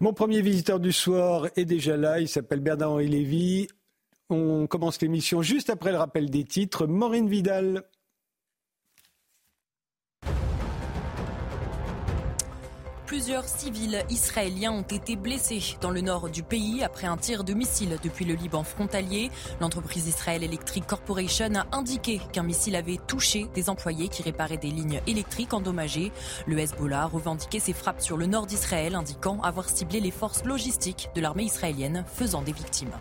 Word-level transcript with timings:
Mon 0.00 0.12
premier 0.12 0.42
visiteur 0.42 0.80
du 0.80 0.92
soir 0.92 1.48
est 1.56 1.64
déjà 1.64 1.96
là, 1.96 2.20
il 2.20 2.28
s'appelle 2.28 2.60
Bernard-Henri 2.60 3.08
Lévy. 3.08 3.68
On 4.28 4.66
commence 4.66 5.00
l'émission 5.00 5.40
juste 5.40 5.70
après 5.70 5.92
le 5.92 5.98
rappel 5.98 6.30
des 6.30 6.44
titres. 6.44 6.86
Maureen 6.86 7.28
Vidal. 7.28 7.84
Plusieurs 13.14 13.44
civils 13.44 14.04
israéliens 14.10 14.72
ont 14.72 14.82
été 14.82 15.14
blessés 15.14 15.76
dans 15.80 15.92
le 15.92 16.00
nord 16.00 16.30
du 16.30 16.42
pays 16.42 16.82
après 16.82 17.06
un 17.06 17.16
tir 17.16 17.44
de 17.44 17.54
missile 17.54 17.96
depuis 18.02 18.24
le 18.24 18.34
Liban 18.34 18.64
frontalier. 18.64 19.30
L'entreprise 19.60 20.08
Israel 20.08 20.42
Electric 20.42 20.84
Corporation 20.84 21.54
a 21.54 21.76
indiqué 21.76 22.20
qu'un 22.32 22.42
missile 22.42 22.74
avait 22.74 22.98
touché 23.06 23.46
des 23.54 23.70
employés 23.70 24.08
qui 24.08 24.24
réparaient 24.24 24.56
des 24.56 24.72
lignes 24.72 25.00
électriques 25.06 25.54
endommagées. 25.54 26.10
Le 26.48 26.58
Hezbollah 26.58 27.02
a 27.02 27.06
revendiqué 27.06 27.60
ses 27.60 27.72
frappes 27.72 28.02
sur 28.02 28.16
le 28.16 28.26
nord 28.26 28.46
d'Israël, 28.46 28.96
indiquant 28.96 29.40
avoir 29.42 29.68
ciblé 29.68 30.00
les 30.00 30.10
forces 30.10 30.42
logistiques 30.44 31.08
de 31.14 31.20
l'armée 31.20 31.44
israélienne, 31.44 32.04
faisant 32.12 32.42
des 32.42 32.52
victimes. 32.52 32.98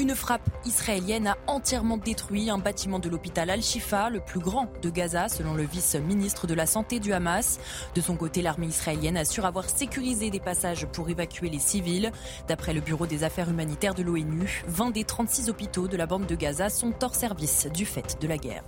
Une 0.00 0.14
frappe 0.14 0.48
israélienne 0.64 1.26
a 1.26 1.36
entièrement 1.46 1.98
détruit 1.98 2.48
un 2.48 2.56
bâtiment 2.56 3.00
de 3.00 3.10
l'hôpital 3.10 3.50
Al-Shifa, 3.50 4.08
le 4.08 4.20
plus 4.20 4.40
grand 4.40 4.66
de 4.80 4.88
Gaza, 4.88 5.28
selon 5.28 5.52
le 5.52 5.62
vice-ministre 5.62 6.46
de 6.46 6.54
la 6.54 6.64
Santé 6.64 7.00
du 7.00 7.12
Hamas. 7.12 7.60
De 7.94 8.00
son 8.00 8.16
côté, 8.16 8.40
l'armée 8.40 8.68
israélienne 8.68 9.18
assure 9.18 9.44
avoir 9.44 9.68
sécurisé 9.68 10.30
des 10.30 10.40
passages 10.40 10.86
pour 10.86 11.10
évacuer 11.10 11.50
les 11.50 11.58
civils. 11.58 12.12
D'après 12.48 12.72
le 12.72 12.80
Bureau 12.80 13.06
des 13.06 13.24
affaires 13.24 13.50
humanitaires 13.50 13.94
de 13.94 14.02
l'ONU, 14.02 14.62
20 14.68 14.90
des 14.92 15.04
36 15.04 15.50
hôpitaux 15.50 15.86
de 15.86 15.98
la 15.98 16.06
bande 16.06 16.24
de 16.24 16.34
Gaza 16.34 16.70
sont 16.70 16.94
hors 17.02 17.14
service 17.14 17.66
du 17.66 17.84
fait 17.84 18.16
de 18.22 18.26
la 18.26 18.38
guerre. 18.38 18.64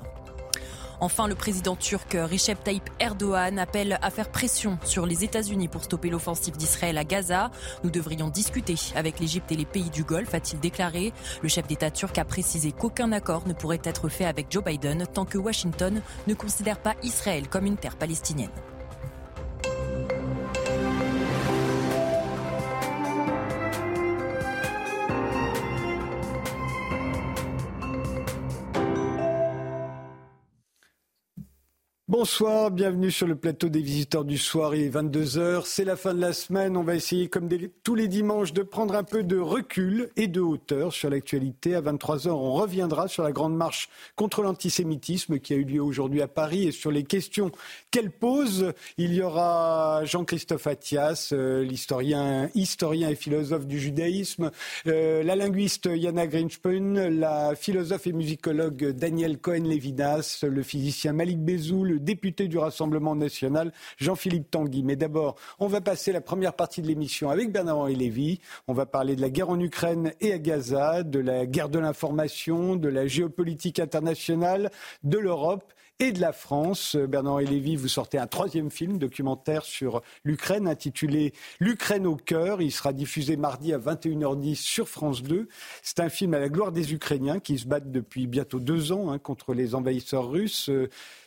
Enfin, 1.02 1.27
le 1.27 1.34
président 1.34 1.74
turc 1.74 2.12
Recep 2.15 2.62
Tayyip 2.62 2.88
Erdogan 3.01 3.59
appelle 3.59 3.98
à 4.01 4.10
faire 4.10 4.30
pression 4.30 4.79
sur 4.84 5.05
les 5.05 5.24
États-Unis 5.24 5.66
pour 5.66 5.83
stopper 5.83 6.10
l'offensive 6.10 6.56
d'Israël 6.56 6.97
à 6.97 7.02
Gaza. 7.02 7.51
Nous 7.83 7.91
devrions 7.91 8.29
discuter 8.29 8.77
avec 8.95 9.18
l'Égypte 9.18 9.51
et 9.51 9.57
les 9.57 9.65
pays 9.65 9.90
du 9.90 10.04
Golfe, 10.04 10.32
a-t-il 10.32 10.60
déclaré. 10.60 11.12
Le 11.43 11.49
chef 11.49 11.66
d'État 11.66 11.90
turc 11.90 12.16
a 12.18 12.24
précisé 12.24 12.71
qu'aucun 12.71 13.10
accord 13.10 13.49
ne 13.49 13.52
pourrait 13.52 13.80
être 13.82 14.09
fait 14.09 14.27
avec 14.27 14.46
Joe 14.49 14.62
Biden 14.62 15.04
tant 15.12 15.24
que 15.24 15.38
Washington 15.38 16.01
ne 16.29 16.35
considère 16.35 16.79
pas 16.79 16.95
Israël 17.02 17.49
comme 17.49 17.66
une 17.66 17.77
terre 17.77 17.96
palestinienne. 17.96 18.51
Bonsoir, 32.13 32.71
bienvenue 32.71 33.10
sur 33.10 33.27
le 33.27 33.37
plateau 33.37 33.71
des 33.71 33.80
visiteurs 33.80 34.27
du 34.27 34.37
soir. 34.37 34.74
Il 34.74 34.82
est 34.82 34.91
22h, 34.91 35.63
c'est 35.65 35.87
la 35.87 35.96
fin 35.96 36.13
de 36.13 36.21
la 36.21 36.35
semaine. 36.35 36.77
On 36.77 36.82
va 36.82 36.95
essayer, 36.95 37.29
comme 37.29 37.49
tous 37.82 37.95
les 37.95 38.07
dimanches, 38.07 38.52
de 38.52 38.63
prendre 38.63 38.95
un 38.96 39.02
peu 39.02 39.23
de 39.23 39.38
recul 39.38 40.10
et 40.16 40.27
de 40.27 40.43
hauteur 40.43 40.93
sur 40.93 41.09
l'actualité. 41.09 41.74
À 41.74 41.80
23h, 41.80 42.29
on 42.29 42.52
reviendra 42.52 43.09
sur 43.09 43.23
la 43.23 43.33
grande 43.33 43.57
marche 43.57 43.88
contre 44.15 44.43
l'antisémitisme 44.43 45.38
qui 45.38 45.55
a 45.55 45.57
eu 45.57 45.65
lieu 45.65 45.83
aujourd'hui 45.83 46.21
à 46.21 46.29
Paris 46.29 46.65
et 46.68 46.71
sur 46.71 46.90
les 46.90 47.02
questions 47.02 47.51
qu'elle 47.90 48.10
pose. 48.10 48.74
Il 48.99 49.15
y 49.15 49.23
aura 49.23 50.05
Jean-Christophe 50.05 50.66
Attias, 50.66 51.30
euh, 51.33 51.65
l'historien 51.65 52.51
historien 52.55 53.09
et 53.09 53.15
philosophe 53.15 53.66
du 53.66 53.80
judaïsme, 53.80 54.51
euh, 54.87 55.23
la 55.23 55.35
linguiste 55.35 55.88
Yana 55.90 56.27
Grinspun, 56.27 57.09
la 57.09 57.55
philosophe 57.55 58.07
et 58.07 58.13
musicologue 58.13 58.90
Daniel 58.90 59.38
Cohen-Levinas, 59.38 60.40
le 60.46 60.63
physicien 60.63 61.15
Malik 61.15 61.38
Bezou, 61.38 61.85
le 61.85 62.02
député 62.03 62.49
du 62.49 62.59
Rassemblement 62.59 63.15
national, 63.15 63.73
Jean-Philippe 63.97 64.50
Tanguy. 64.50 64.83
Mais 64.83 64.97
d'abord, 64.97 65.37
on 65.59 65.67
va 65.67 65.81
passer 65.81 66.12
la 66.12 66.21
première 66.21 66.55
partie 66.55 66.83
de 66.83 66.87
l'émission 66.87 67.31
avec 67.31 67.53
Bernard-Henri 67.53 67.95
Lévy. 67.95 68.41
On 68.69 68.72
va 68.72 68.87
parler 68.87 69.17
de 69.17 69.21
la 69.21 69.31
guerre 69.31 69.50
en 69.50 69.61
Ukraine 69.61 70.12
et 70.21 70.33
à 70.33 70.39
Gaza, 70.39 71.03
de 71.03 71.19
la 71.19 71.47
guerre 71.47 71.69
de 71.69 71.78
l'information, 71.78 72.77
de 72.77 72.89
la 72.89 73.06
géopolitique 73.06 73.79
internationale, 73.79 74.71
de 75.03 75.19
l'Europe 75.19 75.73
et 75.99 76.12
de 76.12 76.21
la 76.21 76.33
France. 76.33 76.97
Bernard 76.97 77.41
Lévy, 77.41 77.77
vous 77.77 77.89
sortez 77.89 78.19
un 78.19 78.27
troisième 78.27 78.71
film 78.71 78.99
documentaire 78.99 79.62
sur 79.62 80.03
l'Ukraine 80.25 80.67
intitulé 80.67 81.33
L'Ukraine 81.61 82.07
au 82.07 82.17
cœur. 82.17 82.61
Il 82.61 82.73
sera 82.73 82.93
diffusé 82.93 83.37
mardi 83.37 83.73
à 83.73 83.79
21h10 83.79 84.57
sur 84.57 84.89
France 84.89 85.23
2. 85.23 85.49
C'est 85.83 86.01
un 86.01 86.09
film 86.09 86.35
à 86.35 86.41
la 86.41 86.49
gloire 86.49 86.73
des 86.73 86.93
Ukrainiens 86.93 87.39
qui 87.39 87.59
se 87.59 87.67
battent 87.67 87.93
depuis 87.93 88.27
bientôt 88.27 88.59
deux 88.59 88.91
ans 88.91 89.12
hein, 89.12 89.19
contre 89.19 89.55
les 89.55 89.75
envahisseurs 89.75 90.29
russes. 90.29 90.71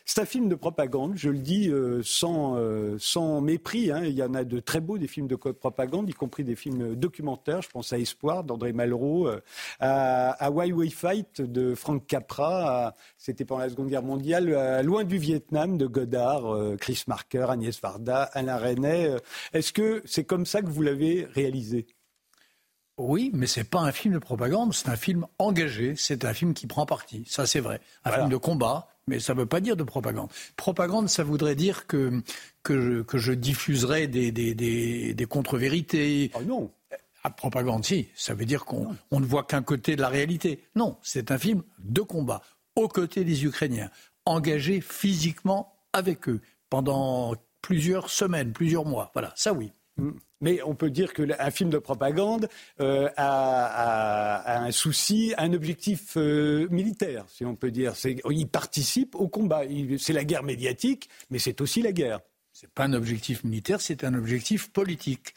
C'est 0.08 0.22
un 0.22 0.26
film 0.26 0.50
de 0.50 0.54
propagande, 0.54 1.14
je 1.16 1.32
le 1.32 1.40
dis 1.40 1.68
euh, 1.70 2.02
sans, 2.04 2.58
euh, 2.58 2.96
sans 3.00 3.42
mépris. 3.42 3.92
Hein. 3.92 4.04
Il 4.04 4.14
y 4.14 4.22
en 4.22 4.36
a 4.36 4.44
de 4.44 4.60
très 4.60 4.80
beaux 4.80 5.00
des 5.00 5.08
films 5.08 5.26
de 5.28 5.36
propagande, 5.36 6.08
y 6.08 6.14
compris 6.14 6.44
des 6.44 6.56
films 6.56 6.96
documentaires. 6.96 7.64
Je 7.64 7.70
pense 7.70 7.92
à 7.92 7.98
Espoir 7.98 8.44
d'André 8.44 8.72
Malraux, 8.72 9.28
euh, 9.28 9.42
à, 9.80 10.52
Why 10.52 10.72
We 10.74 10.94
Fight 10.94 11.42
de 11.42 11.74
Frank 11.74 12.06
Capra, 12.06 12.94
c'était 13.18 13.46
pendant 13.46 13.62
la 13.62 13.70
Seconde 13.70 13.90
Guerre 13.90 14.04
mondiale, 14.04 14.82
Loin 14.84 15.06
du 15.06 15.18
Vietnam 15.18 15.78
de 15.80 15.88
Godard, 15.88 16.78
Chris 16.80 17.04
Marker, 17.08 17.48
Agnès 17.50 17.82
Varda, 17.82 18.24
Alain 18.34 18.58
Resnais. 18.58 19.10
Est-ce 19.54 19.74
que 19.74 20.04
c'est 20.06 20.24
comme 20.24 20.46
ça 20.46 20.62
que 20.62 20.68
vous 20.68 20.84
l'avez 20.84 21.26
réalisé? 21.34 21.88
Oui, 22.98 23.32
mais 23.34 23.48
c'est 23.48 23.64
pas 23.64 23.82
un 23.82 23.92
film 23.92 24.14
de 24.14 24.20
propagande, 24.20 24.74
c'est 24.74 24.88
un 24.88 24.96
film 24.96 25.26
engagé, 25.40 25.96
c'est 25.98 26.24
un 26.24 26.34
film 26.34 26.54
qui 26.54 26.68
prend 26.68 26.86
parti, 26.86 27.26
ça 27.28 27.46
c'est 27.46 27.60
vrai. 27.60 27.82
Un 28.06 28.12
film 28.12 28.30
de 28.30 28.38
combat, 28.38 28.88
mais 29.08 29.20
ça 29.20 29.34
ne 29.34 29.40
veut 29.40 29.46
pas 29.46 29.60
dire 29.60 29.76
de 29.76 29.84
propagande. 29.84 30.30
Propagande, 30.56 31.10
ça 31.10 31.24
voudrait 31.24 31.56
dire 31.56 31.88
que, 31.88 32.22
que, 32.64 32.82
je, 32.82 33.02
que 33.02 33.18
je 33.18 33.34
diffuserais 33.34 34.08
des, 34.08 34.32
des, 34.32 34.56
des, 34.56 35.14
des 35.14 35.26
contre-vérités. 35.26 36.32
Ah 36.34 36.42
non 36.42 36.72
ah, 37.24 37.32
propagande, 37.32 37.84
si. 37.84 38.08
Ça 38.16 38.36
veut 38.36 38.46
dire 38.46 38.66
qu'on 38.66 38.96
ne 39.12 39.26
voit 39.26 39.44
qu'un 39.44 39.64
côté 39.64 39.96
de 39.96 40.02
la 40.02 40.10
réalité. 40.10 40.60
Non, 40.76 40.98
c'est 41.02 41.32
un 41.32 41.40
film 41.40 41.64
de 41.80 42.02
combat, 42.02 42.44
aux 42.76 42.88
côtés 42.88 43.24
des 43.24 43.46
Ukrainiens, 43.46 43.90
engagé 44.26 44.80
physiquement 44.80 45.76
avec 45.92 46.30
eux 46.30 46.40
pendant 46.70 47.34
plusieurs 47.64 48.12
semaines, 48.12 48.54
plusieurs 48.54 48.86
mois. 48.86 49.10
Voilà, 49.14 49.34
ça 49.36 49.54
oui. 49.54 49.72
Mais 50.42 50.62
on 50.64 50.76
peut 50.76 50.90
dire 50.90 51.14
qu'un 51.14 51.52
film 51.52 51.70
de 51.70 51.78
propagande 51.78 52.50
euh, 52.82 53.10
a, 53.16 54.64
un 54.64 54.72
souci, 54.72 55.34
un 55.38 55.54
objectif 55.54 56.18
euh, 56.18 56.68
militaire, 56.70 57.26
si 57.30 57.46
on 57.46 57.56
peut 57.56 57.72
dire. 57.72 57.94
Il 58.30 58.48
participe 58.48 59.16
au 59.16 59.28
combat. 59.28 59.62
C'est 59.98 60.14
la 60.14 60.26
guerre 60.26 60.44
médiatique, 60.44 61.10
mais 61.30 61.40
c'est 61.40 61.62
aussi 61.62 61.82
la 61.82 61.92
guerre. 61.92 62.20
Ce 62.52 62.66
n'est 62.66 62.72
pas 62.74 62.84
un 62.84 62.94
objectif 62.94 63.44
militaire, 63.44 63.82
c'est 63.82 64.04
un 64.04 64.14
objectif 64.14 64.72
politique. 64.72 65.34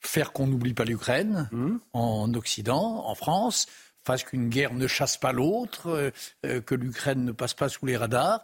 Faire 0.00 0.32
qu'on 0.32 0.46
n'oublie 0.46 0.74
pas 0.74 0.84
l'Ukraine 0.84 1.48
mmh. 1.50 1.76
en 1.92 2.32
Occident, 2.34 3.04
en 3.06 3.14
France, 3.14 3.66
fasse 4.04 4.24
qu'une 4.24 4.48
guerre 4.48 4.72
ne 4.74 4.86
chasse 4.86 5.16
pas 5.16 5.32
l'autre, 5.32 6.12
euh, 6.46 6.60
que 6.60 6.74
l'Ukraine 6.74 7.24
ne 7.24 7.32
passe 7.32 7.54
pas 7.54 7.68
sous 7.68 7.84
les 7.84 7.96
radars 7.96 8.42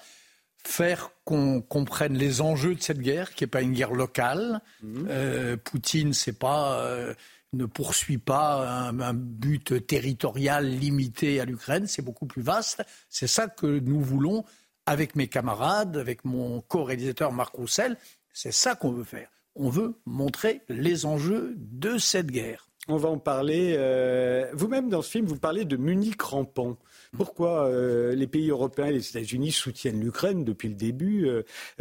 faire 0.67 1.11
qu'on 1.25 1.61
comprenne 1.61 2.17
les 2.17 2.41
enjeux 2.41 2.75
de 2.75 2.83
cette 2.83 3.01
guerre, 3.01 3.35
qui 3.35 3.45
n'est 3.45 3.49
pas 3.49 3.63
une 3.63 3.73
guerre 3.73 3.93
locale. 3.93 4.61
Mhm. 4.83 5.07
Euh, 5.09 5.57
Poutine 5.57 6.13
pas, 6.39 6.81
euh, 6.81 7.15
ne 7.53 7.67
poursuit 7.67 8.19
pas 8.19 8.89
un, 8.91 9.15
but 9.15 9.87
territorial 9.87 10.69
limité 10.69 11.41
à 11.41 11.45
l'Ukraine, 11.45 11.87
c'est 11.87 12.03
beaucoup 12.03 12.27
plus 12.27 12.43
vaste. 12.43 12.83
C'est 13.09 13.27
ça 13.27 13.47
que 13.49 13.67
nous 13.67 14.01
voulons 14.01 14.45
avec 14.87 15.17
mes 15.17 15.29
camarades, 15.29 15.97
avec 15.97 16.25
mon 16.25 16.61
co-réalisateur 16.61 17.33
Marc 17.33 17.55
Roussel. 17.55 17.97
C'est 18.33 18.53
ça 18.53 18.75
qu'on 18.75 18.93
veut 18.93 19.05
faire. 19.05 19.29
On 19.55 19.69
veut 19.71 19.95
montrer 20.05 20.63
les 20.69 21.07
enjeux 21.07 21.55
de 21.57 21.97
cette 21.97 22.27
guerre. 22.27 22.69
On 22.89 22.97
va 22.97 23.09
en 23.09 23.19
parler. 23.19 23.75
Euh, 23.79 24.51
vous-même, 24.53 24.91
dans 24.91 25.01
ce 25.01 25.11
film, 25.11 25.25
vous 25.27 25.39
parlez 25.39 25.65
de 25.65 25.77
Munich 25.77 26.21
rampant. 26.21 26.77
Pourquoi 27.17 27.67
euh, 27.67 28.15
les 28.15 28.27
pays 28.27 28.51
européens 28.51 28.87
et 28.87 28.93
les 28.93 29.09
États-Unis 29.09 29.53
soutiennent 29.53 30.01
l'Ukraine 30.01 30.45
depuis 30.45 30.69
le 30.69 30.75
début 30.75 31.27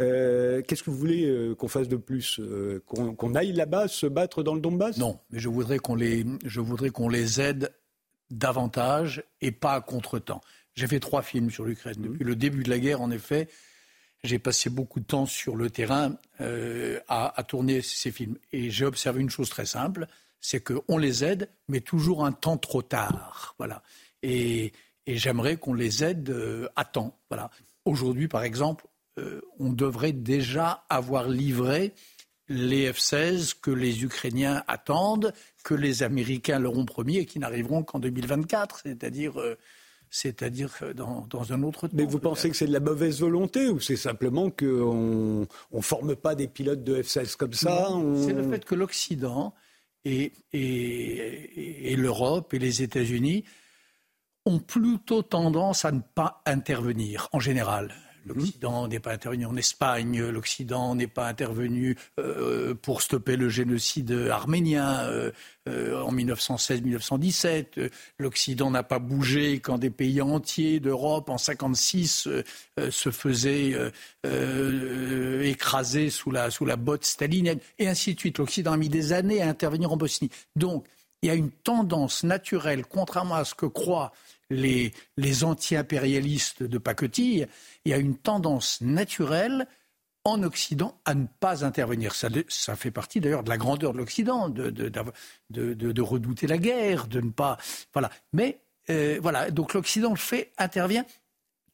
euh, 0.00 0.62
Qu'est-ce 0.62 0.82
que 0.82 0.90
vous 0.90 0.96
voulez 0.96 1.54
qu'on 1.58 1.68
fasse 1.68 1.88
de 1.88 1.96
plus 1.96 2.40
Qu'on 2.86 3.34
aille 3.34 3.52
là-bas 3.52 3.88
se 3.88 4.06
battre 4.06 4.42
dans 4.42 4.54
le 4.54 4.60
Donbass? 4.60 4.96
Non, 4.96 5.18
mais 5.30 5.40
je 5.40 5.48
voudrais 5.48 5.78
qu'on 5.78 5.94
les, 5.94 6.24
je 6.44 6.60
voudrais 6.60 6.90
qu'on 6.90 7.08
les 7.08 7.40
aide 7.40 7.72
davantage 8.30 9.22
et 9.42 9.52
pas 9.52 9.74
à 9.74 9.80
contre-temps. 9.80 10.40
J'ai 10.74 10.86
fait 10.86 11.00
trois 11.00 11.22
films 11.22 11.50
sur 11.50 11.64
l'Ukraine. 11.64 11.98
Mmh. 11.98 12.02
Depuis 12.02 12.24
le 12.24 12.36
début 12.36 12.62
de 12.62 12.70
la 12.70 12.78
guerre, 12.78 13.02
en 13.02 13.10
effet, 13.10 13.48
j'ai 14.22 14.38
passé 14.38 14.70
beaucoup 14.70 15.00
de 15.00 15.04
temps 15.04 15.26
sur 15.26 15.54
le 15.54 15.68
terrain 15.68 16.16
à, 16.38 17.38
à 17.38 17.42
tourner 17.42 17.82
ces 17.82 18.10
films. 18.10 18.36
Et 18.52 18.70
j'ai 18.70 18.86
observé 18.86 19.20
une 19.20 19.30
chose 19.30 19.50
très 19.50 19.66
simple 19.66 20.06
c'est 20.44 20.60
qu'on 20.60 20.98
les 20.98 21.24
aide, 21.24 21.48
mais 21.68 21.80
toujours 21.80 22.26
un 22.26 22.32
temps 22.32 22.58
trop 22.58 22.82
tard. 22.82 23.54
Voilà. 23.56 23.82
Et, 24.22 24.72
j'aimerais 25.06 25.56
qu'on 25.56 25.72
les 25.72 26.04
aide 26.04 26.28
euh, 26.28 26.68
à 26.76 26.84
temps. 26.84 27.18
Voilà. 27.30 27.50
Aujourd'hui, 27.86 28.28
par 28.28 28.42
exemple, 28.42 28.86
euh, 29.18 29.40
on 29.58 29.72
devrait 29.72 30.12
déjà 30.12 30.84
avoir 30.90 31.28
livré 31.28 31.94
les 32.48 32.92
F-16 32.92 33.54
que 33.58 33.70
les 33.70 34.04
Ukrainiens 34.04 34.62
attendent, 34.68 35.32
que 35.62 35.72
les 35.72 36.02
Américains 36.02 36.58
leur 36.58 36.76
ont 36.76 36.84
promis 36.84 37.16
et 37.16 37.24
qui 37.24 37.38
n'arriveront 37.38 37.82
qu'en 37.82 37.98
2024. 37.98 38.80
C'est-à-dire, 38.82 39.40
euh, 39.40 39.56
c'est-à-dire 40.10 40.72
dans, 40.94 41.26
un 41.52 41.62
autre 41.62 41.88
temps. 41.88 41.96
Mais 41.96 42.04
vous 42.04 42.18
pensez 42.18 42.50
que 42.50 42.56
c'est 42.56 42.66
de 42.66 42.72
la 42.72 42.80
mauvaise 42.80 43.20
volonté 43.20 43.68
ou 43.68 43.80
c'est 43.80 43.96
simplement 43.96 44.50
qu'on 44.50 45.46
ne 45.72 45.80
forme 45.80 46.16
pas 46.16 46.34
des 46.34 46.48
pilotes 46.48 46.84
de 46.84 47.02
F-16 47.02 47.36
comme 47.36 47.54
ça 47.54 47.88
C'est 48.26 48.34
le 48.34 48.46
fait 48.50 48.62
que 48.66 48.74
l'Occident 48.74 49.54
et, 50.04 51.96
l'Europe 51.96 52.54
et 52.54 52.58
les 52.58 52.82
États-Unis 52.82 53.44
ont 54.46 54.58
plutôt 54.58 55.22
tendance 55.22 55.84
à 55.84 55.92
ne 55.92 56.00
pas 56.00 56.42
intervenir 56.46 57.28
en 57.32 57.40
général. 57.40 57.94
L'Occident 58.26 58.88
n'est 58.88 59.00
pas 59.00 59.12
intervenu 59.12 59.46
en 59.46 59.56
Espagne, 59.56 60.22
l'Occident 60.22 60.94
n'est 60.94 61.06
pas 61.06 61.28
intervenu 61.28 61.96
euh, 62.18 62.74
pour 62.74 63.02
stopper 63.02 63.36
le 63.36 63.48
génocide 63.48 64.12
arménien 64.30 65.00
euh, 65.04 65.30
euh, 65.68 66.02
en 66.02 66.12
1916-1917. 66.14 67.90
L'Occident 68.18 68.70
n'a 68.70 68.82
pas 68.82 68.98
bougé 68.98 69.60
quand 69.60 69.78
des 69.78 69.90
pays 69.90 70.22
entiers 70.22 70.80
d'Europe 70.80 71.28
en 71.28 71.34
1956 71.34 72.28
se 72.90 73.10
faisaient 73.10 73.74
écraser 75.42 76.10
sous 76.10 76.30
la, 76.30 76.50
sous 76.50 76.64
la 76.64 76.76
botte 76.76 77.04
stalinienne, 77.04 77.58
et 77.78 77.88
ainsi 77.88 78.14
de 78.14 78.20
suite. 78.20 78.38
L'Occident 78.38 78.72
a 78.72 78.76
mis 78.76 78.88
des 78.88 79.12
années 79.12 79.42
à 79.42 79.48
intervenir 79.48 79.92
en 79.92 79.96
Bosnie. 79.96 80.30
Donc, 80.56 80.86
il 81.24 81.28
y 81.28 81.30
a 81.30 81.34
une 81.34 81.50
tendance 81.50 82.22
naturelle, 82.22 82.84
contrairement 82.84 83.36
à 83.36 83.46
ce 83.46 83.54
que 83.54 83.64
croient 83.64 84.12
les, 84.50 84.92
anti-impérialistes 85.44 86.62
de 86.62 86.78
pacotille, 86.78 87.46
il 87.84 87.90
y 87.90 87.94
a 87.94 87.98
une 87.98 88.16
tendance 88.16 88.80
naturelle 88.80 89.66
en 90.24 90.42
Occident 90.42 91.00
à 91.04 91.14
ne 91.14 91.26
pas 91.40 91.64
intervenir. 91.64 92.14
Ça, 92.14 92.76
fait 92.76 92.90
partie 92.90 93.20
d'ailleurs 93.20 93.44
de 93.44 93.50
la 93.50 93.58
grandeur 93.58 93.92
de 93.92 93.98
l'Occident, 93.98 94.48
de, 94.48 96.00
redouter 96.00 96.46
la 96.46 96.58
guerre, 96.58 97.06
de 97.06 97.20
ne 97.20 97.30
pas. 97.30 97.58
Voilà. 97.92 98.10
Mais 98.32 98.60
euh, 98.90 99.18
voilà, 99.22 99.50
donc 99.50 99.74
l'Occident 99.74 100.10
le 100.10 100.16
fait, 100.16 100.52
intervient 100.58 101.04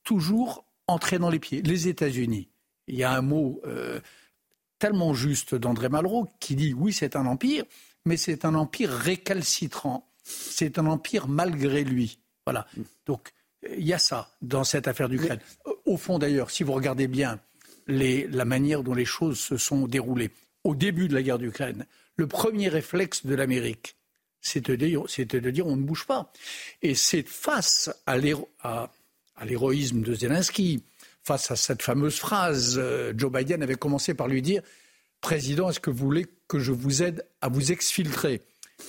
toujours 0.02 0.64
en 0.86 0.98
traînant 0.98 1.30
les 1.30 1.38
pieds. 1.38 1.62
Les 1.62 1.88
États-Unis, 1.88 2.48
il 2.88 2.96
y 2.96 3.04
a 3.04 3.12
un 3.12 3.22
mot 3.22 3.60
euh, 3.66 4.00
tellement 4.78 5.14
juste 5.14 5.54
d'André 5.54 5.88
Malraux 5.88 6.28
qui 6.40 6.56
dit 6.56 6.74
oui, 6.74 6.92
c'est 6.92 7.14
un 7.14 7.26
empire, 7.26 7.64
mais 8.04 8.16
c'est 8.16 8.44
un 8.44 8.54
empire 8.54 8.90
récalcitrant. 8.90 10.08
C'est 10.24 10.78
un 10.78 10.86
empire 10.86 11.28
malgré 11.28 11.84
lui. 11.84 12.18
Voilà. 12.50 12.66
Donc, 13.06 13.32
il 13.76 13.86
y 13.86 13.92
a 13.92 13.98
ça 13.98 14.28
dans 14.42 14.64
cette 14.64 14.88
affaire 14.88 15.08
d'Ukraine. 15.08 15.38
Au 15.84 15.96
fond, 15.96 16.18
d'ailleurs, 16.18 16.50
si 16.50 16.64
vous 16.64 16.72
regardez 16.72 17.06
bien 17.06 17.38
la 17.86 18.44
manière 18.44 18.82
dont 18.82 18.94
les 18.94 19.04
choses 19.04 19.38
se 19.38 19.56
sont 19.56 19.86
déroulées 19.86 20.32
au 20.64 20.74
début 20.74 21.06
de 21.06 21.14
la 21.14 21.22
guerre 21.22 21.38
d'Ukraine, 21.38 21.86
le 22.16 22.26
premier 22.26 22.68
réflexe 22.68 23.24
de 23.24 23.34
l'Amérique, 23.36 23.94
c'était 24.40 24.76
de, 24.76 25.50
dire 25.50 25.66
on 25.66 25.76
ne 25.76 25.82
bouge 25.82 26.06
pas. 26.06 26.32
Et 26.82 26.96
c'est 26.96 27.22
face 27.22 27.88
à 28.06 28.18
l'héroïsme 28.18 30.02
de 30.02 30.14
Zelensky, 30.14 30.82
face 31.22 31.52
à 31.52 31.56
cette 31.56 31.82
fameuse 31.82 32.16
phrase, 32.16 32.78
euh, 32.78 33.12
Joe 33.16 33.30
Biden 33.30 33.62
avait 33.62 33.76
commencé 33.76 34.14
par 34.14 34.26
lui 34.26 34.42
dire 34.42 34.62
Président, 35.20 35.70
est-ce 35.70 35.80
que 35.80 35.90
vous 35.90 36.04
voulez 36.04 36.26
que 36.48 36.58
je 36.58 36.72
vous 36.72 37.02
aide 37.02 37.24
à 37.42 37.48
vous 37.48 37.70
exfiltrer? 37.70 38.40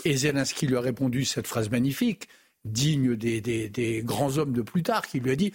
Et 0.04 0.18
Zelensky 0.18 0.66
lui 0.66 0.78
a 0.78 0.82
répondu 0.82 1.26
cette 1.26 1.46
phrase 1.46 1.70
magnifique 1.70 2.28
digne 2.66 3.16
des, 3.16 4.02
grands 4.06 4.38
hommes 4.38 4.54
de 4.54 4.62
plus 4.62 4.84
tard, 4.84 5.08
qui 5.08 5.20
lui 5.20 5.32
a 5.32 5.36
dit 5.36 5.54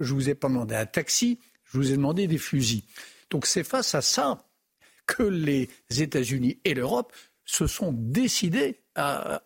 Je 0.00 0.12
vous 0.14 0.28
ai 0.28 0.34
pas 0.34 0.48
demandé 0.48 0.74
un 0.74 0.86
taxi, 0.86 1.38
je 1.64 1.78
vous 1.78 1.92
ai 1.92 1.96
demandé 1.96 2.26
des 2.26 2.38
fusils. 2.38 2.82
Donc 3.30 3.46
c'est 3.46 3.64
face 3.64 3.94
à 3.94 4.02
ça 4.02 4.44
que 5.06 5.22
les 5.22 5.68
États-Unis 5.90 6.58
et 6.64 6.74
l'Europe 6.74 7.12
se 7.44 7.66
sont 7.66 7.92
décidés 7.92 8.81
à, 8.94 9.42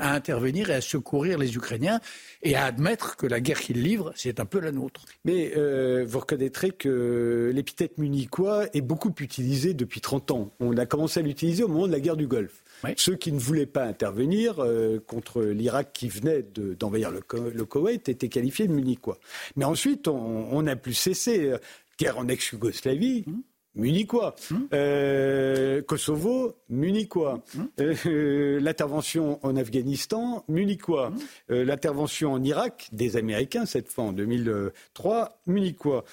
intervenir 0.00 0.70
et 0.70 0.74
à 0.74 0.80
secourir 0.80 1.38
les 1.38 1.56
Ukrainiens 1.56 2.00
et 2.42 2.56
à 2.56 2.64
admettre 2.64 3.16
que 3.16 3.26
la 3.26 3.40
guerre 3.40 3.60
qu'ils 3.60 3.82
livrent, 3.82 4.12
c'est 4.14 4.40
un 4.40 4.44
peu 4.44 4.60
la 4.60 4.72
nôtre. 4.72 5.04
Mais 5.24 5.52
euh, 5.56 6.04
vous 6.06 6.20
reconnaîtrez 6.20 6.70
que 6.70 7.50
l'épithète 7.54 7.98
munichois 7.98 8.66
est 8.74 8.80
beaucoup 8.80 9.14
utilisé 9.20 9.74
depuis 9.74 10.00
30 10.00 10.30
ans. 10.30 10.54
On 10.60 10.76
a 10.76 10.86
commencé 10.86 11.20
à 11.20 11.22
l'utiliser 11.22 11.62
au 11.64 11.68
moment 11.68 11.86
de 11.86 11.92
la 11.92 12.00
guerre 12.00 12.16
du 12.16 12.26
Golfe. 12.26 12.62
Ceux 12.96 13.16
qui 13.16 13.32
ne 13.32 13.38
voulaient 13.38 13.64
pas 13.64 13.84
intervenir 13.84 14.56
euh, 14.58 14.98
contre 15.06 15.42
l'Irak 15.42 15.92
qui 15.94 16.08
venait 16.08 16.42
d'envahir 16.42 17.10
le, 17.10 17.64
Koweït 17.64 18.10
étaient 18.10 18.28
qualifiés 18.28 18.66
de 18.66 18.72
munichois. 18.72 19.18
Mais 19.56 19.64
ensuite, 19.64 20.06
on 20.06 20.60
n'a 20.60 20.76
plus 20.76 20.92
cessé. 20.92 21.48
Euh, 21.48 21.58
guerre 21.98 22.18
en 22.18 22.28
ex-Yougoslavie, 22.28 23.24
mmh 23.26 23.32
munichois. 23.74 24.34
Hum. 24.50 24.68
Euh, 24.72 25.82
Kosovo, 25.82 26.54
munichois. 26.68 27.40
Hum. 27.56 27.68
Euh, 27.80 28.60
l'intervention 28.60 29.38
en 29.42 29.56
Afghanistan, 29.56 30.44
munichois. 30.48 31.12
Euh, 31.50 31.64
l'intervention 31.64 32.32
en 32.32 32.42
Irak, 32.42 32.88
des 32.92 33.16
Américains, 33.16 33.66
cette 33.66 33.88
fois 33.88 34.04
en 34.04 34.12
2003, 34.12 35.40
munichois 35.46 36.04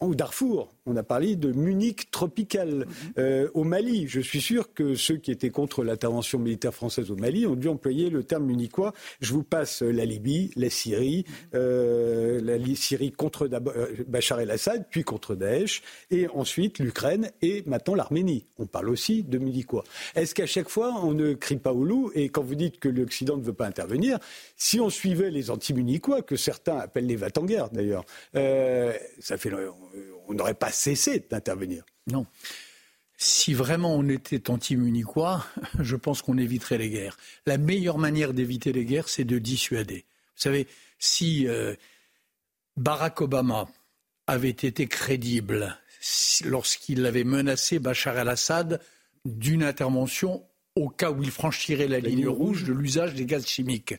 au 0.00 0.14
Darfour, 0.14 0.72
on 0.88 0.96
a 0.96 1.02
parlé 1.02 1.36
de 1.36 1.52
Munich 1.52 2.10
tropical. 2.10 2.68
Mhm. 2.68 2.86
Euh, 3.18 3.48
au 3.54 3.64
Mali, 3.64 4.06
je 4.08 4.20
suis 4.20 4.40
sûr 4.40 4.72
que 4.72 4.94
ceux 4.94 5.16
qui 5.16 5.30
étaient 5.30 5.50
contre 5.50 5.84
l'intervention 5.84 6.38
militaire 6.38 6.74
française 6.74 7.10
au 7.10 7.16
Mali 7.16 7.46
ont 7.46 7.56
dû 7.56 7.68
employer 7.68 8.10
le 8.10 8.24
terme 8.24 8.44
munichois. 8.44 8.92
Je 9.20 9.32
vous 9.32 9.42
passe 9.42 9.82
la 9.82 10.04
Libye, 10.04 10.50
la 10.56 10.70
Syrie, 10.70 11.24
mhm. 11.26 11.34
euh, 11.54 12.40
la 12.42 12.74
Syrie 12.74 13.12
contre 13.12 13.48
euh, 13.52 14.04
Bachar 14.06 14.40
el-Assad, 14.40 14.86
puis 14.90 15.04
contre 15.04 15.34
Daesh, 15.34 15.82
et 16.10 16.28
ensuite 16.28 16.78
l'Ukraine 16.78 17.30
et 17.42 17.62
maintenant 17.66 17.94
l'Arménie. 17.94 18.46
On 18.58 18.66
parle 18.66 18.88
aussi 18.88 19.22
de 19.22 19.38
munichois. 19.38 19.84
Est-ce 20.14 20.34
qu'à 20.34 20.46
chaque 20.46 20.68
fois 20.68 20.94
on 21.02 21.12
ne 21.12 21.34
crie 21.34 21.56
pas 21.56 21.72
au 21.72 21.84
loup 21.84 22.10
Et 22.14 22.28
quand 22.28 22.42
vous 22.42 22.54
dites 22.54 22.78
que 22.78 22.88
l'Occident 22.88 23.36
ne 23.36 23.42
veut 23.42 23.52
pas 23.52 23.66
intervenir, 23.66 24.18
si 24.56 24.80
on 24.80 24.90
suivait 24.90 25.30
les 25.30 25.50
anti-munichois, 25.50 26.22
que 26.22 26.36
certains 26.36 26.78
appellent 26.78 27.06
les 27.06 27.16
va 27.16 27.28
guerre 27.30 27.70
d'ailleurs, 27.70 28.04
ça 28.34 29.36
fait 29.36 29.50
on 30.28 30.34
n'aurait 30.34 30.54
pas 30.54 30.70
cessé 30.70 31.26
d'intervenir. 31.30 31.84
Non. 32.06 32.26
Si 33.16 33.52
vraiment 33.52 33.96
on 33.96 34.08
était 34.08 34.50
anti-munichois, 34.50 35.44
je 35.80 35.96
pense 35.96 36.22
qu'on 36.22 36.38
éviterait 36.38 36.78
les 36.78 36.90
guerres. 36.90 37.16
La 37.46 37.58
meilleure 37.58 37.98
manière 37.98 38.32
d'éviter 38.32 38.72
les 38.72 38.84
guerres, 38.84 39.08
c'est 39.08 39.24
de 39.24 39.38
dissuader. 39.38 40.04
Vous 40.36 40.42
savez, 40.42 40.68
si 40.98 41.48
euh, 41.48 41.74
Barack 42.76 43.20
Obama 43.20 43.66
avait 44.26 44.50
été 44.50 44.86
crédible 44.86 45.76
lorsqu'il 46.44 47.04
avait 47.06 47.24
menacé 47.24 47.80
Bachar 47.80 48.16
el-Assad 48.18 48.80
d'une 49.24 49.64
intervention 49.64 50.44
au 50.76 50.88
cas 50.88 51.10
où 51.10 51.22
il 51.24 51.30
franchirait 51.32 51.88
la, 51.88 51.98
ligne, 51.98 52.28
rouge 52.28 52.62
de 52.62 52.72
l'usage 52.72 53.14
des 53.14 53.26
gaz 53.26 53.44
chimiques, 53.46 53.94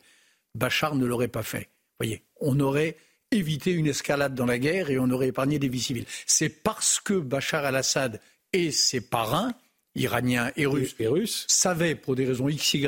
Bachar 0.55 0.95
ne 0.95 1.05
l'aurait 1.05 1.27
pas 1.27 1.43
fait. 1.43 1.69
Vous 1.99 2.05
voyez, 2.05 2.23
on 2.39 2.59
aurait 2.61 2.95
éviter 3.31 3.71
une 3.71 3.87
escalade 3.87 4.35
dans 4.35 4.45
la 4.45 4.59
guerre 4.59 4.89
et 4.89 4.99
on 4.99 5.09
aurait 5.09 5.27
épargné 5.27 5.59
des 5.59 5.69
vies 5.69 5.81
civiles. 5.81 6.05
C'est 6.25 6.49
parce 6.49 6.99
que 6.99 7.13
Bachar 7.13 7.65
al-Assad 7.65 8.19
et 8.53 8.71
ses 8.71 9.01
parrains, 9.01 9.53
iraniens 9.95 10.51
et 10.55 10.65
russes, 10.65 11.45
savaient 11.47 11.95
pour 11.95 12.15
des 12.15 12.25
raisons 12.25 12.47
XY 12.47 12.87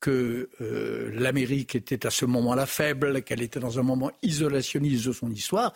que 0.00 0.48
euh, 0.60 1.10
l'Amérique 1.14 1.74
était 1.74 2.06
à 2.06 2.10
ce 2.10 2.24
moment-là 2.24 2.66
faible, 2.66 3.22
qu'elle 3.22 3.42
était 3.42 3.60
dans 3.60 3.78
un 3.78 3.82
moment 3.82 4.10
isolationniste 4.22 5.06
de 5.06 5.12
son 5.12 5.30
histoire, 5.30 5.74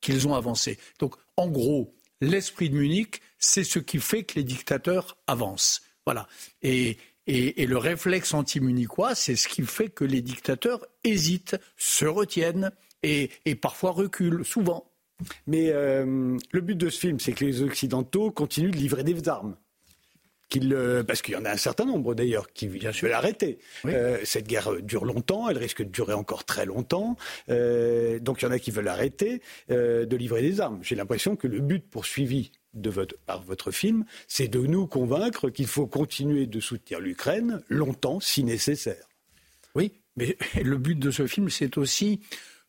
qu'ils 0.00 0.26
ont 0.26 0.34
avancé. 0.34 0.78
Donc, 0.98 1.14
en 1.36 1.48
gros, 1.48 1.94
l'esprit 2.20 2.70
de 2.70 2.76
Munich, 2.76 3.20
c'est 3.38 3.64
ce 3.64 3.78
qui 3.78 3.98
fait 3.98 4.24
que 4.24 4.36
les 4.36 4.44
dictateurs 4.44 5.18
avancent. 5.26 5.82
Voilà. 6.06 6.26
Et, 6.62 6.96
et 7.26 7.66
le 7.66 7.76
réflexe 7.76 8.32
anti-munichois, 8.32 9.14
c'est 9.14 9.36
ce 9.36 9.48
qui 9.48 9.62
fait 9.62 9.88
que 9.88 10.04
les 10.04 10.22
dictateurs 10.22 10.86
hésitent, 11.04 11.56
se 11.76 12.06
retiennent, 12.06 12.70
et, 13.06 13.54
parfois 13.54 13.92
recule, 13.92 14.44
souvent. 14.44 14.90
Mais 15.46 15.70
euh, 15.70 16.36
le 16.50 16.60
but 16.60 16.76
de 16.76 16.90
ce 16.90 16.98
film, 16.98 17.20
c'est 17.20 17.32
que 17.32 17.44
les 17.44 17.62
Occidentaux 17.62 18.30
continuent 18.30 18.70
de 18.70 18.76
livrer 18.76 19.02
des 19.02 19.28
armes. 19.28 19.56
parce 21.06 21.22
qu'il 21.22 21.34
y 21.34 21.36
en 21.36 21.44
a 21.44 21.50
un 21.50 21.56
certain 21.56 21.86
nombre 21.86 22.14
d'ailleurs 22.14 22.52
qui 22.52 22.68
veulent 22.68 23.12
arrêter. 23.12 23.58
Euh, 23.86 24.18
cette 24.24 24.46
guerre 24.46 24.82
dure 24.82 25.04
longtemps, 25.04 25.48
elle 25.48 25.58
risque 25.58 25.82
de 25.82 25.88
durer 25.88 26.12
encore 26.12 26.44
très 26.44 26.66
longtemps. 26.66 27.16
Euh, 27.48 28.18
donc 28.18 28.42
il 28.42 28.44
y 28.44 28.48
en 28.48 28.52
a 28.52 28.58
qui 28.58 28.70
veulent 28.70 28.88
arrêter 28.88 29.40
de 29.68 30.16
livrer 30.16 30.42
des 30.42 30.60
armes. 30.60 30.80
J'ai 30.82 30.96
l'impression 30.96 31.36
que 31.36 31.46
le 31.46 31.60
but 31.60 31.88
poursuivi 31.88 32.52
de 32.74 32.90
votre, 32.90 33.16
par 33.24 33.42
votre 33.42 33.70
film, 33.70 34.04
c'est 34.28 34.48
de 34.48 34.60
nous 34.60 34.86
convaincre 34.86 35.48
qu'il 35.48 35.66
faut 35.66 35.86
continuer 35.86 36.46
de 36.46 36.60
soutenir 36.60 37.00
l'Ukraine 37.00 37.62
longtemps 37.70 38.20
si 38.20 38.44
nécessaire. 38.44 39.08
Oui, 39.74 39.92
mais 40.16 40.36
le 40.62 40.76
but 40.76 40.98
de 40.98 41.10
ce 41.10 41.26
film, 41.26 41.48
c'est 41.48 41.78
aussi 41.78 42.20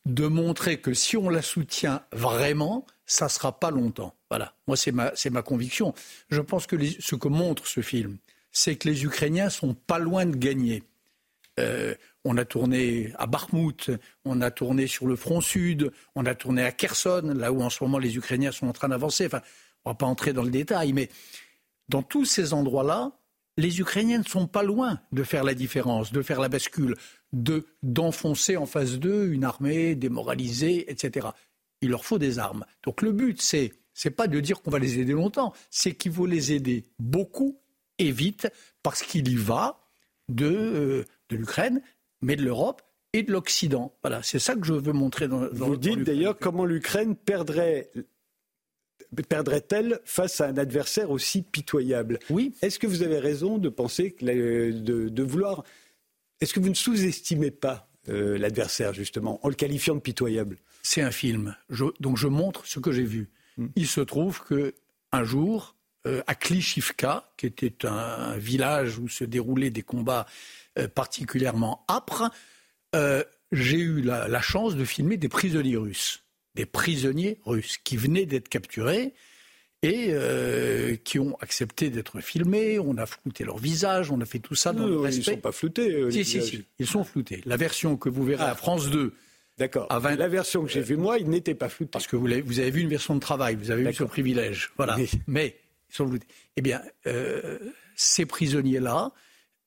de 0.05 0.27
montrer 0.27 0.79
que 0.79 0.93
si 0.93 1.17
on 1.17 1.29
la 1.29 1.41
soutient 1.41 2.01
vraiment, 2.11 2.85
ça 3.05 3.25
ne 3.25 3.29
sera 3.29 3.59
pas 3.59 3.71
longtemps. 3.71 4.15
Voilà, 4.29 4.53
moi 4.67 4.77
c'est 4.77 4.91
ma, 4.91 5.11
ma, 5.31 5.41
conviction. 5.41 5.93
Je 6.29 6.41
pense 6.41 6.67
que 6.67 6.77
ce 6.99 7.15
que 7.15 7.27
montre 7.27 7.67
ce 7.67 7.81
film, 7.81 8.17
c'est 8.51 8.75
que 8.75 8.87
les 8.87 9.03
Ukrainiens 9.03 9.49
sont 9.49 9.73
pas 9.73 9.99
loin 9.99 10.25
de 10.25 10.35
gagner. 10.35 10.83
Euh, 11.59 11.95
on 12.23 12.37
a 12.37 12.45
tourné 12.45 13.13
à 13.17 13.25
Bakhmut, 13.25 13.91
on 14.25 14.41
a 14.41 14.51
tourné 14.51 14.87
sur 14.87 15.07
le 15.07 15.15
front 15.15 15.41
sud, 15.41 15.91
on 16.15 16.25
a 16.25 16.35
tourné 16.35 16.63
à 16.63 16.71
Kherson, 16.71 17.33
là 17.35 17.51
où 17.51 17.61
en 17.61 17.69
ce 17.69 17.83
moment 17.83 17.97
les 17.97 18.17
Ukrainiens 18.17 18.51
sont 18.51 18.67
en 18.67 18.73
train 18.73 18.89
d'avancer. 18.89 19.25
Enfin, 19.25 19.41
on 19.85 19.89
ne 19.89 19.93
va 19.93 19.97
pas 19.97 20.05
entrer 20.05 20.33
dans 20.33 20.43
le 20.43 20.51
détail, 20.51 20.93
mais 20.93 21.09
dans 21.89 22.03
tous 22.03 22.25
ces 22.25 22.53
endroits-là, 22.53 23.13
les 23.57 23.79
Ukrainiens 23.79 24.19
ne 24.19 24.23
sont 24.23 24.47
pas 24.47 24.63
loin 24.63 24.99
de 25.11 25.23
faire 25.23 25.43
la 25.43 25.53
différence, 25.53 26.11
de 26.11 26.21
faire 26.21 26.39
la 26.39 26.49
bascule. 26.49 26.95
De 27.33 27.65
d'enfoncer 27.83 28.57
en 28.57 28.65
face 28.65 28.99
d'eux 28.99 29.31
une 29.31 29.43
armée 29.43 29.95
démoralisée, 29.95 30.89
etc. 30.91 31.27
Il 31.81 31.89
leur 31.89 32.05
faut 32.05 32.17
des 32.17 32.39
armes. 32.39 32.65
Donc 32.83 33.01
le 33.01 33.11
but, 33.11 33.41
c'est 33.41 33.73
c'est 33.93 34.11
pas 34.11 34.27
de 34.27 34.39
dire 34.39 34.61
qu'on 34.61 34.71
va 34.71 34.79
les 34.79 34.99
aider 34.99 35.13
longtemps, 35.13 35.53
c'est 35.71 35.95
qu'il 35.95 36.11
faut 36.11 36.27
les 36.27 36.53
aider 36.53 36.85
beaucoup 36.99 37.59
et 37.97 38.11
vite, 38.11 38.47
parce 38.83 39.01
qu'il 39.01 39.27
y 39.27 39.35
va 39.35 39.79
de, 40.29 40.45
euh, 40.45 41.05
de 41.29 41.35
l'Ukraine, 41.35 41.81
mais 42.21 42.35
de 42.35 42.43
l'Europe 42.43 42.83
et 43.13 43.23
de 43.23 43.31
l'Occident. 43.31 43.95
Voilà, 44.03 44.21
c'est 44.21 44.37
ça 44.37 44.55
que 44.55 44.65
je 44.65 44.73
veux 44.73 44.93
montrer 44.93 45.27
dans, 45.27 45.41
dans 45.47 45.67
Vous 45.67 45.77
dites 45.77 46.03
d'ailleurs 46.03 46.37
comment 46.37 46.65
l'Ukraine 46.65 47.15
perdrait 47.15 47.89
perdrait-elle 49.29 49.99
face 50.03 50.41
à 50.41 50.47
un 50.47 50.57
adversaire 50.57 51.09
aussi 51.09 51.41
pitoyable? 51.41 52.19
Oui. 52.29 52.53
Est-ce 52.61 52.77
que 52.77 52.87
vous 52.87 53.03
avez 53.03 53.19
raison 53.19 53.57
de 53.57 53.69
penser 53.69 54.11
que 54.11 54.25
de, 54.71 55.09
de 55.09 55.23
vouloir 55.23 55.63
est-ce 56.41 56.53
que 56.53 56.59
vous 56.59 56.69
ne 56.69 56.75
sous-estimez 56.75 57.51
pas 57.51 57.89
euh, 58.09 58.37
l'adversaire, 58.37 58.93
justement, 58.93 59.39
en 59.45 59.49
le 59.49 59.55
qualifiant 59.55 59.95
de 59.95 59.99
pitoyable? 59.99 60.57
C'est 60.83 61.01
un 61.01 61.11
film. 61.11 61.55
donc 61.99 62.17
je 62.17 62.27
montre 62.27 62.65
ce 62.65 62.79
que 62.79 62.91
j'ai 62.91 63.03
vu. 63.03 63.29
Hmm. 63.57 63.67
Il 63.75 63.87
se 63.87 64.01
trouve 64.01 64.41
que 64.43 64.73
un 65.11 65.23
jour, 65.23 65.75
euh, 66.05 66.21
à 66.27 66.35
Klishivka, 66.35 67.31
qui 67.37 67.45
était 67.47 67.85
un, 67.85 68.37
village 68.37 68.97
où 68.99 69.07
se 69.07 69.23
déroulaient 69.23 69.69
des 69.69 69.81
combats 69.81 70.25
euh, 70.77 70.87
particulièrement 70.87 71.85
âpres, 71.89 72.29
j'ai 73.51 73.77
eu 73.77 74.01
la, 74.01 74.41
chance 74.41 74.75
de 74.75 74.83
filmer 74.83 75.17
des 75.17 75.29
prisonniers 75.29 75.77
russes. 75.77 76.23
Des 76.55 76.65
prisonniers 76.65 77.39
russes 77.45 77.77
qui 77.77 77.95
venaient 77.95 78.25
d'être 78.25 78.49
capturés 78.49 79.13
et 79.87 80.07
euh, 80.09 80.95
qui 81.03 81.17
ont 81.19 81.37
accepté 81.39 81.89
d'être 81.89 82.19
filmés. 82.19 82.77
On 82.79 82.97
a 82.97 83.05
flouté 83.05 83.45
leur 83.45 83.57
visage, 83.57 84.11
on 84.11 84.19
a 84.19 84.25
fait 84.25 84.39
tout 84.39 84.55
ça 84.55 84.73
dans 84.73 84.85
le 84.85 84.99
respect. 84.99 85.23
Ils 85.23 85.29
ne 85.29 85.35
sont 85.35 85.41
pas 85.41 85.51
floutés. 85.51 85.91
Euh, 85.91 86.11
si, 86.11 86.25
si, 86.25 86.41
si, 86.41 86.65
ils 86.79 86.87
sont 86.87 87.03
floutés. 87.03 87.41
La 87.45 87.55
version 87.55 87.95
que 87.95 88.09
vous 88.09 88.23
verrez 88.23 88.43
à 88.43 88.51
ah. 88.51 88.55
France 88.55 88.89
2. 88.89 89.13
D'accord. 89.57 89.87
La 89.89 90.27
version 90.27 90.63
que 90.63 90.69
j'ai 90.69 90.81
vue, 90.81 90.97
moi, 90.97 91.17
ils 91.17 91.29
n'étaient 91.29 91.55
pas 91.55 91.69
floutés. 91.69 91.89
Parce 91.91 92.05
que 92.05 92.15
vous 92.15 92.27
avez, 92.27 92.41
vous 92.41 92.59
avez 92.59 92.69
vu 92.69 92.81
une 92.81 92.89
version 92.89 93.15
de 93.15 93.19
travail, 93.19 93.55
vous 93.55 93.71
avez 93.71 93.83
vu 93.83 93.93
ce 93.93 94.03
privilège. 94.03 94.71
Voilà. 94.77 94.97
Mais 95.25 95.55
ils 95.89 95.95
sont 95.95 96.07
floutés. 96.07 96.27
Eh 96.57 96.61
bien, 96.61 96.81
euh, 97.07 97.57
ces 97.95 98.25
prisonniers-là, 98.25 99.11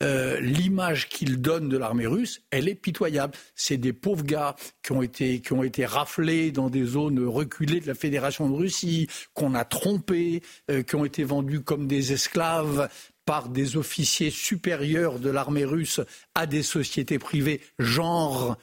euh, 0.03 0.41
l'image 0.41 1.09
qu'il 1.09 1.41
donne 1.41 1.69
de 1.69 1.77
l'armée 1.77 2.07
russe, 2.07 2.43
elle 2.51 2.69
est 2.69 2.75
pitoyable. 2.75 3.35
C'est 3.55 3.77
des 3.77 3.93
pauvres 3.93 4.25
gars 4.25 4.57
qui 4.83 4.93
ont 4.93 5.03
été 5.03 5.41
qui 5.41 5.53
ont 5.53 5.63
été 5.63 5.85
raflés 5.85 6.53
dans 6.53 6.71
des 6.71 6.85
zones 6.85 7.25
reculées 7.27 7.81
de 7.81 7.87
la 7.87 7.95
Fédération 7.95 8.49
de 8.49 8.55
Russie, 8.55 9.09
qu'on 9.35 9.55
a 9.55 9.65
trompés, 9.65 10.43
euh, 10.71 10.83
qui 10.83 10.97
ont 10.97 11.05
été 11.05 11.25
vendus 11.25 11.61
comme 11.61 11.87
des 11.87 12.13
esclaves 12.13 12.89
par 13.25 13.49
des 13.49 13.77
officiers 13.77 14.31
supérieurs 14.31 15.19
de 15.19 15.31
l'armée 15.31 15.65
russe 15.65 16.01
à 16.35 16.47
des 16.47 16.63
sociétés 16.63 17.19
privées, 17.19 17.61
genre 17.79 18.57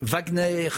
Wagner. 0.00 0.68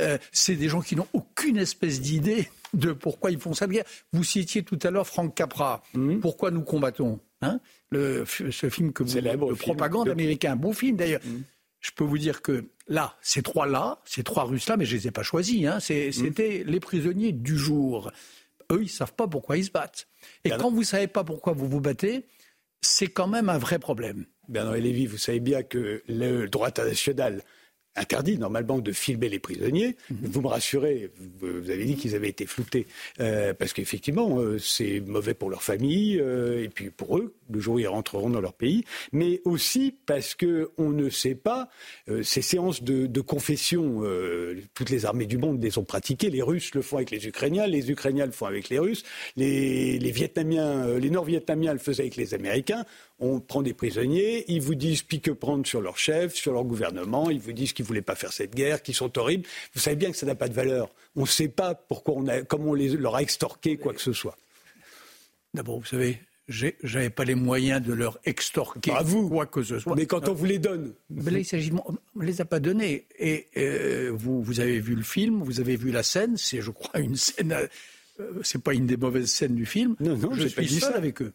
Euh, 0.00 0.18
c'est 0.32 0.56
des 0.56 0.68
gens 0.68 0.80
qui 0.80 0.96
n'ont 0.96 1.08
aucune 1.12 1.58
espèce 1.58 2.00
d'idée 2.00 2.50
de 2.72 2.92
pourquoi 2.92 3.30
ils 3.30 3.38
font 3.38 3.54
cette 3.54 3.70
guerre. 3.70 3.84
Vous 4.12 4.24
citiez 4.24 4.62
tout 4.62 4.78
à 4.82 4.90
l'heure 4.90 5.06
Frank 5.06 5.34
Capra. 5.34 5.82
Mmh. 5.94 6.20
Pourquoi 6.20 6.50
nous 6.50 6.62
combattons? 6.62 7.20
Hein, 7.42 7.60
le, 7.90 8.24
ce 8.26 8.70
film 8.70 8.92
que 8.92 9.02
vous, 9.02 9.14
le 9.20 9.54
propagande 9.54 10.08
américain, 10.08 10.52
un 10.52 10.56
beau 10.56 10.72
film 10.72 10.96
d'ailleurs. 10.96 11.20
Mm. 11.24 11.42
Je 11.80 11.90
peux 11.94 12.04
vous 12.04 12.18
dire 12.18 12.40
que 12.40 12.70
là, 12.88 13.14
ces 13.20 13.42
trois-là, 13.42 14.00
ces 14.06 14.24
trois 14.24 14.44
Russes-là, 14.44 14.76
mais 14.76 14.86
je 14.86 14.96
les 14.96 15.08
ai 15.08 15.10
pas 15.10 15.22
choisis, 15.22 15.66
hein, 15.66 15.76
mm. 15.76 16.12
c'était 16.12 16.64
les 16.66 16.80
prisonniers 16.80 17.32
du 17.32 17.56
jour. 17.56 18.10
Eux, 18.72 18.82
ils 18.82 18.88
savent 18.88 19.14
pas 19.14 19.28
pourquoi 19.28 19.58
ils 19.58 19.64
se 19.64 19.70
battent. 19.70 20.08
Et 20.44 20.50
quand 20.50 20.70
vous 20.70 20.82
savez 20.82 21.06
pas 21.06 21.24
pourquoi 21.24 21.52
vous 21.52 21.68
vous 21.68 21.80
battez, 21.80 22.26
c'est 22.80 23.06
quand 23.06 23.28
même 23.28 23.48
un 23.48 23.58
vrai 23.58 23.78
problème. 23.78 24.26
Bernard 24.48 24.74
Lévy, 24.74 25.06
vous 25.06 25.18
savez 25.18 25.40
bien 25.40 25.62
que 25.62 26.02
le 26.08 26.46
droit 26.46 26.68
international 26.68 27.42
interdit 27.96 28.38
normalement 28.38 28.78
de 28.78 28.92
filmer 28.92 29.28
les 29.28 29.38
prisonniers. 29.38 29.96
Mhm. 30.10 30.18
Vous 30.22 30.40
me 30.42 30.48
rassurez, 30.48 31.10
vous 31.40 31.70
avez 31.70 31.84
dit 31.84 31.96
qu'ils 31.96 32.14
avaient 32.14 32.28
été 32.28 32.46
floutés, 32.46 32.86
euh, 33.20 33.54
parce 33.54 33.72
qu'effectivement, 33.72 34.38
euh, 34.38 34.58
c'est 34.58 35.00
mauvais 35.00 35.34
pour 35.34 35.50
leur 35.50 35.62
famille, 35.62 36.18
euh, 36.20 36.64
et 36.64 36.68
puis 36.68 36.90
pour 36.90 37.18
eux, 37.18 37.34
le 37.50 37.60
jour 37.60 37.76
où 37.76 37.78
ils 37.78 37.88
rentreront 37.88 38.30
dans 38.30 38.40
leur 38.40 38.54
pays, 38.54 38.84
mais 39.12 39.40
aussi 39.44 39.94
parce 40.06 40.34
que 40.34 40.70
on 40.78 40.90
ne 40.90 41.08
sait 41.10 41.34
pas, 41.34 41.68
ces 42.22 42.42
séances 42.42 42.82
de, 42.82 43.20
confession, 43.20 44.02
toutes 44.74 44.90
les 44.90 45.06
armées 45.06 45.26
du 45.26 45.38
monde 45.38 45.62
les 45.62 45.78
ont 45.78 45.84
pratiquées, 45.84 46.30
les 46.30 46.42
Russes 46.42 46.74
le 46.74 46.82
font 46.82 46.96
avec 46.96 47.10
les 47.10 47.26
Ukrainiens, 47.26 47.66
les 47.66 47.90
Ukrainiens 47.90 48.26
le 48.26 48.32
font 48.32 48.46
avec 48.46 48.68
les 48.68 48.78
Russes, 48.78 49.04
les, 49.36 49.98
Vietnamiens, 49.98 50.98
les 50.98 51.10
Nord-Vietnamiens 51.10 51.72
le 51.72 51.78
faisaient 51.78 52.02
avec 52.02 52.16
les 52.16 52.34
Américains 52.34 52.84
on 53.18 53.40
prend 53.40 53.62
des 53.62 53.72
prisonniers, 53.72 54.44
ils 54.48 54.60
vous 54.60 54.74
disent 54.74 55.02
pique 55.02 55.32
prendre 55.32 55.66
sur 55.66 55.80
leur 55.80 55.96
chef, 55.96 56.34
sur 56.34 56.52
leur 56.52 56.64
gouvernement, 56.64 57.30
ils 57.30 57.40
vous 57.40 57.52
disent 57.52 57.72
qu'ils 57.72 57.84
ne 57.84 57.88
voulaient 57.88 58.02
pas 58.02 58.14
faire 58.14 58.32
cette 58.32 58.54
guerre, 58.54 58.82
qu'ils 58.82 58.94
sont 58.94 59.16
horribles. 59.18 59.46
Vous 59.74 59.80
savez 59.80 59.96
bien 59.96 60.10
que 60.10 60.16
ça 60.16 60.26
n'a 60.26 60.34
pas 60.34 60.48
de 60.48 60.54
valeur. 60.54 60.90
On 61.14 61.22
ne 61.22 61.26
sait 61.26 61.48
pas 61.48 61.74
pourquoi 61.74 62.14
on 62.16 62.26
a, 62.26 62.42
comment 62.42 62.70
on 62.70 62.74
les, 62.74 62.90
leur 62.90 63.16
a 63.16 63.22
extorqué 63.22 63.78
quoi 63.78 63.94
que 63.94 64.02
ce 64.02 64.12
soit. 64.12 64.36
D'abord, 65.54 65.78
vous 65.78 65.86
savez, 65.86 66.20
j'avais 66.48 67.10
pas 67.10 67.24
les 67.24 67.34
moyens 67.34 67.82
de 67.82 67.92
leur 67.92 68.18
extorquer 68.24 68.92
vous. 69.04 69.28
quoi 69.28 69.46
que 69.46 69.62
ce 69.62 69.78
soit. 69.78 69.96
Mais 69.96 70.06
quand 70.06 70.28
on 70.28 70.34
vous 70.34 70.44
les 70.44 70.58
donne. 70.58 70.94
Mais 71.10 71.30
là, 71.30 71.38
il 71.38 71.44
s'agit. 71.44 71.72
On 71.72 72.20
ne 72.20 72.24
les 72.24 72.40
a 72.40 72.44
pas 72.44 72.60
donnés. 72.60 73.06
Et 73.18 73.48
euh, 73.56 74.12
vous, 74.14 74.42
vous 74.42 74.60
avez 74.60 74.78
vu 74.78 74.94
le 74.94 75.02
film, 75.02 75.42
vous 75.42 75.60
avez 75.60 75.76
vu 75.76 75.90
la 75.90 76.02
scène. 76.02 76.36
C'est, 76.36 76.60
je 76.60 76.70
crois, 76.70 77.00
une 77.00 77.16
scène. 77.16 77.52
Euh, 78.20 78.40
c'est 78.42 78.62
pas 78.62 78.74
une 78.74 78.86
des 78.86 78.96
mauvaises 78.96 79.30
scènes 79.30 79.54
du 79.54 79.66
film. 79.66 79.96
Non, 80.00 80.16
non, 80.16 80.32
je 80.34 80.46
suis 80.46 80.68
seul 80.68 80.94
avec 80.94 81.20
eux. 81.20 81.32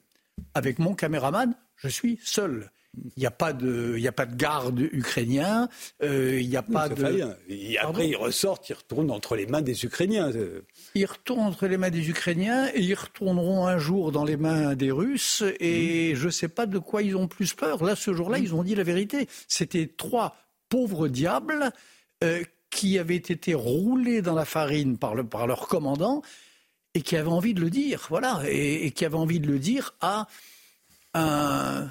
Avec 0.54 0.80
mon 0.80 0.96
caméraman, 0.96 1.54
je 1.76 1.90
suis 1.90 2.20
seul. 2.24 2.72
Il 2.98 3.20
n'y 3.20 3.26
a 3.26 3.32
pas 3.32 3.54
de, 3.54 3.96
il 3.98 4.06
a 4.06 4.12
pas 4.12 4.26
de 4.26 4.36
garde 4.36 4.80
ukrainien. 4.80 5.70
Euh, 6.04 6.42
il 6.42 6.50
n'y 6.50 6.58
a 6.58 6.62
pas 6.62 6.90
de. 6.90 7.36
Et 7.48 7.78
après, 7.78 8.10
ils 8.10 8.18
ressortent, 8.18 8.68
ils 8.70 8.74
retournent 8.74 9.12
entre 9.12 9.38
les 9.38 9.46
mains 9.46 9.62
des 9.62 9.86
Ukrainiens. 9.86 10.30
Ils 10.94 11.06
retournent 11.06 11.40
entre 11.40 11.68
les 11.68 11.78
mains 11.78 11.90
des 11.90 12.10
Ukrainiens 12.10 12.68
et 12.74 12.82
ils 12.82 12.94
retourneront 12.94 13.66
un 13.66 13.78
jour 13.78 14.12
dans 14.12 14.26
les 14.26 14.36
mains 14.36 14.76
des 14.76 14.92
Russes. 14.92 15.44
Et 15.62 16.12
mm. 16.12 16.16
je 16.16 16.26
ne 16.26 16.32
sais 16.32 16.50
pas 16.50 16.66
de 16.66 16.80
quoi 16.80 17.02
ils 17.02 17.16
ont 17.16 17.30
plus 17.30 17.54
peur. 17.54 17.82
Là, 17.84 17.96
ce 17.96 18.14
jour-là, 18.14 18.40
mm. 18.40 18.44
ils 18.44 18.56
ont 18.56 18.64
dit 18.64 18.76
la 18.76 18.84
vérité. 18.84 19.30
C'était 19.48 19.88
trois 19.88 20.36
pauvres 20.68 21.08
diables 21.08 21.72
euh, 22.26 22.44
qui 22.72 23.00
avaient 23.00 23.16
été 23.16 23.54
roulés 23.54 24.22
dans 24.22 24.36
la 24.36 24.46
farine 24.46 24.98
par, 24.98 25.16
le, 25.16 25.24
par 25.24 25.48
leur 25.48 25.70
commandant 25.70 26.24
et 26.94 27.02
qui 27.02 27.16
avaient 27.16 27.30
envie 27.30 27.54
de 27.54 27.62
le 27.62 27.70
dire. 27.70 28.08
Voilà, 28.10 28.42
et 28.50 28.92
qui 28.92 29.06
avaient 29.06 29.16
envie 29.16 29.40
de 29.40 29.48
le 29.48 29.60
dire 29.60 29.96
à 30.02 30.28
un, 31.14 31.90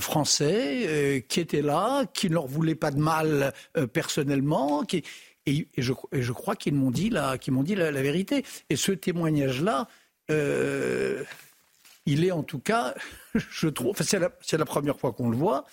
Français 0.00 0.86
euh, 0.86 1.20
qui 1.20 1.40
était 1.40 1.62
là, 1.62 2.06
qui 2.12 2.28
ne 2.28 2.34
leur 2.34 2.46
voulait 2.46 2.74
pas 2.74 2.90
de 2.90 2.98
mal 2.98 3.52
euh, 3.76 3.86
personnellement, 3.86 4.84
qui, 4.84 5.02
et, 5.46 5.66
je, 5.76 6.32
crois 6.32 6.56
qu'ils 6.56 6.74
m'ont 6.74 6.90
dit, 6.90 7.10
la, 7.10 7.36
m'ont 7.48 7.62
dit 7.62 7.74
la, 7.74 7.90
vérité. 7.90 8.44
Et 8.70 8.76
ce 8.76 8.92
témoignage-là, 8.92 9.88
euh, 10.30 11.24
il 12.06 12.24
est 12.24 12.30
en 12.30 12.42
tout 12.42 12.58
cas, 12.58 12.94
je 13.34 13.68
trouve, 13.68 13.96
c'est 14.00 14.18
la, 14.18 14.64
première 14.64 14.98
fois 14.98 15.12
qu'on 15.12 15.30
le 15.30 15.36
voit, 15.36 15.64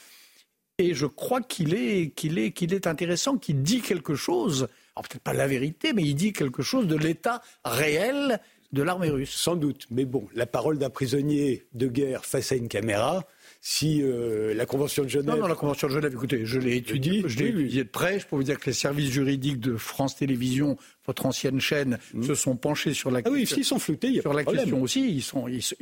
et 0.78 0.94
je 0.94 1.06
crois 1.06 1.42
qu'il 1.42 1.74
est, 1.74 2.12
qu'il 2.16 2.40
est, 2.40 2.52
qu'il 2.52 2.74
est 2.74 2.88
intéressant, 2.88 3.38
qu'il 3.38 3.62
dit 3.62 3.82
quelque 3.82 4.16
chose, 4.16 4.70
alors 4.96 5.08
peut-être 5.08 5.24
pas 5.24 5.34
la 5.34 5.48
vérité, 5.48 5.94
mais 5.94 6.04
il 6.04 6.16
dit 6.16 6.34
quelque 6.34 6.64
chose 6.64 6.88
de 6.88 6.96
l'état 6.96 7.42
réel 7.66 8.40
de 8.72 8.84
l'armée 8.84 9.10
russe. 9.10 9.32
Sans 9.32 9.56
doute, 9.56 9.88
mais 9.92 10.06
bon, 10.06 10.28
la 10.34 10.46
parole 10.46 10.78
d'un 10.78 10.90
prisonnier 10.90 11.66
de 11.74 11.88
guerre 11.88 12.26
face 12.26 12.52
à 12.52 12.56
une 12.56 12.70
caméra, 12.70 13.26
si 13.62 14.02
euh, 14.02 14.54
la 14.54 14.66
Convention 14.66 15.04
de 15.04 15.10
Genève. 15.10 15.36
Non, 15.36 15.42
non, 15.42 15.48
la 15.48 15.56
Convention 15.56 15.88
de 15.90 15.94
Genève, 15.94 16.14
écoutez, 16.14 16.46
je 16.46 16.60
l'ai 16.60 16.78
étudiée, 16.78 17.24
je 17.26 17.40
l'ai 17.40 17.50
étudiée 17.50 17.84
de 17.84 17.90
près. 17.90 18.20
Je 18.20 18.26
peux 18.26 18.38
vous 18.38 18.44
dire 18.44 18.58
que 18.58 18.68
les 18.68 18.74
services 18.74 19.10
juridiques 19.10 19.60
de 19.60 19.76
France 19.76 20.16
Télévisions, 20.16 20.78
votre 21.06 21.26
ancienne 21.26 21.60
chaîne, 21.60 22.00
mmh. 22.14 22.24
se 22.24 22.36
sont 22.36 22.56
penchés 22.56 22.94
sur 22.94 23.12
la 23.12 23.22
question. 23.22 23.36
Ah 23.36 23.40
oui, 23.40 23.46
s'ils 23.46 23.66
sont 23.66 23.80
floutés, 23.80 24.22
Sur 24.22 24.34
la 24.34 24.46
question 24.46 24.82
aussi, 24.82 25.12
ils 25.12 25.22
sont, 25.22 25.50
ils, 25.50 25.62
sont, 25.62 25.76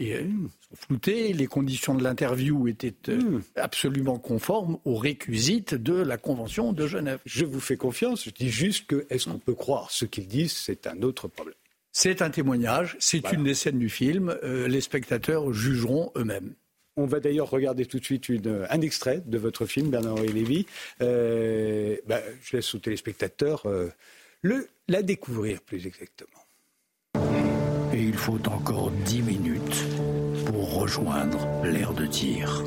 floutés. 0.73 1.33
Les 1.33 1.45
conditions 1.45 1.93
de 1.93 2.03
l'interview 2.03 2.67
étaient 2.67 2.95
euh, 3.09 3.17
mmh. 3.17 3.43
absolument 3.57 4.17
conformes 4.17 4.79
aux 4.83 4.95
réquisites 4.95 5.75
de 5.75 5.93
la 5.93 6.17
Convention 6.17 6.73
de 6.73 6.87
Genève. 6.87 7.19
Je 7.25 7.45
vous 7.45 7.59
fais 7.59 7.77
confiance. 7.77 8.25
Je 8.25 8.31
dis 8.31 8.49
juste 8.49 8.87
que 8.87 9.05
est-ce 9.11 9.29
qu'on 9.29 9.37
peut 9.37 9.55
croire 9.55 9.91
ce 9.91 10.05
qu'ils 10.05 10.27
disent 10.27 10.53
C'est 10.53 10.87
un 10.87 11.03
autre 11.03 11.27
problème. 11.27 11.55
C'est 11.91 12.21
un 12.21 12.29
témoignage, 12.29 12.95
c'est 12.99 13.31
une 13.33 13.43
des 13.43 13.55
scènes 13.55 13.79
du 13.79 13.89
film. 13.89 14.35
Euh, 14.43 14.67
les 14.67 14.81
spectateurs 14.81 15.51
jugeront 15.51 16.11
eux-mêmes. 16.15 16.53
On 16.99 17.05
va 17.05 17.19
d'ailleurs 17.19 17.51
regarder 17.51 17.85
tout 17.85 17.99
de 17.99 18.03
suite 18.03 18.31
un 18.69 18.81
extrait 18.81 19.21
de 19.23 19.37
votre 19.37 19.67
film, 19.67 19.89
Bernard-Henri 19.89 20.29
Lévy. 20.29 20.65
Euh, 21.01 21.95
bah, 22.07 22.19
je 22.41 22.57
laisse 22.57 22.73
aux 22.73 22.79
téléspectateurs 22.79 23.67
euh, 23.67 23.89
le, 24.41 24.67
la 24.87 25.03
découvrir 25.03 25.61
plus 25.61 25.85
exactement. 25.85 26.27
Et 27.93 28.01
il 28.01 28.15
faut 28.15 28.39
encore 28.47 28.89
dix 29.05 29.21
minutes 29.21 29.85
pour 30.47 30.81
rejoindre 30.81 31.47
l'aire 31.63 31.93
de 31.93 32.07
tir. 32.07 32.63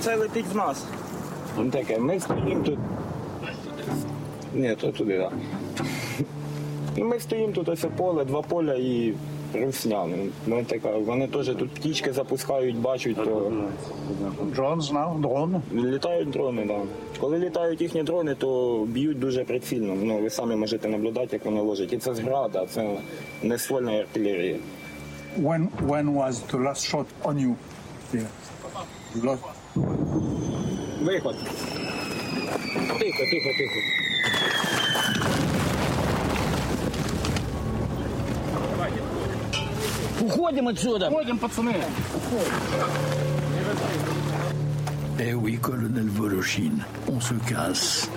Це 0.00 0.16
летить 0.16 0.46
в 0.52 0.56
нас. 0.56 0.84
Він 1.58 1.70
таке, 1.70 1.98
ми 1.98 2.20
стоїмо 2.20 2.64
тут. 2.64 2.78
Ні, 4.54 4.76
то 4.80 4.92
туди, 4.92 5.18
так. 5.18 5.32
Ну, 6.96 7.04
ми 7.04 7.20
стоїмо 7.20 7.52
тут 7.52 7.68
ось 7.68 7.84
поле, 7.96 8.24
два 8.24 8.42
поля 8.42 8.74
і 8.74 9.14
русняни. 9.54 10.16
Ми 10.46 10.64
така, 10.64 10.96
вони 10.98 11.26
теж 11.26 11.46
тут 11.46 11.70
птічки 11.70 12.12
запускають, 12.12 12.76
бачать, 12.76 13.16
то 13.16 13.52
Дрон 14.42 14.80
знав, 14.80 15.20
дрон. 15.20 15.62
літають 15.74 16.30
дрони, 16.30 16.64
да. 16.66 16.78
Коли 17.20 17.38
літають 17.38 17.80
їхні 17.80 18.02
дрони, 18.02 18.34
то 18.34 18.80
б'ють 18.88 19.18
дуже 19.18 19.44
прицільно. 19.44 19.94
Ну, 20.02 20.18
ви 20.18 20.30
самі 20.30 20.56
можете 20.56 20.88
наблюдати, 20.88 21.28
як 21.36 21.44
вони 21.44 21.60
ложать. 21.60 21.92
І 21.92 21.98
це 21.98 22.14
з 22.14 22.18
града, 22.18 22.66
це 22.66 22.90
не 23.42 23.58
ствольна 23.58 23.92
артилерія. 23.92 24.56
When, 25.35 25.67
when 25.87 26.13
was 26.13 26.41
the 26.43 26.57
last 26.57 26.85
shot 26.85 27.07
on 27.23 27.37
you? 27.37 27.57
Yeah. 28.13 28.27
Lost. 29.23 29.43
Виход. 31.01 31.35
Тихо, 32.99 33.23
тихо, 33.29 33.53
тихо. 33.57 33.79
Уходим 40.21 40.67
отсюда. 40.67 41.09
Уходим, 41.09 41.37
пацаны. 41.37 41.75
Eh 45.19 45.33
oui, 45.33 45.57
colonel 45.57 46.09
Volochine, 46.09 46.83
on 47.11 47.19
se 47.19 47.33
casse. 47.47 48.09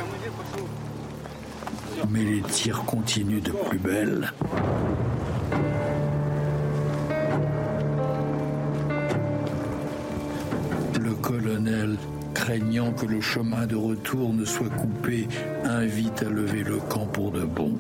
Mais 2.11 2.25
les 2.25 2.43
tirs 2.43 2.85
continuent 2.85 3.43
de 3.43 3.53
plus 3.53 3.79
belle. 3.79 4.33
Colonel, 11.26 11.98
craignant 12.36 12.92
que 12.92 13.08
le 13.08 13.20
chemin 13.20 13.66
de 13.66 13.76
retour 13.76 14.32
ne 14.32 14.46
soit 14.46 14.70
coupé, 14.70 15.28
invite 15.64 16.22
à 16.22 16.30
lever 16.30 16.64
le 16.64 16.78
camp 16.78 17.08
pour 17.08 17.32
de 17.32 17.42
bon. 17.42 17.74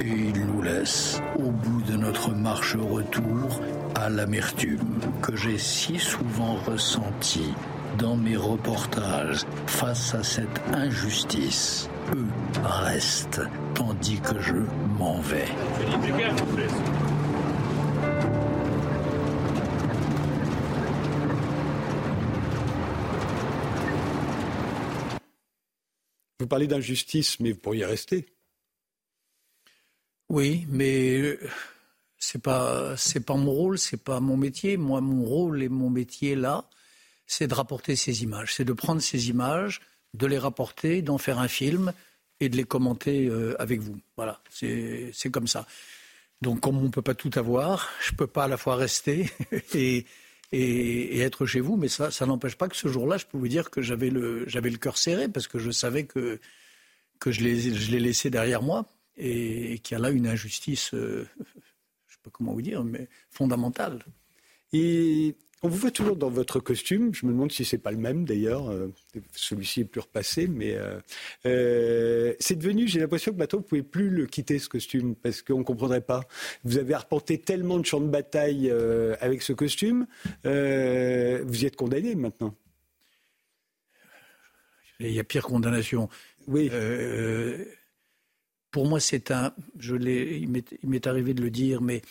Et 0.00 0.32
il 0.34 0.46
nous 0.46 0.62
laisse, 0.62 1.22
au 1.38 1.50
bout 1.50 1.82
de 1.82 1.96
notre 1.96 2.32
marche 2.32 2.74
retour, 2.74 3.60
à 3.94 4.08
l'amertume 4.10 4.98
que 5.22 5.36
j'ai 5.36 5.58
si 5.58 5.96
souvent 5.96 6.56
ressentie 6.66 7.54
dans 7.96 8.16
mes 8.16 8.36
reportages 8.36 9.44
face 9.66 10.12
à 10.16 10.24
cette 10.24 10.60
injustice. 10.72 11.88
Eux 12.16 12.26
restent, 12.64 13.42
tandis 13.74 14.18
que 14.20 14.40
je 14.40 14.56
m'en 14.98 15.20
vais. 15.20 15.46
Vous 26.38 26.46
parlez 26.46 26.66
d'injustice, 26.66 27.40
mais 27.40 27.52
vous 27.52 27.58
pourriez 27.58 27.84
rester. 27.84 28.26
Oui, 30.28 30.66
mais 30.68 31.18
euh, 31.18 31.40
c'est 32.18 32.42
pas 32.42 32.94
pas 33.26 33.34
mon 33.34 33.50
rôle, 33.50 33.78
c'est 33.78 34.02
pas 34.02 34.20
mon 34.20 34.36
métier. 34.36 34.76
Moi, 34.76 35.00
mon 35.00 35.24
rôle 35.24 35.62
et 35.62 35.68
mon 35.68 35.90
métier 35.90 36.34
là, 36.34 36.68
c'est 37.26 37.46
de 37.46 37.54
rapporter 37.54 37.96
ces 37.96 38.22
images, 38.22 38.54
c'est 38.54 38.64
de 38.64 38.72
prendre 38.72 39.00
ces 39.00 39.30
images, 39.30 39.80
de 40.14 40.26
les 40.26 40.38
rapporter, 40.38 41.02
d'en 41.02 41.18
faire 41.18 41.38
un 41.38 41.48
film 41.48 41.92
et 42.40 42.48
de 42.48 42.56
les 42.56 42.64
commenter 42.64 43.26
euh, 43.26 43.60
avec 43.60 43.80
vous. 43.80 43.98
Voilà, 44.16 44.40
c'est 44.50 45.30
comme 45.30 45.48
ça. 45.48 45.66
Donc, 46.40 46.60
comme 46.60 46.78
on 46.78 46.82
ne 46.82 46.88
peut 46.88 47.02
pas 47.02 47.14
tout 47.14 47.30
avoir, 47.34 47.88
je 48.00 48.12
peux 48.12 48.26
pas 48.26 48.44
à 48.44 48.48
la 48.48 48.56
fois 48.56 48.76
rester 48.76 49.30
et, 49.74 50.06
et, 50.52 51.20
être 51.20 51.46
chez 51.46 51.60
vous, 51.60 51.76
mais 51.76 51.88
ça, 51.88 52.10
n'empêche 52.26 52.56
pas 52.56 52.68
que 52.68 52.76
ce 52.76 52.88
jour-là, 52.88 53.16
je 53.16 53.26
peux 53.26 53.38
vous 53.38 53.48
dire 53.48 53.70
que 53.70 53.82
j'avais 53.82 54.10
le, 54.10 54.48
j'avais 54.48 54.70
le 54.70 54.78
cœur 54.78 54.96
serré 54.96 55.28
parce 55.28 55.48
que 55.48 55.58
je 55.58 55.70
savais 55.70 56.04
que, 56.04 56.40
que 57.20 57.30
je 57.30 57.42
l'ai, 57.42 57.58
je 57.74 57.90
l'ai 57.90 58.00
laissé 58.00 58.30
derrière 58.30 58.62
moi 58.62 58.86
et, 59.16 59.74
et 59.74 59.78
qu'il 59.78 59.96
y 59.96 60.00
a 60.00 60.02
là 60.02 60.10
une 60.10 60.26
injustice, 60.26 60.94
euh, 60.94 61.26
je 61.36 61.42
ne 61.42 61.44
sais 61.44 62.18
pas 62.22 62.30
comment 62.30 62.52
vous 62.52 62.62
dire, 62.62 62.84
mais 62.84 63.08
fondamentale. 63.30 64.04
Et 64.72 65.36
on 65.62 65.68
vous 65.68 65.76
voit 65.76 65.90
toujours 65.90 66.16
dans 66.16 66.30
votre 66.30 66.60
costume. 66.60 67.12
Je 67.14 67.26
me 67.26 67.32
demande 67.32 67.50
si 67.50 67.64
c'est 67.64 67.78
pas 67.78 67.90
le 67.90 67.96
même 67.98 68.24
d'ailleurs. 68.24 68.70
Euh, 68.70 68.92
Celui-ci 69.34 69.80
est 69.80 69.84
plus 69.84 70.00
repassé, 70.00 70.46
mais 70.46 70.74
euh, 70.76 71.00
euh, 71.46 72.34
c'est 72.38 72.56
devenu. 72.56 72.86
J'ai 72.86 73.00
l'impression 73.00 73.32
que 73.32 73.38
maintenant 73.38 73.58
vous 73.58 73.64
pouvez 73.64 73.82
plus 73.82 74.10
le 74.10 74.26
quitter 74.26 74.58
ce 74.58 74.68
costume 74.68 75.14
parce 75.16 75.42
qu'on 75.42 75.64
comprendrait 75.64 76.00
pas. 76.00 76.20
Vous 76.64 76.78
avez 76.78 76.94
arpenté 76.94 77.38
tellement 77.38 77.78
de 77.78 77.86
champs 77.86 78.00
de 78.00 78.08
bataille 78.08 78.70
avec 79.20 79.42
ce 79.42 79.52
costume. 79.52 80.06
Vous 80.44 80.50
y 80.50 81.64
êtes 81.66 81.76
condamné 81.76 82.14
maintenant. 82.14 82.54
Il 85.00 85.12
y 85.12 85.20
a 85.20 85.24
pire 85.24 85.44
condamnation. 85.44 86.08
Oui. 86.46 86.70
Pour 88.70 88.86
moi, 88.86 89.00
c'est 89.00 89.30
un. 89.30 89.52
Je 89.78 89.94
l'ai. 89.94 90.38
Il 90.38 90.50
m'est- 90.50 90.76
il 90.82 90.88
m'est 90.90 91.06
arrivé 91.06 91.32
de 91.34 91.42
le 91.42 91.50
dire, 91.50 91.80
mais 91.80 92.02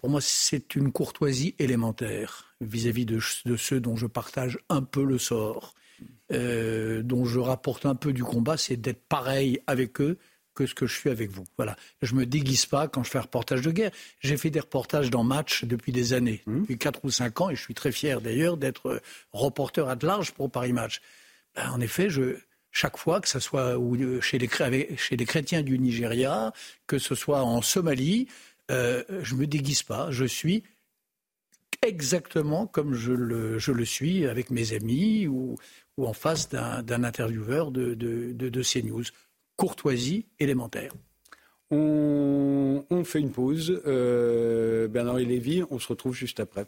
pour 0.00 0.08
moi, 0.08 0.22
c'est 0.22 0.76
une 0.76 0.92
courtoisie 0.92 1.54
élémentaire 1.58 2.54
vis-à-vis 2.62 3.04
de, 3.04 3.20
de 3.44 3.56
ceux 3.56 3.80
dont 3.80 3.96
je 3.96 4.06
partage 4.06 4.58
un 4.70 4.80
peu 4.80 5.04
le 5.04 5.18
sort, 5.18 5.74
euh, 6.32 7.02
dont 7.02 7.26
je 7.26 7.38
rapporte 7.38 7.84
un 7.84 7.94
peu 7.94 8.14
du 8.14 8.24
combat, 8.24 8.56
c'est 8.56 8.78
d'être 8.78 9.02
pareil 9.08 9.60
avec 9.66 10.00
eux 10.00 10.16
que 10.54 10.64
ce 10.64 10.74
que 10.74 10.86
je 10.86 10.94
suis 10.94 11.10
avec 11.10 11.30
vous. 11.30 11.44
Voilà. 11.58 11.76
Je 12.00 12.14
me 12.14 12.24
déguise 12.24 12.64
pas 12.64 12.88
quand 12.88 13.04
je 13.04 13.10
fais 13.10 13.18
un 13.18 13.22
reportage 13.22 13.60
de 13.60 13.70
guerre. 13.70 13.90
J'ai 14.20 14.38
fait 14.38 14.48
des 14.48 14.60
reportages 14.60 15.10
dans 15.10 15.22
Match 15.22 15.66
depuis 15.66 15.92
des 15.92 16.14
années, 16.14 16.42
depuis 16.46 16.78
4 16.78 17.00
ou 17.04 17.10
5 17.10 17.38
ans, 17.42 17.50
et 17.50 17.54
je 17.54 17.60
suis 17.60 17.74
très 17.74 17.92
fier 17.92 18.22
d'ailleurs 18.22 18.56
d'être 18.56 18.86
euh, 18.86 19.00
reporter 19.32 19.86
à 19.86 19.96
large 20.00 20.32
pour 20.32 20.50
Paris 20.50 20.72
Match. 20.72 21.02
Ben, 21.56 21.70
en 21.72 21.80
effet, 21.82 22.08
je, 22.08 22.38
chaque 22.72 22.96
fois, 22.96 23.20
que 23.20 23.28
ce 23.28 23.38
soit 23.38 23.78
euh, 23.78 24.20
chez, 24.22 24.38
les, 24.38 24.48
chez 24.96 25.16
les 25.16 25.26
chrétiens 25.26 25.62
du 25.62 25.78
Nigeria, 25.78 26.52
que 26.86 26.98
ce 26.98 27.14
soit 27.14 27.42
en 27.42 27.60
Somalie, 27.60 28.28
euh, 28.70 29.02
je 29.22 29.34
me 29.34 29.46
déguise 29.46 29.82
pas. 29.82 30.10
Je 30.10 30.24
suis 30.24 30.62
exactement 31.82 32.66
comme 32.66 32.94
je 32.94 33.12
le, 33.12 33.58
je 33.58 33.72
le 33.72 33.84
suis 33.84 34.26
avec 34.26 34.50
mes 34.50 34.72
amis 34.72 35.26
ou, 35.26 35.56
ou 35.96 36.06
en 36.06 36.12
face 36.12 36.48
d'un 36.48 37.04
intervieweur 37.04 37.70
de, 37.70 37.94
de, 37.94 38.32
de, 38.32 38.48
de 38.48 38.62
CNews. 38.62 39.04
Courtoisie 39.56 40.26
élémentaire. 40.38 40.92
On, 41.70 42.84
on 42.90 43.04
fait 43.04 43.20
une 43.20 43.30
pause. 43.30 43.80
Euh, 43.86 44.88
Bernard 44.88 45.18
et 45.18 45.24
Lévy, 45.24 45.62
on 45.70 45.78
se 45.78 45.88
retrouve 45.88 46.14
juste 46.14 46.40
après. 46.40 46.66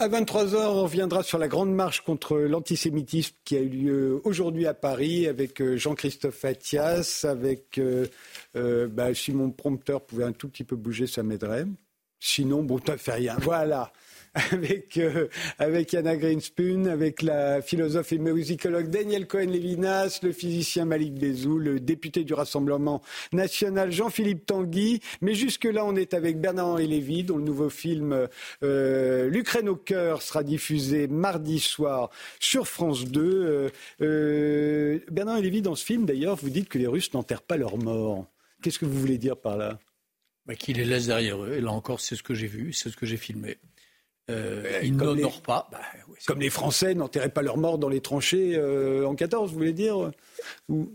À 0.00 0.06
23h, 0.06 0.54
on 0.54 0.84
reviendra 0.84 1.24
sur 1.24 1.38
la 1.38 1.48
grande 1.48 1.74
marche 1.74 2.02
contre 2.02 2.38
l'antisémitisme 2.38 3.34
qui 3.44 3.56
a 3.56 3.60
eu 3.60 3.68
lieu 3.68 4.20
aujourd'hui 4.22 4.64
à 4.68 4.72
Paris 4.72 5.26
avec 5.26 5.60
euh, 5.60 5.76
Jean-Christophe 5.76 6.44
Attias, 6.44 7.24
avec 7.28 7.78
euh, 7.78 8.06
euh, 8.54 8.86
bah, 8.86 9.12
si 9.12 9.32
mon 9.32 9.50
prompteur 9.50 10.06
pouvait 10.06 10.22
un 10.22 10.30
tout 10.30 10.48
petit 10.48 10.62
peu 10.62 10.76
bouger, 10.76 11.08
ça 11.08 11.24
m'aiderait. 11.24 11.66
Sinon, 12.20 12.62
bon, 12.62 12.78
t'as 12.78 12.96
fait 12.96 13.14
rien. 13.14 13.36
Voilà. 13.42 13.92
Avec, 14.52 14.98
euh, 14.98 15.28
avec 15.58 15.94
Anna 15.94 16.16
Greenspoon, 16.16 16.86
avec 16.86 17.22
la 17.22 17.60
philosophe 17.60 18.12
et 18.12 18.18
musicologue 18.18 18.88
Daniel 18.88 19.26
Cohen-Lévinas, 19.26 20.20
le 20.22 20.32
physicien 20.32 20.84
Malik 20.84 21.14
Bezou, 21.14 21.58
le 21.58 21.80
député 21.80 22.24
du 22.24 22.34
Rassemblement 22.34 23.02
national 23.32 23.90
Jean-Philippe 23.90 24.46
Tanguy. 24.46 25.00
Mais 25.22 25.34
jusque-là, 25.34 25.84
on 25.84 25.96
est 25.96 26.14
avec 26.14 26.40
Bernard-Henri 26.40 26.86
Lévy, 26.86 27.24
dont 27.24 27.36
le 27.36 27.44
nouveau 27.44 27.68
film 27.68 28.28
euh, 28.62 29.28
L'Ukraine 29.28 29.68
au 29.68 29.76
cœur 29.76 30.22
sera 30.22 30.42
diffusé 30.42 31.08
mardi 31.08 31.58
soir 31.58 32.10
sur 32.38 32.68
France 32.68 33.06
2. 33.06 33.20
Euh, 33.22 33.68
euh, 34.02 34.98
Bernard-Henri 35.10 35.42
Lévy, 35.42 35.62
dans 35.62 35.74
ce 35.74 35.84
film, 35.84 36.06
d'ailleurs, 36.06 36.36
vous 36.36 36.50
dites 36.50 36.68
que 36.68 36.78
les 36.78 36.86
Russes 36.86 37.12
n'enterrent 37.12 37.42
pas 37.42 37.56
leurs 37.56 37.78
morts. 37.78 38.26
Qu'est-ce 38.62 38.78
que 38.78 38.86
vous 38.86 38.98
voulez 38.98 39.18
dire 39.18 39.36
par 39.36 39.56
là? 39.56 39.78
Bah, 40.46 40.54
qui 40.54 40.72
les 40.72 40.84
laisse 40.84 41.06
derrière 41.06 41.42
eux. 41.42 41.54
Et 41.54 41.60
là 41.60 41.72
encore, 41.72 42.00
c'est 42.00 42.16
ce 42.16 42.22
que 42.22 42.34
j'ai 42.34 42.46
vu, 42.46 42.72
c'est 42.72 42.90
ce 42.90 42.96
que 42.96 43.06
j'ai 43.06 43.18
filmé. 43.18 43.58
Euh, 44.30 44.80
ils 44.82 44.96
comme 44.96 45.16
les- 45.16 45.22
n'honorent 45.22 45.40
pas. 45.42 45.68
Bah, 45.72 45.80
oui, 46.08 46.16
Comme 46.26 46.40
les 46.40 46.50
Français 46.50 46.94
n'enterraient 46.94 47.28
pas 47.30 47.42
leurs 47.42 47.56
morts 47.56 47.78
dans 47.78 47.88
les 47.88 48.00
tranchées 48.00 48.52
euh, 48.56 49.06
en 49.06 49.14
14, 49.14 49.50
vous 49.50 49.56
voulez 49.56 49.72
dire? 49.72 50.10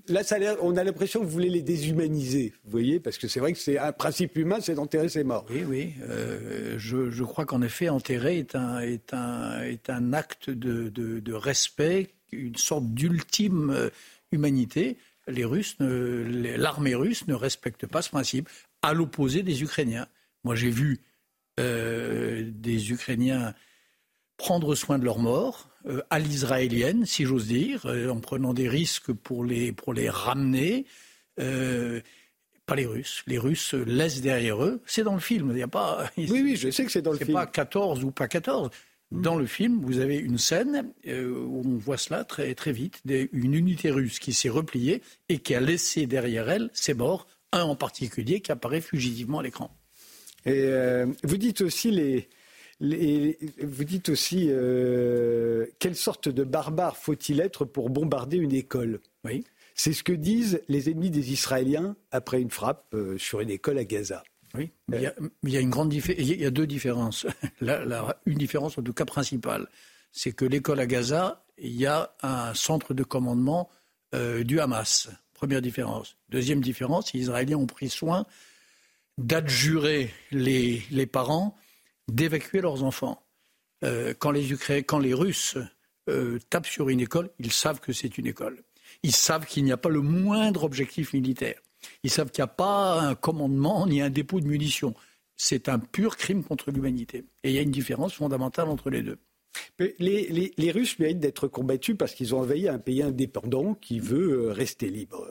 Là, 0.07 0.23
ça 0.23 0.35
a 0.35 0.39
l'air- 0.39 0.57
on 0.61 0.77
a 0.77 0.83
l'impression 0.83 1.19
que 1.21 1.25
vous 1.25 1.31
voulez 1.31 1.49
les 1.49 1.61
déshumaniser, 1.63 2.53
vous 2.65 2.71
voyez 2.71 2.99
Parce 2.99 3.17
que 3.17 3.27
c'est 3.27 3.39
vrai 3.39 3.53
que 3.53 3.59
c'est 3.59 3.77
un 3.77 3.91
principe 3.91 4.37
humain, 4.37 4.59
c'est 4.61 4.75
d'enterrer 4.75 5.09
ses 5.09 5.23
morts. 5.23 5.45
Oui, 5.49 5.63
oui. 5.67 5.93
euh, 6.09 6.75
je, 6.77 7.09
je 7.09 7.23
crois 7.23 7.45
qu'en 7.45 7.61
effet, 7.61 7.89
enterrer 7.89 8.37
est 8.37 8.55
un, 8.55 8.79
est 8.79 9.13
un, 9.13 9.61
est 9.63 9.89
un 9.89 10.13
acte 10.13 10.49
de, 10.49 10.89
de- 10.89 11.19
de 11.19 11.33
respect, 11.33 12.09
une 12.31 12.55
sorte 12.55 12.85
d'ultime 12.93 13.89
humanité. 14.31 14.97
Les 15.27 15.45
Russes, 15.45 15.77
l'armée 15.79 16.95
russe 16.95 17.27
ne 17.27 17.33
respecte 17.33 17.85
pas 17.87 18.01
ce 18.01 18.09
principe, 18.09 18.49
à 18.81 18.93
l'opposé 18.93 19.41
des 19.41 19.63
Ukrainiens. 19.63 20.07
Moi, 20.43 20.55
j'ai 20.55 20.69
vu 20.69 20.99
euh, 21.59 22.43
des 22.45 22.91
Ukrainiens 22.91 23.53
prendre 24.37 24.73
soin 24.73 24.97
de 24.97 25.05
leurs 25.05 25.19
morts, 25.19 25.69
euh, 25.85 26.01
à 26.09 26.17
l'israélienne, 26.17 27.05
si 27.05 27.25
j'ose 27.25 27.47
dire, 27.47 27.85
euh, 27.85 28.09
en 28.09 28.19
prenant 28.19 28.53
des 28.53 28.67
risques 28.67 29.13
pour 29.13 29.45
les, 29.45 29.71
pour 29.71 29.93
les 29.93 30.09
ramener. 30.09 30.85
Pas 31.37 32.75
les 32.75 32.85
Russes. 32.85 33.23
Les 33.27 33.37
Russes 33.37 33.73
laissent 33.73 34.21
derrière 34.21 34.63
eux. 34.63 34.81
C'est 34.85 35.03
dans 35.03 35.13
le 35.13 35.19
film. 35.19 35.51
Il 35.51 35.59
y 35.59 35.63
a 35.63 35.67
pas. 35.67 36.09
Oui, 36.17 36.29
oui, 36.31 36.55
je 36.55 36.71
sais 36.71 36.85
que 36.85 36.91
c'est 36.91 37.01
dans 37.01 37.11
le 37.11 37.17
film. 37.17 37.27
C'est 37.27 37.33
pas 37.33 37.45
14 37.45 38.03
ou 38.03 38.11
pas 38.11 38.27
14. 38.27 38.69
Dans 39.11 39.35
le 39.35 39.45
film, 39.45 39.81
vous 39.83 39.99
avez 39.99 40.15
une 40.17 40.39
scène 40.39 40.91
où 41.05 41.61
on 41.65 41.77
voit 41.77 41.97
cela 41.97 42.23
très, 42.23 42.55
très 42.55 42.71
vite, 42.71 43.03
une 43.05 43.53
unité 43.53 43.91
russe 43.91 44.17
qui 44.17 44.33
s'est 44.33 44.49
repliée 44.49 45.03
et 45.29 45.37
qui 45.37 45.53
a 45.53 45.59
laissé 45.59 46.07
derrière 46.07 46.49
elle 46.49 46.71
ses 46.73 46.95
morts, 46.95 47.27
un 47.51 47.63
en 47.63 47.75
particulier 47.75 48.39
qui 48.39 48.51
apparaît 48.51 48.81
fugitivement 48.81 49.39
à 49.39 49.43
l'écran. 49.43 49.69
Et 50.45 50.63
euh, 50.65 51.07
vous 51.23 51.37
dites 51.37 51.61
aussi 51.61 51.91
les, 52.79 53.37
vous 53.61 53.83
dites 53.83 54.09
aussi 54.09 54.47
euh, 54.49 55.65
quelle 55.79 55.95
sorte 55.95 56.27
de 56.29 56.43
barbare 56.43 56.97
faut-il 56.97 57.39
être 57.39 57.65
pour 57.65 57.89
bombarder 57.89 58.37
une 58.37 58.53
école? 58.53 58.99
Oui. 59.23 59.43
C'est 59.75 59.93
ce 59.93 60.03
que 60.03 60.13
disent 60.13 60.61
les 60.67 60.89
ennemis 60.89 61.09
des 61.09 61.31
Israéliens 61.31 61.95
après 62.11 62.41
une 62.41 62.51
frappe 62.51 62.95
sur 63.17 63.39
une 63.39 63.49
école 63.49 63.79
à 63.79 63.85
Gaza. 63.85 64.23
Oui, 64.55 64.69
mais 64.87 64.97
il 65.43 65.49
y 65.49 65.57
a, 65.57 65.59
une 65.59 65.71
grande 65.71 65.91
il 65.91 66.41
y 66.41 66.45
a 66.45 66.51
deux 66.51 66.67
différences. 66.67 67.25
une 68.25 68.37
différence 68.37 68.77
en 68.77 68.83
tout 68.83 68.93
cas 68.93 69.05
principale, 69.05 69.67
c'est 70.11 70.31
que 70.31 70.45
l'école 70.45 70.79
à 70.79 70.85
Gaza, 70.85 71.43
il 71.57 71.75
y 71.75 71.87
a 71.87 72.13
un 72.21 72.53
centre 72.53 72.93
de 72.93 73.03
commandement 73.03 73.69
euh, 74.13 74.43
du 74.43 74.59
Hamas. 74.59 75.09
Première 75.33 75.61
différence. 75.61 76.15
Deuxième 76.29 76.61
différence, 76.61 77.11
les 77.13 77.21
Israéliens 77.21 77.57
ont 77.57 77.65
pris 77.65 77.89
soin 77.89 78.25
d'adjurer 79.17 80.11
les, 80.31 81.05
parents 81.05 81.57
d'évacuer 82.07 82.61
leurs 82.61 82.83
enfants. 82.83 83.25
Euh, 83.83 84.13
quand, 84.17 84.31
les 84.31 84.55
quand 84.83 84.99
les 84.99 85.13
Russes 85.13 85.57
euh, 86.09 86.39
tapent 86.49 86.67
sur 86.67 86.89
une 86.89 86.99
école, 86.99 87.29
ils 87.39 87.51
savent 87.51 87.79
que 87.79 87.93
c'est 87.93 88.17
une 88.17 88.27
école. 88.27 88.63
Ils 89.03 89.15
savent 89.15 89.45
qu'il 89.45 89.63
n'y 89.63 89.71
a 89.71 89.77
pas 89.77 89.89
le 89.89 90.01
moindre 90.01 90.63
objectif 90.63 91.13
militaire. 91.13 91.59
Ils 92.03 92.11
savent 92.11 92.31
qu'il 92.31 92.41
n'y 92.41 92.49
a 92.49 92.53
pas 92.53 93.01
un 93.01 93.15
commandement 93.15 93.85
ni 93.87 94.01
un 94.01 94.09
dépôt 94.09 94.39
de 94.39 94.47
munitions. 94.47 94.93
C'est 95.35 95.67
un 95.67 95.79
pur 95.79 96.15
crime 96.15 96.43
contre 96.43 96.71
l'humanité. 96.71 97.25
Et 97.43 97.49
il 97.49 97.55
y 97.55 97.59
a 97.59 97.61
une 97.61 97.71
différence 97.71 98.13
fondamentale 98.13 98.69
entre 98.69 98.89
les 98.89 99.01
deux. 99.01 99.17
Les, 99.79 100.53
les, 100.55 100.71
Russes 100.71 100.99
méritent 100.99 101.19
d'être 101.19 101.47
combattus 101.47 101.95
parce 101.97 102.13
qu'ils 102.13 102.35
ont 102.35 102.39
envahi 102.39 102.67
un 102.67 102.77
pays 102.77 103.01
indépendant 103.01 103.73
qui 103.73 103.99
veut 103.99 104.47
euh, 104.47 104.51
rester 104.51 104.87
libre. 104.87 105.27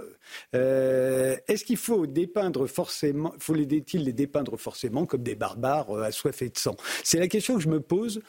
Euh, 0.55 1.37
est-ce 1.49 1.65
qu'il 1.65 1.77
faut 1.77 2.07
dépeindre 2.07 2.67
forcément, 2.67 3.33
faut-il 3.39 4.05
les 4.05 4.13
dépeindre 4.13 4.57
forcément 4.57 5.07
comme 5.07 5.23
des 5.23 5.37
barbares 5.37 5.91
euh, 5.91 6.03
assoiffés 6.03 6.49
de 6.49 6.59
sang? 6.59 6.77
C'est 7.05 7.19
la 7.19 7.29
question 7.29 7.55
que 7.55 7.63
je 7.63 7.69
me 7.69 7.81
pose 7.81 8.21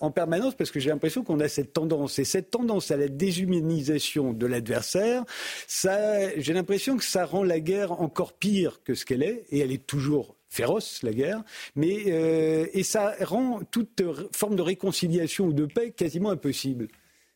en 0.00 0.10
permanence 0.10 0.54
parce 0.54 0.70
que 0.70 0.80
j'ai 0.80 0.88
l'impression 0.88 1.22
qu'on 1.22 1.38
a 1.40 1.48
cette 1.48 1.74
tendance 1.74 2.18
et 2.18 2.24
cette 2.24 2.50
tendance 2.50 2.90
à 2.90 2.96
la 2.96 3.08
déshumanisation 3.08 4.32
de 4.32 4.46
l'adversaire, 4.46 5.22
j'ai 5.68 6.54
l'impression 6.54 6.96
que 6.96 7.04
ça 7.04 7.26
rend 7.26 7.42
la 7.42 7.60
guerre 7.60 7.92
encore 8.00 8.32
pire 8.32 8.82
que 8.84 8.94
ce 8.94 9.04
qu'elle 9.04 9.22
est 9.22 9.44
et 9.50 9.58
elle 9.58 9.70
est 9.70 9.86
toujours 9.86 10.34
féroce, 10.50 11.02
la 11.02 11.12
guerre, 11.12 11.42
mais, 11.76 12.04
euh, 12.08 12.66
et 12.72 12.82
ça 12.82 13.14
rend 13.22 13.60
toute 13.70 14.02
forme 14.34 14.56
de 14.56 14.62
réconciliation 14.62 15.46
ou 15.46 15.52
de 15.52 15.64
paix 15.64 15.92
quasiment 15.92 16.30
impossible. 16.30 16.88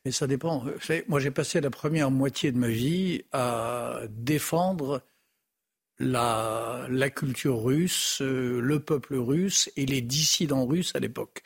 Mais 0.05 0.11
ça 0.11 0.27
dépend. 0.27 0.65
Moi, 1.09 1.21
j'ai 1.21 1.31
passé 1.31 1.61
la 1.63 1.71
première 1.71 2.11
moitié 2.11 2.53
de 2.53 2.59
ma 2.59 2.69
vie 2.69 3.23
à 3.33 4.03
défendre 4.11 5.03
la, 5.99 7.11
culture 7.15 7.63
russe, 7.63 8.19
euh, 8.21 8.61
le 8.61 8.81
peuple 8.81 9.15
russe 9.15 9.71
et 9.77 9.87
les 9.87 10.03
dissidents 10.03 10.67
russes 10.67 10.93
à 10.95 10.99
l'époque. 10.99 11.43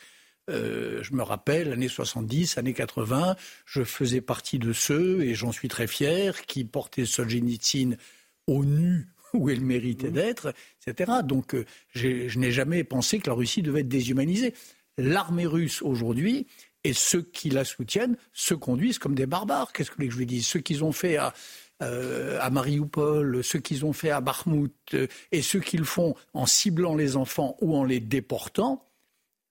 Euh, 0.51 1.03
je 1.03 1.13
me 1.13 1.23
rappelle, 1.23 1.73
années 1.73 1.89
70, 1.89 2.59
années 2.59 2.73
80, 2.73 3.37
je 3.67 3.85
faisais 3.85 4.23
partie 4.23 4.59
de 4.59 4.73
ceux, 4.73 5.23
et 5.23 5.35
j'en 5.35 5.53
suis 5.53 5.69
très 5.69 5.87
fier, 5.87 6.47
qui 6.47 6.65
portaient 6.65 7.05
Solzhenitsyn 7.05 7.97
au 8.47 8.65
nu 8.65 9.07
où 9.35 9.51
elle 9.51 9.61
méritait 9.61 10.11
mmh. 10.11 10.13
d'être, 10.13 10.55
etc. 10.87 11.13
Donc 11.25 11.55
euh, 11.55 11.65
je 11.95 12.39
n'ai 12.39 12.53
jamais 12.53 12.85
pensé 12.85 13.19
que 13.19 13.29
la 13.29 13.35
Russie 13.35 13.63
devait 13.63 13.81
être 13.81 13.89
déshumanisée. 13.89 14.55
L'armée 14.97 15.47
russe 15.47 15.83
aujourd'hui 15.83 16.47
et 16.85 16.93
ceux 16.93 17.23
qui 17.23 17.51
la 17.51 17.65
soutiennent 17.65 18.17
se 18.33 18.55
conduisent 18.55 18.99
comme 18.99 19.15
des 19.15 19.27
barbares. 19.27 19.73
Qu'est-ce 19.73 19.91
que 19.91 20.11
je 20.11 20.17
lui 20.17 20.27
dise? 20.27 20.47
Ceux 20.47 20.61
qu'ils 20.61 20.85
ont 20.85 20.93
fait 20.93 21.17
à, 21.17 21.35
euh, 21.83 22.39
à 22.41 22.51
Mariupol, 22.51 23.45
ceux 23.45 23.61
qu'ils 23.61 23.85
ont 23.85 23.93
fait 23.93 24.11
à 24.11 24.21
Bakhmut 24.21 24.73
euh, 24.95 25.07
et 25.33 25.43
ceux 25.43 25.61
qu'ils 25.61 25.85
font 25.85 26.15
en 26.35 26.47
ciblant 26.47 26.95
les 26.95 27.17
enfants 27.17 27.57
ou 27.61 27.77
en 27.77 27.85
les 27.85 28.01
déportant, 28.01 28.88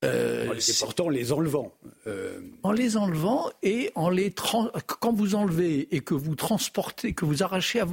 euh, 0.05 0.47
en 0.47 0.51
les 0.53 0.61
déportant, 0.61 1.05
en 1.05 1.09
les 1.09 1.31
enlevant. 1.31 1.73
Euh, 2.05 2.39
en 2.61 2.71
les 2.71 2.97
enlevant 2.97 3.49
et 3.63 3.91
en 3.95 4.09
les 4.09 4.31
quand 4.31 5.11
vous 5.11 5.33
enlevez 5.33 5.87
et 5.95 6.01
que 6.01 6.13
vous 6.13 6.35
transportez, 6.35 7.13
que 7.13 7.25
vous 7.25 7.41
arrachez 7.41 7.79
à, 7.79 7.87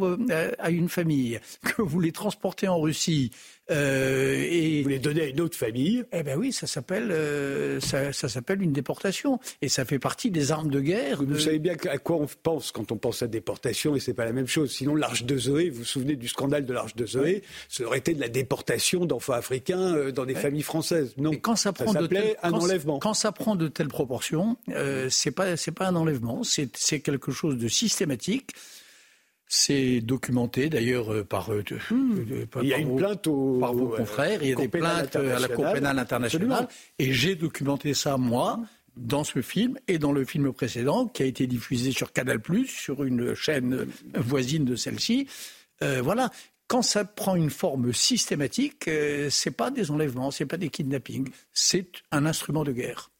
à 0.58 0.70
une 0.70 0.90
famille, 0.90 1.40
que 1.64 1.80
vous 1.80 2.00
les 2.00 2.12
transportez 2.12 2.68
en 2.68 2.78
Russie, 2.78 3.30
euh, 3.70 4.44
et 4.46 4.82
vous 4.82 4.88
les 4.88 4.98
donnez 4.98 5.22
à 5.22 5.26
une 5.26 5.40
autre 5.40 5.56
famille 5.56 6.04
Eh 6.12 6.22
ben 6.22 6.38
oui, 6.38 6.52
ça 6.52 6.66
s'appelle 6.66 7.10
euh, 7.10 7.80
ça, 7.80 8.12
ça 8.12 8.28
s'appelle 8.28 8.62
une 8.62 8.72
déportation 8.72 9.40
et 9.62 9.68
ça 9.68 9.84
fait 9.84 9.98
partie 9.98 10.30
des 10.30 10.52
armes 10.52 10.70
de 10.70 10.80
guerre. 10.80 11.22
Vous 11.22 11.38
savez 11.38 11.58
bien 11.58 11.74
à 11.88 11.98
quoi 11.98 12.16
on 12.16 12.26
pense 12.42 12.72
quand 12.72 12.92
on 12.92 12.96
pense 12.96 13.22
à 13.22 13.26
déportation 13.26 13.96
et 13.96 14.00
c'est 14.00 14.14
pas 14.14 14.26
la 14.26 14.32
même 14.32 14.46
chose. 14.46 14.70
Sinon 14.70 14.94
l'arche 14.94 15.24
de 15.24 15.38
Zoé, 15.38 15.70
vous 15.70 15.78
vous 15.78 15.84
souvenez 15.84 16.16
du 16.16 16.28
scandale 16.28 16.66
de 16.66 16.72
l'arche 16.72 16.94
de 16.94 17.06
Zoé, 17.06 17.42
ça 17.68 17.84
aurait 17.84 17.98
été 17.98 18.12
de 18.14 18.20
la 18.20 18.28
déportation 18.28 19.06
d'enfants 19.06 19.32
africains 19.32 19.94
euh, 19.94 20.12
dans 20.12 20.26
des 20.26 20.34
familles 20.34 20.62
françaises. 20.62 21.14
Non, 21.16 21.32
quand 21.32 21.56
ça 21.56 21.72
prend 21.72 21.92
de 21.92 22.08
un 22.42 22.52
enlèvement. 22.52 22.98
Quand 22.98 23.14
ça 23.14 23.32
prend 23.32 23.56
de 23.56 23.68
telles 23.68 23.88
proportions, 23.88 24.56
euh, 24.70 25.08
c'est 25.10 25.30
pas 25.30 25.56
c'est 25.56 25.72
pas 25.72 25.86
un 25.86 25.96
enlèvement, 25.96 26.42
c'est 26.44 27.00
quelque 27.00 27.32
chose 27.32 27.56
de 27.56 27.68
systématique. 27.68 28.50
C'est 29.46 30.00
documenté 30.00 30.68
d'ailleurs 30.70 31.12
euh, 31.12 31.24
par, 31.24 31.52
euh, 31.52 31.62
hmm. 31.90 32.46
il 32.62 32.68
y 32.68 32.74
a 32.74 32.78
une 32.78 32.96
plainte 32.96 33.28
par 33.60 33.74
vos 33.74 33.88
confrères, 33.88 34.42
il 34.42 34.48
y 34.48 34.52
a 34.52 34.56
des 34.56 34.68
plaintes 34.68 35.16
à 35.16 35.38
la 35.38 35.48
Cour 35.48 35.72
pénale 35.72 35.98
internationale, 35.98 36.68
et 36.98 37.12
j'ai 37.12 37.34
documenté 37.34 37.94
ça 37.94 38.16
moi 38.16 38.60
dans 38.96 39.24
ce 39.24 39.42
film 39.42 39.78
et 39.88 39.98
dans 39.98 40.12
le 40.12 40.24
film 40.24 40.52
précédent 40.52 41.08
qui 41.08 41.22
a 41.22 41.26
été 41.26 41.46
diffusé 41.46 41.92
sur 41.92 42.12
Canal+, 42.12 42.40
sur 42.66 43.04
une 43.04 43.34
chaîne 43.34 43.86
voisine 44.14 44.64
de 44.64 44.76
celle-ci. 44.76 45.28
Euh, 45.82 46.00
voilà. 46.02 46.30
Quand 46.66 46.82
ça 46.82 47.04
prend 47.04 47.34
une 47.34 47.50
forme 47.50 47.92
systématique, 47.92 48.88
c'est 49.28 49.50
pas 49.50 49.70
des 49.70 49.90
enlèvements, 49.90 50.30
c'est 50.30 50.46
pas 50.46 50.56
des 50.56 50.70
kidnappings, 50.70 51.28
c'est 51.52 51.88
un 52.10 52.24
instrument 52.24 52.64
de 52.64 52.72
guerre. 52.72 53.10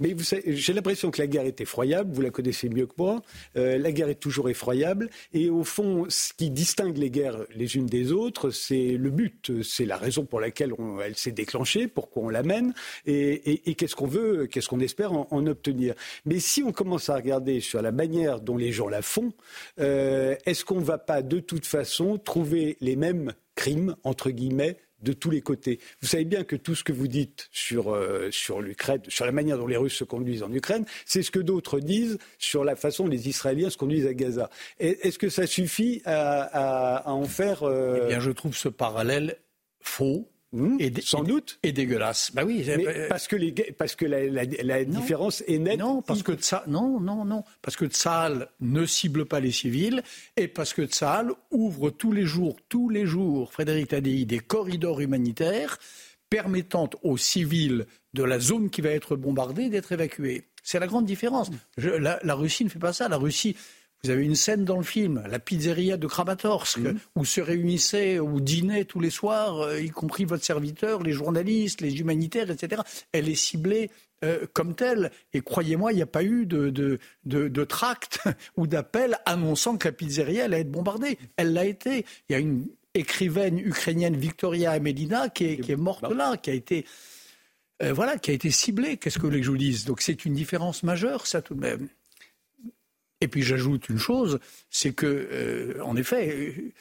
Mais 0.00 0.14
j'ai 0.46 0.72
l'impression 0.72 1.10
que 1.10 1.20
la 1.20 1.26
guerre 1.26 1.46
est 1.46 1.60
effroyable, 1.60 2.12
vous 2.12 2.22
la 2.22 2.30
connaissez 2.30 2.68
mieux 2.68 2.86
que 2.86 2.94
moi, 2.98 3.22
euh, 3.56 3.78
la 3.78 3.92
guerre 3.92 4.08
est 4.08 4.20
toujours 4.20 4.48
effroyable, 4.48 5.10
et 5.32 5.50
au 5.50 5.64
fond, 5.64 6.06
ce 6.08 6.32
qui 6.32 6.50
distingue 6.50 6.96
les 6.96 7.10
guerres 7.10 7.44
les 7.54 7.76
unes 7.76 7.86
des 7.86 8.12
autres, 8.12 8.50
c'est 8.50 8.96
le 8.96 9.10
but, 9.10 9.62
c'est 9.62 9.84
la 9.84 9.96
raison 9.96 10.24
pour 10.24 10.40
laquelle 10.40 10.72
elle 11.04 11.16
s'est 11.16 11.32
déclenchée, 11.32 11.88
pourquoi 11.88 12.22
on 12.24 12.28
l'amène, 12.28 12.74
et, 13.06 13.74
qu'est-ce 13.74 13.96
qu'on 13.96 14.06
veut, 14.06 14.46
qu'est-ce 14.46 14.68
qu'on 14.68 14.80
espère 14.80 15.12
en, 15.12 15.46
obtenir. 15.46 15.94
Mais 16.26 16.40
si 16.40 16.62
on 16.62 16.72
commence 16.72 17.08
à 17.08 17.14
regarder 17.14 17.60
sur 17.60 17.80
la 17.80 17.92
manière 17.92 18.40
dont 18.40 18.56
les 18.56 18.72
gens 18.72 18.88
la 18.88 19.02
font, 19.02 19.32
euh, 19.80 20.34
est-ce 20.46 20.64
qu'on 20.64 20.80
ne 20.80 20.84
va 20.84 20.98
pas 20.98 21.22
de 21.22 21.40
toute 21.40 21.66
façon 21.66 22.18
trouver 22.18 22.76
les 22.80 22.96
mêmes 22.96 23.32
crimes, 23.54 23.96
entre 24.04 24.30
guillemets, 24.30 24.76
de 25.00 25.12
tous 25.12 25.30
les 25.30 25.40
côtés. 25.40 25.80
Vous 26.00 26.08
savez 26.08 26.24
bien 26.24 26.44
que 26.44 26.56
tout 26.56 26.74
ce 26.74 26.84
que 26.84 26.92
vous 26.92 27.08
dites 27.08 27.48
sur, 27.52 27.94
euh, 27.94 28.30
sur 28.30 28.60
l'Ukraine, 28.60 29.00
sur 29.08 29.24
la 29.24 29.32
manière 29.32 29.58
dont 29.58 29.66
les 29.66 29.76
Russes 29.76 29.96
se 29.96 30.04
conduisent 30.04 30.42
en 30.42 30.52
Ukraine, 30.52 30.84
c'est 31.06 31.22
ce 31.22 31.30
que 31.30 31.38
d'autres 31.38 31.80
disent 31.80 32.18
sur 32.38 32.64
la 32.64 32.76
façon 32.76 33.04
dont 33.04 33.10
les 33.10 33.28
Israéliens 33.28 33.70
se 33.70 33.76
conduisent 33.76 34.06
à 34.06 34.14
Gaza. 34.14 34.50
Est-ce 34.78 35.18
que 35.18 35.28
ça 35.28 35.46
suffit 35.46 36.02
à, 36.04 37.02
en 37.06 37.24
faire 37.24 37.62
euh, 37.62 38.00
Eh 38.04 38.08
bien, 38.08 38.20
je 38.20 38.30
trouve 38.30 38.56
ce 38.56 38.68
parallèle 38.68 39.38
faux 39.80 40.28
Mmh, 40.52 40.76
et 40.80 40.92
sans 41.02 41.22
doute. 41.24 41.58
Et 41.62 41.72
dégueulasse. 41.72 42.30
Bah 42.32 42.42
oui. 42.44 42.66
parce 43.08 43.28
que, 43.28 43.36
les, 43.36 43.52
parce 43.52 43.94
que 43.96 44.06
la, 44.06 44.84
différence 44.84 45.42
est 45.46 45.58
nette. 45.58 45.78
Non, 45.78 46.00
parce 46.00 46.22
que 46.22 46.40
ça, 46.40 46.64
non, 46.66 47.00
non, 47.00 47.24
non. 47.24 47.44
Parce 47.60 47.76
que 47.76 47.86
Tsahal 47.86 48.48
ne 48.60 48.86
cible 48.86 49.26
pas 49.26 49.40
les 49.40 49.52
civils 49.52 50.02
et 50.36 50.48
parce 50.48 50.72
que 50.72 50.86
Tsahal 50.86 51.32
ouvre 51.50 51.90
tous 51.90 52.12
les 52.12 52.24
jours, 52.24 52.56
tous 52.68 52.88
les 52.88 53.04
jours, 53.04 53.52
Frédéric 53.52 53.88
Tadei, 53.88 54.24
des 54.24 54.38
corridors 54.38 55.00
humanitaires 55.00 55.78
permettant 56.30 56.88
aux 57.02 57.18
civils 57.18 57.86
de 58.14 58.22
la 58.22 58.38
zone 58.38 58.70
qui 58.70 58.80
va 58.80 58.90
être 58.90 59.16
bombardée 59.16 59.68
d'être 59.68 59.92
évacués. 59.92 60.48
C'est 60.62 60.78
la 60.78 60.86
grande 60.86 61.06
différence. 61.06 61.50
la, 61.76 62.18
la 62.22 62.34
Russie 62.34 62.64
ne 62.64 62.70
fait 62.70 62.78
pas 62.78 62.92
ça. 62.92 63.08
La 63.08 63.16
Russie 63.16 63.56
vous 64.04 64.10
avez 64.10 64.24
une 64.24 64.36
scène 64.36 64.64
dans 64.64 64.76
le 64.76 64.84
film, 64.84 65.22
la 65.28 65.38
pizzeria 65.38 65.96
de 65.96 66.06
Kramatorsk, 66.06 66.78
mhm. 66.78 66.98
où 67.16 67.24
se 67.24 67.40
réunissaient 67.40 68.20
ou 68.20 68.40
dînaient 68.40 68.84
tous 68.84 69.00
les 69.00 69.10
soirs, 69.10 69.60
euh, 69.60 69.80
y 69.80 69.90
compris 69.90 70.24
votre 70.24 70.44
serviteur, 70.44 71.02
les 71.02 71.12
journalistes, 71.12 71.80
les 71.80 71.98
humanitaires, 71.98 72.50
etc. 72.50 72.82
Elle 73.12 73.28
est 73.28 73.34
ciblée 73.34 73.90
euh, 74.24 74.46
comme 74.52 74.74
telle. 74.74 75.10
Et 75.32 75.40
croyez-moi, 75.40 75.92
il 75.92 75.96
n'y 75.96 76.02
a 76.02 76.06
pas 76.06 76.22
eu 76.22 76.46
de, 76.46 76.70
de, 76.70 76.98
de, 77.24 77.64
tract 77.64 78.20
ou 78.56 78.66
d'appel 78.66 79.18
annonçant 79.26 79.76
que 79.76 79.88
la 79.88 79.92
pizzeria 79.92 80.44
allait 80.44 80.60
être 80.60 80.70
bombardée. 80.70 81.18
Elle 81.36 81.52
l'a 81.52 81.64
été. 81.64 82.04
Il 82.28 82.32
y 82.32 82.34
a 82.36 82.38
une 82.38 82.66
écrivaine 82.94 83.58
ukrainienne, 83.58 84.16
Victoria 84.16 84.72
Amelina, 84.72 85.28
qui 85.28 85.44
est, 85.44 85.56
qui 85.58 85.72
est 85.72 85.76
morte 85.76 86.04
là, 86.12 86.36
qui 86.36 86.50
a 86.50 86.54
été... 86.54 86.84
Euh, 87.80 87.92
voilà, 87.92 88.18
qui 88.18 88.32
a 88.32 88.34
été 88.34 88.50
ciblée. 88.50 88.96
Qu'est-ce 88.96 89.18
que 89.18 89.22
vous 89.22 89.28
voulez 89.28 89.40
que 89.40 89.46
je 89.46 89.52
vous 89.52 89.56
dise? 89.56 89.84
Donc 89.84 90.00
c'est 90.00 90.24
une 90.24 90.34
différence 90.34 90.82
majeure, 90.82 91.28
ça 91.28 91.42
tout 91.42 91.54
de 91.54 91.60
même. 91.60 91.88
Et 93.20 93.28
puis 93.28 93.42
j'ajoute 93.42 93.88
une 93.88 93.98
chose, 93.98 94.38
c'est 94.70 94.92
que, 94.92 95.06
euh, 95.06 95.82
en 95.82 95.96
effet, 95.96 96.72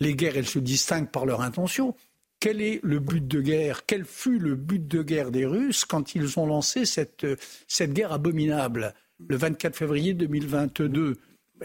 les 0.00 0.14
guerres, 0.14 0.36
elles 0.36 0.46
se 0.46 0.58
distinguent 0.58 1.10
par 1.10 1.26
leur 1.26 1.40
intention. 1.40 1.94
Quel 2.38 2.60
est 2.60 2.80
le 2.82 2.98
but 2.98 3.26
de 3.26 3.40
guerre? 3.40 3.86
Quel 3.86 4.04
fut 4.04 4.38
le 4.38 4.56
but 4.56 4.86
de 4.86 5.02
guerre 5.02 5.30
des 5.30 5.46
Russes 5.46 5.84
quand 5.84 6.14
ils 6.14 6.38
ont 6.38 6.46
lancé 6.46 6.84
cette, 6.84 7.26
cette 7.68 7.92
guerre 7.92 8.12
abominable 8.12 8.94
le 9.28 9.36
24 9.36 9.76
février 9.76 10.14
2022 10.14 11.18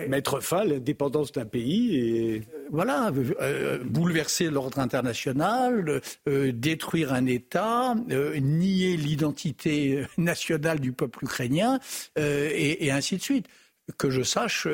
Mettre 0.08 0.42
fin 0.42 0.60
à 0.60 0.66
l'indépendance 0.66 1.32
d'un 1.32 1.46
pays 1.46 1.98
et 1.98 2.44
voilà 2.70 3.12
euh, 3.42 3.80
bouleverser 3.84 4.52
l'ordre 4.52 4.78
international, 4.78 6.02
euh, 6.28 6.52
détruire 6.52 7.14
un 7.14 7.26
État, 7.26 7.96
euh, 8.12 8.38
nier 8.38 8.96
l'identité 8.96 10.06
nationale 10.18 10.80
du 10.80 10.92
peuple 10.92 11.24
ukrainien 11.24 11.80
et, 12.16 12.86
et, 12.86 12.92
ainsi 12.92 13.18
de 13.18 13.22
suite. 13.24 13.48
Que 13.98 14.10
je 14.10 14.22
sache, 14.22 14.68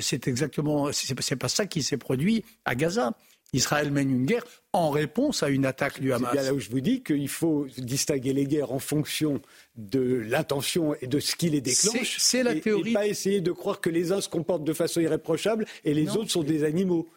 c'est 0.00 0.26
exactement 0.26 0.90
c'est 0.92 1.36
pas 1.36 1.48
ça 1.48 1.66
qui 1.66 1.82
s'est 1.82 1.98
produit 1.98 2.44
à 2.64 2.74
Gaza. 2.74 3.12
Israël 3.52 3.90
mène 3.90 4.10
une 4.10 4.26
guerre 4.26 4.44
en 4.72 4.90
réponse 4.90 5.42
à 5.42 5.48
une 5.48 5.64
attaque 5.64 6.00
du 6.00 6.12
Hamas. 6.12 6.30
C'est 6.30 6.36
bien 6.36 6.50
là 6.50 6.54
où 6.54 6.58
je 6.58 6.68
vous 6.68 6.80
dis 6.80 7.02
qu'il 7.02 7.28
faut 7.28 7.66
distinguer 7.78 8.32
les 8.32 8.44
guerres 8.44 8.72
en 8.72 8.78
fonction 8.78 9.40
de 9.76 10.00
l'intention 10.00 10.94
et 11.00 11.06
de 11.06 11.20
ce 11.20 11.36
qui 11.36 11.48
les 11.48 11.60
déclenche. 11.60 12.16
C'est 12.18 12.42
la 12.42 12.54
théorie. 12.56 12.90
Et 12.90 12.94
pas 12.94 13.06
essayer 13.06 13.40
de 13.40 13.52
croire 13.52 13.80
que 13.80 13.88
les 13.88 14.12
uns 14.12 14.20
se 14.20 14.28
comportent 14.28 14.64
de 14.64 14.72
façon 14.72 15.00
irréprochable 15.00 15.64
et 15.84 15.94
les 15.94 16.16
autres 16.16 16.30
sont 16.30 16.42
des 16.42 16.64
animaux. 16.64 17.08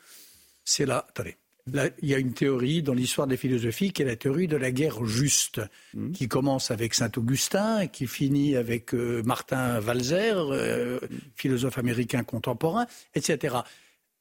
C'est 0.64 0.86
là. 0.86 1.06
Attendez. 1.10 1.36
Il 2.02 2.10
y 2.10 2.14
a 2.14 2.18
une 2.18 2.34
théorie 2.34 2.82
dans 2.82 2.94
l'histoire 2.94 3.28
des 3.28 3.38
philosophies 3.38 3.92
qui 3.92 4.02
est 4.02 4.06
la 4.06 4.16
théorie 4.16 4.48
de 4.48 4.58
la 4.58 4.72
guerre 4.72 5.06
juste, 5.06 5.62
mmh. 5.94 6.12
qui 6.12 6.28
commence 6.28 6.72
avec 6.72 6.94
saint 6.94 7.12
Augustin 7.18 7.82
et 7.82 7.88
qui 7.90 8.08
finit 8.08 8.56
avec 8.56 8.94
euh, 8.94 9.22
Martin 9.24 9.82
Walzer, 9.82 10.36
euh, 10.38 11.00
philosophe 11.36 11.78
américain 11.78 12.24
contemporain, 12.24 12.88
etc. 13.16 13.58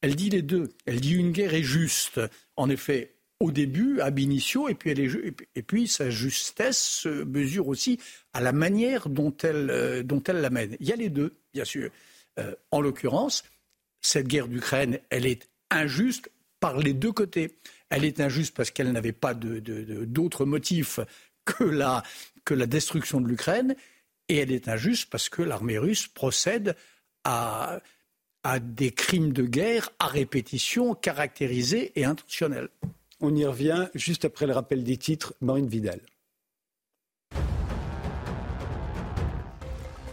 Elle 0.01 0.15
dit 0.15 0.29
les 0.29 0.41
deux. 0.41 0.69
Elle 0.85 1.01
dit 1.01 1.13
une 1.13 1.31
guerre 1.31 1.53
est 1.53 1.63
juste. 1.63 2.21
En 2.55 2.69
effet, 2.69 3.13
au 3.39 3.51
début, 3.51 4.01
ab 4.01 4.19
initio, 4.19 4.67
et 4.67 4.75
puis, 4.75 4.91
elle 4.91 4.99
est, 4.99 5.11
et 5.55 5.61
puis 5.61 5.87
sa 5.87 6.09
justesse 6.09 6.81
se 6.81 7.23
mesure 7.23 7.67
aussi 7.67 7.99
à 8.33 8.41
la 8.41 8.51
manière 8.51 9.09
dont 9.09 9.35
elle, 9.43 9.69
euh, 9.69 10.03
dont 10.03 10.23
elle 10.23 10.41
l'amène. 10.41 10.75
Il 10.79 10.87
y 10.87 10.93
a 10.93 10.95
les 10.95 11.09
deux, 11.09 11.33
bien 11.53 11.65
sûr. 11.65 11.89
En 12.71 12.79
l'occurrence, 12.79 13.43
cette 13.99 14.29
guerre 14.29 14.47
d'Ukraine, 14.47 14.99
elle 15.09 15.25
est 15.25 15.49
injuste 15.69 16.31
par 16.59 16.77
les 16.77 16.93
deux 16.93 17.11
côtés. 17.11 17.57
Elle 17.89 18.05
est 18.05 18.19
injuste 18.19 18.55
parce 18.55 18.71
qu'elle 18.71 18.91
n'avait 18.91 19.11
pas 19.11 19.33
d'autres 19.33 20.45
de, 20.45 20.49
motifs 20.49 20.99
que 21.45 21.63
la, 21.63 22.03
que 22.45 22.53
la 22.53 22.67
destruction 22.67 23.21
de 23.21 23.27
l'Ukraine, 23.27 23.75
et 24.27 24.37
elle 24.37 24.51
est 24.51 24.67
injuste 24.67 25.09
parce 25.09 25.29
que 25.29 25.41
l'armée 25.41 25.77
russe 25.77 26.07
procède 26.07 26.75
à 27.23 27.79
des 28.61 28.91
crimes 28.91 29.33
de 29.33 29.43
guerre 29.43 29.89
à 29.99 30.07
répétition 30.07 30.95
caractérisés 30.95 31.91
et 31.95 32.05
intentionnels. 32.05 32.69
On 33.19 33.35
y 33.35 33.45
revient 33.45 33.89
juste 33.95 34.25
après 34.25 34.47
le 34.47 34.53
rappel 34.53 34.83
des 34.83 34.97
titres. 34.97 35.33
Marine 35.41 35.67
Vidal. 35.67 35.99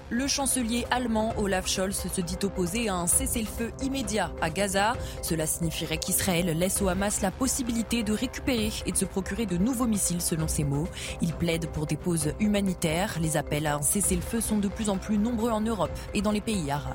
Le 0.08 0.28
chancelier 0.28 0.86
allemand 0.92 1.34
Olaf 1.36 1.66
Scholz 1.66 2.06
se 2.12 2.20
dit 2.20 2.38
opposé 2.44 2.88
à 2.88 2.94
un 2.94 3.08
cessez-le-feu 3.08 3.72
immédiat 3.82 4.30
à 4.40 4.50
Gaza. 4.50 4.94
Cela 5.20 5.46
signifierait 5.46 5.98
qu'Israël 5.98 6.46
laisse 6.56 6.80
au 6.80 6.86
Hamas 6.86 7.22
la 7.22 7.32
possibilité 7.32 8.04
de 8.04 8.12
récupérer 8.12 8.70
et 8.86 8.92
de 8.92 8.96
se 8.96 9.04
procurer 9.04 9.46
de 9.46 9.56
nouveaux 9.56 9.88
missiles 9.88 10.22
selon 10.22 10.46
ses 10.46 10.62
mots. 10.62 10.86
Il 11.22 11.32
plaide 11.32 11.66
pour 11.70 11.86
des 11.86 11.96
pauses 11.96 12.34
humanitaires. 12.38 13.18
Les 13.20 13.36
appels 13.36 13.66
à 13.66 13.74
un 13.74 13.82
cessez-le-feu 13.82 14.40
sont 14.40 14.58
de 14.58 14.68
plus 14.68 14.90
en 14.90 14.96
plus 14.96 15.18
nombreux 15.18 15.50
en 15.50 15.60
Europe 15.60 15.90
et 16.14 16.22
dans 16.22 16.30
les 16.30 16.40
pays 16.40 16.70
arabes. 16.70 16.94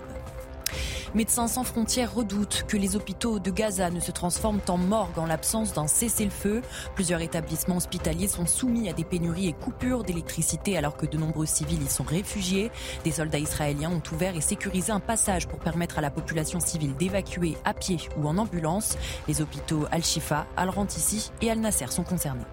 Médecins 1.13 1.47
sans 1.47 1.65
frontières 1.65 2.15
redoutent 2.15 2.63
que 2.69 2.77
les 2.77 2.95
hôpitaux 2.95 3.39
de 3.39 3.51
Gaza 3.51 3.89
ne 3.89 3.99
se 3.99 4.11
transforment 4.11 4.61
en 4.69 4.77
morgue 4.77 5.19
en 5.19 5.25
l'absence 5.25 5.73
d'un 5.73 5.87
cessez-le-feu. 5.87 6.61
Plusieurs 6.95 7.19
établissements 7.19 7.75
hospitaliers 7.77 8.29
sont 8.29 8.45
soumis 8.45 8.87
à 8.87 8.93
des 8.93 9.03
pénuries 9.03 9.49
et 9.49 9.53
coupures 9.53 10.05
d'électricité 10.05 10.77
alors 10.77 10.95
que 10.95 11.05
de 11.05 11.17
nombreux 11.17 11.45
civils 11.45 11.83
y 11.83 11.89
sont 11.89 12.05
réfugiés. 12.05 12.71
Des 13.03 13.11
soldats 13.11 13.39
israéliens 13.39 13.91
ont 13.91 14.03
ouvert 14.13 14.37
et 14.37 14.41
sécurisé 14.41 14.93
un 14.93 15.01
passage 15.01 15.49
pour 15.49 15.59
permettre 15.59 15.97
à 15.97 16.01
la 16.01 16.11
population 16.11 16.61
civile 16.61 16.95
d'évacuer 16.95 17.57
à 17.65 17.73
pied 17.73 17.97
ou 18.17 18.27
en 18.27 18.37
ambulance. 18.37 18.97
Les 19.27 19.41
hôpitaux 19.41 19.85
Al-Shifa, 19.91 20.47
Al-Rantissi 20.55 21.31
et 21.41 21.51
Al-Nasser 21.51 21.87
sont 21.87 22.03
concernés. 22.03 22.45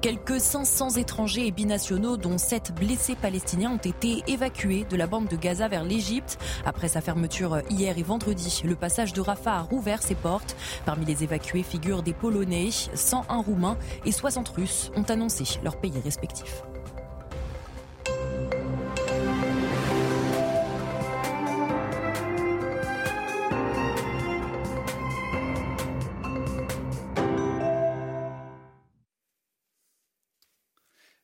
Quelques 0.00 0.40
500 0.40 0.96
étrangers 0.96 1.46
et 1.46 1.50
binationaux, 1.50 2.16
dont 2.16 2.38
7 2.38 2.74
blessés 2.74 3.16
palestiniens, 3.16 3.72
ont 3.72 3.76
été 3.76 4.22
évacués 4.28 4.86
de 4.88 4.96
la 4.96 5.06
bande 5.06 5.28
de 5.28 5.36
Gaza 5.36 5.68
vers 5.68 5.84
l'Égypte. 5.84 6.38
Après 6.64 6.88
sa 6.88 7.02
fermeture 7.02 7.60
hier 7.68 7.98
et 7.98 8.02
vendredi, 8.02 8.62
le 8.64 8.76
passage 8.76 9.12
de 9.12 9.20
Rafah 9.20 9.56
a 9.56 9.60
rouvert 9.60 10.02
ses 10.02 10.14
portes. 10.14 10.56
Parmi 10.86 11.04
les 11.04 11.22
évacués 11.22 11.62
figurent 11.62 12.02
des 12.02 12.14
Polonais, 12.14 12.70
101 12.94 13.42
Roumains 13.42 13.76
et 14.06 14.12
60 14.12 14.48
Russes 14.48 14.90
ont 14.96 15.02
annoncé 15.02 15.44
leur 15.62 15.78
pays 15.78 16.00
respectifs. 16.02 16.62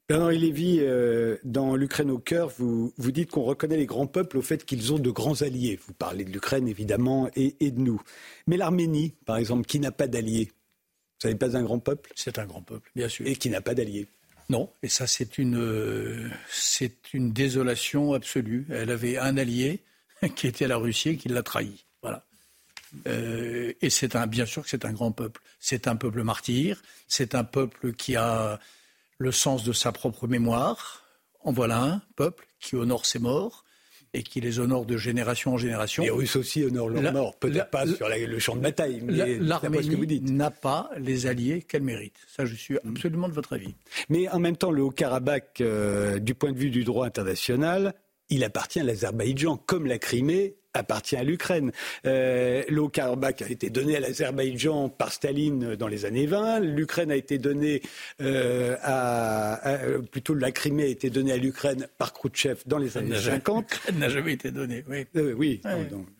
Bernard 0.09 0.31
Lévy, 0.31 0.79
euh, 0.81 1.37
dans 1.43 1.75
l'Ukraine 1.75 2.13
au 2.13 2.19
cœur, 2.19 2.53
vous, 2.59 2.93
vous 2.97 3.11
dites 3.11 3.33
qu'on 3.33 3.43
reconnaît 3.43 3.77
les 3.77 3.87
grands 3.87 4.07
peuples 4.07 4.39
au 4.39 4.43
fait 4.43 4.65
qu'ils 4.65 4.93
ont 4.93 5.01
de 5.01 5.11
grands 5.11 5.43
alliés. 5.43 5.81
Vous 5.85 5.95
parlez 5.95 6.25
de 6.25 6.31
l'Ukraine, 6.31 6.69
évidemment, 6.69 7.29
et, 7.35 7.71
de 7.71 7.81
nous. 7.81 8.01
Mais 8.47 8.57
l'Arménie, 8.57 9.15
par 9.25 9.37
exemple, 9.37 9.67
qui 9.67 9.81
n'a 9.81 9.91
pas 9.91 10.07
d'alliés, 10.07 10.53
vous 10.53 11.23
savez 11.23 11.35
pas 11.35 11.57
un 11.57 11.63
grand 11.65 11.81
peuple? 11.81 12.13
C'est 12.15 12.39
un 12.39 12.47
grand 12.47 12.63
peuple, 12.63 12.89
bien 12.95 13.09
sûr. 13.09 13.27
Et 13.27 13.35
qui 13.35 13.51
n'a 13.51 13.61
pas 13.61 13.75
d'alliés 13.75 14.07
Non, 14.49 14.71
et 14.85 14.89
ça, 14.89 15.09
c'est 15.09 15.39
une, 15.39 15.59
euh, 15.59 16.31
c'est 16.49 17.13
une 17.13 17.33
désolation 17.33 18.13
absolue. 18.13 18.65
Elle 18.71 18.93
avait 18.93 19.19
un 19.19 19.37
allié, 19.37 19.81
qui 20.37 20.47
était 20.47 20.69
la 20.69 20.77
Russie, 20.77 21.17
qui 21.17 21.29
l'a 21.31 21.43
trahi. 21.43 21.85
Voilà. 22.01 22.25
Euh, 23.09 23.73
et 23.81 23.91
c'est 23.91 24.15
un, 24.15 24.29
bien 24.29 24.47
sûr 24.47 24.63
que 24.63 24.69
c'est 24.69 24.85
un 24.85 24.93
grand 24.93 25.11
peuple. 25.11 25.41
C'est 25.59 25.89
un 25.89 25.97
peuple 25.97 26.23
martyr. 26.23 26.81
C'est 27.09 27.35
un 27.35 27.43
peuple 27.43 27.93
qui 27.93 28.15
a 28.15 28.61
le 29.19 29.33
sens 29.33 29.65
de 29.65 29.73
sa 29.73 29.93
propre 29.93 30.27
mémoire. 30.27 31.03
En 31.41 31.53
voilà 31.53 31.83
un 31.83 32.03
peuple 32.17 32.47
qui 32.59 32.77
honore 32.77 33.07
ses 33.07 33.19
morts 33.19 33.65
et 34.13 34.23
qui 34.23 34.41
les 34.41 34.59
honore 34.61 34.87
de 34.87 34.97
génération 34.97 35.55
en 35.55 35.59
génération. 35.59 36.03
Les 36.03 36.11
Russes 36.11 36.37
aussi 36.37 36.65
honorent 36.65 36.89
leurs 36.89 37.13
morts, 37.13 37.37
peut-être 37.37 37.71
pas 37.71 37.87
sur 37.87 38.09
le 38.09 38.39
champ 38.39 38.57
de 38.57 38.63
bataille, 38.63 39.01
mais 39.03 39.39
l'Arménie 39.39 40.21
n'a 40.23 40.51
pas 40.51 40.91
les 40.97 41.27
alliés 41.27 41.63
qu'elle 41.63 41.83
mérite. 41.83 42.15
Ça, 42.27 42.47
je 42.47 42.55
suis 42.55 42.79
absolument 42.79 43.29
de 43.29 43.35
votre 43.35 43.53
avis. 43.53 43.75
Mais 44.09 44.29
en 44.29 44.39
même 44.39 44.57
temps, 44.57 44.71
le 44.71 44.83
Haut-Karabakh, 44.83 45.61
euh, 45.61 46.19
du 46.19 46.35
point 46.35 46.53
de 46.53 46.59
vue 46.59 46.71
du 46.71 46.85
droit 46.85 47.07
international, 47.07 47.95
il 48.31 48.43
appartient 48.43 48.81
à 48.81 48.85
l'Azerbaïdjan, 48.85 49.57
comme 49.57 49.87
la 49.87 49.99
Crimée 49.99 50.57
appartient 50.77 51.17
à 51.17 51.25
l'Ukraine. 51.25 51.73
Euh, 52.07 52.63
le 52.69 52.81
Haut-Karabakh 52.81 53.43
a 53.43 53.49
été 53.49 53.71
donné 53.71 53.97
à 53.97 54.01
l'Azerbaïdjan 54.01 54.89
par 54.89 55.13
Staline 55.13 55.77
dans 55.77 55.89
les 55.89 56.05
années 56.05 56.27
20. 56.27 56.61
L'Ukraine 56.61 57.11
a 57.11 57.17
été 57.17 57.39
donnée 57.39 57.83
euh, 58.23 58.77
à, 58.83 59.79
plutôt 60.11 60.35
la 60.35 60.53
Crimée 60.53 60.85
a 60.85 60.87
été 60.87 61.11
donnée 61.11 61.33
à 61.33 61.37
l'Ukraine 61.37 61.87
par 61.99 62.13
Khrouchtchev 62.13 62.61
dans 62.67 62.79
les 62.79 62.97
années 62.97 63.17
50. 63.17 63.71
L'Ukraine 63.71 63.99
n'a 63.99 64.09
jamais 64.09 64.33
été 64.33 64.51
donnée. 64.51 64.85
Oui. 64.89 65.07
Euh, 65.17 65.35
oui. 65.37 65.61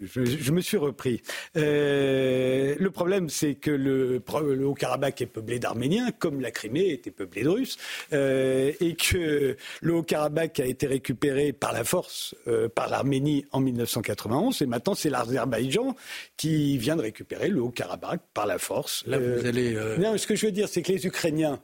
je, 0.01 0.53
me 0.53 0.61
suis 0.61 0.77
repris. 0.77 1.23
Euh, 1.57 2.75
le 2.79 2.91
problème, 2.91 3.29
c'est 3.29 3.55
que 3.55 3.71
le, 3.71 4.23
le 4.55 4.67
Haut-Karabakh 4.67 5.23
est 5.23 5.27
peuplé 5.27 5.59
d'Arméniens, 5.59 6.11
comme 6.19 6.41
la 6.41 6.51
Crimée 6.51 6.91
était 6.91 7.11
peuplée 7.11 7.43
de 7.43 7.49
Russes, 7.49 7.79
et 8.13 8.97
que 8.97 9.57
le 9.81 9.95
Haut-Karabakh 9.95 10.61
a 10.61 10.67
été 10.67 10.87
récupéré 10.87 11.53
par 11.53 11.73
la 11.73 11.85
force 11.85 12.35
par 12.75 12.89
l'Arménie 12.89 13.45
en 13.53 13.61
1991 13.61 14.46
et 14.51 14.67
maintenant 14.67 14.95
c'est 14.95 15.11
l'Azerbaïdjan 15.11 15.97
qui 16.37 16.79
vient 16.79 16.97
de 16.97 17.03
récupérer 17.03 17.49
le 17.49 17.61
Haut-Karabakh 17.63 18.21
par 18.35 18.47
la 18.47 18.59
force. 18.59 19.05
Euh, 19.09 19.43
euh, 19.45 19.97
non, 19.99 20.17
ce 20.17 20.27
que 20.27 20.37
je 20.37 20.47
veux 20.47 20.53
dire, 20.53 20.69
c'est 20.69 20.83
que 20.83 20.93
les 20.93 21.07
Ukrainiens 21.07 21.61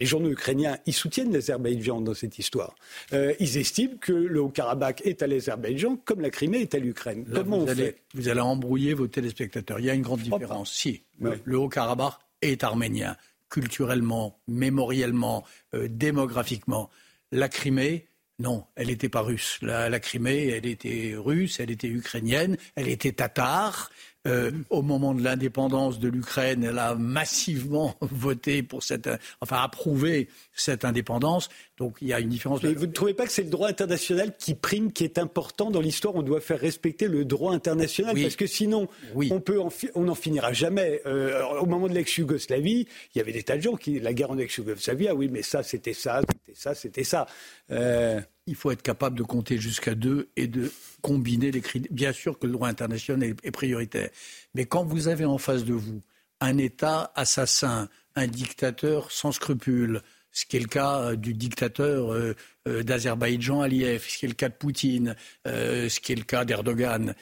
les 0.00 0.06
journaux 0.06 0.30
ukrainiens, 0.30 0.78
ils 0.86 0.92
soutiennent 0.92 1.32
l'Azerbaïdjan 1.32 2.00
dans 2.00 2.14
cette 2.14 2.38
histoire. 2.38 2.76
Euh, 3.12 3.34
ils 3.40 3.58
estiment 3.58 3.96
que 4.00 4.12
le 4.12 4.40
Haut-Karabakh 4.40 5.02
est 5.04 5.22
à 5.22 5.26
l'Azerbaïdjan 5.26 5.96
comme 6.04 6.20
la 6.20 6.30
Crimée 6.30 6.60
est 6.60 6.72
à 6.76 6.78
l'Ukraine. 6.78 7.26
Comment 7.34 7.58
vous 7.58 7.64
on 7.64 7.68
allez, 7.68 7.84
fait? 7.84 8.02
Vous 8.14 8.28
allez 8.28 8.40
embrouiller 8.40 8.94
vos 8.94 9.08
téléspectateurs. 9.08 9.80
Il 9.80 9.86
y 9.86 9.90
a 9.90 9.94
une 9.94 10.02
grande 10.02 10.20
différence. 10.20 10.72
Si, 10.72 11.02
le 11.20 11.58
Haut-Karabakh 11.58 12.14
est 12.42 12.62
arménien, 12.62 13.16
culturellement, 13.50 14.38
mémoriellement, 14.46 15.44
démographiquement. 15.72 16.90
La 17.32 17.48
Crimée, 17.48 18.06
non, 18.38 18.64
elle 18.76 18.86
n'était 18.86 19.08
pas 19.08 19.22
russe. 19.22 19.58
La, 19.62 19.98
Crimée, 19.98 20.48
elle 20.48 20.66
était 20.66 21.14
russe, 21.16 21.58
elle 21.58 21.70
était 21.70 21.88
ukrainienne, 21.88 22.56
elle 22.76 22.88
était 22.88 23.12
tatare, 23.12 23.90
Euh, 24.26 24.50
au 24.68 24.82
moment 24.82 25.14
de 25.14 25.22
l'indépendance 25.22 26.00
de 26.00 26.08
l'Ukraine, 26.08 26.64
elle 26.64 26.78
a 26.78 26.96
massivement 26.96 27.94
voté 28.00 28.62
pour 28.62 28.82
cette, 28.82 29.08
enfin 29.40 29.62
approuvé 29.62 30.28
cette 30.52 30.84
indépendance. 30.84 31.48
Donc 31.78 31.98
il 32.00 32.08
y 32.08 32.12
a 32.12 32.20
une 32.20 32.28
différence. 32.28 32.62
Mais 32.62 32.74
vous 32.74 32.86
ne 32.86 32.92
trouvez 32.92 33.14
pas 33.14 33.24
que 33.24 33.32
c'est 33.32 33.44
le 33.44 33.50
droit 33.50 33.68
international 33.68 34.36
qui 34.36 34.54
prime, 34.54 34.92
qui 34.92 35.04
est 35.04 35.16
important 35.18 35.70
dans 35.70 35.80
l'histoire? 35.80 36.16
On 36.16 36.22
doit 36.22 36.40
faire 36.40 36.58
respecter 36.58 37.06
le 37.06 37.24
droit 37.24 37.54
international 37.54 38.20
parce 38.20 38.36
que 38.36 38.46
sinon, 38.46 38.88
on 39.14 39.40
peut, 39.40 39.60
on 39.94 40.02
n'en 40.02 40.14
finira 40.14 40.52
jamais. 40.52 41.00
Euh, 41.06 41.42
au 41.60 41.66
moment 41.66 41.88
de 41.88 41.94
l'ex-Yougoslavie, 41.94 42.88
il 43.14 43.18
y 43.18 43.20
avait 43.20 43.32
des 43.32 43.44
tas 43.44 43.56
de 43.56 43.62
gens 43.62 43.76
qui, 43.76 44.00
la 44.00 44.12
guerre 44.12 44.32
en 44.32 44.38
ex-Yougoslavie, 44.38 45.08
ah 45.08 45.14
oui, 45.14 45.28
mais 45.30 45.42
ça, 45.42 45.62
c'était 45.62 45.94
ça, 45.94 46.20
c'était 46.28 46.58
ça, 46.58 46.74
c'était 46.74 47.04
ça. 47.04 47.26
Euh, 47.70 48.20
il 48.46 48.56
faut 48.56 48.70
être 48.70 48.82
capable 48.82 49.16
de 49.16 49.22
compter 49.22 49.58
jusqu'à 49.58 49.94
deux 49.94 50.30
et 50.36 50.48
de 50.48 50.72
combiner 51.02 51.52
les 51.52 51.60
critères. 51.60 51.92
Bien 51.92 52.12
sûr 52.12 52.38
que 52.38 52.46
le 52.46 52.54
droit 52.54 52.68
international 52.68 53.34
est, 53.42 53.50
prioritaire, 53.50 54.10
mais 54.54 54.64
quand 54.64 54.84
vous 54.84 55.06
avez 55.06 55.24
en 55.24 55.38
face 55.38 55.64
de 55.64 55.74
vous 55.74 56.02
un 56.40 56.58
État 56.58 57.12
assassin, 57.14 57.88
un 58.16 58.26
dictateur 58.26 59.12
sans 59.12 59.32
scrupules, 59.32 60.02
ce 60.32 60.46
qui 60.46 60.56
est 60.56 60.60
le 60.60 60.66
cas 60.66 61.00
euh, 61.00 61.16
du 61.16 61.34
dictateur 61.34 62.12
euh, 62.12 62.34
euh, 62.66 62.82
d'Azerbaïdjan 62.82 63.60
Aliyev, 63.60 64.04
ce 64.06 64.18
qui 64.18 64.26
est 64.26 64.28
le 64.28 64.34
cas 64.34 64.48
de 64.48 64.54
Poutine, 64.54 65.16
ce 65.44 66.00
qui 66.00 66.12
est 66.12 66.16
le 66.16 66.24
cas 66.24 66.44
d'Erdogan. 66.44 67.14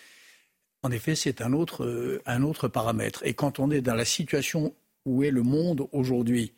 En 0.82 0.90
effet, 0.90 1.14
c'est 1.14 1.40
un 1.40 1.52
autre, 1.52 2.20
un 2.26 2.42
autre 2.42 2.68
paramètre. 2.68 3.24
Et 3.24 3.34
quand 3.34 3.58
on 3.58 3.70
est 3.70 3.80
dans 3.80 3.94
la 3.94 4.04
situation 4.04 4.74
où 5.04 5.24
est 5.24 5.30
le 5.30 5.42
monde 5.42 5.88
aujourd'hui, 5.92 6.52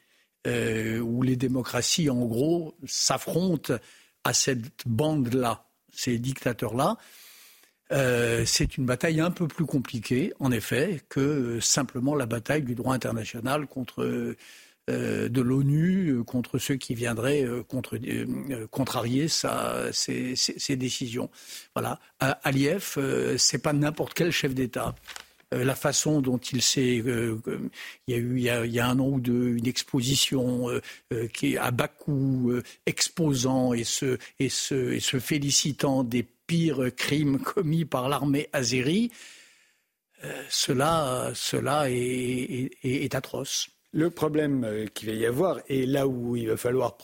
où 0.47 1.23
les 1.23 1.37
démocraties, 1.37 2.11
en 2.11 2.27
gros, 2.27 2.75
s'affrontent 2.87 3.75
à 4.25 4.33
cette 4.35 4.87
bande-là, 4.87 5.67
ces 5.93 6.19
dictateurs-là, 6.19 6.99
c'est 7.91 8.77
une 8.77 8.85
bataille 8.85 9.21
un 9.21 9.31
peu 9.31 9.49
plus 9.49 9.65
compliquée, 9.65 10.35
en 10.41 10.51
effet, 10.51 11.01
que 11.09 11.59
simplement 11.61 12.15
la 12.15 12.27
bataille 12.27 12.63
du 12.63 12.75
droit 12.75 12.95
international 12.95 13.67
contre 13.67 14.37
de 14.89 15.41
l'ONU 15.41 16.23
contre 16.25 16.59
ceux 16.59 16.77
qui 16.77 16.95
viendraient 16.95 17.45
euh, 17.45 17.63
contrarier 18.71 19.29
sa, 19.29 19.93
ses, 19.93 20.77
décisions. 20.77 21.31
Voilà. 21.75 22.01
Aliyev, 22.19 22.97
c'est 23.37 23.63
pas 23.63 23.73
n'importe 23.73 24.15
quel 24.15 24.31
chef 24.31 24.55
d'État. 24.55 24.95
Euh, 25.55 25.65
la 25.65 25.75
façon 25.75 26.21
dont 26.21 26.39
il 26.39 26.61
s'est. 26.61 27.03
Euh, 27.07 27.41
il 28.07 28.15
y 28.15 28.15
a 28.15 28.19
eu 28.19 28.37
il 28.37 28.73
y 28.73 28.81
a, 28.81 28.87
un 28.87 28.99
an 28.99 29.09
ou 29.09 29.21
deux 29.21 29.57
une 29.57 29.67
exposition 29.67 30.69
euh, 30.69 31.29
qui 31.29 31.55
est 31.55 31.57
à 31.57 31.71
Bakou, 31.71 32.61
exposant 32.87 33.73
et 33.73 33.85
se, 33.85 34.19
et, 34.39 34.51
se, 34.51 34.93
et 34.93 35.01
se 35.01 35.19
félicitant 35.19 36.05
des 36.05 36.23
pires 36.47 36.95
crimes 36.95 37.39
commis 37.43 37.85
par 37.85 38.09
l'armée 38.09 38.49
azérie. 38.53 39.11
cela, 40.51 41.33
cela 41.35 41.87
est, 41.91 43.15
atroce. 43.15 43.71
Le 43.93 44.11
problème 44.11 44.87
qu'il 44.93 45.09
va 45.09 45.15
y 45.15 45.25
avoir, 45.25 45.61
et 45.69 45.87
là 45.87 46.07
où 46.07 46.37
il 46.37 46.49
va 46.49 46.57
falloir 46.57 46.97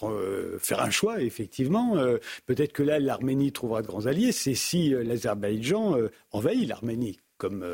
faire 0.59 0.81
un 0.81 0.91
choix, 0.91 1.23
effectivement, 1.23 1.97
peut-être 2.45 2.73
que 2.73 2.83
là 2.83 2.99
l'Arménie 2.99 3.53
trouvera 3.53 3.81
de 3.81 3.87
grands 3.87 4.05
alliés, 4.05 4.33
c'est 4.33 4.55
si 4.55 4.91
l'Azerbaïdjan 4.91 5.97
envahit 6.33 6.69
l'Arménie, 6.69 7.19
comme 7.39 7.65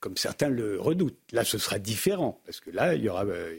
comme 0.00 0.16
certains 0.16 0.48
le 0.48 0.80
redoutent. 0.80 1.18
Là, 1.32 1.44
ce 1.44 1.58
sera 1.58 1.78
différent, 1.78 2.40
parce 2.44 2.60
que 2.60 2.70
là, 2.70 2.94
il 2.94 3.02
y 3.02 3.08
aura, 3.08 3.24
euh, 3.24 3.54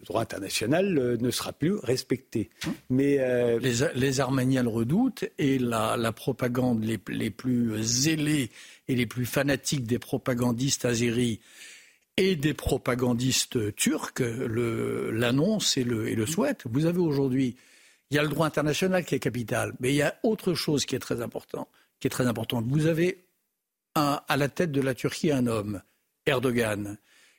le 0.00 0.04
droit 0.04 0.20
international 0.20 0.98
euh, 0.98 1.16
ne 1.18 1.30
sera 1.30 1.52
plus 1.52 1.74
respecté. 1.74 2.50
Mais 2.90 3.18
euh, 3.20 3.58
les, 3.58 4.20
Arméniens 4.20 4.62
le 4.62 4.68
redoutent, 4.68 5.24
et 5.38 5.58
la, 5.58 6.12
propagande 6.12 6.84
les, 6.84 6.98
les, 7.08 7.30
plus 7.30 7.82
zélés 7.82 8.50
et 8.88 8.94
les 8.94 9.06
plus 9.06 9.26
fanatiques 9.26 9.84
des 9.84 9.98
propagandistes 9.98 10.84
azéris 10.84 11.40
et 12.16 12.36
des 12.36 12.54
propagandistes 12.54 13.74
turcs 13.76 14.20
l'annoncent 14.20 15.80
et 15.80 15.84
le, 15.84 16.26
souhaitent. 16.26 16.64
Vous 16.70 16.86
avez 16.86 16.98
aujourd'hui, 16.98 17.56
il 18.10 18.16
y 18.16 18.18
a 18.18 18.22
le 18.22 18.28
droit 18.28 18.46
international 18.46 19.04
qui 19.04 19.14
est 19.14 19.20
capital, 19.20 19.74
mais 19.80 19.92
il 19.92 19.96
y 19.96 20.02
a 20.02 20.18
autre 20.22 20.54
chose 20.54 20.86
qui 20.86 20.96
est 20.96 21.00
très 21.00 21.20
important, 21.20 21.68
importante. 22.18 22.64
Vous 22.68 22.86
avez 22.86 23.24
à 23.94 24.36
la 24.36 24.48
tête 24.48 24.72
de 24.72 24.80
la 24.80 24.94
Turquie 24.94 25.32
un 25.32 25.46
homme, 25.46 25.82
Erdogan, 26.26 26.98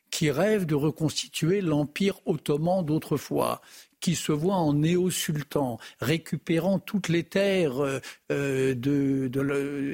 qui 0.10 0.32
rêve 0.32 0.66
de 0.66 0.76
reconstituer 0.76 1.62
l'empire 1.62 2.20
ottoman 2.26 2.84
d'autrefois, 2.84 3.62
qui 4.00 4.16
se 4.16 4.32
voit 4.32 4.56
en 4.56 4.74
néo-sultan, 4.74 5.80
récupérant 6.00 6.80
toutes 6.80 7.10
les 7.10 7.24
terres 7.24 7.80
euh, 7.84 8.00
euh, 8.32 8.76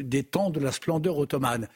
des 0.03 0.23
temps 0.23 0.49
de 0.49 0.59
la 0.59 0.71
splendeur 0.71 1.17
ottomane. 1.17 1.67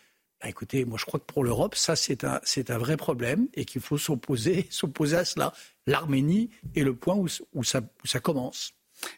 Bah, 0.41 0.50
écoutez, 0.50 0.86
moi 0.86 0.97
je 1.00 1.06
crois 1.06 1.19
que 1.19 1.26
pour 1.26 1.43
l'Europe, 1.43 1.76
ça 1.76 1.95
c'est 1.95 2.23
un, 2.23 2.78
vrai 2.78 2.97
problème 2.97 3.47
et 3.54 3.65
qu'il 3.65 3.82
faut 3.82 3.97
s'opposer, 3.97 4.67
à 5.13 5.26
cela. 5.26 5.54
L'Arménie 5.86 6.50
est 6.76 6.84
le 6.84 6.95
point 6.95 7.15
où, 7.15 7.63
ça, 7.63 7.82
commence. 8.21 8.73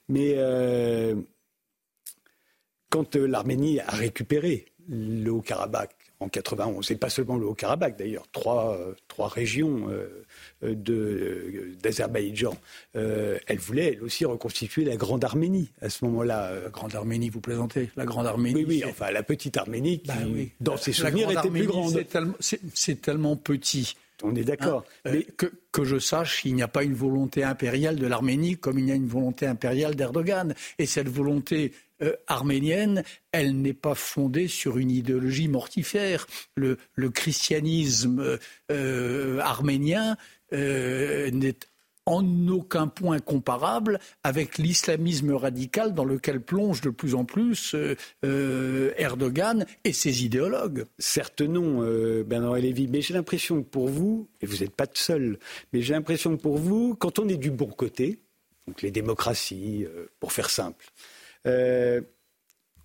Mais 0.07 0.33
euh, 0.35 1.15
quand 2.89 3.15
l'Arménie 3.15 3.79
a 3.79 3.91
récupéré 3.91 4.65
le 4.87 5.29
Haut-Karabakh 5.31 5.95
en 6.21 6.27
91, 6.27 6.91
et 6.91 6.95
pas 6.95 7.09
seulement 7.09 7.37
le 7.37 7.45
Haut-Karabakh 7.45 7.97
d'ailleurs, 7.97 8.25
trois, 8.33 8.77
euh, 8.77 8.93
trois 9.07 9.29
régions 9.29 9.89
euh, 9.89 10.25
euh, 10.63 11.73
d'Azerbaïdjan. 11.81 12.57
elle 12.93 13.59
voulait, 13.59 13.93
elle 13.93 14.03
aussi, 14.03 14.25
reconstituer 14.25 14.83
la 14.83 14.97
Grande 14.97 15.23
Arménie 15.23 15.71
à 15.81 15.89
ce 15.89 16.03
moment-là. 16.05 16.51
La 16.63 16.69
Grande 16.69 16.93
Arménie, 16.95 17.29
vous 17.29 17.39
plaisantez? 17.39 17.89
La 17.95 18.05
Grande 18.05 18.27
Arménie 18.27 18.65
Oui, 18.65 18.65
oui, 18.67 18.83
enfin 18.85 19.11
la 19.11 19.23
petite 19.23 19.55
Arménie 19.55 19.99
qui, 20.01 20.07
bah 20.07 20.15
dans 20.59 20.75
ses 20.75 20.91
souvenirs, 20.91 21.31
était 21.31 21.49
plus 21.49 21.65
grande. 21.67 22.05
C'est 22.73 23.01
tellement, 23.01 23.37
petit. 23.37 23.95
On 24.21 24.35
est 24.35 24.43
d'accord. 24.43 24.83
Hein, 25.05 25.11
mais 25.13 25.23
que, 25.23 25.45
que, 25.71 25.85
je 25.85 25.97
sache, 25.97 26.43
il 26.43 26.53
n'y 26.55 26.61
a 26.61 26.67
pas 26.67 26.83
une 26.83 26.93
volonté 26.93 27.45
impériale 27.45 27.95
de 27.95 28.05
l'Arménie 28.05 28.57
comme 28.57 28.77
il 28.77 28.89
y 28.89 28.91
a 28.91 28.95
une 28.95 29.07
volonté 29.07 29.47
impériale 29.47 29.95
d'Erdogan. 29.95 30.53
Et 30.77 30.85
cette 30.85 31.07
volonté 31.07 31.71
euh, 32.01 32.15
arménienne, 32.27 33.03
elle 33.33 33.61
n'est 33.61 33.73
pas 33.73 33.95
fondée 33.95 34.47
sur 34.47 34.77
une 34.77 34.91
idéologie 34.91 35.49
mortifère. 35.49 36.27
Le, 36.55 36.77
christianisme 37.09 38.37
euh, 38.71 39.39
arménien 39.39 40.15
euh, 40.53 41.29
n'est 41.31 41.57
en 42.05 42.47
aucun 42.47 42.87
point 42.87 43.19
comparable 43.19 43.99
avec 44.23 44.57
l'islamisme 44.57 45.33
radical 45.33 45.93
dans 45.93 46.05
lequel 46.05 46.41
plonge 46.41 46.81
de 46.81 46.89
plus 46.89 47.13
en 47.13 47.23
plus 47.23 47.75
Erdogan 48.23 49.65
et 49.83 49.93
ses 49.93 50.23
idéologues. 50.23 50.85
Certes 50.97 51.41
non, 51.41 51.83
Bernard 52.23 52.55
Lévy, 52.55 52.87
mais 52.87 53.01
j'ai 53.01 53.13
l'impression 53.13 53.61
que 53.61 53.67
pour 53.67 53.89
vous, 53.89 54.27
et 54.41 54.47
vous 54.47 54.57
n'êtes 54.57 54.75
pas 54.75 54.87
seul, 54.91 55.37
mais 55.71 55.83
j'ai 55.83 55.93
l'impression 55.93 56.35
que 56.35 56.41
pour 56.41 56.57
vous, 56.57 56.95
quand 56.95 57.19
on 57.19 57.27
est 57.27 57.37
du 57.37 57.51
bon 57.51 57.67
côté, 57.67 58.17
donc 58.65 58.81
les 58.81 58.91
démocraties, 58.91 59.85
pour 60.19 60.31
faire 60.31 60.49
simple, 60.49 60.85
euh, 61.45 62.01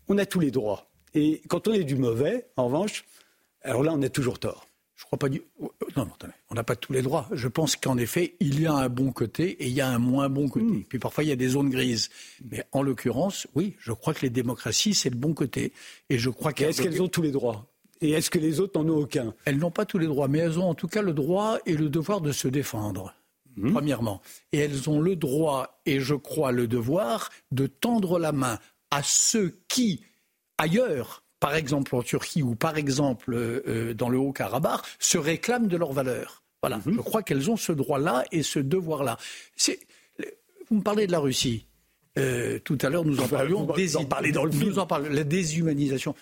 on 0.08 0.18
a 0.18 0.26
tous 0.26 0.40
les 0.40 0.50
droits. 0.50 0.90
Et 1.14 1.42
quand 1.48 1.68
on 1.68 1.72
est 1.72 1.84
du 1.84 1.96
mauvais, 1.96 2.46
en 2.56 2.66
revanche, 2.66 3.04
alors 3.62 3.82
là, 3.82 3.92
on 3.94 4.02
a 4.02 4.08
toujours 4.08 4.38
tort. 4.38 4.66
Je 4.96 5.04
crois 5.04 5.18
pas 5.18 5.28
du. 5.28 5.42
Non, 5.60 5.70
non, 5.96 6.08
attendez. 6.14 6.32
On 6.50 6.54
n'a 6.54 6.62
pas 6.62 6.76
tous 6.76 6.92
les 6.92 7.02
droits. 7.02 7.28
Je 7.32 7.48
pense 7.48 7.74
qu'en 7.76 7.98
effet, 7.98 8.36
il 8.40 8.60
y 8.60 8.66
a 8.66 8.74
un 8.74 8.88
bon 8.88 9.10
côté 9.10 9.50
et 9.62 9.66
il 9.66 9.72
y 9.72 9.80
a 9.80 9.88
un 9.88 9.98
moins 9.98 10.28
bon 10.28 10.48
côté. 10.48 10.64
Hmm. 10.66 10.84
Puis 10.84 10.98
parfois, 10.98 11.24
il 11.24 11.28
y 11.28 11.32
a 11.32 11.36
des 11.36 11.48
zones 11.48 11.68
grises. 11.68 12.10
Mais 12.48 12.64
en 12.72 12.82
l'occurrence, 12.82 13.46
oui, 13.54 13.74
je 13.80 13.92
crois 13.92 14.14
que 14.14 14.22
les 14.22 14.30
démocraties, 14.30 14.94
c'est 14.94 15.10
le 15.10 15.16
bon 15.16 15.34
côté. 15.34 15.72
Et 16.10 16.18
je 16.18 16.30
crois 16.30 16.52
qu'elles. 16.52 16.70
Est-ce 16.70 16.82
qu'elles 16.82 17.02
ont 17.02 17.08
tous 17.08 17.22
les 17.22 17.32
droits? 17.32 17.66
Et 18.00 18.10
est-ce 18.10 18.30
que 18.30 18.38
les 18.38 18.60
autres 18.60 18.80
n'en 18.80 18.88
ont 18.92 18.98
aucun? 18.98 19.34
Elles 19.44 19.58
n'ont 19.58 19.70
pas 19.70 19.84
tous 19.84 19.98
les 19.98 20.06
droits, 20.06 20.28
mais 20.28 20.38
elles 20.38 20.58
ont 20.58 20.68
en 20.68 20.74
tout 20.74 20.88
cas 20.88 21.02
le 21.02 21.12
droit 21.12 21.58
et 21.66 21.76
le 21.76 21.88
devoir 21.88 22.20
de 22.20 22.32
se 22.32 22.48
défendre. 22.48 23.14
Hmm. 23.56 23.72
premièrement. 23.72 24.20
Et 24.52 24.58
elles 24.58 24.90
ont 24.90 25.00
le 25.00 25.16
droit, 25.16 25.80
et 25.86 26.00
je 26.00 26.14
crois 26.14 26.52
le 26.52 26.66
devoir, 26.66 27.30
de 27.52 27.66
tendre 27.66 28.18
la 28.18 28.32
main 28.32 28.58
à 28.90 29.02
ceux 29.02 29.58
qui, 29.68 30.02
ailleurs, 30.58 31.22
par 31.40 31.54
exemple 31.54 31.94
en 31.94 32.02
Turquie 32.02 32.42
ou 32.42 32.54
par 32.54 32.76
exemple 32.76 33.32
euh, 33.34 33.62
euh, 33.68 33.94
dans 33.94 34.08
le 34.08 34.18
Haut-Karabakh, 34.18 34.80
se 34.98 35.18
réclament 35.18 35.68
de 35.68 35.76
leurs 35.76 35.92
valeurs. 35.92 36.42
Voilà, 36.62 36.78
hmm. 36.78 36.94
je 36.94 37.00
crois 37.00 37.22
qu'elles 37.22 37.50
ont 37.50 37.56
ce 37.56 37.72
droit-là 37.72 38.24
et 38.32 38.42
ce 38.42 38.58
devoir-là. 38.58 39.18
Vous 40.70 40.76
me 40.76 40.82
parlez 40.82 41.06
de 41.06 41.12
la 41.12 41.18
Russie. 41.18 41.66
Euh, 42.18 42.58
tout 42.60 42.78
à 42.80 42.88
l'heure, 42.88 43.04
nous 43.04 43.20
en 43.20 43.28
parlions. 43.28 43.66
Vous 43.66 43.96
en 43.96 44.04
parlez 44.04 44.32
dans 44.32 44.44
le 44.44 44.52
film. 44.52 44.68
Nous 44.68 44.78
en 44.78 44.86
parlons. 44.86 45.10
La 45.10 45.24
déshumanisation. 45.24 46.14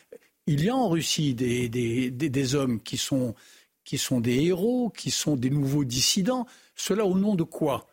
Il 0.46 0.64
y 0.64 0.68
a 0.68 0.74
en 0.74 0.88
Russie 0.88 1.34
des, 1.34 1.68
des, 1.68 2.10
des 2.10 2.54
hommes 2.54 2.80
qui 2.80 2.96
sont, 2.96 3.34
qui 3.84 3.98
sont 3.98 4.20
des 4.20 4.42
héros, 4.44 4.90
qui 4.90 5.10
sont 5.10 5.36
des 5.36 5.50
nouveaux 5.50 5.84
dissidents. 5.84 6.46
Cela 6.74 7.04
au 7.04 7.18
nom 7.18 7.34
de 7.34 7.42
quoi 7.42 7.86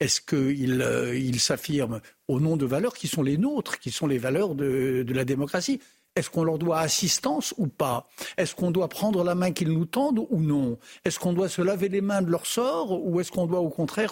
Est-ce 0.00 0.20
qu'ils 0.20 0.82
euh, 0.82 1.16
il 1.16 1.40
s'affirment 1.40 2.00
au 2.28 2.40
nom 2.40 2.56
de 2.56 2.66
valeurs 2.66 2.94
qui 2.94 3.08
sont 3.08 3.22
les 3.22 3.36
nôtres, 3.36 3.78
qui 3.78 3.90
sont 3.90 4.06
les 4.06 4.18
valeurs 4.18 4.54
de, 4.54 5.04
la 5.08 5.24
démocratie 5.24 5.80
est-ce 6.16 6.28
qu'on 6.28 6.42
leur 6.42 6.58
doit 6.58 6.80
assistance 6.80 7.54
ou 7.56 7.68
pas 7.68 8.08
Est-ce 8.36 8.56
qu'on 8.56 8.72
doit 8.72 8.88
prendre 8.88 9.22
la 9.22 9.36
main 9.36 9.52
qu'ils 9.52 9.70
nous 9.70 9.84
tendent 9.84 10.26
ou 10.28 10.40
non 10.40 10.76
Est-ce 11.04 11.20
qu'on 11.20 11.32
doit 11.32 11.48
se 11.48 11.62
laver 11.62 11.88
les 11.88 12.00
mains 12.00 12.20
de 12.20 12.28
leur 12.28 12.46
sort 12.46 13.00
ou 13.06 13.20
est-ce 13.20 13.30
qu'on 13.30 13.46
doit 13.46 13.60
au 13.60 13.70
contraire 13.70 14.10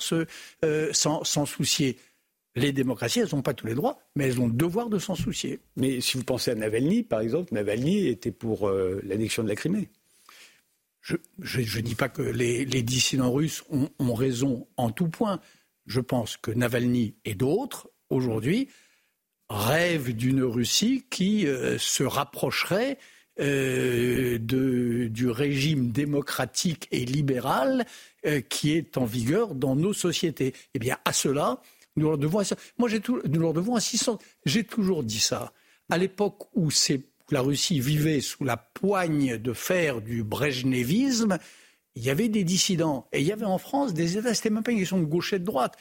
euh, 0.63 0.93
s'en 0.93 1.45
soucier 1.45 1.97
les 2.59 2.73
démocraties, 2.73 3.21
elles 3.21 3.29
n'ont 3.33 3.43
pas 3.43 3.55
tous 3.55 3.67
les 3.67 3.75
droits, 3.75 3.99
mais 4.17 4.27
elles 4.27 4.41
ont 4.41 4.47
le 4.47 4.53
devoir 4.53 4.89
de 4.89 4.99
s'en 4.99 5.15
soucier. 5.15 5.61
Mais 5.77 6.01
si 6.01 6.17
vous 6.17 6.25
pensez 6.25 6.51
à 6.51 6.55
Navalny, 6.55 7.03
par 7.03 7.21
exemple, 7.21 7.55
Navalny 7.55 8.09
était 8.09 8.33
pour 8.33 8.69
euh, 8.69 9.01
l'annexion 9.05 9.43
de 9.43 9.49
la 9.49 9.55
Crimée. 9.55 9.89
Je 11.41 11.79
ne 11.79 11.83
dis 11.83 11.95
pas 11.95 12.09
que 12.09 12.23
les, 12.23 12.65
dissidents 12.83 13.33
russes 13.33 13.65
ont, 13.71 14.15
raison 14.15 14.67
en 14.77 14.91
tout 14.91 15.09
point. 15.09 15.41
Je 15.87 16.01
pense 16.01 16.37
que 16.37 16.51
Navalny 16.51 17.15
et 17.25 17.35
d'autres, 17.35 17.89
aujourd'hui, 18.11 18.69
rêvent 19.49 20.15
d'une 20.15 20.43
Russie 20.43 21.05
qui 21.11 21.47
euh, 21.47 21.79
se 21.79 22.03
rapprocherait 22.03 22.99
euh, 23.41 24.39
du 24.39 25.31
régime 25.31 25.91
démocratique 25.91 26.89
et 26.91 27.05
libéral 27.05 27.87
euh, 28.27 28.41
qui 28.41 28.73
est 28.73 28.99
en 28.99 29.05
vigueur 29.05 29.55
dans 29.55 29.77
nos 29.77 29.93
sociétés. 29.93 30.55
Eh 30.75 30.79
bien, 30.79 30.99
à 31.05 31.13
cela, 31.13 31.63
nous 31.97 32.09
leur 32.09 32.19
devons, 32.19 32.43
moi, 32.79 32.89
nous 33.27 33.41
leur 33.41 33.55
devons 33.55 33.77
assistance. 33.77 34.21
J'ai 34.45 34.65
toujours 34.65 35.05
dit 35.05 35.21
ça. 35.21 35.53
À 35.89 35.97
l'époque 35.99 36.49
où 36.55 36.71
la 37.31 37.41
Russie 37.41 37.81
vivait 37.81 38.21
sous 38.21 38.45
la 38.45 38.57
poigne 38.57 39.37
de 39.39 39.53
fer 39.53 40.01
du 40.01 40.23
brejnevisme, 40.23 41.39
il 41.95 42.05
y 42.05 42.11
avait 42.11 42.29
des 42.29 42.45
dissidents. 42.45 43.09
Et 43.13 43.21
il 43.21 43.27
y 43.27 43.33
avait 43.33 43.45
en 43.45 43.59
France 43.59 43.95
des 43.95 44.17
États, 44.17 44.35
c'était 44.35 44.51
même 44.51 44.63
pas 44.63 44.73
une 44.73 44.79
question 44.79 44.99
de 44.99 45.05
gauche 45.05 45.33
et 45.33 45.39
de 45.39 45.45
droite, 45.45 45.77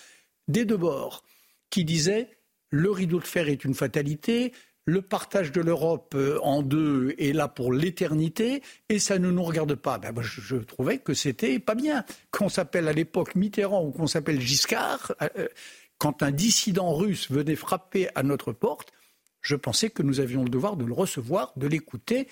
des 0.47 0.65
deux 0.65 0.77
bords, 0.77 1.23
qui 1.69 1.85
disaient 1.85 2.29
le 2.69 2.91
rideau 2.91 3.19
de 3.19 3.25
fer 3.25 3.47
est 3.49 3.63
une 3.63 3.73
fatalité, 3.73 4.51
le 4.85 5.01
partage 5.01 5.51
de 5.51 5.61
l'Europe 5.61 6.13
euh, 6.15 6.39
en 6.41 6.61
deux 6.63 7.13
est 7.17 7.33
là 7.33 7.47
pour 7.47 7.73
l'éternité 7.73 8.63
et 8.89 8.99
ça 8.99 9.19
ne 9.19 9.29
nous 9.29 9.43
regarde 9.43 9.75
pas. 9.75 9.97
Ben, 9.97 10.13
moi, 10.13 10.23
je, 10.23 10.55
trouvais 10.55 10.97
que 10.97 11.13
c'était 11.13 11.59
pas 11.59 11.75
bien. 11.75 12.05
Qu'on 12.31 12.49
s'appelle 12.49 12.87
à 12.87 12.93
l'époque 12.93 13.35
Mitterrand 13.35 13.83
ou 13.83 13.91
qu'on 13.91 14.07
s'appelle 14.07 14.39
Giscard, 14.39 15.13
euh, 15.21 15.27
euh, 15.37 15.47
quand 15.97 16.23
un 16.23 16.31
dissident 16.31 16.93
russe 16.93 17.29
venait 17.29 17.55
frapper 17.55 18.07
à 18.15 18.23
notre 18.23 18.53
porte, 18.53 18.93
je 19.47 19.55
pensais 19.55 19.89
que 19.89 20.03
nous 20.03 20.19
avions 20.19 20.43
le 20.43 20.49
devoir 20.49 20.75
de 20.75 20.83
le 20.83 20.93
recevoir, 20.93 21.53
de 21.55 21.67
l'écouter 21.67 22.27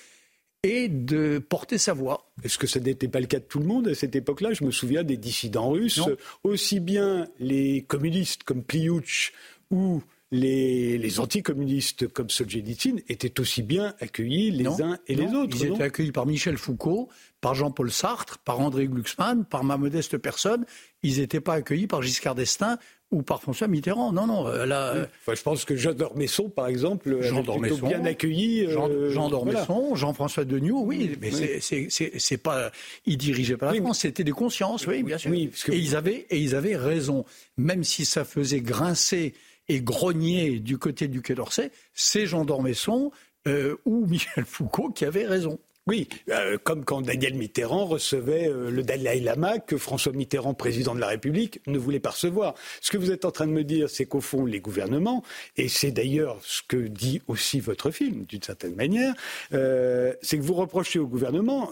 et 0.63 0.89
de 0.89 1.39
porter 1.39 1.78
sa 1.78 1.93
voix. 1.93 2.30
Est-ce 2.43 2.57
que 2.57 2.68
ça 2.68 2.82
n'était 2.82 3.07
pas 3.07 3.22
le 3.22 3.28
cas 3.28 3.39
de 3.39 3.45
tout 3.45 3.59
le 3.59 3.66
monde 3.66 3.88
à 3.88 3.95
cette 3.95 4.18
époque-là? 4.18 4.51
Je 4.53 4.66
me 4.66 4.72
souviens 4.72 5.03
des 5.03 5.16
dissidents 5.16 5.70
russes, 5.70 6.01
aussi 6.43 6.82
bien 6.82 7.28
les 7.39 7.84
communistes 7.84 8.43
comme 8.43 8.63
Pliouch 8.63 9.32
ou 9.72 10.01
les, 10.32 11.20
anticommunistes 11.22 12.09
comme 12.09 12.30
Solzhenitsyn 12.30 12.97
étaient 13.07 13.39
aussi 13.39 13.63
bien 13.63 13.93
accueillis 14.01 14.51
les 14.51 14.82
uns 14.82 14.97
et 15.07 15.16
les 15.16 15.34
autres. 15.34 15.55
Ils 15.55 15.68
étaient 15.68 15.84
accueillis 15.84 16.11
par 16.11 16.26
Michel 16.26 16.57
Foucault, 16.57 17.07
par 17.39 17.55
Jean-Paul 17.55 17.91
Sartre, 17.91 18.39
par 18.39 18.59
André 18.59 18.88
Glucksmann, 18.88 19.45
par 19.45 19.63
ma 19.63 19.78
modeste 19.78 20.18
personne. 20.18 20.66
Ils 21.01 21.20
n'étaient 21.20 21.39
pas 21.39 21.53
accueillis 21.53 21.88
par 21.88 22.01
Giscard 22.01 22.36
d'Estaing 22.36 22.78
ou 23.16 23.22
par 23.22 23.41
François 23.41 23.68
Mitterrand. 23.68 24.11
Non, 24.11 24.28
non. 24.28 24.47
Euh, 24.47 24.66
là, 24.66 24.93
euh, 24.93 25.05
je 25.34 25.41
pense 25.41 25.63
que 25.63 25.76
Jean 25.76 25.93
Dormesson, 25.93 26.49
par 26.49 26.68
exemple, 26.68 27.22
Jean 27.22 27.43
Dormesson, 27.43 27.88
bien 27.88 28.03
accueilli. 28.03 28.66
Euh, 28.66 29.09
Jean, 29.09 29.30
Dormesson, 29.30 29.95
Jean-François 29.95 30.43
Degnaud, 30.43 30.82
oui, 30.84 31.18
mais 31.22 31.32
c'est 31.61 32.38
pas. 32.38 32.72
Ils 33.05 33.18
dirigeaient 33.18 33.57
pas 33.57 33.74
la 33.74 33.82
France, 33.82 33.99
c'était 33.99 34.26
des 34.26 34.32
consciences, 34.32 34.86
oui, 34.86 35.01
bien 35.01 35.18
sûr. 35.18 35.34
et, 35.34 35.49
ils 35.70 35.95
avaient, 35.95 36.26
et 36.30 36.38
ils 36.38 36.55
avaient 36.55 36.76
raison, 36.76 37.26
même 37.57 37.84
si 37.84 38.03
ça 38.05 38.26
faisait 38.26 38.59
grincer 38.59 39.34
et 39.70 39.82
grogner 39.82 40.59
du 40.59 40.78
côté 40.78 41.07
du 41.07 41.22
Quai 41.22 41.36
d'Orsay, 41.36 41.72
c'est 41.93 42.26
Jean 42.26 42.43
Dormesson 42.43 43.11
ou 43.86 44.05
Michel 44.07 44.43
Foucault 44.45 44.89
qui 44.89 45.05
avaient 45.05 45.26
raison. 45.26 45.57
Oui, 45.88 46.10
euh, 46.32 46.58
comme 46.64 46.84
quand 46.84 47.02
Daniel 47.02 47.36
Mitterrand 47.36 47.86
recevait 47.86 48.50
euh, 48.50 48.72
le 48.72 48.82
Dalai 48.82 49.20
Lama 49.20 49.60
que 49.60 49.78
François 49.78 50.14
Mitterrand, 50.14 50.56
président 50.56 50.96
de 50.96 51.00
la 51.00 51.06
République, 51.06 51.62
ne 51.68 51.78
voulait 51.78 52.00
pas 52.00 52.10
recevoir. 52.10 52.56
Ce 52.82 52.90
que 52.90 52.98
vous 52.98 53.12
êtes 53.12 53.24
en 53.24 53.30
train 53.30 53.46
de 53.46 53.52
me 53.52 53.64
dire, 53.64 53.88
c'est 53.88 54.08
qu'au 54.08 54.20
fond, 54.20 54.46
les 54.46 54.60
gouvernements, 54.60 55.22
et 55.58 55.68
c'est 55.68 55.92
d'ailleurs 55.92 56.40
ce 56.42 56.64
que 56.68 56.78
dit 56.78 57.22
aussi 57.28 57.60
votre 57.60 57.92
film, 57.92 58.26
d'une 58.26 58.42
certaine 58.42 58.74
manière, 58.74 59.14
euh, 59.54 60.12
c'est 60.24 60.40
que 60.40 60.44
vous 60.44 60.56
reprochez 60.56 60.98
au 60.98 61.06
gouvernement 61.06 61.70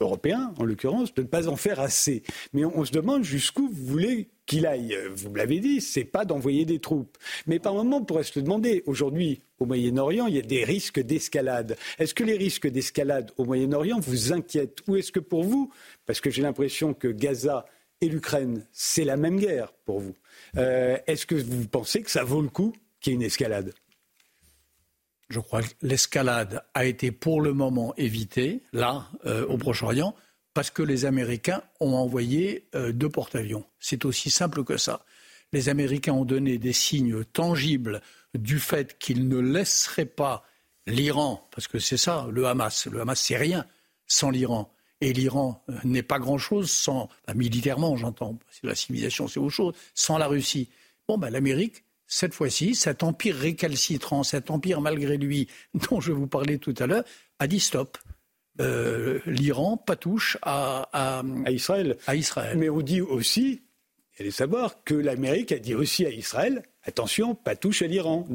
européen, 0.00 0.54
en 0.58 0.64
l'occurrence, 0.64 1.14
de 1.14 1.22
ne 1.22 1.26
pas 1.26 1.48
en 1.48 1.56
faire 1.56 1.80
assez. 1.80 2.22
Mais 2.52 2.64
on, 2.64 2.84
se 2.84 2.92
demande 2.92 3.24
jusqu'où 3.24 3.68
vous 3.68 3.86
voulez 3.86 4.28
qu'il 4.46 4.66
aille. 4.66 4.96
Vous 5.14 5.34
l'avez 5.34 5.60
dit, 5.60 5.80
c'est 5.80 6.04
pas 6.04 6.24
d'envoyer 6.24 6.64
des 6.64 6.78
troupes. 6.78 7.16
Mais 7.46 7.58
par 7.58 7.74
moment, 7.74 7.98
on 7.98 8.04
pourrait 8.04 8.24
se 8.24 8.40
demander. 8.40 8.82
Aujourd'hui, 8.86 9.42
au 9.58 9.66
Moyen-Orient, 9.66 10.26
il 10.26 10.36
y 10.36 10.38
a 10.38 10.42
des 10.42 10.64
risques 10.64 11.00
d'escalade. 11.00 11.76
Est-ce 11.98 12.14
que 12.14 12.24
les 12.24 12.36
risques 12.36 12.68
d'escalade 12.68 13.32
au 13.36 13.44
Moyen-Orient 13.44 14.00
vous 14.00 14.32
inquiètent 14.32 14.78
Ou 14.88 14.96
est-ce 14.96 15.12
que 15.12 15.20
pour 15.20 15.44
vous, 15.44 15.70
parce 16.06 16.20
que 16.20 16.30
j'ai 16.30 16.42
l'impression 16.42 16.94
que 16.94 17.08
Gaza 17.08 17.64
et 18.00 18.08
l'Ukraine, 18.08 18.66
c'est 18.72 19.04
la 19.04 19.16
même 19.16 19.38
guerre 19.38 19.72
pour 19.84 20.00
vous, 20.00 20.14
euh, 20.56 20.98
est-ce 21.06 21.24
que 21.24 21.36
vous 21.36 21.68
pensez 21.68 22.02
que 22.02 22.10
ça 22.10 22.24
vaut 22.24 22.42
le 22.42 22.48
coup 22.48 22.72
qu'il 23.00 23.12
y 23.12 23.14
ait 23.14 23.16
une 23.16 23.22
escalade? 23.22 23.72
Je 25.32 25.40
crois 25.40 25.62
que 25.62 25.68
l'escalade 25.80 26.62
a 26.74 26.84
été 26.84 27.10
pour 27.10 27.40
le 27.40 27.54
moment 27.54 27.94
évitée, 27.96 28.62
là, 28.72 29.08
euh, 29.24 29.46
au 29.46 29.56
Proche-Orient, 29.56 30.14
parce 30.52 30.70
que 30.70 30.82
les 30.82 31.06
Américains 31.06 31.62
ont 31.80 31.94
envoyé 31.94 32.68
euh, 32.74 32.92
deux 32.92 33.08
porte-avions. 33.08 33.64
C'est 33.80 34.04
aussi 34.04 34.30
simple 34.30 34.62
que 34.62 34.76
ça. 34.76 35.06
Les 35.52 35.70
Américains 35.70 36.12
ont 36.12 36.26
donné 36.26 36.58
des 36.58 36.74
signes 36.74 37.24
tangibles 37.24 38.02
du 38.34 38.58
fait 38.58 38.98
qu'ils 38.98 39.26
ne 39.26 39.38
laisseraient 39.38 40.04
pas 40.04 40.44
l'Iran, 40.86 41.48
parce 41.50 41.66
que 41.66 41.78
c'est 41.78 41.96
ça, 41.96 42.28
le 42.30 42.46
Hamas. 42.46 42.86
Le 42.86 43.00
Hamas, 43.00 43.18
c'est 43.18 43.36
rien 43.36 43.66
sans 44.06 44.28
l'Iran. 44.28 44.70
Et 45.00 45.14
l'Iran 45.14 45.64
euh, 45.70 45.78
n'est 45.84 46.02
pas 46.02 46.18
grand-chose 46.18 46.70
sans, 46.70 47.08
militairement, 47.34 47.96
j'entends, 47.96 48.38
la 48.62 48.74
civilisation, 48.74 49.28
c'est 49.28 49.40
autre 49.40 49.54
chose, 49.54 49.74
sans 49.94 50.18
la 50.18 50.26
Russie. 50.26 50.68
Bon, 51.08 51.16
ben, 51.16 51.30
l'Amérique 51.30 51.84
cette 52.12 52.34
fois-ci, 52.34 52.74
cet 52.74 53.02
empire 53.02 53.34
récalcitrant, 53.34 54.22
cet 54.22 54.50
empire 54.50 54.82
malgré 54.82 55.16
lui 55.16 55.48
dont 55.90 55.98
je 55.98 56.12
vous 56.12 56.26
parlais 56.26 56.58
tout 56.58 56.74
à 56.78 56.86
l'heure, 56.86 57.04
a 57.38 57.46
dit 57.46 57.58
stop. 57.58 57.96
Euh, 58.60 59.20
L'Iran 59.24 59.78
patouche 59.78 60.36
à, 60.42 60.90
à, 60.92 61.50
Israël. 61.50 61.96
à 62.06 62.14
Israël. 62.14 62.58
Mais 62.58 62.68
on 62.68 62.82
dit 62.82 63.00
aussi, 63.00 63.62
il 64.18 64.22
allez 64.22 64.30
savoir, 64.30 64.84
que 64.84 64.92
l'Amérique 64.92 65.52
a 65.52 65.58
dit 65.58 65.74
aussi 65.74 66.04
à 66.04 66.10
Israël, 66.10 66.62
attention, 66.84 67.34
patouche 67.34 67.80
à 67.80 67.86
l'Iran. 67.86 68.28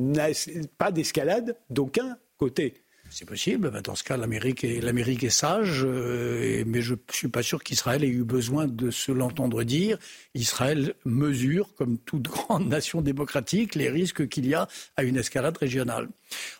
Pas 0.79 0.91
d'escalade 0.91 1.55
d'aucun 1.69 2.17
côté. 2.37 2.83
C'est 3.09 3.25
possible. 3.25 3.69
Ben, 3.69 3.81
dans 3.81 3.95
ce 3.95 4.03
cas, 4.03 4.17
l'Amérique 4.17 4.63
est, 4.63 4.81
l'Amérique 4.81 5.23
est 5.23 5.29
sage, 5.29 5.81
euh, 5.83 6.63
mais 6.65 6.81
je 6.81 6.93
ne 6.93 6.99
suis 7.11 7.27
pas 7.27 7.43
sûr 7.43 7.63
qu'Israël 7.63 8.03
ait 8.03 8.09
eu 8.09 8.23
besoin 8.23 8.67
de 8.67 8.91
se 8.91 9.11
l'entendre 9.11 9.63
dire. 9.63 9.97
Israël 10.33 10.93
mesure, 11.05 11.73
comme 11.75 11.97
toute 11.97 12.23
grande 12.27 12.67
nation 12.67 13.01
démocratique, 13.01 13.75
les 13.75 13.89
risques 13.89 14.27
qu'il 14.27 14.45
y 14.45 14.53
a 14.53 14.67
à 14.95 15.03
une 15.03 15.17
escalade 15.17 15.57
régionale. 15.57 16.09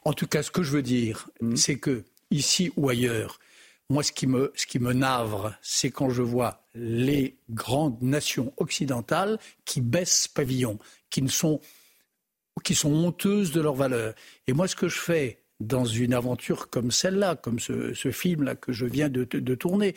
En 0.06 0.14
tout 0.14 0.28
cas, 0.28 0.44
ce 0.44 0.52
que 0.52 0.64
je 0.64 0.72
veux 0.72 0.82
dire, 0.82 1.30
mm. 1.42 1.56
c'est 1.56 1.78
que 1.78 2.04
ici 2.32 2.72
ou 2.76 2.90
ailleurs, 2.90 3.40
moi, 3.90 4.04
ce 4.04 4.12
qui 4.12 4.28
me, 4.28 4.52
ce 4.56 4.66
qui 4.66 4.80
me 4.80 4.92
navre, 4.92 5.54
c'est 5.62 5.92
quand 5.92 6.10
je 6.10 6.22
vois 6.22 6.64
les 6.76 7.38
grandes 7.50 8.02
nations 8.02 8.54
occidentales 8.58 9.40
qui 9.64 9.80
baissent 9.80 10.28
pavillon, 10.28 10.78
qui 11.10 11.22
ne 11.22 11.30
sont, 11.30 11.62
qui 12.66 12.76
sont 12.76 12.92
honteuses 12.92 13.52
de 13.52 13.62
leurs 13.62 13.76
valeurs. 13.76 14.14
Et 14.48 14.54
moi, 14.54 14.68
ce 14.68 14.76
que 14.76 14.90
je 14.90 15.00
fais 15.00 15.40
dans 15.60 15.86
une 15.86 16.14
aventure 16.14 16.70
comme 16.70 16.92
celle-là, 16.92 17.36
comme 17.36 17.60
ce, 17.60 17.94
film-là 18.12 18.56
que 18.56 18.72
je 18.72 18.86
viens 18.86 19.10
de, 19.10 19.24
tourner. 19.56 19.96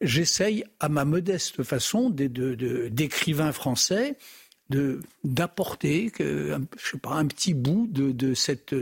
J'essaye, 0.00 0.64
à 0.80 0.88
ma 0.88 1.04
modeste 1.04 1.62
façon, 1.62 2.10
d'écrivain 2.10 3.52
français, 3.52 4.16
d'apporter 5.24 6.12
je 6.18 6.58
sais 6.82 6.98
pas 6.98 7.14
un 7.14 7.26
petit 7.26 7.54
bout 7.54 7.86
de, 7.88 8.34
cette 8.34 8.74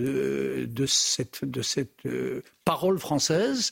cette 1.63 2.07
euh, 2.07 2.43
parole 2.65 2.99
française 2.99 3.71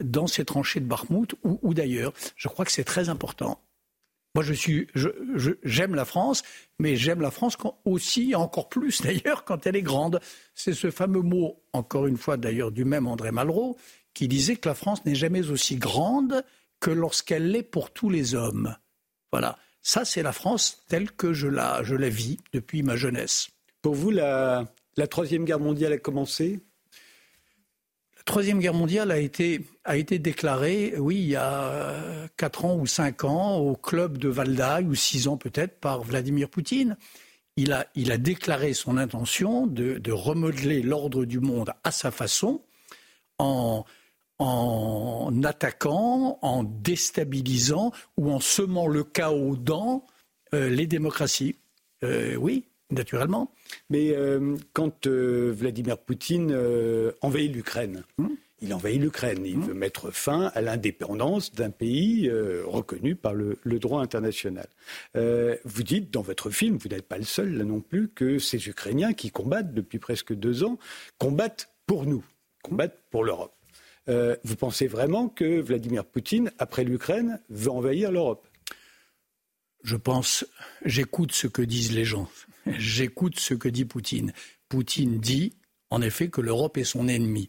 dans 0.00 0.28
ces 0.28 0.44
tranchées 0.44 0.78
de 0.78 0.84
Barmouth 0.84 1.34
ou 1.42 1.74
d'ailleurs 1.74 2.12
je 2.36 2.46
crois 2.46 2.64
que 2.64 2.70
c'est 2.70 2.84
très 2.84 3.08
important 3.08 3.60
moi, 4.38 4.44
je 4.44 4.52
suis, 4.52 4.86
j'aime 5.64 5.96
la 5.96 6.04
France, 6.04 6.44
mais 6.78 6.94
j'aime 6.94 7.20
la 7.20 7.32
France 7.32 7.56
aussi, 7.84 8.36
encore 8.36 8.68
plus 8.68 9.02
d'ailleurs, 9.02 9.44
quand 9.44 9.66
elle 9.66 9.74
est 9.74 9.82
grande. 9.82 10.20
C'est 10.54 10.74
ce 10.74 10.92
fameux 10.92 11.22
mot, 11.22 11.60
encore 11.72 12.06
une 12.06 12.16
fois 12.16 12.36
d'ailleurs, 12.36 12.70
du 12.70 12.84
même 12.84 13.08
André 13.08 13.32
Malraux, 13.32 13.76
qui 14.14 14.28
disait 14.28 14.54
que 14.54 14.68
la 14.68 14.76
France 14.76 15.04
n'est 15.04 15.16
jamais 15.16 15.50
aussi 15.50 15.74
grande 15.74 16.44
que 16.78 16.92
lorsqu'elle 16.92 17.50
l'est 17.50 17.64
pour 17.64 17.90
tous 17.90 18.10
les 18.10 18.36
hommes. 18.36 18.76
Voilà. 19.32 19.58
Ça, 19.82 20.04
c'est 20.04 20.22
la 20.22 20.32
France 20.32 20.84
telle 20.86 21.10
que 21.10 21.32
je 21.32 21.48
la, 21.48 21.82
je 21.82 21.96
la 21.96 22.08
vis 22.08 22.36
depuis 22.52 22.84
ma 22.84 22.94
jeunesse. 22.94 23.48
Pour 23.82 23.96
vous, 23.96 24.12
la, 24.12 24.72
la 24.96 25.08
Troisième 25.08 25.46
Guerre 25.46 25.58
mondiale 25.58 25.94
a 25.94 25.98
commencé? 25.98 26.60
Troisième 28.28 28.58
Guerre 28.58 28.74
mondiale 28.74 29.10
a 29.10 29.16
été, 29.16 29.62
a 29.84 29.96
été 29.96 30.18
déclarée, 30.18 30.92
oui, 30.98 31.16
il 31.16 31.28
y 31.30 31.36
a 31.36 32.28
4 32.36 32.66
ans 32.66 32.76
ou 32.76 32.86
5 32.86 33.24
ans, 33.24 33.56
au 33.56 33.74
club 33.74 34.18
de 34.18 34.28
Valdaï, 34.28 34.84
ou 34.84 34.94
6 34.94 35.28
ans 35.28 35.38
peut-être, 35.38 35.80
par 35.80 36.02
Vladimir 36.02 36.50
Poutine. 36.50 36.98
Il 37.56 37.72
a, 37.72 37.86
il 37.94 38.12
a 38.12 38.18
déclaré 38.18 38.74
son 38.74 38.98
intention 38.98 39.66
de, 39.66 39.96
de 39.96 40.12
remodeler 40.12 40.82
l'ordre 40.82 41.24
du 41.24 41.40
monde 41.40 41.72
à 41.84 41.90
sa 41.90 42.10
façon, 42.10 42.60
en, 43.38 43.86
en 44.38 45.42
attaquant, 45.42 46.38
en 46.42 46.64
déstabilisant 46.64 47.92
ou 48.18 48.30
en 48.30 48.40
semant 48.40 48.88
le 48.88 49.04
chaos 49.04 49.56
dans 49.56 50.04
euh, 50.52 50.68
les 50.68 50.86
démocraties. 50.86 51.56
Euh, 52.04 52.36
oui, 52.36 52.67
naturellement. 52.90 53.52
Mais 53.90 54.12
euh, 54.12 54.56
quand 54.72 55.06
euh, 55.06 55.52
Vladimir 55.54 55.98
Poutine 55.98 56.50
euh, 56.52 57.12
envahit 57.20 57.52
l'Ukraine, 57.52 58.04
hmm. 58.18 58.28
il 58.62 58.74
envahit 58.74 59.00
l'Ukraine. 59.00 59.44
Il 59.44 59.58
veut 59.58 59.74
mettre 59.74 60.10
fin 60.10 60.50
à 60.54 60.60
l'indépendance 60.60 61.52
d'un 61.52 61.70
pays 61.70 62.30
reconnu 62.66 63.14
par 63.14 63.34
le, 63.34 63.58
droit 63.64 64.02
international. 64.02 64.66
Vous 65.14 65.82
dites 65.82 66.10
dans 66.12 66.22
votre 66.22 66.50
film, 66.50 66.76
vous 66.76 66.88
n'êtes 66.88 67.06
pas 67.06 67.18
le 67.18 67.24
seul 67.24 67.56
là 67.56 67.64
non 67.64 67.80
plus, 67.80 68.08
que 68.08 68.38
ces 68.38 68.68
Ukrainiens 68.68 69.12
qui 69.12 69.30
combattent 69.30 69.74
depuis 69.74 69.98
presque 69.98 70.34
deux 70.34 70.64
ans 70.64 70.78
combattent 71.18 71.68
pour 71.86 72.04
nous, 72.04 72.24
combattent 72.62 72.98
pour 73.10 73.22
l'Europe. 73.22 73.54
Vous 74.08 74.56
pensez 74.56 74.88
vraiment 74.88 75.28
que 75.28 75.60
Vladimir 75.60 76.04
Poutine, 76.04 76.50
après 76.58 76.82
l'Ukraine, 76.82 77.40
veut 77.50 77.70
envahir 77.70 78.10
l'Europe? 78.10 78.47
Je 79.82 79.96
pense, 79.96 80.44
j'écoute 80.84 81.32
ce 81.32 81.46
que 81.46 81.62
disent 81.62 81.92
les 81.92 82.04
gens. 82.04 82.28
J'écoute 82.66 83.38
ce 83.38 83.54
que 83.54 83.68
dit 83.68 83.84
Poutine. 83.84 84.32
Poutine 84.68 85.18
dit, 85.18 85.54
en 85.90 86.02
effet, 86.02 86.28
que 86.28 86.40
l'Europe 86.40 86.76
est 86.76 86.84
son 86.84 87.08
ennemi. 87.08 87.48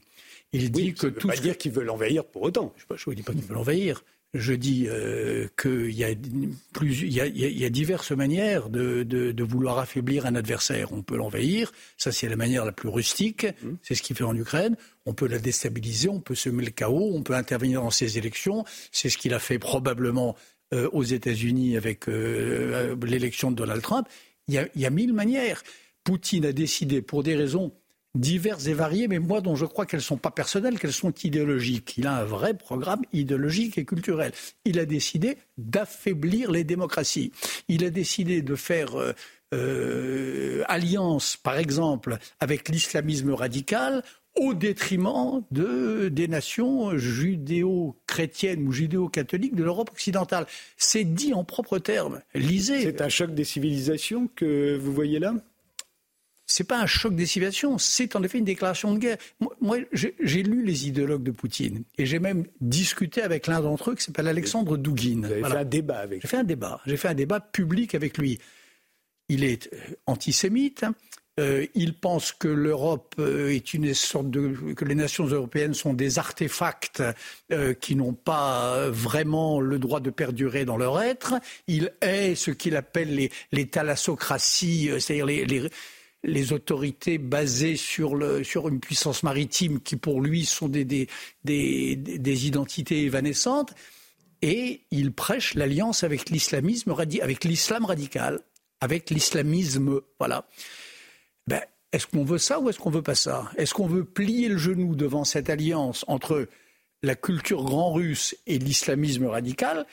Il 0.53 0.71
dit 0.71 0.93
que 0.93 1.07
tout. 1.07 1.27
Veut 1.27 1.35
pas 1.35 1.41
dire 1.41 1.57
qu'il 1.57 1.71
veut 1.71 1.83
l'envahir 1.83 2.25
pour 2.25 2.43
autant. 2.43 2.73
Je 2.77 3.09
ne 3.09 3.15
dis 3.15 3.23
pas 3.23 3.33
qu'il 3.33 3.43
veut 3.43 3.53
l'envahir. 3.53 4.03
Je 4.35 4.53
dis 4.53 4.85
euh, 4.87 5.47
qu'il 5.59 5.91
y, 5.91 6.03
a 6.03 6.11
il 6.11 7.59
y, 7.59 7.65
a, 7.65 7.69
diverses 7.71 8.11
manières 8.11 8.69
de, 8.69 9.43
vouloir 9.43 9.79
affaiblir 9.79 10.27
un 10.27 10.35
adversaire. 10.35 10.93
On 10.93 11.01
peut 11.01 11.17
l'envahir, 11.17 11.71
ça 11.97 12.11
c'est 12.11 12.29
la 12.29 12.35
manière 12.35 12.63
la 12.63 12.71
plus 12.71 12.89
rustique, 12.89 13.45
mmh. 13.45 13.69
c'est 13.81 13.95
ce 13.95 14.03
qu'il 14.03 14.15
fait 14.15 14.23
en 14.23 14.35
Ukraine. 14.35 14.77
On 15.07 15.15
peut 15.15 15.27
la 15.27 15.39
déstabiliser, 15.39 16.09
on 16.09 16.19
peut 16.19 16.35
semer 16.35 16.63
le 16.63 16.69
chaos, 16.69 17.09
on 17.11 17.23
peut 17.23 17.33
intervenir 17.33 17.81
dans 17.81 17.89
ses 17.89 18.19
élections. 18.19 18.65
C'est 18.91 19.09
ce 19.09 19.17
qu'il 19.17 19.33
a 19.33 19.39
fait 19.39 19.57
probablement 19.57 20.35
euh, 20.73 20.89
aux 20.91 21.03
États-Unis 21.03 21.77
avec 21.77 22.07
euh, 22.07 22.95
l'élection 23.03 23.51
de 23.51 23.55
Donald 23.55 23.81
Trump. 23.81 24.07
Il 24.47 24.69
y, 24.75 24.85
a, 24.85 24.89
mille 24.89 25.13
manières. 25.13 25.63
Poutine 26.03 26.45
a 26.45 26.51
décidé, 26.51 27.01
pour 27.01 27.23
des 27.23 27.35
raisons 27.35 27.71
diverses 28.15 28.67
et 28.67 28.73
variées, 28.73 29.07
mais 29.07 29.19
moi 29.19 29.41
dont 29.41 29.55
je 29.55 29.65
crois 29.65 29.85
qu'elles 29.85 29.99
ne 29.99 30.03
sont 30.03 30.17
pas 30.17 30.31
personnelles, 30.31 30.79
qu'elles 30.79 30.93
sont 30.93 31.13
idéologiques. 31.23 31.95
Il 31.97 32.07
a 32.07 32.17
un 32.17 32.23
vrai 32.23 32.55
programme 32.55 33.01
idéologique 33.13 33.77
et 33.77 33.85
culturel. 33.85 34.31
Il 34.65 34.79
a 34.79 34.85
décidé 34.85 35.37
d'affaiblir 35.57 36.51
les 36.51 36.63
démocraties. 36.63 37.31
Il 37.67 37.83
a 37.83 37.89
décidé 37.89 38.41
de 38.41 38.55
faire 38.55 38.99
euh, 38.99 39.13
euh, 39.53 40.63
alliance, 40.67 41.35
par 41.37 41.57
exemple, 41.57 42.17
avec 42.39 42.69
l'islamisme 42.69 43.31
radical 43.31 44.03
au 44.35 44.53
détriment 44.53 45.43
de, 45.51 46.09
des 46.09 46.27
nations 46.27 46.97
judéo-chrétiennes 46.97 48.67
ou 48.67 48.71
judéo-catholiques 48.71 49.55
de 49.55 49.63
l'Europe 49.63 49.89
occidentale. 49.91 50.45
C'est 50.77 51.03
dit 51.03 51.33
en 51.33 51.43
propres 51.43 51.79
termes. 51.79 52.21
Lisez. 52.33 52.81
C'est 52.81 53.01
un 53.01 53.09
choc 53.09 53.33
des 53.33 53.43
civilisations 53.43 54.29
que 54.35 54.77
vous 54.77 54.93
voyez 54.93 55.19
là? 55.19 55.33
C'est 56.51 56.63
pas 56.63 56.79
un 56.79 56.87
choc 56.87 57.15
des 57.15 57.27
civilisations, 57.27 57.77
c'est 57.77 58.15
en 58.15 58.23
effet 58.23 58.39
une 58.39 58.45
déclaration 58.45 58.91
de 58.95 58.97
guerre. 58.97 59.17
Moi, 59.61 59.77
j'ai 59.91 60.43
lu 60.43 60.65
les 60.65 60.87
idéologues 60.87 61.21
de 61.21 61.29
Poutine 61.29 61.83
et 61.99 62.07
j'ai 62.07 62.17
même 62.17 62.45
discuté 62.59 63.21
avec 63.21 63.45
l'un 63.45 63.61
d'entre 63.61 63.91
eux 63.91 63.95
qui 63.95 64.03
s'appelle 64.03 64.27
Alexandre 64.27 64.75
Douguin. 64.75 65.21
Vous 65.21 65.31
avez 65.31 65.43
fait 65.43 65.57
un 65.57 65.63
débat 65.63 65.99
avec 65.99 66.21
J'ai 66.23 66.27
fait 66.27 66.37
un 66.37 66.43
débat. 66.43 66.81
J'ai 66.87 66.97
fait 66.97 67.07
un 67.07 67.13
débat 67.13 67.39
public 67.39 67.93
avec 67.93 68.17
lui. 68.17 68.39
Il 69.29 69.43
est 69.43 69.71
euh, 69.71 69.77
antisémite. 70.07 70.85
Euh, 71.39 71.65
il 71.73 71.93
pense 71.93 72.31
que 72.31 72.47
l'Europe 72.47 73.15
euh, 73.17 73.49
est 73.49 73.73
une 73.73 73.93
sorte 73.93 74.29
de 74.29 74.73
que 74.75 74.85
les 74.85 74.93
nations 74.93 75.25
européennes 75.25 75.73
sont 75.73 75.93
des 75.93 76.19
artefacts 76.19 77.01
qui 77.81 77.95
n'ont 77.95 78.13
pas 78.13 78.89
vraiment 78.89 79.59
le 79.61 79.79
droit 79.79 79.99
de 80.01 80.11
perdurer 80.11 80.65
dans 80.65 80.77
leur 80.77 81.01
être. 81.01 81.33
Il 81.67 81.91
est 82.01 82.35
ce 82.35 82.51
qu'il 82.51 82.75
appelle 82.75 83.15
les, 83.15 83.31
les 83.51 83.67
thalassocraties, 83.67 84.89
c'est-à-dire 84.99 85.25
les, 85.25 85.69
les 86.23 86.53
autorités 86.53 87.17
basées 87.17 87.75
sur, 87.77 88.15
le, 88.15 88.43
sur 88.43 88.67
une 88.67 88.79
puissance 88.79 89.23
maritime 89.23 89.79
qui 89.79 89.95
pour 89.95 90.21
lui 90.21 90.45
sont 90.45 90.67
des, 90.67 90.85
des, 90.85 91.07
des, 91.43 91.95
des 91.95 92.47
identités 92.47 93.03
évanescentes. 93.03 93.73
Et 94.41 94.81
il 94.91 95.11
prêche 95.11 95.55
l'alliance 95.55 96.03
avec 96.03 96.29
l'islamisme, 96.29 96.93
avec 97.21 97.43
l'islam 97.43 97.85
radical, 97.85 98.39
avec 98.79 99.09
l'islamisme. 99.09 100.01
Voilà. 100.19 100.45
Ben, 101.49 101.61
est-ce 101.91 102.05
qu'on 102.05 102.23
veut 102.23 102.37
ça 102.37 102.59
ou 102.59 102.69
est-ce 102.69 102.77
qu'on 102.77 102.91
veut 102.91 103.01
pas 103.01 103.15
ça? 103.15 103.49
Est-ce 103.57 103.73
qu'on 103.73 103.87
veut 103.87 104.05
plier 104.05 104.49
le 104.49 104.57
genou 104.57 104.95
devant 104.95 105.23
cette 105.23 105.49
alliance 105.49 106.05
entre 106.07 106.47
la 107.01 107.15
culture 107.15 107.63
grand 107.63 107.91
russe 107.91 108.37
et 108.45 108.59
l'islamisme 108.59 109.25
radical 109.25 109.87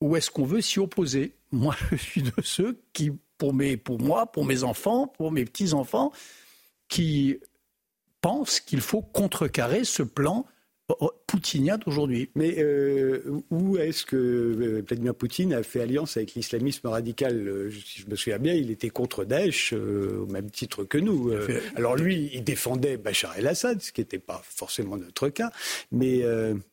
ou 0.00 0.14
est-ce 0.14 0.30
qu'on 0.30 0.44
veut 0.44 0.60
s'y 0.60 0.78
opposer? 0.78 1.34
Moi, 1.50 1.74
je 1.90 1.96
suis 1.96 2.22
de 2.22 2.32
ceux 2.44 2.80
qui 2.92 3.10
pour, 3.38 3.52
mes, 3.52 3.76
pour 3.76 4.00
moi, 4.00 4.30
pour 4.30 4.44
mes 4.44 4.62
enfants, 4.62 5.08
pour 5.08 5.32
mes 5.32 5.44
petits-enfants, 5.44 6.12
qui 6.88 7.38
pensent 8.20 8.60
qu'il 8.60 8.80
faut 8.80 9.02
contrecarrer 9.02 9.82
ce 9.82 10.04
plan 10.04 10.46
poutinien 11.30 11.78
d'aujourd'hui. 11.78 12.28
Mais 12.34 12.56
euh, 12.58 13.22
où 13.50 13.78
est-ce 13.78 14.04
que 14.04 14.16
euh, 14.16 14.82
Vladimir 14.86 15.14
Poutine 15.14 15.52
a 15.52 15.62
fait 15.62 15.80
alliance 15.80 16.16
avec 16.16 16.34
l'islamisme 16.34 16.88
radical 16.88 17.36
euh, 17.48 17.70
Si 17.70 18.02
je 18.02 18.10
me 18.10 18.16
souviens 18.16 18.38
bien, 18.38 18.54
il 18.54 18.70
était 18.70 18.90
contre 18.90 19.24
Daesh 19.24 19.72
au 19.72 20.26
même 20.26 20.50
titre 20.50 20.84
que 20.84 20.98
nous. 20.98 21.32
Alors 21.76 21.96
lui, 21.96 22.30
il 22.34 22.42
défendait 22.42 22.96
Bachar 22.96 23.36
el-Assad, 23.38 23.80
ce 23.80 23.92
qui 23.92 24.00
n'était 24.00 24.18
pas 24.18 24.42
forcément 24.44 24.96
notre 24.96 25.28
cas. 25.28 25.50
Mais 25.92 26.24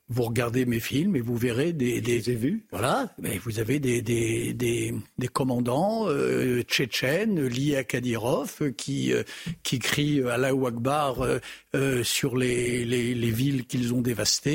vous 0.10 0.24
regardez 0.24 0.66
mes 0.66 0.80
films 0.80 1.16
et 1.16 1.22
vous 1.22 1.36
verrez 1.36 1.74
des. 1.74 2.00
des 2.02 2.22
je 2.22 2.32
vus. 2.32 2.66
Voilà, 2.72 3.14
mais 3.20 3.38
vous 3.38 3.60
avez 3.60 3.80
des, 3.80 4.02
des, 4.02 4.54
des, 4.54 4.94
des 5.18 5.28
commandants 5.28 6.08
euh, 6.08 6.62
tchétchènes 6.62 7.46
liés 7.46 7.76
à 7.76 7.84
Kadyrov 7.84 8.72
qui, 8.76 9.14
euh, 9.14 9.24
qui 9.64 9.80
crient 9.80 10.24
Allahu 10.24 10.66
Akbar 10.66 11.22
euh, 11.22 11.40
euh, 11.76 12.04
sur 12.04 12.38
les, 12.38 12.86
les, 12.86 13.14
les 13.14 13.32
villes 13.32 13.66
qu'ils 13.66 13.94
ont 13.94 14.02
dévastées. 14.02 14.47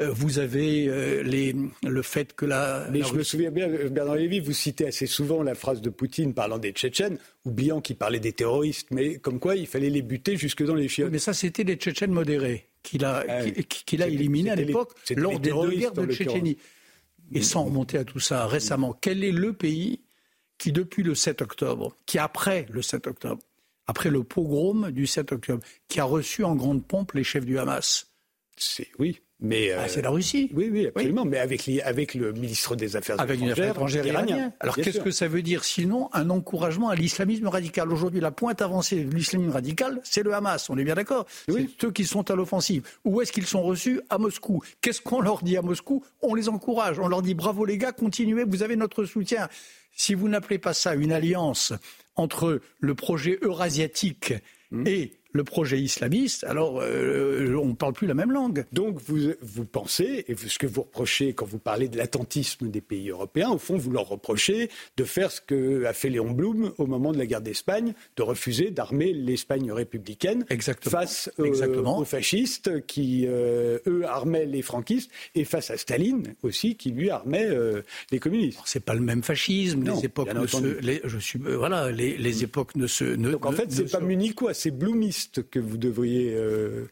Euh, 0.00 0.10
vous 0.10 0.38
avez 0.38 1.22
les, 1.22 1.54
le 1.82 2.02
fait 2.02 2.34
que 2.34 2.46
la. 2.46 2.86
Mais 2.90 3.02
je 3.02 3.14
me 3.14 3.22
souviens 3.22 3.50
bien, 3.50 3.68
Bernard 3.68 4.16
Lévy, 4.16 4.40
vous 4.40 4.52
citez 4.52 4.86
assez 4.86 5.06
souvent 5.06 5.42
la 5.42 5.54
phrase 5.54 5.80
de 5.80 5.90
Poutine 5.90 6.34
parlant 6.34 6.58
des 6.58 6.72
Tchétchènes, 6.72 7.18
oubliant 7.44 7.80
qu'il 7.80 7.96
parlait 7.96 8.20
des 8.20 8.32
terroristes, 8.32 8.88
mais 8.90 9.18
comme 9.18 9.38
quoi 9.38 9.56
il 9.56 9.66
fallait 9.66 9.90
les 9.90 10.02
buter 10.02 10.36
jusque 10.36 10.64
dans 10.64 10.74
les 10.74 10.88
chiottes. 10.88 11.12
Mais 11.12 11.18
ça, 11.18 11.34
c'était 11.34 11.64
des 11.64 11.76
Tchétchènes 11.76 12.12
modérés 12.12 12.68
qu'il 12.84 13.04
a, 13.04 13.24
ah 13.26 13.32
a 13.32 14.06
éliminé 14.06 14.50
à 14.50 14.54
l'époque 14.54 14.92
lors 15.16 15.40
des 15.40 15.50
deux 15.50 15.70
guerres 15.70 15.92
de 15.92 16.06
Tchétchénie. 16.06 16.58
Et 17.32 17.42
sans 17.42 17.64
remonter 17.64 17.98
à 17.98 18.04
tout 18.04 18.20
ça, 18.20 18.46
récemment, 18.46 18.92
quel 18.92 19.24
est 19.24 19.32
le 19.32 19.52
pays 19.52 20.00
qui, 20.58 20.72
depuis 20.72 21.02
le 21.02 21.14
7 21.14 21.42
octobre, 21.42 21.96
qui 22.06 22.18
après 22.18 22.66
le 22.70 22.82
7 22.82 23.06
octobre, 23.06 23.42
après 23.86 24.10
le 24.10 24.22
pogrom 24.22 24.90
du 24.90 25.06
7 25.06 25.32
octobre, 25.32 25.62
qui 25.88 26.00
a 26.00 26.04
reçu 26.04 26.44
en 26.44 26.54
grande 26.54 26.86
pompe 26.86 27.12
les 27.12 27.24
chefs 27.24 27.46
du 27.46 27.58
Hamas? 27.58 28.13
C'est 28.56 28.88
oui. 28.98 29.20
Mais 29.40 29.72
ah, 29.72 29.88
c'est 29.88 30.00
la 30.00 30.10
Russie. 30.10 30.50
Oui, 30.54 30.70
oui, 30.72 30.86
absolument. 30.86 31.24
Mais 31.24 31.38
avec, 31.38 31.68
avec 31.84 32.14
le 32.14 32.32
ministre 32.32 32.76
des 32.76 32.96
Affaires 32.96 33.20
avec 33.20 33.42
étrangères, 33.42 34.06
iranien. 34.06 34.52
Alors 34.60 34.76
qu'est-ce 34.76 35.00
que 35.00 35.10
ça 35.10 35.28
veut 35.28 35.42
dire 35.42 35.64
sinon 35.64 36.08
un 36.12 36.30
encouragement 36.30 36.88
à 36.88 36.94
l'islamisme 36.94 37.48
radical? 37.48 37.92
Aujourd'hui, 37.92 38.20
la 38.20 38.30
pointe 38.30 38.62
avancée 38.62 39.04
de 39.04 39.14
l'islamisme 39.14 39.50
radical, 39.50 40.00
c'est 40.02 40.22
le 40.22 40.32
Hamas. 40.32 40.70
On 40.70 40.78
est 40.78 40.84
bien 40.84 40.94
d'accord 40.94 41.26
oui. 41.48 41.68
C'est 41.68 41.86
ceux 41.86 41.92
qui 41.92 42.04
sont 42.04 42.30
à 42.30 42.36
l'offensive. 42.36 42.88
Où 43.04 43.20
est-ce 43.20 43.32
qu'ils 43.32 43.46
sont 43.46 43.62
reçus? 43.62 44.00
À 44.08 44.18
Moscou. 44.18 44.62
Qu'est-ce 44.80 45.02
qu'on 45.02 45.20
leur 45.20 45.42
dit 45.42 45.56
à 45.56 45.62
Moscou? 45.62 46.04
On 46.22 46.34
les 46.34 46.48
encourage. 46.48 46.98
On 46.98 47.08
leur 47.08 47.20
dit 47.20 47.34
bravo 47.34 47.64
les 47.64 47.76
gars, 47.76 47.92
continuez, 47.92 48.44
vous 48.44 48.62
avez 48.62 48.76
notre 48.76 49.04
soutien. 49.04 49.48
Si 49.96 50.14
vous 50.14 50.28
n'appelez 50.28 50.58
pas 50.58 50.74
ça 50.74 50.94
une 50.94 51.12
alliance 51.12 51.72
entre 52.16 52.60
le 52.80 52.94
projet 52.94 53.38
eurasiatique 53.42 54.32
mmh. 54.70 54.86
et 54.86 55.12
le 55.34 55.42
projet 55.42 55.80
islamiste, 55.80 56.44
alors 56.44 56.80
euh, 56.80 57.56
on 57.60 57.66
ne 57.66 57.74
parle 57.74 57.92
plus 57.92 58.06
la 58.06 58.14
même 58.14 58.30
langue. 58.30 58.64
Donc 58.72 59.00
vous, 59.04 59.32
vous 59.42 59.64
pensez, 59.64 60.24
et 60.28 60.36
ce 60.36 60.58
que 60.60 60.66
vous 60.66 60.82
reprochez 60.82 61.32
quand 61.32 61.44
vous 61.44 61.58
parlez 61.58 61.88
de 61.88 61.98
l'attentisme 61.98 62.70
des 62.70 62.80
pays 62.80 63.10
européens, 63.10 63.50
au 63.50 63.58
fond, 63.58 63.76
vous 63.76 63.90
leur 63.90 64.08
reprochez 64.08 64.70
de 64.96 65.04
faire 65.04 65.32
ce 65.32 65.40
que 65.40 65.84
a 65.84 65.92
fait 65.92 66.08
Léon 66.08 66.30
Blum 66.30 66.72
au 66.78 66.86
moment 66.86 67.12
de 67.12 67.18
la 67.18 67.26
guerre 67.26 67.40
d'Espagne, 67.40 67.94
de 68.16 68.22
refuser 68.22 68.70
d'armer 68.70 69.12
l'Espagne 69.12 69.72
républicaine 69.72 70.44
face 70.82 71.30
aux 71.38 72.04
fascistes 72.04 72.86
qui, 72.86 73.24
euh, 73.26 73.78
eux, 73.88 74.04
armaient 74.06 74.46
les 74.46 74.62
franquistes, 74.62 75.10
et 75.34 75.44
face 75.44 75.70
à 75.70 75.76
Staline 75.76 76.34
aussi, 76.44 76.76
qui 76.76 76.90
lui 76.90 77.10
armait 77.10 77.46
euh, 77.46 77.82
les 78.12 78.20
communistes. 78.20 78.60
C'est 78.66 78.84
pas 78.84 78.94
le 78.94 79.00
même 79.00 79.24
fascisme, 79.24 79.82
les 79.82 80.04
époques 80.04 80.32
ne 80.32 80.46
se, 80.46 80.80
les, 80.80 81.00
je 81.04 81.18
suis, 81.18 81.40
voilà, 81.40 81.90
les, 81.90 82.16
les, 82.16 82.44
époques 82.44 82.76
ne 82.76 82.86
se... 82.86 83.04
Ne, 83.04 83.32
Donc 83.32 83.46
en 83.46 83.52
fait, 83.52 83.72
c'est 83.72 83.90
pas 83.90 83.98
munichois, 83.98 84.54
c'est 84.54 84.70
que 85.28 85.58
vous 85.58 85.76
devriez. 85.76 86.34
Euh, 86.34 86.88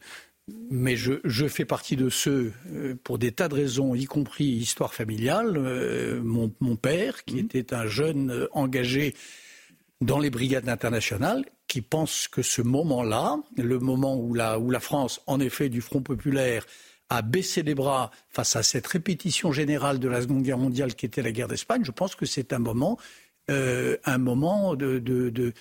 mais 0.69 0.97
je, 0.97 1.47
fais 1.47 1.65
partie 1.65 1.95
de 1.95 2.09
ceux, 2.09 2.51
euh, 2.71 2.95
pour 3.03 3.17
des 3.17 3.31
tas 3.31 3.47
de 3.47 3.55
raisons, 3.55 3.95
y 3.95 4.05
compris 4.05 4.45
histoire 4.45 4.93
familiale. 4.93 5.55
Euh, 5.57 6.21
mon, 6.21 6.75
père, 6.75 7.23
qui 7.23 7.35
mmh. 7.35 7.39
était 7.39 7.73
un 7.73 7.87
jeune 7.87 8.47
engagé 8.51 9.15
dans 10.01 10.19
les 10.19 10.29
brigades 10.29 10.67
internationales, 10.67 11.45
qui 11.67 11.81
pense 11.81 12.27
que 12.27 12.41
ce 12.41 12.61
moment-là, 12.61 13.37
le 13.55 13.79
moment 13.79 14.17
où 14.17 14.33
la, 14.33 14.59
où 14.59 14.69
la 14.69 14.81
France, 14.81 15.21
en 15.27 15.39
effet, 15.39 15.69
du 15.69 15.79
Front 15.79 16.01
populaire, 16.01 16.65
a 17.09 17.21
baissé 17.21 17.63
les 17.63 17.75
bras 17.75 18.11
face 18.29 18.55
à 18.55 18.63
cette 18.63 18.87
répétition 18.87 19.51
générale 19.51 19.99
de 19.99 20.09
la 20.09 20.21
Seconde 20.21 20.43
Guerre 20.43 20.57
mondiale 20.57 20.95
qui 20.95 21.05
était 21.05 21.21
la 21.21 21.31
guerre 21.31 21.47
d'Espagne, 21.47 21.83
je 21.85 21.91
pense 21.91 22.15
que 22.15 22.25
c'est 22.25 22.53
un 22.53 22.59
moment, 22.59 22.97
un 23.49 24.17
moment 24.17 24.75
de, 24.75 24.99
de, 24.99 25.29
de 25.29 25.53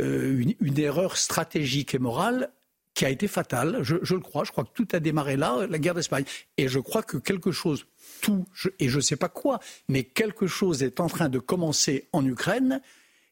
euh, 0.00 0.42
une, 0.60 0.78
erreur 0.78 1.16
stratégique 1.16 1.94
et 1.94 1.98
morale 1.98 2.50
qui 2.94 3.04
a 3.04 3.10
été 3.10 3.28
fatale, 3.28 3.82
je, 3.82 3.96
le 3.96 4.20
crois. 4.20 4.44
Je 4.44 4.52
crois 4.52 4.64
que 4.64 4.72
tout 4.74 4.88
a 4.92 5.00
démarré 5.00 5.36
là, 5.36 5.66
la 5.68 5.78
guerre 5.78 5.94
d'Espagne. 5.94 6.24
Et 6.56 6.68
je 6.68 6.78
crois 6.78 7.02
que 7.02 7.16
quelque 7.16 7.52
chose, 7.52 7.86
tout, 8.20 8.46
et 8.78 8.88
je 8.88 8.96
ne 8.96 9.00
sais 9.00 9.16
pas 9.16 9.28
quoi, 9.28 9.60
mais 9.88 10.04
quelque 10.04 10.46
chose 10.46 10.82
est 10.82 11.00
en 11.00 11.08
train 11.08 11.28
de 11.28 11.38
commencer 11.38 12.08
en 12.12 12.24
Ukraine. 12.24 12.80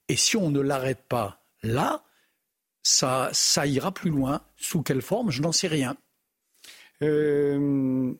Et 0.08 0.16
si 0.16 0.36
on 0.36 0.50
ne 0.50 0.60
l'arrête 0.60 1.02
pas 1.08 1.42
là, 1.62 2.04
ça, 2.82 3.28
ça 3.32 3.66
ira 3.66 3.92
plus 3.92 4.10
loin. 4.10 4.42
Sous 4.56 4.82
quelle 4.82 5.02
forme 5.02 5.30
Je 5.30 5.42
n'en 5.42 5.52
sais 5.52 5.68
rien. 5.68 5.96
Euh, 7.02 8.12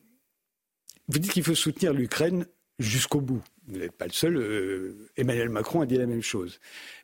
vous 1.07 1.19
dites 1.19 1.31
qu'il 1.31 1.43
faut 1.43 1.55
soutenir 1.55 1.93
l'Ukraine 1.93 2.45
jusqu'au 2.79 3.21
bout. 3.21 3.43
Vous 3.71 3.79
n'êtes 3.79 3.93
pas 3.93 4.05
le 4.05 4.11
seul. 4.11 4.35
Euh, 4.35 5.09
Emmanuel 5.15 5.49
Macron 5.49 5.81
a 5.81 5.85
dit 5.85 5.97
la 5.97 6.05
même 6.05 6.21
chose. 6.21 6.59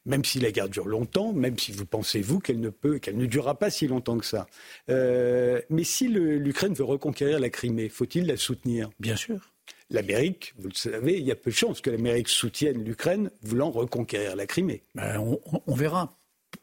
Même 0.05 0.25
si 0.25 0.39
la 0.39 0.51
guerre 0.51 0.67
dure 0.67 0.87
longtemps, 0.87 1.31
même 1.31 1.57
si 1.57 1.71
vous 1.71 1.85
pensez, 1.85 2.21
vous, 2.21 2.39
qu'elle 2.39 2.59
ne 2.59 2.69
peut, 2.69 2.99
qu'elle 2.99 3.17
ne 3.17 3.25
durera 3.25 3.57
pas 3.57 3.69
si 3.69 3.87
longtemps 3.87 4.17
que 4.17 4.25
ça. 4.25 4.47
Euh, 4.89 5.61
mais 5.69 5.85
si 5.85 6.09
l'Ukraine 6.09 6.73
veut 6.73 6.83
reconquérir 6.83 7.39
la 7.39 7.49
Crimée, 7.49 7.87
faut-il 7.87 8.27
la 8.27 8.35
soutenir? 8.35 8.89
Bien 8.99 9.15
sûr. 9.15 9.53
L'Amérique, 9.89 10.53
vous 10.57 10.67
le 10.67 10.75
savez, 10.75 11.17
il 11.17 11.25
y 11.25 11.31
a 11.31 11.35
peu 11.35 11.49
de 11.49 11.55
chances 11.55 11.79
que 11.79 11.89
l'Amérique 11.89 12.27
soutienne 12.27 12.83
l'Ukraine 12.83 13.31
voulant 13.41 13.71
reconquérir 13.71 14.35
la 14.35 14.45
Crimée. 14.45 14.83
Ben, 14.95 15.19
on, 15.65 15.73
verra. 15.73 16.17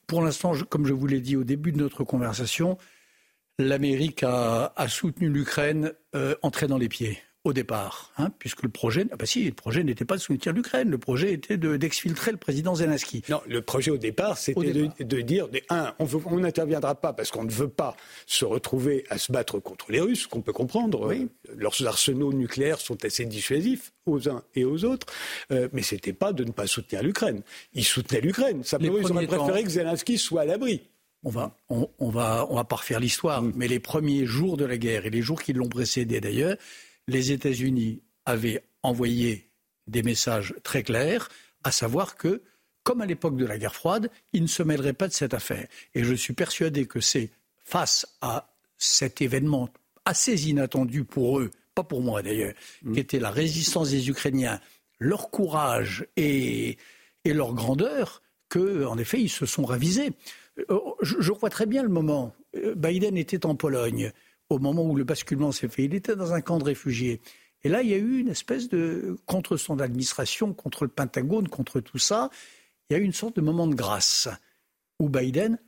Pour 0.07 0.21
l'instant, 0.21 0.53
comme 0.69 0.87
je 0.87 0.93
vous 0.93 1.07
l'ai 1.07 1.21
dit 1.21 1.37
au 1.37 1.45
début 1.45 1.73
de 1.73 1.79
notre 1.79 2.05
conversation, 2.05 2.77
l'Amérique 3.59 4.23
a, 4.23 4.75
soutenu 4.89 5.31
l'Ukraine 5.31 5.95
euh, 6.15 6.35
entrée 6.43 6.67
dans 6.67 6.77
les 6.77 6.91
pieds 6.91 7.19
au 7.45 7.53
départ, 7.53 8.11
hein, 8.17 8.31
puisque 8.39 8.63
le 8.63 8.71
projet, 8.71 9.07
ah 9.13 9.17
bah 9.17 9.27
si, 9.27 9.45
le 9.45 9.53
projet 9.53 9.85
n'était 9.85 10.07
pas 10.07 10.17
de 10.17 10.21
soutenir 10.21 10.55
l'Ukraine, 10.55 10.91
le 10.91 10.97
projet 10.97 11.35
était 11.35 11.59
d'exfiltrer 11.59 12.33
le 12.33 12.39
président 12.39 12.75
Zelensky. 12.75 13.23
Non, 13.29 13.43
le 13.47 13.61
projet 13.61 13.91
au 13.91 13.99
départ, 13.99 14.39
c'était 14.39 14.73
de, 14.73 15.21
dire, 15.21 15.49
un, 15.69 15.95
on 15.99 16.39
n'interviendra 16.39 16.95
pas 16.95 17.13
parce 17.13 17.31
qu'on 17.31 17.45
ne 17.45 17.51
veut 17.51 17.69
pas 17.69 17.97
se 18.27 18.47
retrouver 18.47 19.05
à 19.11 19.19
se 19.19 19.31
battre 19.31 19.59
contre 19.59 19.93
les 19.93 20.01
Russes, 20.01 20.27
qu'on 20.27 20.41
peut 20.41 20.55
comprendre. 20.55 21.07
Oui. 21.07 21.29
Euh, 21.51 21.55
leurs 21.57 21.87
arsenaux 21.87 22.33
nucléaires 22.33 22.81
sont 22.81 23.05
assez 23.05 23.27
dissuasifs 23.27 23.93
aux 24.07 24.27
uns 24.29 24.43
et 24.55 24.65
aux 24.65 24.85
autres, 24.85 25.07
euh, 25.51 25.69
mais 25.75 25.83
c'était 25.83 26.15
pas 26.15 26.33
de 26.33 26.45
ne 26.45 26.51
pas 26.51 26.67
soutenir 26.67 27.03
l'Ukraine. 27.03 27.43
Ils 27.75 27.85
soutenaient 27.85 28.23
l'Ukraine. 28.23 28.65
Simplement, 28.65 28.99
ils 28.99 29.13
auraient 29.13 29.27
préféré 29.27 29.65
que 29.65 29.71
Zelensky 29.71 30.17
soit 30.17 30.43
à 30.43 30.45
l'abri. 30.47 30.83
On 31.25 31.31
va, 31.31 31.57
on, 31.71 31.89
on, 31.99 32.11
va, 32.11 32.47
on 32.51 32.57
va 32.57 32.65
pas 32.65 32.77
refaire 32.77 33.01
l'histoire, 33.01 33.43
mm. 33.43 33.53
mais 33.57 33.67
les 33.67 33.81
premiers 33.81 34.27
jours 34.27 34.57
de 34.57 34.65
la 34.65 34.77
guerre 34.77 35.07
et 35.07 35.11
les 35.11 35.23
jours 35.23 35.43
qui 35.43 35.55
l'ont 35.55 35.69
précédé 35.69 36.21
d'ailleurs, 36.21 36.57
les 37.09 37.33
États-Unis 37.33 38.03
avaient 38.25 38.65
envoyé 38.83 39.51
des 39.87 40.03
messages 40.03 40.55
très 40.63 40.83
clairs, 40.83 41.29
à 41.63 41.71
savoir 41.71 42.17
que, 42.17 42.43
comme 42.83 43.01
à 43.01 43.07
l'époque 43.07 43.37
de 43.37 43.47
la 43.47 43.59
guerre 43.59 43.75
froide, 43.75 44.11
ils 44.33 44.43
ne 44.43 44.49
se 44.49 44.63
mêleraient 44.63 44.93
pas 44.93 45.09
de 45.09 45.13
cette 45.13 45.35
affaire. 45.35 45.67
Et 45.95 46.05
je 46.05 46.15
suis 46.15 46.35
persuadé 46.35 46.87
que 46.87 47.01
c'est 47.01 47.31
face 47.65 48.07
à 48.21 48.55
cet 48.79 49.23
événement 49.23 49.71
assez 50.05 50.49
inattendu 50.49 51.05
pour 51.05 51.39
eux, 51.39 51.51
pas 51.75 51.83
pour 51.83 52.03
moi 52.03 52.23
d'ailleurs, 52.23 52.55
mm. 52.83 52.93
qui 52.93 53.01
était 53.01 53.19
la 53.19 53.31
résistance 53.31 53.91
des 53.91 54.09
Ukrainiens, 54.09 54.61
leur 54.99 55.31
courage 55.31 56.07
et, 56.17 56.77
leur 57.25 57.55
grandeur, 57.55 58.23
que, 58.51 58.85
en 58.85 58.99
effet, 58.99 59.21
ils 59.21 59.31
se 59.31 59.47
sont 59.47 59.65
ravisés. 59.65 60.13
Euh, 60.71 60.79
je, 61.01 61.17
je 61.19 61.33
vois 61.33 61.51
très 61.51 61.67
bien 61.67 61.83
le 61.83 61.89
moment. 61.89 62.35
Euh, 62.57 62.75
Biden 62.75 63.17
était 63.17 63.47
en 63.47 63.55
Pologne 63.55 64.13
au 64.51 64.59
moment 64.59 64.85
où 64.85 64.95
le 64.95 65.05
basculement 65.05 65.53
s'est 65.53 65.69
fait. 65.69 65.85
Il 65.85 65.95
était 65.95 66.17
dans 66.17 66.33
un 66.33 66.41
camp 66.41 66.59
de 66.59 66.65
réfugiés. 66.65 67.21
Et 67.63 67.69
là, 67.69 67.83
il 67.83 67.89
y 67.89 67.95
a 67.95 67.99
eu 67.99 68.19
une 68.19 68.29
espèce 68.29 68.69
de, 68.69 69.17
contre 69.27 69.57
son 69.57 69.81
administration, 69.81 70.53
contre 70.53 70.85
le 70.85 70.91
Pentagone, 70.91 71.49
contre 71.49 71.81
tout 71.81 71.99
ça, 71.99 72.31
il 72.89 72.93
y 72.93 72.97
a 72.97 72.99
eu 73.01 73.05
une 73.05 73.15
sorte 73.15 73.37
de 73.37 73.41
moment 73.41 73.67
de 73.67 73.75
grâce 73.75 74.29
où 74.99 75.09
Biden 75.09 75.59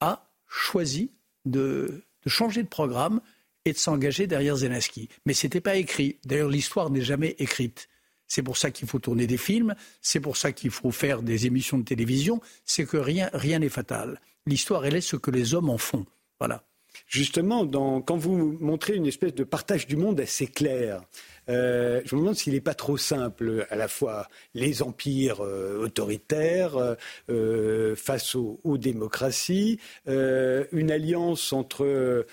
a 0.00 0.30
choisi 0.46 1.12
de, 1.46 2.02
changer 2.26 2.62
de 2.62 2.68
programme 2.68 3.20
et 3.64 3.72
de 3.72 3.78
s'engager 3.78 4.26
derrière 4.26 4.56
Zelensky. 4.56 5.08
Mais 5.24 5.32
ce 5.32 5.46
n'était 5.46 5.62
pas 5.62 5.76
écrit. 5.76 6.18
D'ailleurs, 6.24 6.50
l'histoire 6.50 6.90
n'est 6.90 7.00
jamais 7.00 7.34
écrite. 7.38 7.88
C'est 8.28 8.42
pour 8.42 8.58
ça 8.58 8.70
qu'il 8.70 8.86
faut 8.86 8.98
tourner 8.98 9.26
des 9.26 9.36
films, 9.36 9.74
c'est 10.02 10.20
pour 10.20 10.36
ça 10.36 10.52
qu'il 10.52 10.70
faut 10.70 10.90
faire 10.90 11.22
des 11.22 11.46
émissions 11.46 11.78
de 11.78 11.84
télévision, 11.84 12.40
c'est 12.64 12.84
que 12.84 12.96
rien 12.96 13.30
n'est 13.32 13.68
fatal. 13.68 14.20
L'histoire, 14.46 14.84
elle 14.84 14.96
est 14.96 15.00
ce 15.00 15.14
que 15.14 15.30
les 15.30 15.54
hommes 15.54 15.70
en 15.70 15.78
font. 15.78 16.06
Voilà 16.40 16.64
justement, 17.06 17.66
quand 18.02 18.16
vous 18.16 18.56
montrez 18.60 18.94
une 18.94 19.06
espèce 19.06 19.34
de 19.34 19.44
partage 19.44 19.86
du 19.86 19.96
monde 19.96 20.20
assez 20.20 20.46
clair, 20.46 21.02
euh, 21.48 22.00
je 22.04 22.14
me 22.14 22.20
demande 22.20 22.34
s'il 22.34 22.54
n'est 22.54 22.60
pas 22.60 22.74
trop 22.74 22.96
simple, 22.96 23.66
à 23.70 23.76
la 23.76 23.88
fois 23.88 24.28
les 24.54 24.82
empires 24.82 25.44
euh, 25.44 25.84
autoritaires 25.84 26.96
euh, 27.30 27.94
face 27.94 28.34
aux, 28.34 28.58
démocraties, 28.78 29.78
une 30.06 30.90
alliance 30.90 31.52
entre 31.52 32.26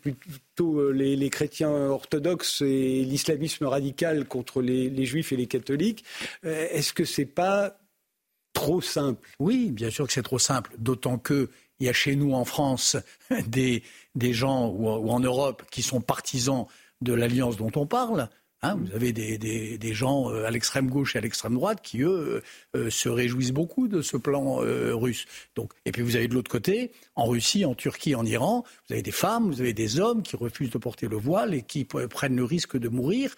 plutôt 0.00 0.92
les, 0.92 1.30
chrétiens 1.30 1.70
orthodoxes 1.70 2.62
et 2.62 3.04
l'islamisme 3.04 3.66
radical 3.66 4.26
contre 4.26 4.62
les, 4.62 4.88
les, 4.90 5.06
juifs 5.06 5.32
et 5.32 5.36
les 5.36 5.46
catholiques. 5.46 6.04
Est-ce 6.44 6.92
que 6.92 7.04
c'est 7.04 7.26
pas 7.26 7.78
trop 8.52 8.80
simple? 8.80 9.28
Oui, 9.38 9.70
bien 9.72 9.90
sûr 9.90 10.06
que 10.06 10.12
c'est 10.12 10.22
trop 10.22 10.38
simple, 10.38 10.72
d'autant 10.78 11.18
que 11.18 11.50
il 11.80 11.86
y 11.86 11.88
a 11.88 11.92
chez 11.92 12.16
nous 12.16 12.32
en 12.32 12.44
France 12.44 12.96
des, 13.46 13.82
des 14.14 14.32
gens, 14.32 14.68
ou, 14.68 15.10
en 15.10 15.20
Europe, 15.20 15.64
qui 15.70 15.82
sont 15.82 16.00
partisans 16.00 16.66
de 17.00 17.12
l'alliance 17.12 17.56
dont 17.56 17.72
on 17.76 17.86
parle. 17.86 18.28
Hein. 18.62 18.76
vous 18.80 18.96
avez 18.96 19.12
des, 19.12 19.36
des, 19.36 19.76
des 19.76 19.92
gens 19.92 20.30
euh, 20.30 20.46
à 20.46 20.50
l'extrême 20.50 20.88
gauche 20.88 21.14
et 21.14 21.18
à 21.18 21.20
l'extrême 21.20 21.54
droite 21.54 21.80
qui, 21.82 22.00
eux, 22.00 22.42
euh, 22.74 22.90
se 22.90 23.08
réjouissent 23.10 23.52
beaucoup 23.52 23.86
de 23.86 24.00
ce 24.00 24.16
plan 24.16 24.62
euh, 24.62 24.94
russe. 24.94 25.26
Donc, 25.54 25.72
et 25.84 25.92
puis 25.92 26.02
vous 26.02 26.16
avez 26.16 26.26
de 26.26 26.34
l'autre 26.34 26.50
côté, 26.50 26.92
en 27.16 27.26
Russie, 27.26 27.66
en 27.66 27.74
Turquie, 27.74 28.14
en 28.14 28.24
Iran, 28.24 28.64
vous 28.88 28.94
avez 28.94 29.02
des 29.02 29.12
femmes, 29.12 29.46
vous 29.50 29.60
avez 29.60 29.74
des 29.74 30.00
hommes 30.00 30.22
qui 30.22 30.36
refusent 30.36 30.70
de 30.70 30.78
porter 30.78 31.06
le 31.06 31.16
voile 31.16 31.52
et 31.52 31.62
qui 31.62 31.84
prennent 31.84 32.36
le 32.36 32.44
risque 32.44 32.78
de 32.78 32.88
mourir 32.88 33.34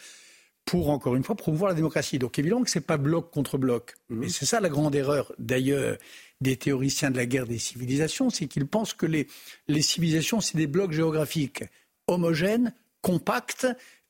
pour, 0.65 0.91
encore 0.91 1.17
une 1.17 1.25
fois, 1.25 1.35
promouvoir 1.35 1.71
la 1.71 1.75
démocratie. 1.75 2.19
Donc 2.19 2.39
évidemment 2.39 2.63
que 2.63 2.71
ce 2.71 2.79
n'est 2.79 2.85
pas 2.85 2.99
bloc 2.99 3.31
contre 3.33 3.59
bloc. 3.59 3.95
Mmh. 4.11 4.19
Mais 4.19 4.29
c'est 4.29 4.47
ça 4.47 4.61
la 4.61 4.69
grande 4.69 4.95
erreur, 4.95 5.33
d'ailleurs, 5.39 5.97
des 6.41 6.57
théoriciens 6.57 7.11
de 7.11 7.17
la 7.17 7.27
guerre 7.27 7.47
des 7.47 7.59
civilisations, 7.59 8.31
c'est 8.31 8.47
qu'ils 8.47 8.67
pensent 8.67 8.95
que 8.95 9.07
les, 9.07 9.27
les 9.67 9.83
civilisations, 9.83 10.41
c'est 10.41 10.57
des 10.57 10.67
blocs 10.67 10.93
géographiques 10.93 11.65
homogènes, 12.07 12.73
compacts, 13.03 13.67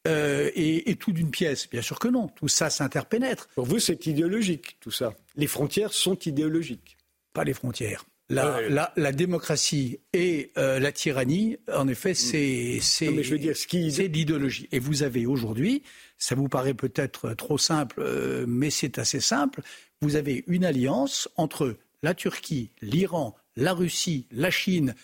euh, 0.06 0.50
et, 0.54 0.96
tout 0.96 1.12
d'une 1.12 1.30
pièce. 1.30 1.68
Bien 1.68 1.82
sûr 1.82 1.98
que 1.98 2.08
non, 2.08 2.28
tout 2.28 2.48
ça 2.48 2.70
s'interpénètre. 2.70 3.48
Pour 3.54 3.66
vous, 3.66 3.78
c'est 3.78 4.06
idéologique, 4.06 4.78
tout 4.80 4.90
ça. 4.90 5.14
Les 5.36 5.46
frontières 5.46 5.92
sont 5.92 6.18
idéologiques. 6.20 6.96
Pas 7.34 7.44
les 7.44 7.52
frontières. 7.52 8.04
La, 8.30 8.60
la, 8.68 8.92
la, 8.96 9.12
démocratie 9.12 10.00
et 10.12 10.52
euh, 10.58 10.78
la 10.78 10.92
tyrannie, 10.92 11.56
en 11.72 11.88
effet, 11.88 12.12
c'est 12.12 12.78
c'est 12.82 13.10
l'idéologie. 13.10 14.68
Et 14.70 14.78
vous 14.78 15.02
avez 15.02 15.24
aujourd'hui, 15.24 15.82
ça 16.18 16.34
vous 16.34 16.48
paraît 16.48 16.74
peut-être 16.74 17.32
trop 17.32 17.56
simple, 17.56 18.00
euh, 18.00 18.44
mais 18.46 18.68
c'est 18.68 18.98
assez 18.98 19.20
simple. 19.20 19.62
Vous 20.02 20.16
avez 20.16 20.44
une 20.46 20.66
alliance 20.66 21.30
entre 21.36 21.76
la 22.02 22.14
Turquie, 22.14 22.70
l'Iran, 22.80 23.34
la 23.56 23.72
Russie, 23.72 24.26
la 24.30 24.50
Chine 24.50 24.94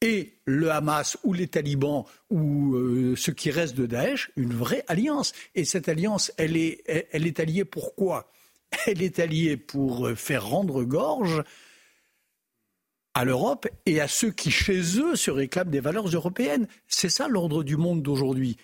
et 0.00 0.38
le 0.44 0.70
Hamas 0.70 1.16
ou 1.24 1.32
les 1.32 1.48
talibans 1.48 2.04
ou 2.30 2.74
euh, 2.74 3.16
ce 3.16 3.30
qui 3.30 3.50
reste 3.50 3.74
de 3.74 3.86
Daesh, 3.86 4.30
une 4.36 4.52
vraie 4.52 4.84
alliance. 4.86 5.32
Et 5.54 5.64
cette 5.64 5.88
alliance, 5.88 6.32
elle 6.36 6.56
est, 6.56 6.82
elle 7.12 7.26
est 7.26 7.40
alliée 7.40 7.64
pour 7.64 7.94
quoi 7.94 8.30
Elle 8.86 9.02
est 9.02 9.18
alliée 9.18 9.56
pour 9.56 10.08
euh, 10.08 10.14
faire 10.14 10.46
rendre 10.46 10.84
gorge 10.84 11.42
à 13.14 13.24
l'Europe 13.24 13.68
et 13.86 14.00
à 14.00 14.08
ceux 14.08 14.30
qui, 14.30 14.50
chez 14.50 14.98
eux, 14.98 15.16
se 15.16 15.30
réclament 15.30 15.70
des 15.70 15.80
valeurs 15.80 16.08
européennes. 16.08 16.66
C'est 16.88 17.08
ça 17.08 17.28
l'ordre 17.28 17.62
du 17.62 17.76
monde 17.76 18.02
d'aujourd'hui. 18.02 18.56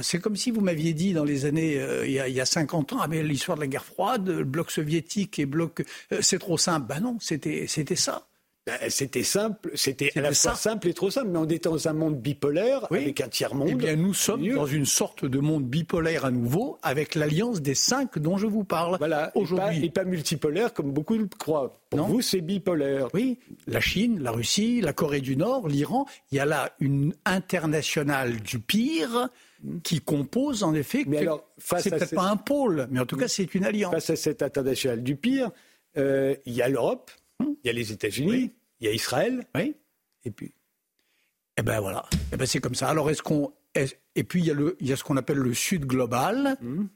C'est 0.00 0.20
comme 0.20 0.36
si 0.36 0.50
vous 0.50 0.60
m'aviez 0.60 0.92
dit 0.92 1.14
dans 1.14 1.24
les 1.24 1.46
années, 1.46 1.78
euh, 1.78 2.06
il, 2.06 2.12
y 2.12 2.20
a, 2.20 2.28
il, 2.28 2.34
y 2.34 2.40
a, 2.40 2.46
50 2.46 2.92
ans, 2.92 2.98
ah, 3.00 3.06
l'histoire 3.08 3.56
de 3.56 3.62
la 3.62 3.66
guerre 3.66 3.84
froide, 3.84 4.28
le 4.28 4.44
bloc 4.44 4.70
soviétique 4.70 5.38
et 5.38 5.46
bloc, 5.46 5.84
euh, 6.12 6.18
c'est 6.20 6.38
trop 6.38 6.58
simple. 6.58 6.86
Ben 6.86 7.00
non, 7.00 7.16
c'était 7.20 7.66
ça. 7.96 8.26
Ben, 8.66 8.78
c'était 8.88 9.22
simple, 9.22 9.70
c'était 9.74 10.10
à 10.16 10.20
la 10.20 10.32
fois 10.32 10.56
simple 10.56 10.88
et 10.88 10.94
trop 10.94 11.08
simple, 11.08 11.28
mais 11.28 11.38
on 11.38 11.44
était 11.44 11.68
dans 11.68 11.86
un 11.86 11.92
monde 11.92 12.20
bipolaire 12.20 12.84
avec 12.90 13.20
un 13.20 13.28
tiers 13.28 13.54
monde. 13.54 13.68
Eh 13.70 13.74
bien, 13.76 13.94
nous 13.94 14.12
sommes 14.12 14.44
dans 14.44 14.66
une 14.66 14.86
sorte 14.86 15.24
de 15.24 15.38
monde 15.38 15.64
bipolaire 15.64 16.24
à 16.24 16.32
nouveau, 16.32 16.76
avec 16.82 17.14
l'alliance 17.14 17.62
des 17.62 17.76
cinq 17.76 18.18
dont 18.18 18.38
je 18.38 18.48
vous 18.48 18.64
parle 18.64 18.96
voilà, 18.98 19.30
aujourd'hui. 19.36 19.84
Et, 19.84 19.90
pas 19.90 20.02
multipolaire 20.02 20.74
comme 20.74 20.90
beaucoup 20.90 21.16
le 21.16 21.28
croient. 21.28 21.78
Pour 21.90 22.08
vous, 22.08 22.22
c'est 22.22 22.40
bipolaire. 22.40 23.06
Oui, 23.14 23.38
la 23.68 23.78
Chine, 23.78 24.20
la 24.20 24.32
Russie, 24.32 24.80
la 24.80 24.92
Corée 24.92 25.20
du 25.20 25.36
Nord, 25.36 25.68
l'Iran. 25.68 26.04
Il 26.32 26.38
y 26.38 26.40
a 26.40 26.44
là 26.44 26.72
une 26.80 27.14
internationale 27.24 28.40
du 28.40 28.58
pire 28.58 29.30
qui 29.82 30.00
compose 30.00 30.62
en 30.62 30.74
effet. 30.74 31.04
Mais 31.06 31.18
alors, 31.18 31.48
c'est 31.58 31.90
peut-être 31.90 32.14
pas 32.14 32.28
un 32.28 32.36
pôle, 32.36 32.86
mais 32.90 33.00
en 33.00 33.06
tout 33.06 33.16
cas, 33.16 33.28
c'est 33.28 33.54
une 33.54 33.64
alliance. 33.64 33.92
Face 33.92 34.10
à 34.10 34.16
cette 34.16 34.42
internationale 34.42 35.02
du 35.02 35.16
pire, 35.16 35.50
euh, 35.96 36.34
il 36.44 36.54
y 36.54 36.62
a 36.62 36.68
l'Europe, 36.68 37.10
hum. 37.40 37.56
il 37.64 37.66
y 37.66 37.70
a 37.70 37.72
les 37.72 37.92
États-Unis, 37.92 38.52
il 38.80 38.86
y 38.86 38.88
a 38.88 38.92
Israël. 38.92 39.46
Oui. 39.54 39.74
Et 40.24 40.30
puis. 40.30 40.52
Eh 41.58 41.62
ben 41.62 41.80
voilà. 41.80 42.04
Eh 42.32 42.36
ben 42.36 42.46
c'est 42.46 42.60
comme 42.60 42.74
ça. 42.74 42.88
Alors 42.88 43.08
est-ce 43.10 43.22
qu'on. 43.22 43.52
et 43.74 44.24
puis 44.24 44.40
il 44.40 44.46
y, 44.46 44.50
a 44.50 44.54
le, 44.54 44.76
il 44.80 44.88
y 44.88 44.92
a 44.92 44.96
ce 44.96 45.04
qu'on 45.04 45.16
appelle 45.16 45.38
le 45.38 45.54
Sud 45.54 45.86
global. 45.86 46.58
Hum. 46.62 46.88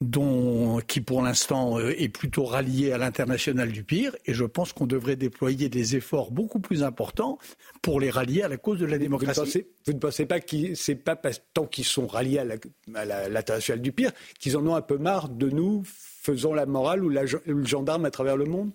Dont, 0.00 0.80
qui 0.86 1.00
pour 1.00 1.22
l'instant 1.22 1.78
euh, 1.78 1.94
est 2.00 2.08
plutôt 2.08 2.44
rallié 2.44 2.92
à 2.92 2.98
l'international 2.98 3.70
du 3.70 3.84
pire, 3.84 4.16
et 4.24 4.32
je 4.32 4.44
pense 4.44 4.72
qu'on 4.72 4.86
devrait 4.86 5.16
déployer 5.16 5.68
des 5.68 5.96
efforts 5.96 6.30
beaucoup 6.30 6.60
plus 6.60 6.82
importants 6.82 7.38
pour 7.82 8.00
les 8.00 8.10
rallier 8.10 8.42
à 8.42 8.48
la 8.48 8.56
cause 8.56 8.78
de 8.78 8.86
la 8.86 8.98
démocratie. 8.98 9.64
Vous 9.86 9.92
ne 9.92 9.98
pensez, 9.98 10.26
pas 10.26 10.40
que 10.40 10.74
c'est 10.74 10.94
pas 10.94 11.16
tant 11.52 11.66
qu'ils 11.66 11.84
sont 11.84 12.06
ralliés 12.06 12.38
à 12.38 13.28
l'international 13.28 13.82
du 13.82 13.92
pire 13.92 14.12
qu'ils 14.38 14.56
en 14.56 14.66
ont 14.66 14.74
un 14.74 14.82
peu 14.82 14.96
marre 14.96 15.28
de 15.28 15.50
nous 15.50 15.82
faisant 15.84 16.54
la 16.54 16.66
morale 16.66 17.04
ou, 17.04 17.10
le 17.10 17.64
gendarme 17.64 18.04
à 18.04 18.10
travers 18.10 18.36
le 18.36 18.46
monde? 18.46 18.70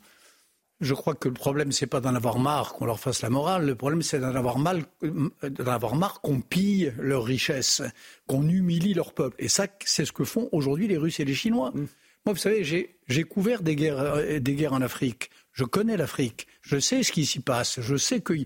Je 0.82 0.94
crois 0.94 1.16
que 1.16 1.30
le 1.30 1.34
problème, 1.34 1.72
c'est 1.72 1.88
pas 1.88 2.02
d'en 2.02 2.16
avoir 2.16 2.38
marre 2.38 2.74
qu'on 2.74 2.86
leur 2.86 3.00
fasse 3.00 3.22
la 3.22 3.30
morale. 3.30 3.66
Le 3.66 3.76
problème, 3.76 4.02
c'est 4.02 4.20
d'en 4.20 4.36
avoir, 4.36 4.60
mal, 4.60 4.84
d'en 5.02 5.72
avoir 5.72 5.96
marre 5.96 6.20
qu'on 6.22 6.42
pille 6.42 6.94
leur 7.00 7.24
richesse, 7.24 7.82
qu'on 8.28 8.48
humilie 8.48 8.94
leur 8.94 9.14
peuple. 9.14 9.36
Et 9.40 9.48
ça, 9.48 9.68
c'est 9.86 10.06
ce 10.06 10.12
que 10.12 10.26
font 10.26 10.50
aujourd'hui 10.52 10.88
les 10.88 10.98
Russes 10.98 11.20
et 11.20 11.26
les 11.26 11.34
Chinois. 11.34 11.72
Mm. 11.74 11.88
Moi, 12.26 12.34
vous 12.34 12.40
savez, 12.40 12.64
j'ai, 12.64 13.24
couvert 13.24 13.62
des 13.62 13.76
guerres, 13.76 14.00
euh, 14.00 14.40
des 14.40 14.56
guerres 14.56 14.74
en 14.74 14.82
Afrique. 14.82 15.30
Je 15.54 15.64
connais 15.64 15.96
l'Afrique. 15.96 16.48
Je 16.62 16.80
sais 16.80 17.04
ce 17.04 17.12
qui 17.12 17.26
s'y 17.26 17.40
passe. 17.40 17.80
Je 17.80 17.96
sais 17.96 18.20
qu'il 18.20 18.46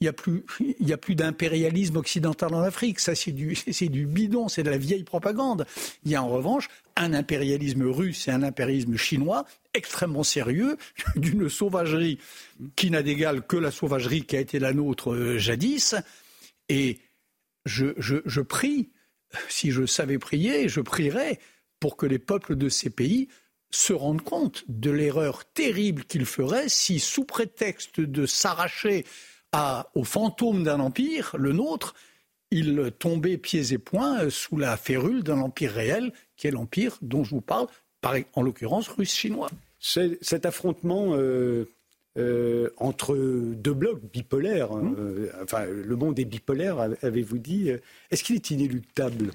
n'y 0.00 0.06
a 0.06 0.12
plus, 0.12 0.44
il 0.60 0.86
y 0.86 0.92
a 0.92 0.96
plus 0.96 1.16
d'impérialisme 1.16 1.96
occidental 1.96 2.54
en 2.54 2.60
Afrique. 2.60 3.00
Ça, 3.00 3.16
c'est 3.16 3.32
du, 3.32 3.56
c'est 3.72 3.88
du 3.88 4.06
bidon, 4.06 4.48
c'est 4.48 4.62
de 4.62 4.70
la 4.70 4.78
vieille 4.78 5.04
propagande. 5.04 5.66
Il 6.04 6.12
y 6.12 6.14
a 6.14 6.22
en 6.22 6.28
revanche 6.28 6.68
un 6.94 7.14
impérialisme 7.14 7.82
russe 7.82 8.28
et 8.28 8.30
un 8.30 8.44
impérialisme 8.44 8.96
chinois 8.96 9.44
extrêmement 9.74 10.22
sérieux, 10.22 10.76
d'une 11.16 11.48
sauvagerie 11.48 12.18
qui 12.76 12.90
n'a 12.90 13.02
d'égal 13.02 13.46
que 13.46 13.56
la 13.56 13.70
sauvagerie 13.70 14.24
qui 14.24 14.36
a 14.36 14.40
été 14.40 14.58
la 14.58 14.72
nôtre 14.72 15.12
euh, 15.12 15.38
jadis. 15.38 15.94
Et 16.68 16.98
je, 17.66 17.86
je, 17.96 18.40
prie, 18.40 18.90
si 19.48 19.70
je 19.70 19.84
savais 19.84 20.18
prier, 20.18 20.68
je 20.68 20.80
prierais 20.80 21.38
pour 21.80 21.96
que 21.96 22.06
les 22.06 22.18
peuples 22.18 22.56
de 22.56 22.68
ces 22.68 22.90
pays 22.90 23.28
se 23.70 23.92
rendent 23.92 24.22
compte 24.22 24.64
de 24.68 24.90
l'erreur 24.90 25.44
terrible 25.44 26.04
qu'ils 26.04 26.26
feraient 26.26 26.68
si, 26.68 27.00
sous 27.00 27.24
prétexte 27.24 28.00
de 28.00 28.24
s'arracher 28.24 29.04
au 29.94 30.04
fantôme 30.04 30.64
d'un 30.64 30.80
empire, 30.80 31.36
le 31.38 31.52
nôtre, 31.52 31.94
ils 32.50 32.92
tombaient 32.98 33.38
pieds 33.38 33.72
et 33.72 33.78
poings 33.78 34.28
sous 34.30 34.56
la 34.56 34.76
férule 34.76 35.22
d'un 35.22 35.38
empire 35.38 35.72
réel, 35.72 36.12
qui 36.36 36.46
est 36.46 36.50
l'empire 36.50 36.98
dont 37.02 37.24
je 37.24 37.30
vous 37.30 37.40
parle, 37.40 37.68
en 38.34 38.42
l'occurrence 38.42 38.88
russe-chinois. 38.88 39.50
Cet 39.86 40.46
affrontement 40.46 41.10
euh, 41.12 41.68
euh, 42.16 42.70
entre 42.78 43.14
deux 43.16 43.74
blocs 43.74 44.00
bipolaires, 44.10 44.72
hein, 44.72 44.80
mmh. 44.80 44.96
euh, 44.98 45.30
enfin 45.42 45.66
le 45.66 45.94
monde 45.94 46.18
est 46.18 46.24
bipolaire, 46.24 46.78
avez-vous 47.02 47.36
dit, 47.36 47.68
est-ce 48.10 48.24
qu'il 48.24 48.34
est 48.34 48.50
inéluctable? 48.50 49.32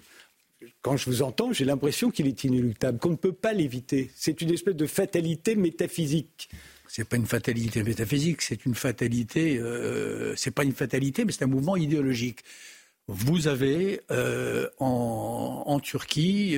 Quand 0.81 0.97
je 0.97 1.05
vous 1.05 1.21
entends, 1.21 1.53
j'ai 1.53 1.65
l'impression 1.65 2.09
qu'il 2.09 2.25
est 2.25 2.43
inéluctable, 2.43 2.97
qu'on 2.97 3.11
ne 3.11 3.15
peut 3.15 3.31
pas 3.31 3.53
l'éviter. 3.53 4.09
C'est 4.15 4.41
une 4.41 4.51
espèce 4.51 4.75
de 4.75 4.87
fatalité 4.87 5.55
métaphysique. 5.55 6.49
C'est 6.87 7.07
pas 7.07 7.17
une 7.17 7.27
fatalité 7.27 7.83
métaphysique, 7.83 8.41
c'est 8.41 8.65
une 8.65 8.73
fatalité. 8.73 9.61
C'est 10.35 10.51
pas 10.51 10.63
une 10.63 10.73
fatalité, 10.73 11.25
mais 11.25 11.31
c'est 11.31 11.43
un 11.43 11.47
mouvement 11.47 11.77
idéologique. 11.77 12.39
Vous 13.07 13.47
avez 13.47 14.01
en, 14.79 15.63
en, 15.67 15.79
Turquie 15.79 16.57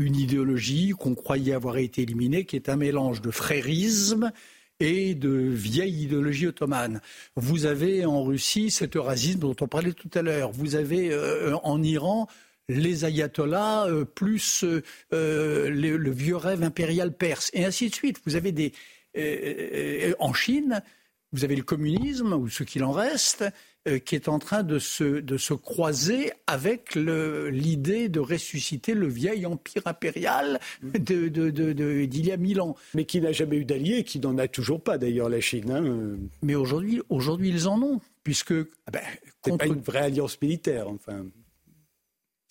une 0.00 0.16
idéologie 0.16 0.94
qu'on 0.98 1.14
croyait 1.14 1.52
avoir 1.52 1.76
été 1.76 2.02
éliminée, 2.02 2.44
qui 2.44 2.56
est 2.56 2.68
un 2.68 2.76
mélange 2.76 3.20
de 3.20 3.30
frérisme 3.30 4.32
et 4.80 5.14
de 5.14 5.30
vieille 5.30 6.04
idéologie 6.04 6.46
ottomane. 6.46 7.02
Vous 7.36 7.66
avez 7.66 8.06
en 8.06 8.24
Russie 8.24 8.70
cet 8.70 8.96
eurasisme 8.96 9.40
dont 9.40 9.56
on 9.60 9.68
parlait 9.68 9.92
tout 9.92 10.10
à 10.14 10.22
l'heure. 10.22 10.52
Vous 10.52 10.74
avez 10.74 11.12
euh, 11.12 11.54
en 11.62 11.82
Iran 11.82 12.26
les 12.70 13.04
ayatollahs 13.04 13.88
euh, 13.88 14.06
plus 14.06 14.64
euh, 14.64 15.68
le, 15.68 16.10
vieux 16.10 16.36
rêve 16.36 16.62
impérial 16.62 17.12
perse 17.12 17.50
et 17.52 17.66
ainsi 17.66 17.90
de 17.90 17.94
suite. 17.94 18.20
Vous 18.24 18.36
avez 18.36 18.52
des 18.52 18.72
en 20.18 20.32
Chine, 20.32 20.82
vous 21.32 21.44
avez 21.44 21.56
le 21.56 21.64
communisme 21.64 22.32
ou 22.32 22.48
ce 22.48 22.62
qu'il 22.62 22.84
en 22.84 22.92
reste. 22.92 23.44
Euh, 23.88 23.98
qui 23.98 24.14
est 24.14 24.28
en 24.28 24.38
train 24.38 24.62
de 24.62 24.78
se, 24.78 25.20
de 25.20 25.38
se 25.38 25.54
croiser 25.54 26.32
avec 26.46 26.94
l'idée 26.96 28.10
de 28.10 28.20
ressusciter 28.20 28.92
le 28.92 29.06
vieil 29.06 29.46
empire 29.46 29.80
impérial 29.86 30.60
d'il 30.82 31.32
de, 31.32 31.50
de, 31.50 32.04
y 32.14 32.30
a 32.30 32.36
mille 32.36 32.60
ans. 32.60 32.76
Mais 32.92 33.06
qui 33.06 33.22
n'a 33.22 33.32
jamais 33.32 33.56
eu 33.56 33.64
d'alliés, 33.64 34.04
qui 34.04 34.20
n'en 34.20 34.36
a 34.36 34.48
toujours 34.48 34.82
pas 34.82 34.98
d'ailleurs 34.98 35.30
la 35.30 35.40
Chine. 35.40 35.70
Hein. 35.70 36.18
Mais 36.42 36.54
aujourd'hui, 36.54 37.00
aujourd'hui, 37.08 37.48
ils 37.48 37.68
en 37.68 37.80
ont, 37.80 38.00
puisque... 38.22 38.52
Ah 38.52 38.90
ben, 38.92 39.00
contre... 39.40 39.56
pas 39.56 39.66
une 39.66 39.80
vraie 39.80 40.00
alliance 40.00 40.38
militaire, 40.42 40.86
enfin. 40.86 41.24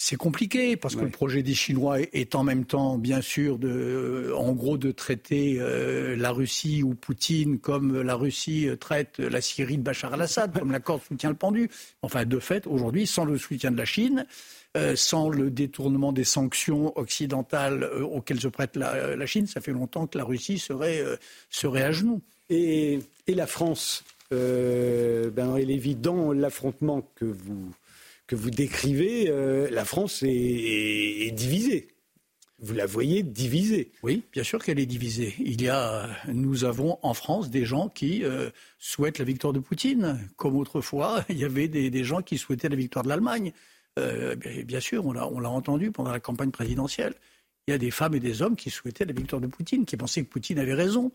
C'est 0.02 0.16
compliqué 0.16 0.78
parce 0.78 0.96
que 0.96 1.02
le 1.02 1.10
projet 1.10 1.44
des 1.44 1.54
Chinois 1.54 2.00
est 2.00 2.34
en 2.34 2.42
même 2.42 2.64
temps, 2.64 2.98
bien 2.98 3.20
sûr, 3.20 3.58
de, 3.58 3.68
euh, 3.68 4.34
en 4.34 4.54
gros, 4.54 4.78
de 4.78 4.92
traiter 4.92 5.58
euh, 5.60 6.16
la 6.16 6.32
Russie 6.32 6.84
ou 6.84 6.96
Poutine 6.96 7.60
comme 7.60 8.02
la 8.02 8.16
Russie 8.16 8.70
traite 8.80 9.20
la 9.20 9.42
Syrie 9.42 9.78
de 9.78 9.84
Bachar 9.84 10.14
al-Assad, 10.14 10.58
comme 10.58 10.72
l'accord 10.72 11.00
de 11.00 11.04
soutien 11.04 11.30
le 11.30 11.36
pendu. 11.36 11.70
Enfin, 12.02 12.24
de 12.24 12.40
fait, 12.40 12.66
aujourd'hui, 12.66 13.08
sans 13.08 13.26
le 13.26 13.38
soutien 13.38 13.72
de 13.72 13.78
la 13.78 13.84
Chine, 13.84 14.26
euh, 14.78 14.96
sans 14.96 15.28
le 15.28 15.52
détournement 15.52 16.14
des 16.14 16.24
sanctions 16.24 16.98
occidentales 16.98 17.84
auxquelles 18.02 18.40
se 18.40 18.48
prête 18.48 18.78
la, 18.78 19.26
Chine, 19.26 19.48
ça 19.48 19.60
fait 19.60 19.74
longtemps 19.74 20.08
que 20.08 20.18
la 20.18 20.24
Russie 20.24 20.60
serait, 20.60 21.04
serait 21.50 21.84
à 21.84 21.92
genoux. 21.92 22.22
Et, 22.50 23.00
et 23.28 23.36
la 23.36 23.48
France, 23.48 24.06
ben, 24.32 25.58
elle 25.58 25.70
est 25.70 25.74
évident 25.74 26.32
l'affrontement 26.32 27.06
que 27.16 27.26
vous 27.26 27.70
que 28.30 28.36
vous 28.36 28.52
décrivez, 28.52 29.28
euh, 29.28 29.68
la 29.72 29.84
France 29.86 30.22
est, 30.24 31.32
divisée. 31.32 31.88
Vous 32.60 32.76
la 32.76 32.86
voyez 32.86 33.24
divisée. 33.24 33.92
Oui, 34.04 34.24
bien 34.32 34.44
sûr 34.44 34.64
qu'elle 34.64 34.78
est 34.78 34.86
divisée. 34.86 35.34
Il 35.40 35.60
y 35.64 35.68
a, 35.68 36.08
nous 36.28 36.64
avons 36.64 37.00
en 37.02 37.16
France 37.16 37.50
des 37.50 37.66
gens 37.66 37.90
qui 37.90 38.24
euh, 38.24 38.52
souhaitent 38.78 39.18
la 39.18 39.26
victoire 39.26 39.52
de 39.52 39.60
Poutine, 39.60 40.30
comme 40.36 40.58
autrefois 40.58 41.26
il 41.30 41.40
y 41.40 41.44
avait 41.44 41.68
des, 41.68 42.04
gens 42.04 42.22
qui 42.22 42.38
souhaitaient 42.38 42.70
la 42.70 42.76
victoire 42.76 43.04
de 43.04 43.10
l'Allemagne. 43.10 43.52
Euh, 43.98 44.36
bien, 44.36 44.80
sûr, 44.80 45.08
on 45.08 45.12
l'a 45.12 45.50
entendu 45.50 45.90
pendant 45.90 46.12
la 46.12 46.20
campagne 46.20 46.52
présidentielle. 46.52 47.16
Il 47.68 47.72
y 47.72 47.74
a 47.74 47.80
des 47.80 47.90
femmes 47.90 48.14
et 48.14 48.20
des 48.20 48.44
hommes 48.44 48.56
qui 48.56 48.70
souhaitaient 48.70 49.06
la 49.06 49.14
victoire 49.14 49.42
de 49.42 49.48
Poutine, 49.48 49.86
qui 49.86 49.98
pensaient 49.98 50.22
que 50.22 50.30
Poutine 50.30 50.60
avait 50.60 50.76
raison. 50.76 51.12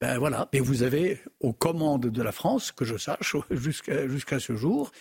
Ben 0.00 0.18
voilà. 0.18 0.48
Et 0.52 0.60
vous 0.60 0.84
avez 0.84 1.18
aux 1.40 1.52
commandes 1.52 2.06
de 2.06 2.22
la 2.22 2.30
France, 2.30 2.70
que 2.70 2.84
je 2.84 2.96
sache 2.96 3.34
jusqu'à 3.50 4.38
ce 4.38 4.54
jour, 4.54 4.92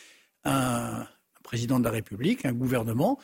un, 0.44 1.06
président 1.48 1.80
de 1.80 1.86
la 1.86 1.92
République, 1.92 2.46
un 2.46 2.52
gouvernement 2.52 3.18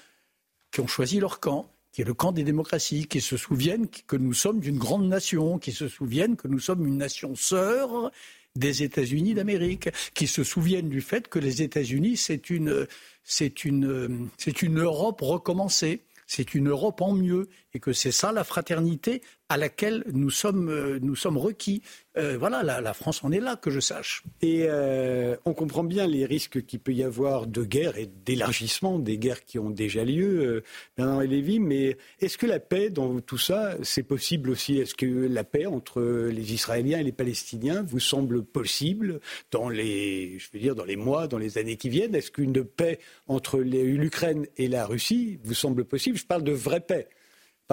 qui 0.71 0.79
ont 0.79 0.87
choisi 0.87 1.19
leur 1.19 1.41
camp, 1.41 1.69
qui 1.91 2.01
est 2.01 2.05
le 2.05 2.13
camp 2.13 2.31
des 2.31 2.45
démocraties, 2.45 3.05
qui 3.05 3.19
se 3.19 3.35
souviennent 3.35 3.87
que 4.07 4.15
nous 4.15 4.33
sommes 4.33 4.61
d'une 4.61 4.77
grande 4.77 5.07
nation, 5.07 5.59
qui 5.59 5.73
se 5.73 5.89
souviennent 5.89 6.37
que 6.37 6.47
nous 6.47 6.59
sommes 6.59 6.87
une 6.87 6.97
nation 6.97 7.35
sœur 7.35 8.11
des 8.55 8.81
États-Unis 8.81 9.33
d'Amérique, 9.33 9.89
qui 10.13 10.27
se 10.27 10.43
souviennent 10.43 10.89
du 10.89 11.01
fait 11.01 11.27
que 11.27 11.37
les 11.37 11.61
États-Unis, 11.61 12.15
c'est 12.15 12.49
une, 12.49 12.87
c'est 13.25 13.65
une, 13.65 14.29
c'est 14.37 14.61
une 14.61 14.79
Europe 14.79 15.19
recommencée, 15.19 16.01
c'est 16.25 16.55
une 16.55 16.69
Europe 16.69 17.01
en 17.01 17.11
mieux, 17.11 17.49
et 17.73 17.79
que 17.79 17.93
c'est 17.93 18.11
ça 18.11 18.31
la 18.31 18.43
fraternité 18.43 19.21
à 19.49 19.57
laquelle 19.57 20.03
nous 20.11 20.31
sommes, 20.31 20.69
euh, 20.69 20.99
nous 21.01 21.15
sommes 21.15 21.37
requis. 21.37 21.83
Euh, 22.17 22.37
voilà, 22.39 22.63
la, 22.63 22.93
France 22.93 23.23
en 23.23 23.31
est 23.31 23.39
là, 23.39 23.55
que 23.55 23.69
je 23.69 23.79
sache. 23.79 24.23
Et 24.41 24.65
euh, 24.67 25.35
on 25.45 25.53
comprend 25.53 25.83
bien 25.83 26.07
les 26.07 26.25
risques 26.25 26.65
qu'il 26.65 26.79
peut 26.79 26.93
y 26.93 27.03
avoir 27.03 27.45
de 27.45 27.63
guerre 27.63 27.97
et 27.97 28.07
d'élargissement 28.07 28.99
des 28.99 29.17
guerres 29.17 29.45
qui 29.45 29.59
ont 29.59 29.69
déjà 29.69 30.03
lieu, 30.03 30.63
Bernard 30.97 31.21
Lévy, 31.21 31.59
mais 31.59 31.97
est-ce 32.19 32.37
que 32.37 32.45
la 32.45 32.59
paix 32.59 32.89
dans 32.89 33.19
tout 33.19 33.37
ça, 33.37 33.75
c'est 33.83 34.03
possible 34.03 34.49
aussi? 34.49 34.77
Est-ce 34.77 34.95
que 34.95 35.05
la 35.05 35.43
paix 35.43 35.65
entre 35.65 36.01
les 36.01 36.53
Israéliens 36.53 36.99
et 36.99 37.03
les 37.03 37.11
Palestiniens 37.11 37.83
vous 37.83 37.99
semble 37.99 38.43
possible 38.43 39.19
dans 39.51 39.69
les, 39.69 40.37
je 40.39 40.49
veux 40.53 40.59
dire, 40.59 40.75
dans 40.75 40.85
les 40.85 40.95
mois, 40.95 41.27
dans 41.27 41.39
les 41.39 41.57
années 41.57 41.77
qui 41.77 41.89
viennent? 41.89 42.15
Est-ce 42.15 42.31
qu'une 42.31 42.63
paix 42.63 42.99
entre 43.27 43.59
l'Ukraine 43.59 44.45
et 44.57 44.67
la 44.67 44.85
Russie 44.85 45.39
vous 45.43 45.55
semble 45.55 45.85
possible? 45.85 46.17
Je 46.17 46.25
parle 46.25 46.43
de 46.43 46.53
vraie 46.53 46.81
paix. 46.81 47.07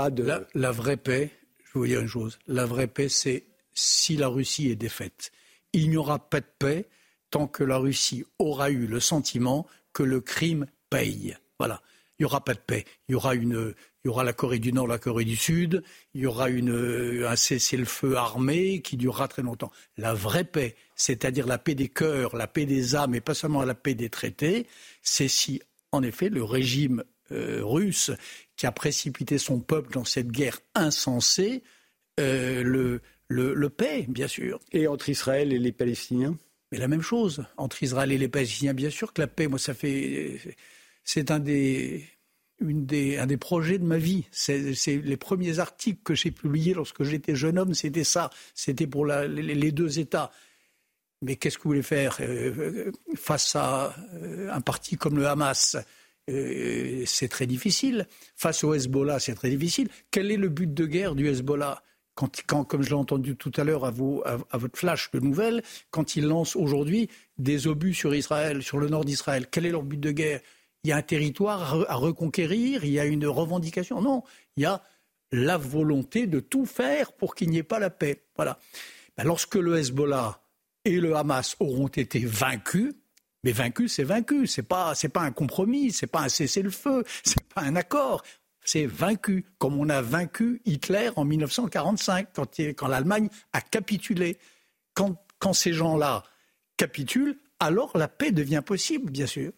De... 0.09 0.47
la 0.55 0.71
vraie 0.71 0.97
paix, 0.97 1.31
je 1.59 1.65
vais 1.75 1.81
vous 1.81 1.87
dire 1.87 2.01
une 2.01 2.09
chose. 2.09 2.39
La 2.47 2.65
vraie 2.65 2.87
paix, 2.87 3.11
c'est 3.11 3.45
si 3.75 4.17
la 4.17 4.29
Russie 4.29 4.71
est 4.71 4.77
défaite. 4.77 5.33
Il 5.73 5.91
n'y 5.91 5.97
aura 5.97 6.31
pas 6.31 6.41
de 6.41 6.47
paix 6.59 6.89
tant 7.31 7.47
que 7.47 7.63
la 7.63 7.77
Russie 7.77 8.25
aura 8.39 8.71
eu 8.71 8.87
le 8.87 9.01
sentiment 9.01 9.67
que 9.93 10.03
le 10.03 10.21
crime 10.21 10.67
paye. 10.89 11.37
Voilà. 11.59 11.83
Il 12.19 12.23
n'y 12.23 12.27
aura 12.27 12.45
pas 12.45 12.55
de 12.55 12.61
paix. 12.61 12.85
Il 13.09 13.13
y 13.13 13.15
aura 13.15 13.35
une, 13.35 13.75
il 14.05 14.09
y 14.09 14.11
aura 14.11 14.25
la 14.25 14.33
Corée 14.33 14.59
du 14.59 14.73
Nord, 14.73 14.87
la 14.87 14.99
Corée 14.99 15.25
du 15.25 15.37
Sud. 15.37 15.83
Il 16.13 16.23
y 16.23 16.27
aura 16.27 16.51
une, 16.51 17.25
un 17.27 17.37
cessez-le-feu 17.37 18.17
armé 18.17 18.83
qui 18.83 18.97
durera 18.97 19.29
très 19.29 19.43
longtemps. 19.43 19.71
La 19.97 20.13
vraie 20.13 20.45
paix, 20.45 20.77
c'est-à-dire 20.97 21.47
la 21.47 21.59
paix 21.59 21.75
des 21.75 21.89
cœurs, 21.89 22.37
la 22.37 22.47
paix 22.47 22.67
des 22.67 22.95
âmes 22.95 23.15
et 23.15 23.21
pas 23.21 23.35
seulement 23.35 23.63
la 23.63 23.75
paix 23.75 23.95
des 23.95 24.11
traités, 24.11 24.67
c'est 25.03 25.29
si, 25.29 25.63
en 25.93 26.03
effet, 26.03 26.29
le 26.29 26.45
régime 26.45 27.05
euh, 27.33 27.61
russe 27.63 28.11
qui 28.61 28.67
a 28.67 28.73
précipité 28.73 29.39
son 29.39 29.59
peuple 29.59 29.91
dans 29.95 30.05
cette 30.05 30.31
guerre 30.31 30.61
insensée, 30.75 31.63
euh, 32.21 32.63
le, 32.63 33.01
le, 33.29 33.71
paix, 33.71 34.05
bien 34.07 34.29
sûr. 34.29 34.61
Et 34.71 34.87
entre 34.87 35.09
Israël 35.09 35.55
et 35.55 35.59
les 35.59 35.73
Palestiniens? 35.73 36.37
Mais 36.71 36.77
la 36.77 36.87
même 36.87 37.01
chose. 37.01 37.43
Entre 37.57 37.83
Israël 37.83 38.13
et 38.13 38.19
les 38.19 38.29
Palestiniens, 38.29 38.75
bien 38.75 38.91
sûr 38.91 39.15
que 39.15 39.23
la 39.23 39.29
paix, 39.29 39.49
moi, 39.49 39.59
ça 39.59 39.73
fait. 39.73 40.39
C'est 41.05 41.31
un 41.31 41.39
des. 41.39 42.05
une 42.61 42.85
des, 42.85 43.17
un 43.17 43.25
des 43.25 43.39
projets 43.39 43.79
de 43.79 43.85
ma 43.85 43.97
vie. 43.97 44.27
C'est 44.31 44.61
les 44.87 45.17
premiers 45.17 45.59
articles 45.59 46.03
que 46.05 46.15
j'ai 46.15 46.31
publiés 46.31 46.75
lorsque 46.75 47.03
j'étais 47.03 47.35
jeune 47.35 47.59
homme, 47.59 47.73
c'était 47.73 48.05
ça. 48.05 48.29
C'était 48.55 48.87
pour 48.87 49.07
la, 49.07 49.27
les, 49.27 49.73
deux 49.73 50.01
États. 50.01 50.31
Mais 51.23 51.37
qu'est-ce 51.37 51.57
que 51.57 51.63
vous 51.63 51.71
voulez 51.71 51.83
faire 51.83 52.19
euh, 52.21 52.93
face 53.15 53.57
à 53.57 53.97
euh, 54.13 54.53
un 54.53 54.61
parti 54.61 54.99
comme 54.99 55.17
le 55.17 55.27
Hamas? 55.27 55.79
Euh, 56.29 57.05
C'est 57.07 57.29
très 57.29 57.47
difficile. 57.47 58.07
Face 58.37 58.65
au 58.65 58.75
Hezbollah, 58.75 59.19
c'est 59.19 59.35
très 59.35 59.51
difficile. 59.51 59.89
Quel 60.11 60.31
est 60.31 60.37
le 60.37 60.49
but 60.49 60.73
de 60.73 60.87
guerre 60.87 61.15
du 61.15 61.29
Hezbollah 61.29 61.83
quand, 62.15 62.43
quand, 62.47 62.65
comme 62.65 62.83
je 62.83 62.89
l'ai 62.91 62.95
entendu 62.95 63.37
tout 63.37 63.53
à 63.57 63.65
l'heure 63.65 63.87
à, 63.87 63.91
votre 63.91 64.79
flash 64.79 65.11
de 65.13 65.21
nouvelles, 65.21 65.63
quand 65.91 66.17
ils 66.17 66.27
lancent 66.27 66.57
aujourd'hui 66.57 67.09
des 67.39 67.67
obus 67.67 67.95
sur 67.95 68.15
Israël, 68.15 68.63
sur 68.63 68.79
le 68.79 68.89
nord 68.89 69.05
d'Israël, 69.05 69.47
quel 69.51 69.65
est 69.65 69.71
leur 69.71 69.85
but 69.85 69.99
de 69.99 70.11
guerre? 70.11 70.41
Il 70.85 70.91
y 70.91 70.93
a 70.93 70.97
un 70.97 71.03
territoire 71.03 71.87
à 71.89 71.95
reconquérir, 71.95 72.85
il 72.85 72.91
y 72.91 73.01
a 73.01 73.07
une 73.07 73.27
revendication. 73.27 74.03
Non, 74.03 74.23
il 74.57 74.65
y 74.65 74.67
a 74.67 74.83
la 75.33 75.57
volonté 75.57 76.27
de 76.27 76.41
tout 76.41 76.67
faire 76.67 77.13
pour 77.13 77.35
qu'il 77.35 77.51
n'y 77.51 77.59
ait 77.59 77.63
pas 77.63 77.79
la 77.79 77.91
paix. 77.91 78.25
Voilà. 78.37 78.59
Ben, 79.17 79.25
lorsque 79.25 79.55
le 79.55 79.79
Hezbollah 79.79 80.43
et 80.85 80.99
le 81.01 81.15
Hamas 81.17 81.57
auront 81.61 81.89
été 81.89 82.21
vaincus, 82.25 82.95
mais 83.45 83.53
vaincu, 83.53 83.89
c'est 83.89 84.05
vaincu. 84.05 84.47
C'est 84.47 84.63
pas, 84.63 84.95
c'est 84.95 85.09
pas 85.09 85.23
un 85.23 85.33
compromis, 85.33 85.93
c'est 85.93 86.07
pas 86.07 86.21
un 86.23 86.29
cessez-le-feu, 86.29 87.05
c'est 87.25 87.43
pas 87.55 87.63
un 87.63 87.77
accord. 87.77 88.23
C'est 88.65 88.87
vaincu, 88.87 89.47
comme 89.59 89.79
on 89.79 89.89
a 89.89 90.03
vaincu 90.03 90.61
Hitler 90.67 91.11
en 91.17 91.25
1945, 91.25 92.29
quand, 92.35 92.61
quand 92.77 92.89
l'Allemagne 92.89 93.29
a 93.53 93.61
capitulé. 93.61 94.39
Quand, 94.95 95.17
quand 95.39 95.55
ces 95.55 95.73
gens-là 95.73 96.25
capitulent, 96.77 97.39
alors 97.59 97.97
la 97.97 98.09
paix 98.09 98.33
devient 98.33 98.63
possible, 98.65 99.11
bien 99.11 99.27
sûr. 99.27 99.53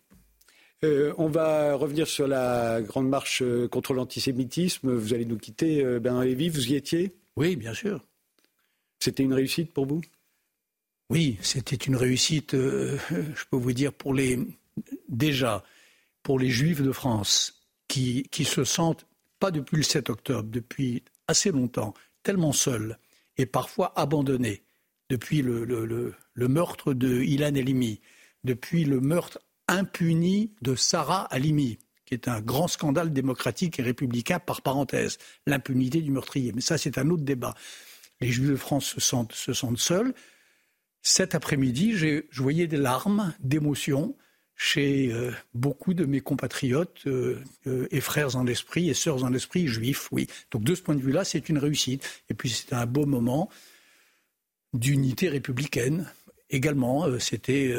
Euh, 0.84 1.14
on 1.16 1.28
va 1.28 1.74
revenir 1.74 2.08
sur 2.08 2.26
la 2.26 2.80
grande 2.82 3.08
marche 3.08 3.42
euh, 3.42 3.68
contre 3.68 3.94
l'antisémitisme. 3.94 4.92
Vous 4.92 5.14
allez 5.14 5.24
nous 5.24 5.38
quitter, 5.38 5.84
euh, 5.84 6.00
Bernard 6.00 6.24
Lévy. 6.24 6.48
Vous 6.48 6.72
y 6.72 6.74
étiez? 6.74 7.14
Oui, 7.36 7.54
bien 7.54 7.72
sûr. 7.72 8.04
C'était 8.98 9.22
une 9.22 9.34
réussite 9.34 9.72
pour 9.72 9.86
vous? 9.86 10.00
Oui, 11.12 11.36
c'était 11.42 11.76
une 11.76 11.94
réussite, 11.94 12.54
euh, 12.54 12.96
je 13.10 13.44
peux 13.50 13.58
vous 13.58 13.74
dire, 13.74 13.92
pour 13.92 14.14
les, 14.14 14.38
déjà, 15.10 15.62
pour 16.22 16.38
les 16.38 16.48
Juifs 16.48 16.80
de 16.80 16.90
France, 16.90 17.66
qui, 17.86 18.22
qui 18.30 18.46
se 18.46 18.64
sentent, 18.64 19.06
pas 19.38 19.50
depuis 19.50 19.76
le 19.76 19.82
7 19.82 20.08
octobre, 20.08 20.48
depuis 20.50 21.04
assez 21.28 21.50
longtemps, 21.50 21.92
tellement 22.22 22.52
seuls 22.52 22.98
et 23.36 23.44
parfois 23.44 23.92
abandonnés, 23.94 24.62
depuis 25.10 25.42
le, 25.42 25.64
le, 25.66 26.48
meurtre 26.48 26.94
de 26.94 27.20
Ilan 27.20 27.56
Elimi, 27.56 28.00
depuis 28.44 28.84
le 28.84 28.98
meurtre 28.98 29.38
impuni 29.68 30.54
de 30.62 30.74
Sarah 30.74 31.24
Halimi, 31.24 31.78
qui 32.06 32.14
est 32.14 32.26
un 32.26 32.40
grand 32.40 32.68
scandale 32.68 33.12
démocratique 33.12 33.78
et 33.78 33.82
républicain 33.82 34.38
par 34.38 34.62
parenthèse, 34.62 35.18
l'impunité 35.46 36.00
du 36.00 36.10
meurtrier. 36.10 36.52
Mais 36.54 36.62
ça, 36.62 36.78
c'est 36.78 36.96
un 36.96 37.10
autre 37.10 37.24
débat. 37.24 37.52
Les 38.22 38.28
Juifs 38.28 38.48
de 38.48 38.56
France 38.56 38.86
se 38.86 39.00
sentent, 39.00 39.32
se 39.32 39.52
sentent 39.52 39.78
seuls. 39.78 40.14
Cet 41.02 41.34
après-midi, 41.34 41.94
je 41.94 42.42
voyais 42.42 42.66
des 42.66 42.76
larmes 42.76 43.34
d'émotion 43.40 44.16
chez 44.62 45.12
euh, 45.12 45.32
beaucoup 45.54 45.92
de 45.92 46.04
mes 46.04 46.20
compatriotes 46.20 47.02
euh, 47.06 47.42
euh, 47.66 47.88
et 47.90 48.00
frères 48.00 48.36
en 48.36 48.46
esprit 48.46 48.88
et 48.90 48.94
sœurs 48.94 49.24
en 49.24 49.32
esprit 49.32 49.66
juifs, 49.66 50.08
oui. 50.12 50.28
Donc 50.52 50.62
de 50.62 50.74
ce 50.76 50.82
point 50.82 50.94
de 50.94 51.00
vue-là, 51.00 51.24
c'est 51.24 51.48
une 51.48 51.58
réussite. 51.58 52.22
Et 52.30 52.34
puis 52.34 52.48
c'est 52.48 52.72
un 52.72 52.86
beau 52.86 53.04
moment 53.04 53.48
d'unité 54.72 55.28
républicaine. 55.28 56.08
Également, 56.48 57.18
c'était, 57.18 57.74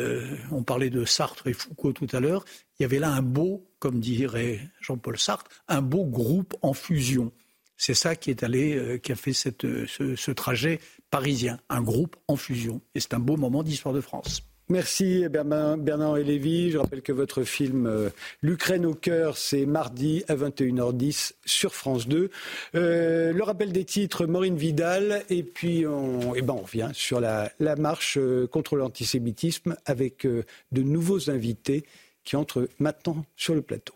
on 0.52 0.64
parlait 0.64 0.90
de 0.90 1.06
Sartre 1.06 1.46
et 1.46 1.54
Foucault 1.54 1.94
tout 1.94 2.08
à 2.12 2.20
l'heure, 2.20 2.44
il 2.80 2.84
y 2.84 2.86
avait 2.86 2.98
là 2.98 3.12
un 3.12 3.22
beau, 3.22 3.70
comme 3.78 4.00
dirait 4.00 4.60
Jean-Paul 4.82 5.20
Sartre, 5.20 5.50
un 5.68 5.84
beau 5.84 6.06
groupe 6.06 6.56
en 6.64 6.74
fusion. 6.74 7.32
C'est 7.78 7.94
ça 7.94 8.16
qui 8.16 8.32
est 8.32 8.42
allé, 8.42 9.00
qui 9.04 9.12
a 9.12 9.16
fait 9.16 9.34
ce 9.34 10.32
trajet 10.32 10.80
parisien, 11.14 11.60
un 11.70 11.84
groupe 11.84 12.16
en 12.28 12.36
fusion. 12.36 12.82
Et 12.96 13.00
c'est 13.00 13.14
un 13.14 13.20
beau 13.20 13.38
moment 13.38 13.62
d'histoire 13.62 13.94
de 13.94 14.02
France. 14.02 14.42
Merci 14.68 15.28
Bernard 15.30 16.18
et 16.18 16.24
Lévy. 16.24 16.72
Je 16.72 16.80
rappelle 16.80 17.04
que 17.04 17.12
votre 17.12 17.44
film 17.44 17.86
euh, 17.86 18.10
L'Ukraine 18.42 18.84
au 18.84 18.96
cœur, 18.96 19.38
c'est 19.38 19.68
mardi 19.68 20.24
à 20.28 20.36
21h10 20.36 21.34
sur 21.46 21.76
France 21.76 22.08
2. 22.08 22.32
Euh, 22.74 23.32
le 23.32 23.44
rappel 23.44 23.72
des 23.72 23.86
titres, 23.86 24.26
Maureen 24.26 24.56
Vidal. 24.56 25.24
Et 25.30 25.44
puis 25.44 25.86
on, 25.86 26.34
eh 26.34 26.42
ben 26.42 26.54
revient 26.54 26.90
sur 26.94 27.20
la, 27.20 27.52
la 27.60 27.76
marche 27.76 28.18
euh, 28.18 28.48
contre 28.48 28.76
l'antisémitisme 28.76 29.76
avec 29.86 30.26
de 30.26 30.82
nouveaux 30.82 31.30
invités 31.30 31.86
qui 32.24 32.38
entrent 32.38 32.68
maintenant 32.80 33.24
sur 33.36 33.54
le 33.54 33.62
plateau. 33.62 33.94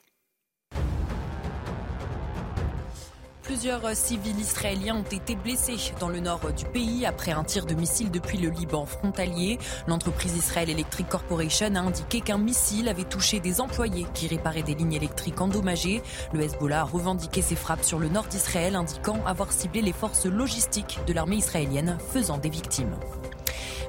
Plusieurs 3.60 3.96
civils 3.96 4.40
israéliens 4.40 4.98
ont 4.98 5.02
été 5.02 5.36
blessés 5.36 5.78
dans 6.00 6.10
le 6.10 6.20
nord 6.20 6.42
du 6.56 6.64
pays 6.64 7.08
après 7.08 7.32
un 7.32 7.44
tir 7.44 7.66
de 7.66 7.74
missile 7.74 8.12
depuis 8.12 8.38
le 8.38 8.50
Liban 8.50 8.86
frontalier. 8.86 9.58
L'entreprise 9.88 10.38
Israel 10.38 10.70
Electric 10.70 11.10
Corporation 11.10 11.74
a 11.74 11.80
indiqué 11.80 12.22
qu'un 12.22 12.38
missile 12.38 12.88
avait 12.88 13.04
touché 13.04 13.40
des 13.40 13.60
employés 13.60 14.06
qui 14.14 14.28
réparaient 14.28 14.62
des 14.62 14.76
lignes 14.76 14.94
électriques 14.94 15.42
endommagées. 15.42 16.04
Le 16.34 16.42
Hezbollah 16.42 16.82
a 16.82 16.84
revendiqué 16.84 17.42
ses 17.42 17.56
frappes 17.56 17.84
sur 17.84 17.98
le 17.98 18.10
nord 18.10 18.26
d'Israël, 18.26 18.76
indiquant 18.76 19.26
avoir 19.26 19.52
ciblé 19.52 19.82
les 19.82 19.92
forces 19.92 20.28
logistiques 20.28 21.00
de 21.08 21.14
l'armée 21.14 21.38
israélienne, 21.38 21.98
faisant 22.14 22.38
des 22.38 22.50
victimes. 22.50 22.96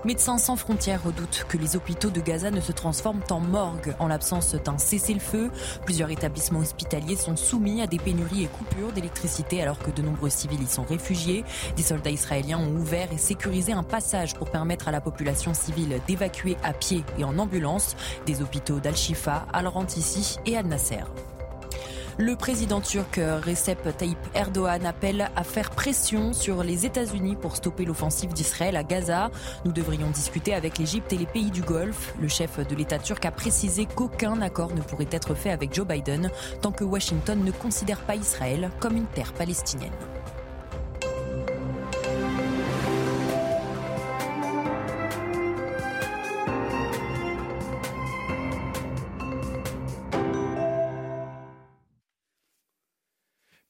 Médecins 0.05 0.39
sans 0.39 0.57
frontières 0.57 1.03
redoutent 1.03 1.45
que 1.49 1.57
les 1.57 1.77
hôpitaux 1.77 2.11
de 2.11 2.21
Gaza 2.21 2.51
ne 2.51 2.61
se 2.61 2.73
transforment 2.73 3.23
en 3.31 3.41
morgue 3.41 3.95
en 3.99 4.09
l'absence 4.09 4.55
d'un 4.55 4.79
cessez-le-feu. 4.79 5.51
Plusieurs 5.85 6.11
établissements 6.11 6.61
hospitaliers 6.61 7.17
sont 7.17 7.37
soumis 7.37 7.83
à 7.83 7.87
des 7.87 7.99
pénuries 7.99 8.45
et 8.45 8.49
coupures 8.49 8.93
d'électricité 8.93 9.63
alors 9.63 9.79
que 9.79 9.91
de 9.91 10.03
nombreux 10.03 10.31
civils 10.31 10.63
y 10.63 10.67
sont 10.67 10.85
réfugiés. 10.85 11.45
Des 11.77 11.83
soldats 11.83 12.11
israéliens 12.11 12.59
ont 12.59 12.77
ouvert 12.77 13.13
et 13.13 13.19
sécurisé 13.19 13.73
un 13.73 13.83
passage 13.83 14.35
pour 14.35 14.51
permettre 14.51 14.89
à 14.89 14.93
la 14.93 15.01
population 15.01 15.55
civile 15.55 16.01
d'évacuer 16.07 16.57
à 16.63 16.73
pied 16.73 17.05
et 17.19 17.25
en 17.25 17.39
ambulance 17.39 17.97
des 18.27 18.43
hôpitaux 18.43 18.81
d'Al-Shifa, 18.81 19.47
Al-Rantissi 19.53 20.39
et 20.47 20.57
Al-Nasser. 20.57 21.05
Le 22.21 22.35
président 22.35 22.81
turc 22.81 23.21
Recep 23.47 23.97
Tayyip 23.97 24.19
Erdogan 24.35 24.85
appelle 24.85 25.31
à 25.37 25.45
faire 25.45 25.71
pression 25.71 26.33
sur 26.33 26.65
les 26.65 26.85
États-Unis 26.85 27.37
pour 27.37 27.55
stopper 27.55 27.85
l'offensive 27.85 28.33
d'Israël 28.33 28.75
à 28.75 28.83
Gaza. 28.83 29.31
Nous 29.65 29.71
devrions 29.71 30.11
discuter 30.11 30.53
avec 30.53 30.79
l'Égypte 30.79 31.13
et 31.13 31.17
les 31.17 31.27
pays 31.27 31.53
du 31.53 31.63
Golfe. 31.63 32.15
Le 32.21 32.27
chef 32.27 32.59
de 32.67 32.75
l'État 32.75 32.99
turc 32.99 33.25
a 33.25 33.31
précisé 33.31 33.87
qu'aucun 33.87 34.43
accord 34.43 34.75
ne 34.75 34.81
pourrait 34.81 35.07
être 35.13 35.37
fait 35.37 35.51
avec 35.51 35.73
Joe 35.73 35.87
Biden 35.87 36.29
tant 36.61 36.73
que 36.73 36.83
Washington 36.83 37.41
ne 37.45 37.53
considère 37.53 38.01
pas 38.01 38.17
Israël 38.17 38.69
comme 38.81 38.97
une 38.97 39.07
terre 39.07 39.33
palestinienne. 39.33 39.93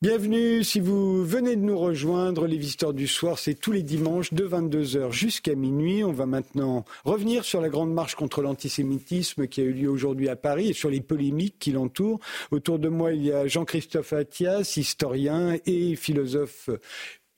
Bienvenue, 0.01 0.63
si 0.63 0.79
vous 0.79 1.25
venez 1.25 1.57
de 1.57 1.61
nous 1.61 1.77
rejoindre, 1.77 2.47
les 2.47 2.57
visiteurs 2.57 2.95
du 2.95 3.09
soir, 3.09 3.37
c'est 3.37 3.57
tous 3.57 3.73
les 3.73 3.83
dimanches 3.83 4.33
de 4.33 4.47
22h 4.47 5.11
jusqu'à 5.11 5.57
minuit. 5.57 6.05
On 6.05 6.13
va 6.13 6.25
maintenant 6.25 6.85
revenir 7.05 7.45
sur 7.45 7.61
la 7.61 7.69
grande 7.69 7.93
marche 7.93 8.15
contre 8.15 8.41
l'antisémitisme 8.41 9.49
qui 9.49 9.61
a 9.61 9.65
eu 9.65 9.73
lieu 9.73 9.91
aujourd'hui 9.91 10.29
à 10.29 10.37
Paris 10.37 10.69
et 10.69 10.73
sur 10.73 10.89
les 10.89 11.01
polémiques 11.01 11.57
qui 11.59 11.73
l'entourent. 11.73 12.21
Autour 12.53 12.79
de 12.79 12.89
moi, 12.89 13.13
il 13.13 13.25
y 13.25 13.33
a 13.33 13.49
Jean-Christophe 13.49 14.13
Attias, 14.13 14.75
historien 14.77 15.57
et 15.67 15.97
philosophe 15.97 16.71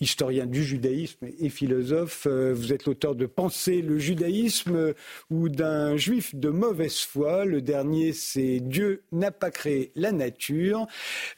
historien 0.00 0.46
du 0.46 0.64
judaïsme 0.64 1.26
et 1.38 1.48
philosophe. 1.48 2.26
Euh, 2.26 2.54
vous 2.54 2.72
êtes 2.72 2.86
l'auteur 2.86 3.14
de 3.14 3.26
Penser 3.26 3.82
le 3.82 3.98
judaïsme 3.98 4.94
ou 5.30 5.48
d'un 5.48 5.96
juif 5.96 6.34
de 6.34 6.48
mauvaise 6.48 6.98
foi. 7.00 7.44
Le 7.44 7.60
dernier, 7.60 8.12
c'est 8.12 8.60
Dieu 8.60 9.02
n'a 9.12 9.30
pas 9.30 9.50
créé 9.50 9.92
la 9.94 10.12
nature. 10.12 10.86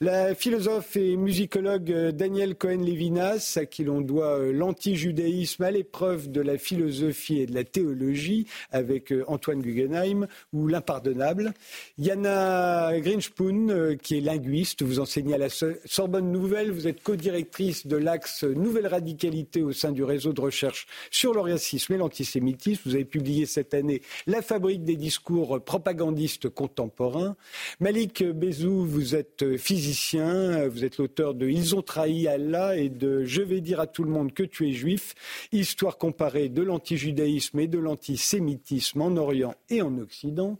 La 0.00 0.34
philosophe 0.34 0.96
et 0.96 1.16
musicologue 1.16 1.92
euh, 1.92 2.12
Daniel 2.12 2.54
Cohen-Lévinas, 2.54 3.58
à 3.60 3.66
qui 3.66 3.84
l'on 3.84 4.00
doit 4.00 4.38
euh, 4.38 4.52
l'anti-judaïsme 4.52 5.64
à 5.64 5.70
l'épreuve 5.70 6.30
de 6.30 6.40
la 6.40 6.56
philosophie 6.56 7.40
et 7.40 7.46
de 7.46 7.54
la 7.54 7.64
théologie 7.64 8.46
avec 8.70 9.12
Antoine 9.26 9.60
Guggenheim 9.60 10.26
ou 10.52 10.68
l'impardonnable. 10.68 11.52
Yana 11.98 12.92
Grinchpoon, 13.00 13.96
qui 14.00 14.18
est 14.18 14.20
linguiste, 14.20 14.82
vous 14.82 15.00
enseignez 15.00 15.34
à 15.34 15.38
la 15.38 15.48
Sorbonne 15.48 16.30
Nouvelle, 16.30 16.70
vous 16.70 16.86
êtes 16.86 17.02
co-directrice 17.02 17.86
de 17.86 17.96
l'axe 17.96 18.44
nouvelle 18.54 18.86
radicalité 18.86 19.62
au 19.62 19.72
sein 19.72 19.92
du 19.92 20.04
réseau 20.04 20.32
de 20.32 20.40
recherche 20.40 20.86
sur 21.10 21.34
le 21.34 21.40
racisme 21.40 21.94
et 21.94 21.96
l'antisémitisme. 21.96 22.82
Vous 22.86 22.94
avez 22.94 23.04
publié 23.04 23.46
cette 23.46 23.74
année 23.74 24.02
La 24.26 24.42
fabrique 24.42 24.84
des 24.84 24.96
discours 24.96 25.62
propagandistes 25.62 26.48
contemporains. 26.48 27.36
Malik 27.80 28.24
Bezou, 28.24 28.84
vous 28.86 29.14
êtes 29.14 29.56
physicien, 29.56 30.68
vous 30.68 30.84
êtes 30.84 30.98
l'auteur 30.98 31.34
de 31.34 31.48
Ils 31.48 31.74
ont 31.74 31.82
trahi 31.82 32.28
Allah 32.28 32.76
et 32.76 32.88
de 32.88 33.24
Je 33.24 33.42
vais 33.42 33.60
dire 33.60 33.80
à 33.80 33.86
tout 33.86 34.04
le 34.04 34.10
monde 34.10 34.32
que 34.32 34.42
tu 34.42 34.68
es 34.68 34.72
juif, 34.72 35.14
histoire 35.52 35.98
comparée 35.98 36.48
de 36.48 36.62
l'antijudaïsme 36.62 37.60
et 37.60 37.66
de 37.66 37.78
l'antisémitisme 37.78 39.02
en 39.02 39.16
Orient 39.16 39.54
et 39.70 39.82
en 39.82 39.98
Occident. 39.98 40.58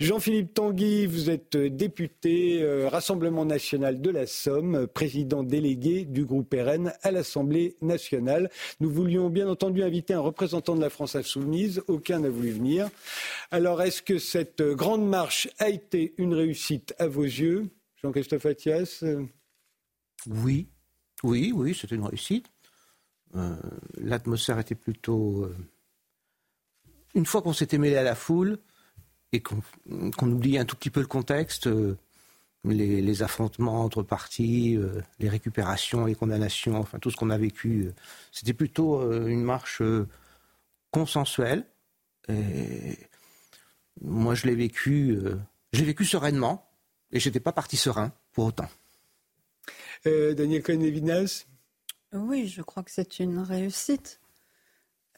Jean-Philippe 0.00 0.54
Tanguy, 0.54 1.06
vous 1.06 1.30
êtes 1.30 1.56
député 1.56 2.62
euh, 2.62 2.88
Rassemblement 2.88 3.44
national 3.44 4.00
de 4.00 4.10
la 4.10 4.26
Somme, 4.26 4.86
président 4.86 5.42
délégué 5.42 6.04
du 6.04 6.24
groupe 6.24 6.54
RN 6.54 6.92
à 7.02 7.10
l'Assemblée 7.28 7.76
nationale. 7.82 8.50
Nous 8.80 8.90
voulions 8.90 9.28
bien 9.28 9.48
entendu 9.48 9.82
inviter 9.82 10.14
un 10.14 10.20
représentant 10.20 10.74
de 10.74 10.80
la 10.80 10.88
France 10.88 11.14
insoumise, 11.14 11.82
aucun 11.86 12.20
n'a 12.20 12.30
voulu 12.30 12.50
venir. 12.50 12.88
Alors 13.50 13.82
est-ce 13.82 14.00
que 14.00 14.18
cette 14.18 14.62
grande 14.62 15.06
marche 15.06 15.48
a 15.58 15.68
été 15.68 16.14
une 16.16 16.32
réussite 16.32 16.94
à 16.98 17.06
vos 17.06 17.24
yeux 17.24 17.68
Jean-Christophe 18.02 18.46
Attias 18.46 19.04
Oui, 20.26 20.68
oui, 21.22 21.52
oui, 21.54 21.76
c'est 21.78 21.90
une 21.90 22.04
réussite. 22.04 22.46
Euh, 23.36 23.56
l'atmosphère 23.98 24.58
était 24.58 24.74
plutôt... 24.74 25.44
Euh, 25.44 25.54
une 27.14 27.26
fois 27.26 27.42
qu'on 27.42 27.52
s'était 27.52 27.78
mêlé 27.78 27.96
à 27.96 28.02
la 28.02 28.14
foule 28.14 28.58
et 29.32 29.42
qu'on 29.42 29.60
oubliait 30.22 30.60
un 30.60 30.64
tout 30.64 30.76
petit 30.76 30.90
peu 30.90 31.00
le 31.00 31.06
contexte, 31.06 31.66
euh, 31.66 31.98
les, 32.64 33.22
affrontements 33.22 33.82
entre 33.82 34.02
partis, 34.02 34.78
les 35.18 35.28
récupérations, 35.28 36.04
les 36.04 36.14
condamnations, 36.14 36.76
enfin 36.76 36.98
tout 36.98 37.10
ce 37.10 37.16
qu'on 37.16 37.30
a 37.30 37.38
vécu, 37.38 37.90
c'était 38.32 38.52
plutôt 38.52 39.10
une 39.26 39.42
marche 39.42 39.82
consensuelle. 40.90 41.64
Et 42.28 42.98
moi, 44.00 44.34
je 44.34 44.46
l'ai 44.46 44.54
vécu, 44.54 45.18
j'ai 45.72 45.84
vécu 45.84 46.04
sereinement 46.04 46.68
et 47.12 47.20
j'étais 47.20 47.40
pas 47.40 47.52
parti 47.52 47.76
serein 47.76 48.12
pour 48.32 48.46
autant. 48.46 48.68
Daniel 50.04 50.62
Cohen-Levinas 50.62 51.46
oui, 52.12 52.46
je 52.48 52.62
crois 52.62 52.82
que 52.82 52.90
c'est 52.90 53.18
une 53.20 53.38
réussite. 53.38 54.20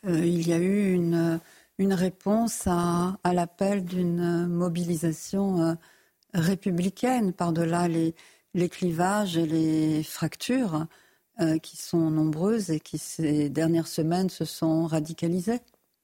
Euh, 0.06 0.24
il 0.24 0.48
y 0.48 0.52
a 0.52 0.58
eu 0.58 0.92
une, 0.92 1.40
une 1.78 1.94
réponse 1.94 2.66
à, 2.66 3.18
à 3.22 3.32
l'appel 3.32 3.84
d'une 3.84 4.46
mobilisation 4.46 5.60
euh, 5.60 5.74
républicaine 6.34 7.32
par-delà 7.32 7.88
les, 7.88 8.14
les, 8.54 8.68
clivages 8.68 9.36
et 9.36 9.46
les 9.46 10.02
fractures 10.02 10.86
euh, 11.40 11.58
qui 11.58 11.76
sont 11.76 12.10
nombreuses 12.10 12.70
et 12.70 12.80
qui 12.80 12.98
ces 12.98 13.48
dernières 13.48 13.86
semaines 13.86 14.30
se 14.30 14.44
sont 14.44 14.86
radicalisées. 14.86 15.60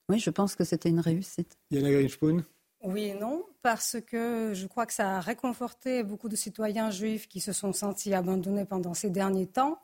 Oui, 0.08 0.18
je 0.18 0.30
pense 0.30 0.54
que 0.54 0.64
c'était 0.64 0.88
une 0.88 1.00
réussite. 1.00 1.58
Yana 1.70 1.90
Grinspoon 1.90 2.44
oui 2.86 3.06
et 3.06 3.14
non, 3.14 3.44
parce 3.62 3.96
que 4.00 4.52
je 4.54 4.66
crois 4.68 4.86
que 4.86 4.92
ça 4.92 5.16
a 5.16 5.20
réconforté 5.20 6.04
beaucoup 6.04 6.28
de 6.28 6.36
citoyens 6.36 6.90
juifs 6.90 7.26
qui 7.26 7.40
se 7.40 7.52
sont 7.52 7.72
sentis 7.72 8.14
abandonnés 8.14 8.64
pendant 8.64 8.94
ces 8.94 9.10
derniers 9.10 9.48
temps 9.48 9.80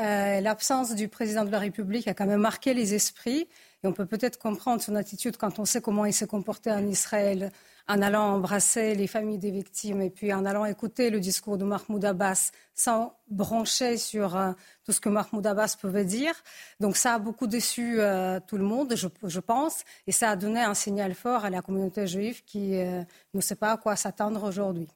euh, 0.00 0.40
l'absence 0.40 0.94
du 0.96 1.06
président 1.06 1.44
de 1.44 1.50
la 1.50 1.60
République 1.60 2.08
a 2.08 2.14
quand 2.14 2.26
même 2.26 2.40
marqué 2.40 2.74
les 2.74 2.94
esprits. 2.94 3.46
Et 3.82 3.86
on 3.86 3.92
peut 3.92 4.06
peut-être 4.06 4.38
comprendre 4.38 4.82
son 4.82 4.96
attitude 4.96 5.36
quand 5.36 5.58
on 5.60 5.64
sait 5.64 5.80
comment 5.80 6.04
il 6.04 6.12
s'est 6.12 6.26
comporté 6.26 6.72
en 6.72 6.84
Israël, 6.86 7.52
en 7.86 8.02
allant 8.02 8.34
embrasser 8.34 8.96
les 8.96 9.06
familles 9.06 9.38
des 9.38 9.52
victimes 9.52 10.00
et 10.00 10.10
puis 10.10 10.32
en 10.32 10.46
allant 10.46 10.64
écouter 10.64 11.10
le 11.10 11.20
discours 11.20 11.58
de 11.58 11.64
Mahmoud 11.64 12.04
Abbas 12.04 12.50
sans 12.74 13.14
brancher 13.28 13.96
sur 13.96 14.36
euh, 14.36 14.52
tout 14.84 14.90
ce 14.90 15.00
que 15.00 15.08
Mahmoud 15.08 15.46
Abbas 15.46 15.76
pouvait 15.80 16.04
dire. 16.04 16.34
Donc 16.80 16.96
ça 16.96 17.14
a 17.14 17.18
beaucoup 17.20 17.46
déçu 17.46 18.00
euh, 18.00 18.40
tout 18.48 18.56
le 18.56 18.64
monde, 18.64 18.96
je, 18.96 19.40
pense, 19.40 19.84
et 20.08 20.12
ça 20.12 20.30
a 20.30 20.36
donné 20.36 20.60
un 20.60 20.74
signal 20.74 21.14
fort 21.14 21.44
à 21.44 21.50
la 21.50 21.62
communauté 21.62 22.08
juive 22.08 22.42
qui 22.44 22.72
ne 22.72 23.40
sait 23.40 23.54
pas 23.54 23.72
à 23.72 23.76
quoi 23.76 23.94
s'attendre 23.94 24.42
aujourd'hui. 24.42 24.88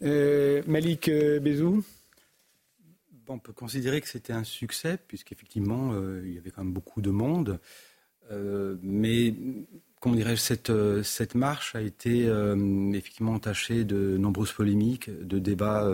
Malik 0.00 1.08
Bezou 1.08 1.82
on 3.34 3.38
peut 3.38 3.52
considérer 3.52 4.00
que 4.00 4.08
c'était 4.08 4.32
un 4.32 4.44
succès, 4.44 4.98
puisqu'effectivement, 5.06 5.92
euh, 5.92 6.22
il 6.24 6.34
y 6.34 6.38
avait 6.38 6.50
quand 6.50 6.64
même 6.64 6.72
beaucoup 6.72 7.00
de 7.00 7.10
monde. 7.10 7.60
Euh, 8.30 8.76
mais, 8.82 9.34
comment 10.00 10.14
dirais-je, 10.14 10.40
cette, 10.40 10.70
euh, 10.70 11.02
cette 11.02 11.34
marche 11.34 11.74
a 11.74 11.80
été 11.80 12.26
effectivement 12.94 13.32
entachée 13.34 13.84
de 13.84 14.16
nombreuses 14.16 14.52
polémiques, 14.52 15.10
de 15.10 15.38
débats 15.38 15.90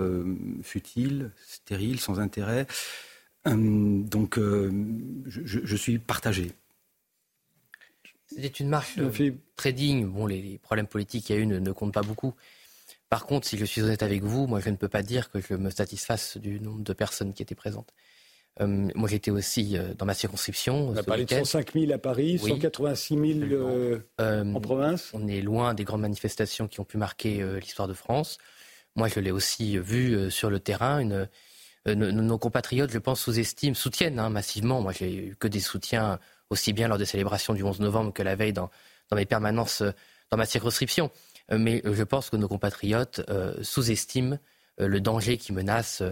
futiles, 0.63 1.31
stériles, 1.47 2.01
sans 2.01 2.21
intérêt. 2.21 2.67
donc, 3.47 4.39
je, 5.27 5.77
suis 5.77 5.99
partagé. 5.99 6.53
C'était 8.27 8.49
une 8.49 8.69
marche 8.69 8.99
très 9.57 9.73
digne. 9.73 10.07
Bon, 10.07 10.27
les, 10.27 10.59
problèmes 10.59 10.87
politiques 10.87 11.27
qu'il 11.27 11.37
y 11.37 11.39
a 11.39 11.43
eu 11.43 11.47
ne 11.47 11.73
comptent 11.73 11.95
pas 11.95 12.03
beaucoup. 12.03 12.35
Par 13.15 13.27
contre, 13.27 13.47
si 13.47 13.57
je 13.57 13.65
suis 13.65 13.81
honnête 13.81 14.03
avec 14.03 14.25
vous, 14.25 14.49
moi, 14.49 14.59
je 14.59 14.71
ne 14.71 14.75
peux 14.75 14.89
pas 14.89 15.05
dire 15.05 15.31
que 15.31 15.39
je 15.41 15.55
me 15.55 15.71
satisfasse 15.71 16.37
du 16.37 16.59
nombre 16.59 16.83
de 16.83 16.93
personnes 16.93 17.33
qui 17.33 17.45
étaient 17.45 17.55
présentes. 17.55 17.95
Euh, 18.61 18.89
moi, 18.97 19.09
j'étais 19.09 19.31
aussi 19.31 19.79
euh, 19.79 19.95
dans 19.95 20.05
ma 20.05 20.15
circonscription. 20.15 20.89
On 20.89 20.97
a 20.97 21.05
parlé 21.05 21.25
de 21.25 21.31
105 21.31 21.75
000 21.75 21.93
à 21.93 21.99
Paris, 21.99 22.41
186 22.41 23.39
000 23.39 23.53
euh, 23.53 24.01
en 24.19 24.61
province. 24.61 25.13
On 25.15 25.29
est 25.29 25.43
loin 25.43 25.75
des 25.75 25.85
grandes 25.85 26.01
manifestations 26.01 26.67
qui 26.67 26.81
ont 26.81 26.85
pu 26.85 26.99
marquer 26.99 27.41
l'histoire 27.61 27.87
de 27.87 27.95
France. 27.95 28.39
Moi, 28.97 29.07
je 29.07 29.21
l'ai 29.21 29.31
aussi 29.31 29.79
vu 29.79 30.29
sur 30.33 30.51
le 30.51 30.59
terrain. 30.59 30.99
Une, 30.99 31.29
nos 31.95 32.39
compatriotes, 32.39 32.91
je 32.91 32.99
pense, 32.99 33.21
sous-estiment, 33.21 33.77
soutiennent 33.77 34.19
hein, 34.19 34.29
massivement. 34.29 34.81
Moi, 34.81 34.91
j'ai 34.91 35.15
eu 35.15 35.37
que 35.37 35.47
des 35.47 35.61
soutiens 35.61 36.19
aussi 36.51 36.73
bien 36.73 36.89
lors 36.89 36.99
des 36.99 37.07
célébrations 37.07 37.55
du 37.55 37.63
11 37.63 37.79
novembre 37.79 38.13
que 38.13 38.25
la 38.25 38.35
veille 38.35 38.53
dans, 38.53 38.71
dans 39.09 39.17
mes 39.17 39.25
permanences 39.25 39.85
dans 40.33 40.37
ma 40.37 40.47
circonscription. 40.47 41.13
Euh, 41.53 41.59
mais 41.59 41.83
euh, 41.85 41.95
je 41.95 42.03
pense 42.03 42.31
que 42.31 42.37
nos 42.37 42.49
compatriotes 42.49 43.23
euh, 43.29 43.55
sous-estiment 43.63 44.39
le 44.79 45.01
danger 45.01 45.37
qui 45.37 45.53
menace 45.53 46.03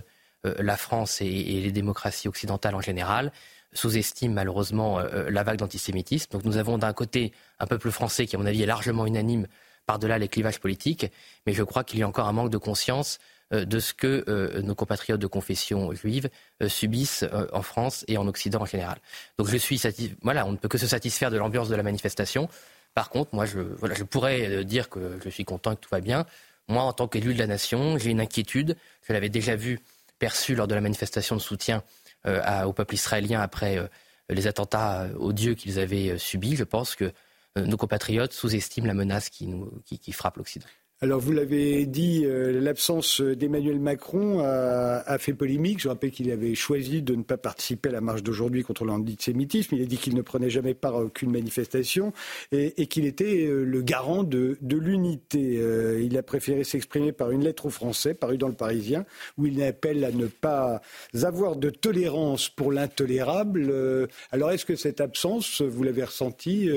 la 0.44 0.76
France 0.76 1.20
et, 1.20 1.26
les 1.26 1.72
démocraties 1.72 2.28
occidentales 2.28 2.76
en 2.76 2.80
général, 2.80 3.32
sous-estiment 3.72 4.34
malheureusement 4.34 5.00
la 5.00 5.42
vague 5.42 5.58
d'antisémitisme. 5.58 6.30
Donc 6.30 6.44
nous 6.44 6.58
avons 6.58 6.78
d'un 6.78 6.92
côté 6.92 7.32
un 7.58 7.66
peuple 7.66 7.90
français 7.90 8.24
qui, 8.24 8.36
à 8.36 8.38
mon 8.38 8.46
avis, 8.46 8.62
est 8.62 8.66
largement 8.66 9.04
unanime 9.04 9.48
par-delà 9.84 10.16
les 10.18 10.28
clivages 10.28 10.60
politiques, 10.60 11.10
mais 11.44 11.54
je 11.54 11.64
crois 11.64 11.82
qu'il 11.82 11.98
y 11.98 12.04
a 12.04 12.08
encore 12.08 12.28
un 12.28 12.32
manque 12.32 12.50
de 12.50 12.58
conscience 12.58 13.18
de 13.50 13.80
ce 13.80 13.94
que 13.94 14.60
nos 14.60 14.76
compatriotes 14.76 15.20
de 15.20 15.26
confession 15.26 15.92
juive 15.92 16.30
subissent 16.68 17.24
en 17.52 17.62
France 17.62 18.04
et 18.06 18.16
en 18.16 18.28
Occident 18.28 18.60
en 18.60 18.66
général. 18.66 18.98
Donc 19.38 19.48
je 19.48 19.56
suis 19.56 19.82
voilà, 20.22 20.46
on 20.46 20.52
ne 20.52 20.56
peut 20.56 20.68
que 20.68 20.78
se 20.78 20.86
satisfaire 20.86 21.32
de 21.32 21.36
l'ambiance 21.36 21.68
de 21.68 21.74
la 21.74 21.82
manifestation. 21.82 22.48
Par 22.94 23.10
contre, 23.10 23.34
moi, 23.34 23.46
je, 23.46 23.60
voilà, 23.60 23.94
je 23.94 24.04
pourrais 24.04 24.48
euh, 24.48 24.64
dire 24.64 24.88
que 24.88 25.18
je 25.24 25.28
suis 25.30 25.44
content 25.44 25.74
que 25.74 25.80
tout 25.80 25.88
va 25.90 26.00
bien. 26.00 26.26
Moi, 26.68 26.82
en 26.82 26.92
tant 26.92 27.08
qu'élu 27.08 27.34
de 27.34 27.38
la 27.38 27.46
nation, 27.46 27.98
j'ai 27.98 28.10
une 28.10 28.20
inquiétude. 28.20 28.76
Je 29.06 29.12
l'avais 29.12 29.28
déjà 29.28 29.56
vu 29.56 29.80
perçue 30.18 30.54
lors 30.54 30.68
de 30.68 30.74
la 30.74 30.80
manifestation 30.80 31.36
de 31.36 31.40
soutien 31.40 31.82
euh, 32.26 32.62
au 32.64 32.72
peuple 32.72 32.94
israélien 32.94 33.40
après 33.40 33.78
euh, 33.78 33.88
les 34.28 34.46
attentats 34.46 35.08
odieux 35.18 35.54
qu'ils 35.54 35.78
avaient 35.78 36.16
subis. 36.18 36.56
Je 36.56 36.64
pense 36.64 36.94
que 36.94 37.12
nos 37.56 37.76
compatriotes 37.76 38.32
sous-estiment 38.32 38.86
la 38.86 38.94
menace 38.94 39.28
qui 39.28 40.12
frappe 40.12 40.38
l'Occident. 40.38 40.64
Alors, 41.04 41.18
vous 41.18 41.32
l'avez 41.32 41.84
dit, 41.84 42.22
euh, 42.24 42.60
l'absence 42.60 43.20
d'Emmanuel 43.20 43.80
Macron 43.80 44.38
a, 44.38 45.18
fait 45.18 45.34
polémique. 45.34 45.80
Je 45.80 45.88
rappelle 45.88 46.12
qu'il 46.12 46.30
avait 46.30 46.54
choisi 46.54 47.02
de 47.02 47.16
ne 47.16 47.24
pas 47.24 47.36
participer 47.36 47.88
à 47.88 47.92
la 47.92 48.00
marche 48.00 48.22
d'aujourd'hui 48.22 48.62
contre 48.62 48.84
l'antisémitisme. 48.84 49.74
Il 49.74 49.82
a 49.82 49.86
dit 49.86 49.96
qu'il 49.96 50.14
ne 50.14 50.22
prenait 50.22 50.48
jamais 50.48 50.74
part 50.74 50.94
à 50.94 51.00
aucune 51.00 51.32
manifestation 51.32 52.12
et, 52.52 52.86
qu'il 52.86 53.04
était 53.04 53.46
euh, 53.46 53.64
le 53.64 53.82
garant 53.82 54.22
de, 54.22 54.56
l'unité. 54.62 55.58
Euh, 55.58 56.00
il 56.00 56.16
a 56.16 56.22
préféré 56.22 56.62
s'exprimer 56.62 57.10
par 57.10 57.32
une 57.32 57.42
lettre 57.42 57.66
aux 57.66 57.70
Français, 57.70 58.14
parue 58.14 58.38
dans 58.38 58.46
le 58.46 58.54
Parisien, 58.54 59.04
où 59.38 59.46
il 59.46 59.60
appelle 59.64 60.04
à 60.04 60.12
ne 60.12 60.26
pas 60.26 60.82
avoir 61.20 61.56
de 61.56 61.70
tolérance 61.70 62.48
pour 62.48 62.70
l'intolérable. 62.70 64.08
alors, 64.30 64.52
est-ce 64.52 64.64
que 64.64 64.76
cette 64.76 65.00
absence, 65.00 65.62
vous 65.62 65.82
l'avez 65.82 66.04
ressenti, 66.04 66.70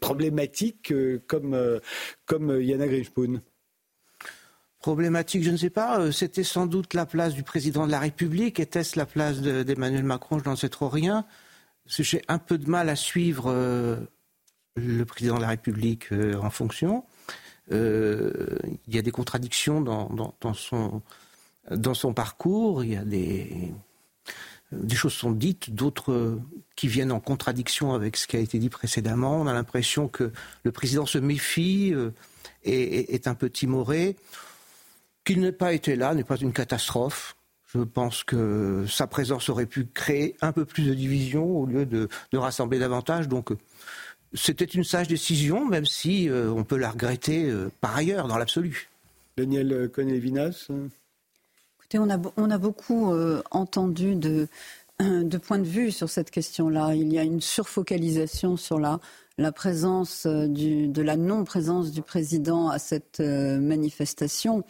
problématique 0.00 0.94
comme, 1.26 1.80
comme 2.26 2.60
Yana 2.60 2.86
Griffpoon 2.86 3.40
Problématique, 4.84 5.42
je 5.44 5.50
ne 5.50 5.56
sais 5.56 5.70
pas. 5.70 5.98
Euh, 5.98 6.12
c'était 6.12 6.44
sans 6.44 6.66
doute 6.66 6.92
la 6.92 7.06
place 7.06 7.32
du 7.32 7.42
président 7.42 7.86
de 7.86 7.90
la 7.90 7.98
République. 7.98 8.60
Était-ce 8.60 8.98
la 8.98 9.06
place 9.06 9.40
d'Emmanuel 9.40 10.04
Macron? 10.04 10.38
Je 10.38 10.44
n'en 10.44 10.56
sais 10.56 10.68
trop 10.68 10.90
rien. 10.90 11.24
J'ai 11.86 12.20
un 12.28 12.36
peu 12.36 12.58
de 12.58 12.68
mal 12.68 12.90
à 12.90 12.94
suivre 12.94 13.50
euh, 13.50 13.96
le 14.76 15.04
président 15.06 15.36
de 15.36 15.40
la 15.40 15.48
République 15.48 16.12
euh, 16.12 16.36
en 16.36 16.50
fonction. 16.50 17.02
il 17.70 18.76
y 18.88 18.98
a 18.98 19.00
des 19.00 19.10
contradictions 19.10 19.80
dans, 19.80 20.34
son, 20.52 21.00
dans 21.70 21.94
son 21.94 22.12
parcours. 22.12 22.84
Il 22.84 22.92
y 22.92 22.96
a 22.96 23.06
des, 23.06 23.72
des 24.72 24.96
choses 24.96 25.12
sont 25.12 25.32
dites, 25.32 25.74
d'autres 25.74 26.38
qui 26.76 26.88
viennent 26.88 27.12
en 27.12 27.20
contradiction 27.20 27.94
avec 27.94 28.16
ce 28.16 28.26
qui 28.26 28.36
a 28.36 28.40
été 28.40 28.58
dit 28.58 28.68
précédemment. 28.68 29.40
On 29.40 29.46
a 29.46 29.52
l'impression 29.52 30.08
que 30.08 30.32
le 30.64 30.72
président 30.72 31.06
se 31.06 31.18
méfie 31.18 31.94
et 32.64 33.14
est 33.14 33.28
un 33.28 33.34
peu 33.34 33.50
timoré. 33.50 34.16
Qu'il 35.24 35.40
n'ait 35.40 35.52
pas 35.52 35.72
été 35.72 35.96
là 35.96 36.14
n'est 36.14 36.24
pas 36.24 36.36
une 36.36 36.52
catastrophe. 36.52 37.36
Je 37.72 37.80
pense 37.80 38.24
que 38.24 38.84
sa 38.88 39.06
présence 39.06 39.48
aurait 39.48 39.66
pu 39.66 39.86
créer 39.86 40.36
un 40.40 40.52
peu 40.52 40.64
plus 40.64 40.86
de 40.86 40.94
division 40.94 41.44
au 41.44 41.66
lieu 41.66 41.86
de, 41.86 42.08
rassembler 42.32 42.78
davantage. 42.78 43.28
Donc, 43.28 43.50
c'était 44.32 44.64
une 44.64 44.84
sage 44.84 45.08
décision, 45.08 45.66
même 45.66 45.86
si 45.86 46.28
on 46.30 46.64
peut 46.64 46.76
la 46.76 46.90
regretter 46.90 47.52
par 47.80 47.96
ailleurs, 47.96 48.28
dans 48.28 48.38
l'absolu. 48.38 48.88
Daniel 49.36 49.90
Cohn-Lévinas 49.92 50.68
On 51.92 52.08
a, 52.10 52.58
beaucoup 52.58 53.12
entendu 53.50 54.14
de, 55.00 55.38
points 55.38 55.58
de 55.58 55.64
vue 55.64 55.90
sur 55.90 56.08
cette 56.08 56.30
question-là. 56.30 56.94
Il 56.94 57.12
y 57.12 57.18
a 57.18 57.22
une 57.22 57.40
surfocalisation 57.40 58.56
sur 58.56 58.78
la, 58.78 59.00
présence 59.52 60.26
euh, 60.26 60.46
de 60.46 61.02
la 61.02 61.16
non-présence 61.16 61.90
du 61.90 62.02
président 62.02 62.68
à 62.68 62.78
cette 62.78 63.18
euh, 63.18 63.58
manifestation. 63.58 64.62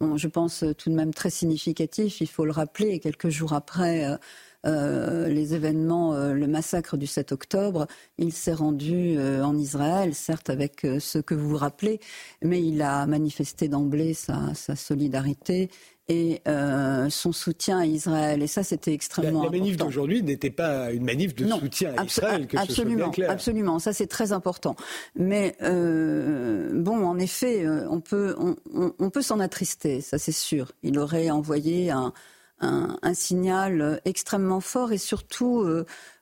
Je 0.00 0.28
pense 0.28 0.62
euh, 0.62 0.74
tout 0.74 0.90
de 0.90 0.94
même 0.94 1.12
très 1.12 1.30
significatif, 1.30 2.20
il 2.20 2.28
faut 2.28 2.44
le 2.44 2.52
rappeler, 2.52 3.00
quelques 3.00 3.30
jours 3.30 3.52
après 3.52 4.16
euh, 4.64 5.26
les 5.26 5.54
événements, 5.54 6.14
le 6.14 6.46
massacre 6.46 6.96
du 6.96 7.08
7 7.08 7.32
octobre, 7.32 7.88
il 8.18 8.32
s'est 8.32 8.52
rendu 8.52 9.18
en 9.18 9.58
Israël, 9.58 10.14
certes 10.14 10.50
avec 10.50 10.86
ce 11.00 11.18
que 11.18 11.34
vous 11.34 11.48
vous 11.48 11.56
rappelez, 11.56 11.98
mais 12.42 12.62
il 12.62 12.80
a 12.82 13.04
manifesté 13.06 13.66
d'emblée 13.66 14.14
sa 14.14 14.54
solidarité 14.76 15.68
et 16.12 16.42
euh, 16.46 17.08
son 17.08 17.32
soutien 17.32 17.78
à 17.78 17.86
Israël. 17.86 18.42
Et 18.42 18.46
ça, 18.46 18.62
c'était 18.62 18.92
extrêmement 18.92 19.44
la, 19.44 19.50
la 19.50 19.58
manif 19.58 19.76
d'aujourd'hui 19.76 20.22
n'était 20.22 20.50
pas 20.50 20.92
une 20.92 21.04
manif 21.04 21.34
de 21.34 21.46
soutien 21.48 21.94
à 21.96 22.04
Israël, 22.04 22.46
que 22.46 22.56
absolument, 22.56 23.10
ce 23.12 23.22
soit 23.22 23.30
Absolument, 23.30 23.78
ça 23.78 23.92
c'est 23.92 24.06
très 24.06 24.32
important. 24.32 24.76
Mais 25.16 25.56
euh, 25.62 26.70
bon, 26.74 27.06
en 27.06 27.18
effet, 27.18 27.64
euh, 27.64 27.86
on 27.88 28.00
peut, 28.00 28.36
on, 28.38 28.56
on 28.98 29.10
peut 29.10 29.22
s'en 29.22 29.40
attrister, 29.40 30.00
ça 30.00 30.18
c'est 30.18 30.32
sûr. 30.32 30.72
Il 30.82 30.98
aurait 30.98 31.30
envoyé 31.30 31.90
un, 31.90 32.12
un, 32.60 32.98
un, 33.00 33.14
signal 33.14 34.00
extrêmement 34.04 34.60
fort 34.60 34.92
et 34.92 34.98
surtout 34.98 35.66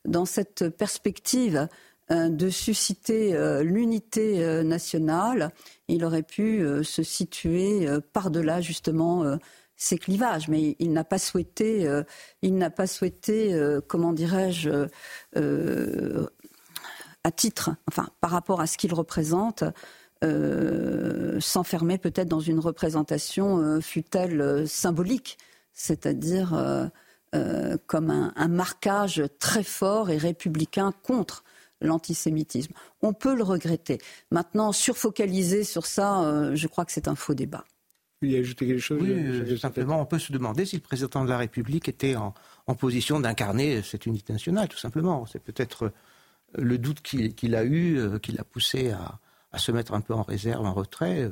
dans 0.04 0.24
cette 0.24 0.68
perspective 0.68 1.68
de 2.10 2.50
susciter 2.50 3.36
l'unité 3.62 4.62
nationale, 4.64 5.52
il 5.88 6.04
aurait 6.04 6.22
pu 6.22 6.64
se 6.82 7.02
situer 7.02 7.86
par-delà 8.12 8.60
justement 8.60 9.38
ces 9.80 9.96
clivages, 9.96 10.46
mais 10.48 10.76
il 10.78 10.92
n'a 10.92 11.04
pas 11.04 11.18
souhaité, 11.18 11.88
euh, 11.88 12.02
il 12.42 12.56
n'a 12.58 12.68
pas 12.68 12.86
souhaité, 12.86 13.54
euh, 13.54 13.80
comment 13.80 14.12
dirais-je, 14.12 14.86
euh, 15.38 16.26
à 17.24 17.32
titre, 17.32 17.70
enfin, 17.88 18.10
par 18.20 18.30
rapport 18.30 18.60
à 18.60 18.66
ce 18.66 18.76
qu'il 18.76 18.94
représente, 18.94 19.64
s'enfermer 21.40 21.96
peut-être 21.96 22.28
dans 22.28 22.40
une 22.40 22.58
représentation 22.58 23.80
fut-elle 23.80 24.68
symbolique, 24.68 25.38
c'est-à-dire 25.72 26.90
comme 27.86 28.10
un, 28.10 28.32
un, 28.36 28.48
marquage 28.48 29.22
très 29.38 29.62
fort 29.62 30.10
et 30.10 30.18
républicain 30.18 30.92
contre 31.02 31.42
l'antisémitisme. 31.80 32.74
On 33.00 33.14
peut 33.14 33.34
le 33.34 33.44
regretter. 33.44 33.96
Maintenant, 34.30 34.72
surfocaliser 34.72 35.64
sur 35.64 35.86
ça, 35.86 36.52
je 36.54 36.66
crois 36.66 36.84
que 36.84 36.92
c'est 36.92 37.08
un 37.08 37.16
faux 37.16 37.32
débat 37.32 37.64
y 38.22 38.36
ajouter 38.36 38.66
quelque 38.66 38.80
chose 38.80 39.00
Oui, 39.02 39.10
euh, 39.10 39.56
simplement, 39.56 40.00
on 40.00 40.06
peut 40.06 40.18
se 40.18 40.32
demander 40.32 40.66
si 40.66 40.76
le 40.76 40.82
président 40.82 41.24
de 41.24 41.28
la 41.28 41.38
République 41.38 41.88
était 41.88 42.16
en, 42.16 42.34
position 42.78 43.18
d'incarner 43.18 43.82
cette 43.82 44.06
unité 44.06 44.32
nationale, 44.32 44.68
tout 44.68 44.78
simplement. 44.78 45.26
C'est 45.26 45.42
peut-être 45.42 45.86
euh, 45.86 45.90
le 46.54 46.78
doute 46.78 47.00
qu'il 47.02 47.56
a 47.56 47.64
eu, 47.64 47.98
euh, 47.98 48.18
qui 48.18 48.30
l'a 48.30 48.44
poussé 48.44 48.92
à, 48.92 49.18
à, 49.50 49.58
se 49.58 49.72
mettre 49.72 49.92
un 49.92 50.00
peu 50.00 50.14
en 50.14 50.22
réserve, 50.22 50.64
en 50.64 50.72
retrait. 50.72 51.28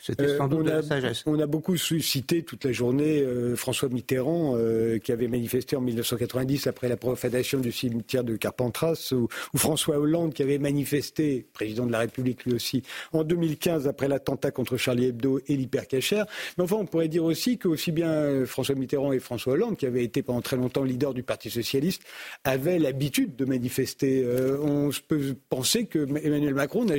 C'était 0.00 0.24
euh, 0.24 0.38
sans 0.38 0.48
doute 0.48 0.60
on 0.60 0.66
a, 0.66 0.70
de 0.70 0.76
la 0.76 0.82
sagesse. 0.82 1.22
On 1.26 1.38
a 1.38 1.46
beaucoup 1.46 1.76
cité 1.76 2.42
toute 2.42 2.64
la 2.64 2.72
journée 2.72 3.20
euh, 3.20 3.54
François 3.54 3.88
Mitterrand, 3.88 4.54
euh, 4.56 4.98
qui 4.98 5.12
avait 5.12 5.28
manifesté 5.28 5.76
en 5.76 5.82
1990 5.82 6.66
après 6.66 6.88
la 6.88 6.96
profanation 6.96 7.60
du 7.60 7.70
cimetière 7.70 8.24
de 8.24 8.36
Carpentras, 8.36 9.12
ou, 9.12 9.28
François 9.56 9.98
Hollande, 9.98 10.32
qui 10.32 10.42
avait 10.42 10.58
manifesté, 10.58 11.46
président 11.52 11.86
de 11.86 11.92
la 11.92 11.98
République 11.98 12.44
lui 12.44 12.54
aussi, 12.54 12.82
en 13.12 13.24
2015 13.24 13.86
après 13.86 14.08
l'attentat 14.08 14.50
contre 14.50 14.76
Charlie 14.78 15.06
Hebdo 15.06 15.40
et 15.46 15.56
l'hypercachère. 15.56 16.26
Mais 16.56 16.64
enfin, 16.64 16.76
on 16.76 16.86
pourrait 16.86 17.08
dire 17.08 17.24
aussi 17.24 17.58
que 17.58 17.68
aussi 17.68 17.92
bien 17.92 18.46
François 18.46 18.74
Mitterrand 18.74 19.12
et 19.12 19.18
François 19.18 19.52
Hollande, 19.52 19.76
qui 19.76 19.86
avaient 19.86 20.04
été 20.04 20.22
pendant 20.22 20.40
très 20.40 20.56
longtemps 20.56 20.84
leader 20.84 21.12
du 21.12 21.22
Parti 21.22 21.50
socialiste, 21.50 22.02
avaient 22.44 22.78
l'habitude 22.78 23.36
de 23.36 23.44
manifester. 23.44 24.24
on 24.62 24.90
peut 25.08 25.34
penser 25.48 25.84
que 25.84 25.98
Emmanuel 26.24 26.54
Macron 26.54 26.84
n'a 26.84 26.96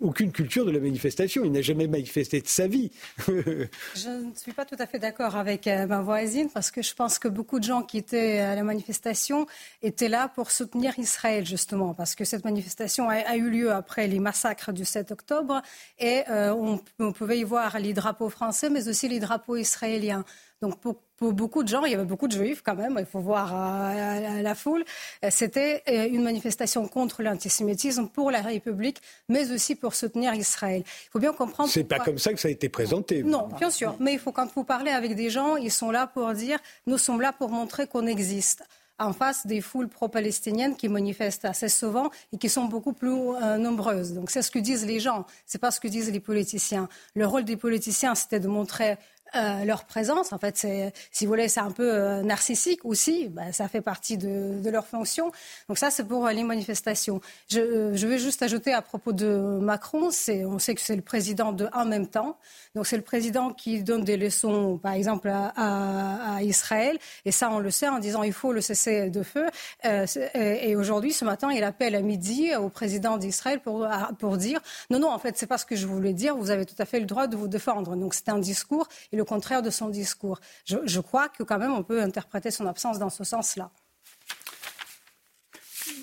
aucune 0.00 0.32
culture 0.32 0.66
de 0.66 0.70
la 0.70 0.80
manifestation. 0.80 1.44
Il 1.44 1.52
n'a 1.52 1.62
jamais 1.62 1.86
manifesté 1.86 2.25
de 2.30 2.46
sa 2.46 2.66
vie. 2.66 2.90
je 3.28 4.08
ne 4.08 4.34
suis 4.34 4.52
pas 4.52 4.64
tout 4.64 4.76
à 4.78 4.86
fait 4.86 4.98
d'accord 4.98 5.36
avec 5.36 5.66
euh, 5.66 5.86
ma 5.86 6.00
voisine 6.00 6.50
parce 6.50 6.70
que 6.70 6.82
je 6.82 6.94
pense 6.94 7.18
que 7.18 7.28
beaucoup 7.28 7.58
de 7.58 7.64
gens 7.64 7.82
qui 7.82 7.98
étaient 7.98 8.40
à 8.40 8.54
la 8.54 8.62
manifestation 8.62 9.46
étaient 9.82 10.08
là 10.08 10.28
pour 10.28 10.50
soutenir 10.50 10.98
Israël, 10.98 11.46
justement, 11.46 11.94
parce 11.94 12.14
que 12.14 12.24
cette 12.24 12.44
manifestation 12.44 13.08
a, 13.08 13.36
eu 13.36 13.50
lieu 13.50 13.72
après 13.72 14.06
les 14.06 14.18
massacres 14.18 14.72
du 14.72 14.84
7 14.84 15.12
octobre 15.12 15.62
et 15.98 16.22
euh, 16.30 16.78
on, 16.98 17.12
pouvait 17.12 17.38
y 17.38 17.44
voir 17.44 17.78
les 17.78 17.92
drapeaux 17.92 18.28
français, 18.28 18.70
mais 18.70 18.88
aussi 18.88 19.08
les 19.08 19.20
drapeaux 19.20 19.56
israéliens. 19.56 20.24
Donc 20.62 20.80
pour, 20.80 20.96
beaucoup 21.32 21.62
de 21.62 21.68
gens, 21.68 21.84
il 21.84 21.92
y 21.92 21.94
avait 21.94 22.04
beaucoup 22.04 22.28
de 22.28 22.32
juifs 22.32 22.62
quand 22.64 22.74
même, 22.74 22.96
il 22.98 23.04
faut 23.04 23.20
voir 23.20 23.52
euh, 23.54 24.40
la 24.42 24.54
foule, 24.54 24.84
euh, 25.22 25.28
c'était 25.30 25.82
euh, 25.88 26.08
une 26.08 26.22
manifestation 26.22 26.88
contre 26.88 27.22
l'antisémitisme 27.22 28.08
pour 28.08 28.30
la 28.30 28.40
République, 28.40 29.02
mais 29.28 29.50
aussi 29.50 29.74
pour 29.74 29.94
soutenir 29.94 30.32
Israël. 30.34 30.82
Il 30.86 31.10
faut 31.10 31.18
bien 31.18 31.34
comprendre. 31.34 31.70
C'est 31.70 31.84
pas 31.84 31.98
comme 31.98 32.18
ça 32.18 32.32
que 32.32 32.40
ça 32.40 32.48
a 32.48 32.50
été 32.50 32.70
présenté. 32.70 33.22
Non, 33.22 33.48
bien 33.58 33.70
sûr, 33.70 33.96
mais 34.00 34.14
il 34.14 34.18
faut 34.18 34.32
quand 34.32 34.48
vous 34.54 34.64
parlez 34.64 34.90
avec 34.90 35.14
des 35.14 35.28
gens, 35.28 35.56
ils 35.56 35.70
sont 35.70 35.90
là 35.90 36.06
pour 36.06 36.32
dire 36.32 36.58
nous 36.86 36.98
sommes 36.98 37.20
là 37.20 37.34
pour 37.34 37.50
montrer 37.50 37.86
qu'on 37.86 38.06
existe 38.06 38.64
en 38.98 39.12
face 39.12 39.46
des 39.46 39.60
foules 39.60 39.88
pro-palestiniennes 39.88 40.74
qui 40.74 40.88
manifestent 40.88 41.44
assez 41.44 41.68
souvent 41.68 42.10
et 42.32 42.38
qui 42.38 42.48
sont 42.48 42.64
beaucoup 42.64 42.94
plus 42.94 43.10
nombreuses. 43.58 44.14
Donc 44.14 44.30
c'est 44.30 44.40
ce 44.40 44.50
que 44.50 44.58
disent 44.58 44.86
les 44.86 45.00
gens, 45.00 45.26
c'est 45.44 45.58
pas 45.58 45.70
ce 45.70 45.80
que 45.80 45.88
disent 45.88 46.10
les 46.10 46.20
politiciens. 46.20 46.88
Le 47.14 47.26
rôle 47.26 47.44
des 47.44 47.58
politiciens, 47.58 48.14
c'était 48.14 48.40
de 48.40 48.48
montrer 48.48 48.96
euh, 49.34 49.64
leur 49.64 49.84
présence. 49.84 50.32
En 50.32 50.38
fait, 50.38 50.56
c'est, 50.56 50.92
si 51.10 51.26
vous 51.26 51.32
voulez, 51.32 51.48
c'est 51.48 51.60
un 51.60 51.72
peu 51.72 51.92
euh, 51.92 52.22
narcissique 52.22 52.84
aussi. 52.84 53.28
Bah, 53.28 53.52
ça 53.52 53.68
fait 53.68 53.80
partie 53.80 54.16
de, 54.16 54.70
leur 54.70 54.86
fonction. 54.86 55.32
Donc 55.68 55.78
ça, 55.78 55.90
c'est 55.90 56.04
pour 56.04 56.26
euh, 56.26 56.32
les 56.32 56.44
manifestations. 56.44 57.20
Je, 57.50 58.06
vais 58.06 58.18
juste 58.18 58.42
ajouter 58.42 58.72
à 58.72 58.82
propos 58.82 59.12
de 59.12 59.58
Macron, 59.60 60.10
c'est, 60.10 60.44
on 60.44 60.58
sait 60.58 60.74
que 60.74 60.80
c'est 60.80 60.96
le 60.96 61.02
président 61.02 61.52
de 61.52 61.68
en 61.72 61.84
même 61.84 62.06
temps. 62.06 62.38
Donc 62.74 62.86
c'est 62.86 62.96
le 62.96 63.02
président 63.02 63.52
qui 63.52 63.82
donne 63.82 64.04
des 64.04 64.16
leçons, 64.16 64.78
par 64.78 64.92
exemple, 64.92 65.28
à, 65.28 66.38
Israël. 66.42 66.98
Et 67.24 67.32
ça, 67.32 67.50
on 67.50 67.58
le 67.58 67.70
sait 67.70 67.88
en 67.88 67.98
disant 67.98 68.22
il 68.22 68.32
faut 68.32 68.52
le 68.52 68.60
cesser 68.60 69.10
de 69.10 69.22
feu. 69.22 69.46
Euh, 69.84 70.06
et 70.34 70.76
aujourd'hui, 70.76 71.12
ce 71.12 71.24
matin, 71.24 71.50
il 71.52 71.64
appelle 71.64 71.94
à 71.94 72.00
midi 72.00 72.54
au 72.54 72.68
président 72.68 73.16
d'Israël 73.16 73.60
pour, 73.60 73.86
pour 74.18 74.36
dire 74.36 74.60
non, 74.90 74.98
non, 74.98 75.10
en 75.10 75.18
fait, 75.18 75.36
c'est 75.36 75.46
pas 75.46 75.58
ce 75.58 75.66
que 75.66 75.76
je 75.76 75.86
voulais 75.86 76.12
dire. 76.12 76.36
Vous 76.36 76.50
avez 76.50 76.64
tout 76.64 76.74
à 76.78 76.84
fait 76.84 77.00
le 77.00 77.06
droit 77.06 77.26
de 77.26 77.36
vous 77.36 77.48
défendre. 77.48 77.96
Donc 77.96 78.14
c'est 78.14 78.28
un 78.28 78.38
discours 78.38 78.88
et 79.16 79.18
le 79.18 79.24
contraire 79.24 79.62
de 79.62 79.70
son 79.70 79.88
discours. 79.88 80.40
Je, 80.64 81.00
crois 81.00 81.28
que 81.28 81.42
quand 81.42 81.58
même 81.58 81.72
on 81.72 81.82
peut 81.82 82.02
interpréter 82.02 82.50
son 82.50 82.66
absence 82.66 82.98
dans 82.98 83.10
ce 83.10 83.24
sens-là. 83.24 83.70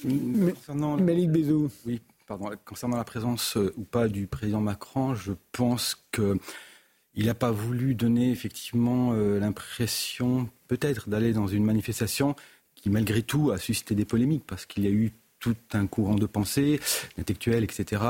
Concernant, 0.01 0.97
Oui, 1.85 2.01
pardon. 2.27 2.49
Concernant 2.65 2.97
la 2.97 3.03
présence 3.03 3.55
euh, 3.55 3.73
ou 3.77 3.83
pas 3.83 4.07
du 4.07 4.27
président 4.27 4.59
Macron, 4.59 5.15
je 5.15 5.33
pense 5.51 5.95
que 6.11 6.37
il 7.15 7.27
n'a 7.27 7.35
pas 7.35 7.51
voulu 7.51 7.93
donner 7.93 8.31
effectivement 8.31 9.13
euh, 9.13 9.39
l'impression 9.39 10.49
peut-être 10.67 11.09
d'aller 11.09 11.31
dans 11.31 11.47
une 11.47 11.63
manifestation 11.63 12.35
qui 12.75 12.89
malgré 12.89 13.21
tout 13.21 13.51
a 13.51 13.59
suscité 13.59 13.93
des 13.93 14.03
polémiques 14.03 14.45
parce 14.47 14.65
qu'il 14.65 14.83
y 14.83 14.87
a 14.87 14.89
eu 14.89 15.13
tout 15.43 15.55
un 15.73 15.87
courant 15.87 16.15
de 16.15 16.25
pensée, 16.25 16.79
intellectuels, 17.19 17.65
etc., 17.65 18.01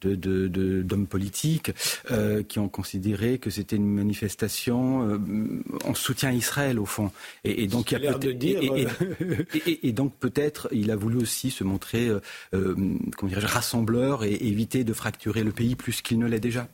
d'hommes 0.00 0.14
de, 0.14 0.46
de, 0.82 1.04
politiques, 1.06 1.72
euh, 2.12 2.44
qui 2.44 2.60
ont 2.60 2.68
considéré 2.68 3.38
que 3.38 3.50
c'était 3.50 3.74
une 3.74 3.88
manifestation 3.88 5.08
euh, 5.08 5.18
en 5.84 5.94
soutien 5.94 6.28
à 6.28 6.32
Israël, 6.32 6.78
au 6.78 6.86
fond. 6.86 7.10
Et, 7.42 7.66
donc, 7.66 7.90
il 7.90 8.00
y 8.00 8.06
a 8.06 8.14
de 8.14 8.30
dire... 8.30 8.60
et, 9.82 9.92
donc 9.92 10.14
peut-être 10.20 10.68
il 10.70 10.92
a 10.92 10.96
voulu 10.96 11.16
aussi 11.16 11.50
se 11.50 11.64
montrer 11.64 12.08
euh, 12.54 12.76
comment 13.16 13.32
rassembleur 13.34 14.22
et 14.22 14.34
éviter 14.34 14.84
de 14.84 14.92
fracturer 14.92 15.42
le 15.42 15.50
pays 15.50 15.74
plus 15.74 16.00
qu'il 16.00 16.20
ne 16.20 16.26
l'est 16.26 16.38
déjà. 16.38 16.68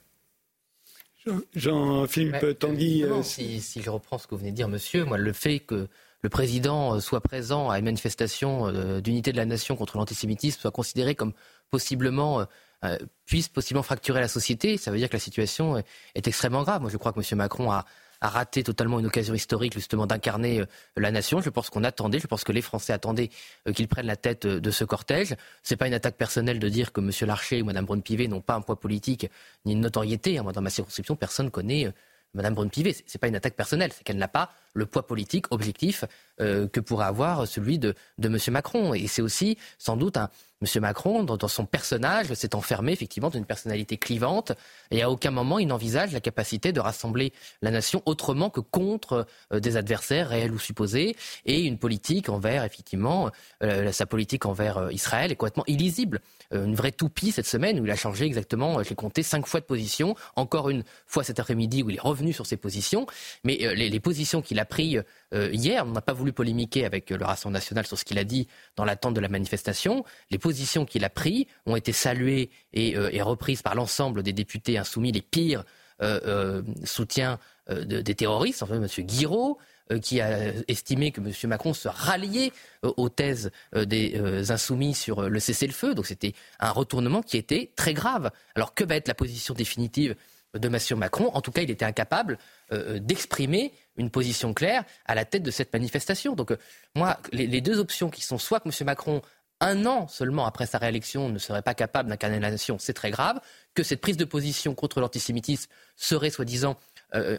Jean-Philippe 1.54 2.58
Tanguy. 2.58 3.06
Si, 3.22 3.62
si, 3.62 3.80
je 3.80 3.88
reprends 3.88 4.18
ce 4.18 4.26
que 4.26 4.34
vous 4.34 4.40
venez 4.40 4.50
de 4.50 4.56
dire, 4.56 4.68
monsieur, 4.68 5.06
moi, 5.06 5.16
le 5.16 5.32
fait 5.32 5.60
que 5.60 5.88
le 6.24 6.30
président 6.30 6.94
euh, 6.94 7.00
soit 7.00 7.20
présent 7.20 7.68
à 7.68 7.78
une 7.78 7.84
manifestation 7.84 8.66
euh, 8.66 9.02
d'unité 9.02 9.30
de 9.30 9.36
la 9.36 9.44
nation 9.44 9.76
contre 9.76 9.98
l'antisémitisme 9.98 10.58
soit 10.58 10.70
considéré 10.70 11.14
comme 11.14 11.34
possiblement 11.70 12.46
euh, 12.82 12.96
puisse 13.26 13.48
possiblement 13.48 13.82
fracturer 13.82 14.20
la 14.20 14.28
société, 14.28 14.78
ça 14.78 14.90
veut 14.90 14.96
dire 14.96 15.10
que 15.10 15.16
la 15.16 15.20
situation 15.20 15.76
est, 16.14 16.26
extrêmement 16.26 16.62
grave. 16.62 16.80
Moi, 16.80 16.90
je 16.90 16.96
crois 16.96 17.12
que 17.12 17.20
M. 17.20 17.38
Macron 17.38 17.70
a, 17.70 17.84
raté 18.22 18.62
totalement 18.62 18.98
une 19.00 19.06
occasion 19.06 19.34
historique 19.34 19.74
justement 19.74 20.06
d'incarner 20.06 20.64
la 20.96 21.10
nation. 21.10 21.42
Je 21.42 21.50
pense 21.50 21.68
qu'on 21.68 21.84
attendait, 21.84 22.20
je 22.20 22.26
pense 22.26 22.42
que 22.42 22.52
les 22.52 22.62
Français 22.62 22.94
attendaient 22.94 23.28
qu'il 23.74 23.86
prenne 23.86 24.06
la 24.06 24.16
tête 24.16 24.46
de 24.46 24.70
ce 24.70 24.84
cortège. 24.84 25.36
C'est 25.62 25.76
pas 25.76 25.86
une 25.88 25.92
attaque 25.92 26.16
personnelle 26.16 26.58
de 26.58 26.68
dire 26.70 26.92
que 26.92 27.02
M. 27.02 27.10
Larcher 27.26 27.60
ou 27.60 27.66
Mme 27.66 27.84
Braun-Pivet 27.84 28.28
n'ont 28.28 28.40
pas 28.40 28.54
un 28.54 28.62
poids 28.62 28.80
politique 28.80 29.28
ni 29.66 29.72
une 29.72 29.80
notoriété. 29.80 30.40
Moi, 30.40 30.52
dans 30.52 30.62
ma 30.62 30.70
circonscription, 30.70 31.16
personne 31.16 31.50
connaît 31.50 31.92
Mme 32.32 32.54
Braun-Pivet. 32.54 32.96
C'est 33.04 33.18
pas 33.18 33.28
une 33.28 33.36
attaque 33.36 33.56
personnelle, 33.56 33.92
c'est 33.92 34.04
qu'elle 34.04 34.16
n'a 34.16 34.28
pas 34.28 34.52
le 34.74 34.86
poids 34.86 35.06
politique 35.06 35.46
objectif 35.50 36.04
que 36.38 36.80
pourrait 36.80 37.06
avoir 37.06 37.46
celui 37.46 37.78
de, 37.78 37.94
de 38.18 38.28
M. 38.28 38.38
Macron. 38.52 38.92
Et 38.92 39.06
c'est 39.06 39.22
aussi 39.22 39.56
sans 39.78 39.96
doute 39.96 40.16
un, 40.16 40.28
M. 40.64 40.80
Macron, 40.80 41.24
dans, 41.24 41.48
son 41.48 41.66
personnage, 41.66 42.32
s'est 42.34 42.54
enfermé 42.54 42.92
effectivement 42.92 43.30
d'une 43.30 43.44
personnalité 43.44 43.96
clivante 43.96 44.52
et 44.90 45.02
à 45.02 45.10
aucun 45.10 45.30
moment 45.30 45.58
il 45.58 45.66
n'envisage 45.66 46.12
la 46.12 46.20
capacité 46.20 46.72
de 46.72 46.80
rassembler 46.80 47.32
la 47.62 47.70
nation 47.70 48.02
autrement 48.06 48.50
que 48.50 48.60
contre 48.60 49.26
euh, 49.52 49.60
des 49.60 49.76
adversaires 49.76 50.28
réels 50.28 50.52
ou 50.52 50.58
supposés 50.58 51.16
et 51.44 51.60
une 51.62 51.78
politique 51.78 52.28
envers 52.28 52.64
effectivement 52.64 53.30
euh, 53.62 53.92
sa 53.92 54.06
politique 54.06 54.46
envers 54.46 54.78
euh, 54.78 54.92
Israël 54.92 55.32
est 55.32 55.36
complètement 55.36 55.64
illisible. 55.66 56.20
une 56.52 56.74
vraie 56.74 56.92
toupie 56.92 57.32
cette 57.32 57.46
semaine 57.46 57.80
où 57.80 57.84
il 57.84 57.90
a 57.90 57.96
changé 57.96 58.24
exactement, 58.24 58.82
j'ai 58.82 58.94
compté 58.94 59.22
cinq 59.22 59.46
fois 59.46 59.60
de 59.60 59.66
position, 59.66 60.14
encore 60.36 60.70
une 60.70 60.84
fois 61.06 61.24
cet 61.24 61.40
après-midi 61.40 61.82
où 61.82 61.90
il 61.90 61.96
est 61.96 62.00
revenu 62.00 62.32
sur 62.32 62.46
ses 62.46 62.56
positions, 62.56 63.06
mais 63.42 63.74
les, 63.74 64.00
positions 64.00 64.42
qu'il 64.42 64.58
a 64.64 64.66
prises 64.66 65.04
hier, 65.32 65.84
on 65.86 65.90
n'a 65.90 66.00
pas 66.00 66.12
voulu 66.12 66.32
polémiquer 66.32 66.84
avec 66.84 67.10
le 67.10 67.24
Rassemblement 67.24 67.54
national 67.58 67.86
sur 67.86 67.98
ce 67.98 68.04
qu'il 68.04 68.18
a 68.18 68.24
dit 68.24 68.48
dans 68.76 68.84
l'attente 68.84 69.14
de 69.14 69.20
la 69.20 69.28
manifestation. 69.28 70.04
Les 70.30 70.38
positions 70.38 70.84
qu'il 70.84 71.04
a 71.04 71.10
prises 71.10 71.46
ont 71.66 71.76
été 71.76 71.92
saluées 71.92 72.50
et, 72.72 72.96
euh, 72.96 73.24
reprises 73.24 73.62
par 73.62 73.74
l'ensemble 73.74 74.22
des 74.22 74.32
députés 74.32 74.76
insoumis, 74.76 75.12
les 75.12 75.22
pires 75.22 75.64
euh, 76.02 76.20
euh, 76.26 76.62
soutiens 76.84 77.38
des 77.70 78.14
terroristes, 78.14 78.62
enfin 78.62 78.74
M. 78.74 78.86
Guiraud, 79.06 79.56
qui 80.02 80.20
a 80.20 80.52
estimé 80.68 81.12
que 81.12 81.20
M. 81.22 81.32
Macron 81.44 81.72
se 81.72 81.88
ralliait 81.88 82.52
aux 82.82 83.08
thèses 83.08 83.50
des 83.74 84.50
insoumis 84.50 84.92
sur 84.92 85.30
le 85.30 85.40
cessez-le-feu. 85.40 85.94
Donc 85.94 86.04
c'était 86.04 86.34
un 86.60 86.72
retournement 86.72 87.22
qui 87.22 87.38
était 87.38 87.70
très 87.74 87.94
grave. 87.94 88.30
Alors 88.54 88.74
que 88.74 88.84
va 88.84 88.96
être 88.96 89.08
la 89.08 89.14
position 89.14 89.54
définitive 89.54 90.14
de 90.54 90.68
M. 90.68 90.98
Macron 90.98 91.30
En 91.34 91.40
tout 91.40 91.50
cas, 91.50 91.62
il 91.62 91.70
était 91.70 91.84
incapable 91.84 92.38
d'exprimer 92.70 93.72
une 93.96 94.10
position 94.10 94.54
claire 94.54 94.84
à 95.04 95.14
la 95.14 95.24
tête 95.24 95.42
de 95.42 95.50
cette 95.50 95.72
manifestation. 95.72 96.34
Donc 96.34 96.52
moi, 96.94 97.18
les, 97.32 97.60
deux 97.60 97.78
options 97.78 98.10
qui 98.10 98.22
sont 98.22 98.38
soit 98.38 98.60
que 98.60 98.68
M. 98.68 98.86
Macron 98.86 99.22
un 99.60 99.86
an 99.86 100.08
seulement 100.08 100.46
après 100.46 100.66
sa 100.66 100.78
réélection, 100.78 101.28
ne 101.28 101.38
serait 101.38 101.62
pas 101.62 101.74
capable 101.74 102.08
d'incarner 102.08 102.40
la 102.40 102.50
nation, 102.50 102.76
c'est 102.78 102.92
très 102.92 103.10
grave. 103.10 103.40
Que 103.74 103.82
cette 103.82 104.00
prise 104.00 104.16
de 104.16 104.24
position 104.24 104.74
contre 104.74 105.00
l'antisémitisme 105.00 105.70
serait 105.96 106.30
soi-disant 106.30 106.76
euh, 107.14 107.38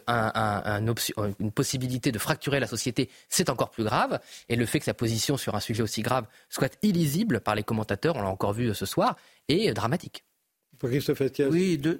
une 1.38 1.52
possibilité 1.52 2.12
de 2.12 2.18
fracturer 2.18 2.60
la 2.60 2.66
société, 2.66 3.10
c'est 3.28 3.50
encore 3.50 3.70
plus 3.70 3.84
grave. 3.84 4.18
Et 4.48 4.56
le 4.56 4.66
fait 4.66 4.78
que 4.78 4.84
sa 4.86 4.94
position 4.94 5.36
sur 5.36 5.54
un 5.54 5.60
sujet 5.60 5.82
aussi 5.82 6.02
grave 6.02 6.26
soit 6.48 6.76
illisible 6.82 7.40
par 7.40 7.54
les 7.54 7.62
commentateurs, 7.62 8.16
on 8.16 8.22
l'a 8.22 8.28
encore 8.28 8.52
vu 8.52 8.74
ce 8.74 8.86
soir, 8.86 9.16
est 9.48 9.72
dramatique. 9.72 10.25
Oui, 11.50 11.78
deux, 11.78 11.98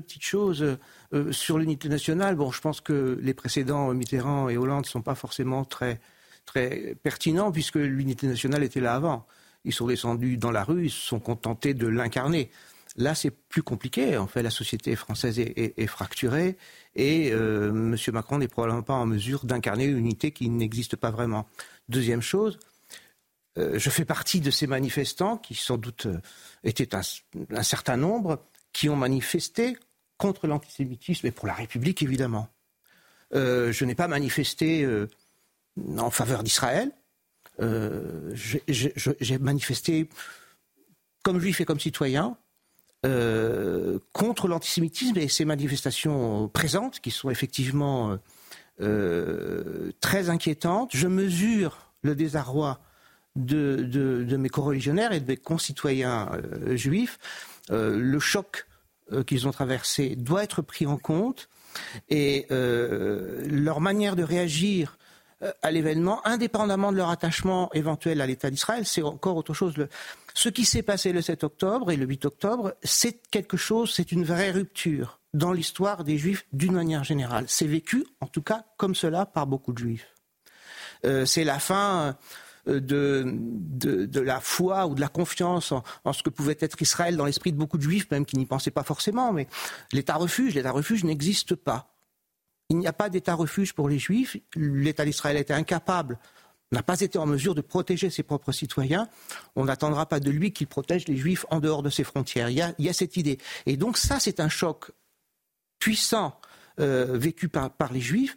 petites 0.00 0.24
choses. 0.24 0.76
Euh, 1.14 1.32
sur 1.32 1.58
l'unité 1.58 1.88
nationale, 1.88 2.36
bon, 2.36 2.50
je 2.50 2.60
pense 2.60 2.80
que 2.80 3.18
les 3.22 3.34
précédents 3.34 3.92
Mitterrand 3.94 4.48
et 4.48 4.56
Hollande 4.56 4.84
ne 4.84 4.88
sont 4.88 5.02
pas 5.02 5.14
forcément 5.14 5.64
très 5.64 6.00
très 6.48 6.96
pertinent 7.02 7.52
puisque 7.52 7.76
l'unité 7.76 8.26
nationale 8.26 8.62
était 8.64 8.80
là 8.80 8.94
avant. 8.94 9.26
Ils 9.64 9.72
sont 9.72 9.86
descendus 9.86 10.38
dans 10.38 10.50
la 10.50 10.64
rue, 10.64 10.86
ils 10.86 10.90
se 10.90 11.06
sont 11.06 11.20
contentés 11.20 11.74
de 11.74 11.86
l'incarner. 11.86 12.50
Là, 12.96 13.14
c'est 13.14 13.30
plus 13.30 13.62
compliqué. 13.62 14.16
En 14.16 14.26
fait, 14.26 14.42
la 14.42 14.50
société 14.50 14.96
française 14.96 15.38
est, 15.38 15.86
fracturée 15.86 16.56
et 16.96 17.30
euh, 17.32 17.68
M. 17.68 17.96
Macron 18.12 18.38
n'est 18.38 18.48
probablement 18.48 18.82
pas 18.82 18.94
en 18.94 19.06
mesure 19.06 19.44
d'incarner 19.44 19.84
une 19.84 19.98
unité 19.98 20.32
qui 20.32 20.48
n'existe 20.48 20.96
pas 20.96 21.10
vraiment. 21.10 21.46
Deuxième 21.88 22.22
chose, 22.22 22.58
je 23.58 23.90
fais 23.90 24.04
partie 24.04 24.40
de 24.40 24.50
ces 24.50 24.66
manifestants 24.66 25.36
qui, 25.36 25.54
sans 25.54 25.76
doute, 25.76 26.06
euh, 26.06 26.20
étaient 26.64 26.94
un, 26.94 27.62
certain 27.62 27.96
nombre, 27.96 28.44
qui 28.72 28.88
ont 28.88 28.96
manifesté 28.96 29.76
contre 30.16 30.46
l'antisémitisme 30.46 31.26
et 31.26 31.30
pour 31.30 31.46
la 31.46 31.54
République, 31.54 32.02
évidemment. 32.02 32.48
je 33.32 33.84
n'ai 33.84 33.94
pas 33.94 34.08
manifesté 34.08 34.86
en 35.96 36.10
faveur 36.10 36.42
d'Israël. 36.42 36.92
Euh, 37.60 38.30
j'ai 38.34 39.38
manifesté 39.38 40.08
comme 41.22 41.40
juif 41.40 41.60
et 41.60 41.64
comme 41.64 41.80
citoyen 41.80 42.36
euh, 43.04 43.98
contre 44.12 44.48
l'antisémitisme 44.48 45.18
et 45.18 45.28
ces 45.28 45.44
manifestations 45.44 46.48
présentes 46.48 47.00
qui 47.00 47.10
sont 47.10 47.30
effectivement 47.30 48.16
euh, 48.80 49.92
très 50.00 50.30
inquiétantes. 50.30 50.90
Je 50.94 51.08
mesure 51.08 51.92
le 52.02 52.14
désarroi 52.14 52.80
de, 53.36 53.82
de 53.82 54.36
mes 54.36 54.48
coreligionnaires 54.48 55.12
et 55.12 55.20
de 55.20 55.26
mes 55.26 55.36
concitoyens 55.36 56.30
juifs. 56.74 57.18
le 57.70 58.18
choc 58.18 58.66
qu'ils 59.26 59.46
ont 59.46 59.52
traversé 59.52 60.16
doit 60.16 60.42
être 60.42 60.60
pris 60.62 60.86
en 60.86 60.96
compte 60.96 61.48
et 62.08 62.46
leur 62.50 63.80
manière 63.80 64.16
de 64.16 64.22
réagir 64.22 64.98
euh, 65.42 65.52
à 65.62 65.70
l'événement, 65.70 66.26
indépendamment 66.26 66.90
de 66.90 66.96
leur 66.96 67.10
attachement 67.10 67.72
éventuel 67.72 68.20
à 68.20 68.26
l'État 68.26 68.50
d'Israël, 68.50 68.84
c'est 68.84 69.02
encore 69.02 69.36
autre 69.36 69.54
chose. 69.54 69.74
Ce 70.34 70.48
qui 70.48 70.64
s'est 70.64 70.82
passé 70.82 71.12
le 71.12 71.22
7 71.22 71.44
octobre 71.44 71.92
et 71.92 71.96
le 71.96 72.06
8 72.06 72.24
octobre, 72.24 72.74
c'est 72.82 73.20
quelque 73.30 73.56
chose, 73.56 73.92
c'est 73.94 74.10
une 74.10 74.24
vraie 74.24 74.50
rupture 74.50 75.20
dans 75.34 75.52
l'histoire 75.52 76.02
des 76.02 76.18
Juifs 76.18 76.44
d'une 76.52 76.72
manière 76.72 77.04
générale. 77.04 77.44
C'est 77.46 77.66
vécu, 77.66 78.04
en 78.20 78.26
tout 78.26 78.42
cas, 78.42 78.64
comme 78.76 78.96
cela 78.96 79.26
par 79.26 79.46
beaucoup 79.46 79.72
de 79.72 79.78
Juifs. 79.78 80.12
Euh, 81.04 81.24
c'est 81.24 81.44
la 81.44 81.60
fin 81.60 82.16
euh, 82.68 82.80
de, 82.80 84.20
la 84.20 84.40
foi 84.40 84.86
ou 84.86 84.94
de 84.94 85.00
la 85.00 85.08
confiance 85.08 85.72
en, 85.72 86.12
ce 86.12 86.22
que 86.22 86.30
pouvait 86.30 86.56
être 86.60 86.80
Israël 86.80 87.16
dans 87.16 87.24
l'esprit 87.24 87.52
de 87.52 87.56
beaucoup 87.56 87.78
de 87.78 87.82
Juifs, 87.82 88.10
même 88.10 88.26
qui 88.26 88.36
n'y 88.36 88.46
pensaient 88.46 88.70
pas 88.70 88.82
forcément. 88.82 89.32
Mais 89.32 89.46
l'État 89.92 90.16
refuge, 90.16 90.54
l'État 90.54 90.72
refuge 90.72 91.04
n'existe 91.04 91.54
pas. 91.54 91.94
Il 92.70 92.76
n'y 92.78 92.86
a 92.86 92.92
pas 92.92 93.08
d'État 93.08 93.34
refuge 93.34 93.72
pour 93.72 93.88
les 93.88 93.98
Juifs. 93.98 94.36
L'État 94.54 95.04
d'Israël 95.04 95.38
était 95.38 95.54
incapable, 95.54 96.18
n'a 96.72 96.82
pas 96.82 97.00
été 97.00 97.18
en 97.18 97.26
mesure 97.26 97.54
de 97.54 97.62
protéger 97.62 98.10
ses 98.10 98.22
propres 98.22 98.52
citoyens. 98.52 99.08
On 99.56 99.64
n'attendra 99.64 100.06
pas 100.06 100.20
de 100.20 100.30
lui 100.30 100.52
qu'il 100.52 100.66
protège 100.66 101.08
les 101.08 101.16
Juifs 101.16 101.46
en 101.50 101.60
dehors 101.60 101.82
de 101.82 101.90
ses 101.90 102.04
frontières. 102.04 102.50
Il 102.50 102.56
y 102.78 102.88
a, 102.88 102.92
cette 102.92 103.16
idée. 103.16 103.38
Et 103.64 103.76
donc 103.76 103.96
ça, 103.96 104.20
c'est 104.20 104.40
un 104.40 104.48
choc 104.50 104.90
puissant 105.78 106.38
euh, 106.80 107.16
vécu 107.16 107.48
par, 107.48 107.92
les 107.92 108.00
Juifs. 108.00 108.36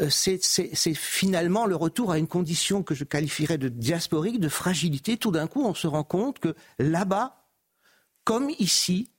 Euh, 0.00 0.10
c'est 0.10 0.94
finalement 0.94 1.66
le 1.66 1.74
retour 1.76 2.12
à 2.12 2.18
une 2.18 2.28
condition 2.28 2.82
que 2.82 2.94
je 2.94 3.04
qualifierais 3.04 3.58
de 3.58 3.68
diasporique, 3.68 4.38
de 4.38 4.48
fragilité. 4.48 5.16
Tout 5.16 5.32
d'un 5.32 5.46
coup, 5.46 5.64
on 5.64 5.74
se 5.74 5.86
rend 5.86 6.04
compte 6.04 6.38
que 6.38 6.54
là-bas, 6.78 7.44
comme 8.24 8.50
ici, 8.58 9.10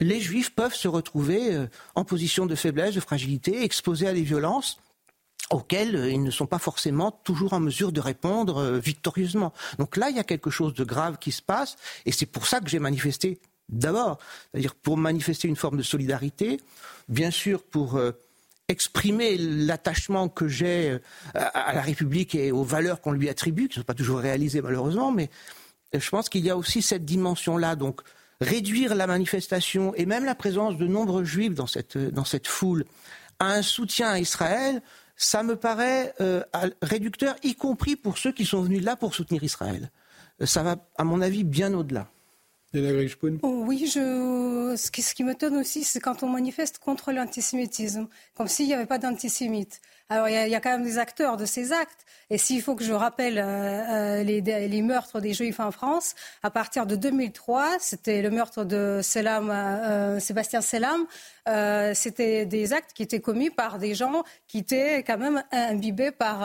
les 0.00 0.20
juifs 0.20 0.50
peuvent 0.50 0.74
se 0.74 0.88
retrouver 0.88 1.54
euh, 1.54 1.66
en 1.94 2.04
position 2.04 2.46
de 2.46 2.54
faiblesse, 2.54 2.94
de 2.94 3.00
fragilité, 3.00 3.62
exposés 3.62 4.08
à 4.08 4.12
des 4.12 4.22
violences 4.22 4.78
auxquelles 5.50 5.94
euh, 5.94 6.10
ils 6.10 6.22
ne 6.22 6.30
sont 6.30 6.46
pas 6.46 6.58
forcément 6.58 7.12
toujours 7.12 7.52
en 7.52 7.60
mesure 7.60 7.92
de 7.92 8.00
répondre 8.00 8.72
victorieusement. 8.72 9.52
Donc 9.78 9.96
là, 9.96 10.10
il 10.10 10.16
y 10.16 10.20
a 10.20 10.24
quelque 10.24 10.50
chose 10.50 10.74
de 10.74 10.84
grave 10.84 11.18
qui 11.18 11.30
se 11.30 11.42
passe, 11.42 11.76
et 12.06 12.12
c'est 12.12 12.26
pour 12.26 12.46
ça 12.46 12.60
que 12.60 12.68
j'ai 12.68 12.80
manifesté 12.80 13.40
d'abord, 13.68 14.18
c'est-à-dire 14.50 14.74
pour 14.74 14.96
manifester 14.96 15.46
une 15.46 15.54
forme 15.54 15.76
de 15.76 15.84
solidarité, 15.84 16.60
bien 17.08 17.30
sûr 17.30 17.62
pour 17.62 18.00
exprimer 18.70 19.36
l'attachement 19.36 20.28
que 20.28 20.48
j'ai 20.48 20.98
à 21.34 21.74
la 21.74 21.82
République 21.82 22.34
et 22.34 22.52
aux 22.52 22.62
valeurs 22.62 23.00
qu'on 23.00 23.12
lui 23.12 23.28
attribue, 23.28 23.68
qui 23.68 23.78
ne 23.78 23.82
sont 23.82 23.86
pas 23.86 23.94
toujours 23.94 24.20
réalisées 24.20 24.62
malheureusement, 24.62 25.12
mais 25.12 25.28
je 25.92 26.08
pense 26.10 26.28
qu'il 26.28 26.44
y 26.44 26.50
a 26.50 26.56
aussi 26.56 26.82
cette 26.82 27.04
dimension-là. 27.04 27.76
Donc 27.76 28.00
réduire 28.40 28.94
la 28.94 29.06
manifestation 29.06 29.94
et 29.96 30.06
même 30.06 30.24
la 30.24 30.34
présence 30.34 30.76
de 30.78 30.86
nombreux 30.86 31.24
juifs 31.24 31.54
dans 31.54 31.66
cette, 31.66 31.98
cette 32.24 32.46
foule 32.46 32.84
à 33.38 33.52
un 33.52 33.62
soutien 33.62 34.10
à 34.10 34.18
Israël, 34.18 34.82
ça 35.16 35.42
me 35.42 35.56
paraît 35.56 36.14
euh, 36.20 36.42
réducteur, 36.80 37.34
y 37.42 37.54
compris 37.54 37.96
pour 37.96 38.18
ceux 38.18 38.32
qui 38.32 38.46
sont 38.46 38.62
venus 38.62 38.82
là 38.82 38.96
pour 38.96 39.14
soutenir 39.14 39.42
Israël. 39.44 39.90
Euh, 40.40 40.46
ça 40.46 40.62
va, 40.62 40.76
à 40.96 41.04
mon 41.04 41.20
avis, 41.20 41.44
bien 41.44 41.74
au-delà. 41.74 42.10
Oui, 43.42 43.88
ce, 43.88 44.90
qui, 44.90 45.02
ce 45.02 45.14
qui 45.14 45.24
me 45.24 45.34
donne 45.34 45.56
aussi, 45.56 45.82
c'est 45.82 46.00
quand 46.00 46.22
on 46.22 46.28
manifeste 46.28 46.78
contre 46.78 47.12
l'antisémitisme, 47.12 48.08
comme 48.34 48.48
s'il 48.48 48.66
n'y 48.66 48.74
avait 48.74 48.86
pas 48.86 48.98
d'antisémites. 48.98 49.80
Alors 50.12 50.28
il 50.28 50.34
y, 50.34 50.54
a, 50.56 50.60
quand 50.60 50.70
même 50.70 50.82
des 50.82 50.98
acteurs 50.98 51.36
de 51.36 51.44
ces 51.46 51.70
actes. 51.70 52.04
Et 52.30 52.38
s'il 52.38 52.62
faut 52.62 52.74
que 52.74 52.82
je 52.82 52.92
rappelle 52.92 53.38
euh, 53.38 54.20
euh, 54.20 54.22
les, 54.24 54.82
meurtres 54.82 55.20
des 55.20 55.32
Juifs 55.32 55.60
en 55.60 55.70
France, 55.70 56.16
à 56.42 56.50
partir 56.50 56.84
de 56.84 56.96
2003, 56.96 57.76
c'était 57.78 58.20
le 58.20 58.30
meurtre 58.30 58.64
de 58.64 58.98
Selam, 59.04 59.50
euh, 59.50 60.18
Sébastien 60.18 60.62
Selam. 60.62 61.06
c'était 61.94 62.44
des 62.44 62.72
actes 62.72 62.92
qui 62.92 63.04
étaient 63.04 63.20
commis 63.20 63.50
par 63.50 63.78
des 63.78 63.94
gens 63.94 64.24
qui 64.48 64.58
étaient 64.58 65.04
quand 65.04 65.18
même 65.18 65.44
imbibés 65.52 66.10
par 66.10 66.40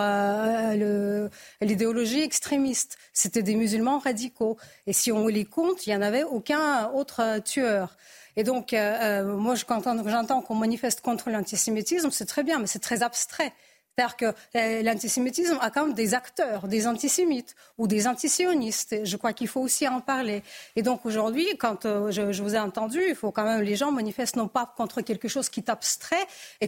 l'idéologie 1.62 2.22
extrémiste. 2.22 3.00
C'était 3.14 3.42
des 3.42 3.56
musulmans 3.56 3.98
radicaux. 3.98 4.58
Et 4.86 4.94
si 4.94 5.12
on 5.12 5.28
les 5.28 5.46
compte, 5.46 5.88
il 5.88 5.90
n'y 5.90 5.96
en 5.96 6.04
avait 6.04 6.24
aucun 6.24 6.92
autre 6.92 7.40
tueur. 7.44 7.98
Et 8.38 8.44
donc, 8.44 8.74
euh, 8.74 8.78
euh, 8.78 9.38
moi, 9.38 9.56
quand 9.66 9.84
j'entends 10.08 10.42
qu'on 10.42 10.56
manifeste 10.56 11.02
contre 11.02 11.30
l'antisémitisme, 11.30 12.12
c'est 12.12 12.26
très 12.26 12.44
bien, 12.44 12.60
mais 12.60 12.68
c'est 12.68 12.80
très 12.80 13.04
abstrait. 13.04 13.54
C'est-à-dire 13.98 14.18
que 14.18 14.58
euh, 14.58 14.84
l'antisémitisme 14.84 15.58
a 15.62 15.70
quand 15.70 15.86
même 15.86 15.94
des 15.94 16.14
acteurs, 16.16 16.68
des 16.68 16.86
antisémites 16.86 17.56
ou 17.78 17.88
des 17.88 18.08
antisionistes. 18.08 19.06
Je 19.06 19.16
crois 19.16 19.32
qu'il 19.32 19.48
faut 19.48 19.62
aussi 19.62 19.88
en 19.88 20.02
parler. 20.02 20.44
Et 20.76 20.82
donc 20.82 21.06
aujourd'hui, 21.06 21.48
quand 21.58 21.84
je, 21.84 22.42
vous 22.42 22.56
ai 22.56 22.60
entendu, 22.60 23.02
il 23.08 23.16
faut 23.16 23.32
quand 23.32 23.46
même 23.46 23.62
les 23.62 23.78
gens 23.78 23.94
manifestent 23.94 24.36
non 24.36 24.50
pas 24.50 24.66
contre 24.76 25.00
quelque 25.00 25.30
chose 25.30 25.48
qui 25.48 25.62
est 25.62 25.70
abstrait 25.70 26.28
et 26.60 26.68